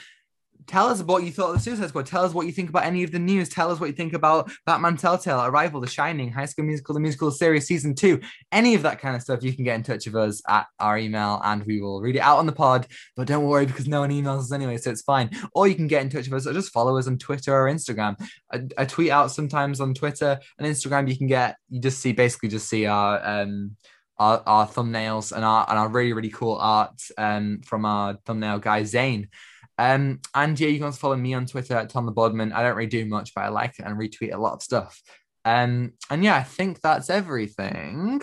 Tell 0.68 0.88
us 0.88 1.02
what 1.02 1.24
you 1.24 1.32
thought 1.32 1.50
of 1.50 1.56
the 1.56 1.60
Suicide 1.60 1.90
Squad. 1.90 2.06
Tell 2.06 2.24
us 2.24 2.34
what 2.34 2.46
you 2.46 2.52
think 2.52 2.70
about 2.70 2.86
any 2.86 3.04
of 3.04 3.12
the 3.12 3.20
news. 3.20 3.50
Tell 3.50 3.72
us 3.72 3.80
what 3.80 3.88
you 3.88 3.96
think 3.96 4.14
about 4.14 4.50
Batman 4.66 4.96
Telltale, 4.96 5.44
Arrival, 5.46 5.82
The 5.82 5.88
Shining, 5.88 6.32
High 6.32 6.46
School 6.46 6.66
Musical, 6.66 6.94
The 6.94 7.00
Musical 7.00 7.32
Series 7.32 7.66
Season 7.68 7.96
2, 7.96 8.22
any 8.52 8.76
of 8.76 8.84
that 8.84 9.00
kind 9.00 9.16
of 9.16 9.22
stuff. 9.22 9.44
You 9.44 9.54
can 9.54 9.66
get 9.66 9.76
in 9.76 9.84
touch 9.84 10.06
with 10.06 10.16
us 10.16 10.42
at 10.48 10.68
our 10.80 10.98
email 10.98 11.42
and 11.44 11.64
we 11.66 11.82
will 11.82 12.00
read 12.00 12.16
it 12.16 12.20
out 12.20 12.38
on 12.38 12.46
the 12.46 12.52
pod. 12.52 12.88
But 13.16 13.28
don't 13.28 13.46
worry 13.46 13.66
because 13.66 13.88
no 13.88 14.02
one 14.02 14.12
emails 14.12 14.40
us 14.40 14.52
anyway, 14.54 14.78
so 14.78 14.92
it's 14.92 15.02
fine. 15.02 15.32
Or 15.54 15.68
you 15.68 15.76
can 15.76 15.88
get 15.88 16.04
in 16.04 16.10
touch 16.10 16.30
with 16.30 16.42
us 16.42 16.48
or 16.48 16.54
just 16.54 16.72
follow 16.72 16.98
us 16.98 17.08
on 17.08 17.18
Twitter 17.18 17.54
or 17.54 17.70
Instagram. 17.70 18.16
I, 18.54 18.62
I 18.78 18.86
tweet 18.86 19.10
out 19.10 19.32
sometimes 19.32 19.82
on 19.82 19.94
Twitter 19.94 20.40
and 20.58 20.68
Instagram. 20.68 21.10
You 21.10 21.18
can 21.18 21.28
get, 21.28 21.58
you 21.70 21.82
just 21.82 22.00
see, 22.00 22.14
basically 22.14 22.50
just 22.50 22.70
see 22.70 22.86
our, 22.86 23.22
um, 23.26 23.76
our, 24.22 24.44
our 24.46 24.68
thumbnails 24.68 25.32
and 25.36 25.44
our, 25.44 25.66
and 25.70 25.78
our 25.80 25.90
really, 25.90 26.14
really 26.14 26.30
cool 26.30 26.58
art 26.62 27.00
um, 27.18 27.62
from 27.66 27.86
our 27.86 28.18
thumbnail 28.26 28.60
guy, 28.60 28.84
Zane. 28.84 29.30
Um, 29.78 30.20
and 30.36 30.60
yeah, 30.60 30.68
you 30.68 30.78
can 30.78 30.86
also 30.86 31.00
follow 31.00 31.16
me 31.16 31.34
on 31.34 31.46
Twitter 31.48 31.76
at 31.76 31.90
Tom 31.90 32.06
the 32.06 32.12
Bodman. 32.12 32.54
I 32.54 32.62
don't 32.62 32.76
really 32.76 32.90
do 32.90 33.06
much, 33.06 33.34
but 33.34 33.42
I 33.46 33.50
like 33.50 33.80
it 33.80 33.86
and 33.86 33.98
retweet 33.98 34.34
a 34.34 34.38
lot 34.38 34.54
of 34.54 34.62
stuff. 34.62 35.02
Um, 35.44 35.94
and 36.12 36.24
yeah, 36.24 36.36
I 36.36 36.44
think 36.44 36.82
that's 36.82 37.10
everything. 37.10 38.22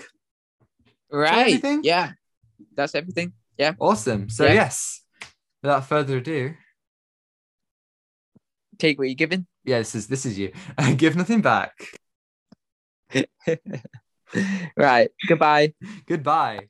right, 1.10 1.38
everything? 1.48 1.80
yeah, 1.82 2.12
that's 2.76 2.94
everything. 2.94 3.32
Yeah, 3.58 3.72
Awesome. 3.80 4.28
So 4.28 4.44
Yeah. 4.46 4.52
yes, 4.52 5.02
without 5.62 5.86
further 5.86 6.18
ado, 6.18 6.54
take 8.78 8.98
what 9.00 9.08
you're 9.08 9.14
given. 9.16 9.48
yeah, 9.64 9.78
this 9.78 9.96
is 9.96 10.06
this 10.06 10.24
is 10.24 10.38
you. 10.38 10.52
Give 10.96 11.16
nothing 11.16 11.40
back. 11.40 11.72
right, 14.76 15.10
goodbye. 15.26 15.74
Goodbye. 16.06 16.68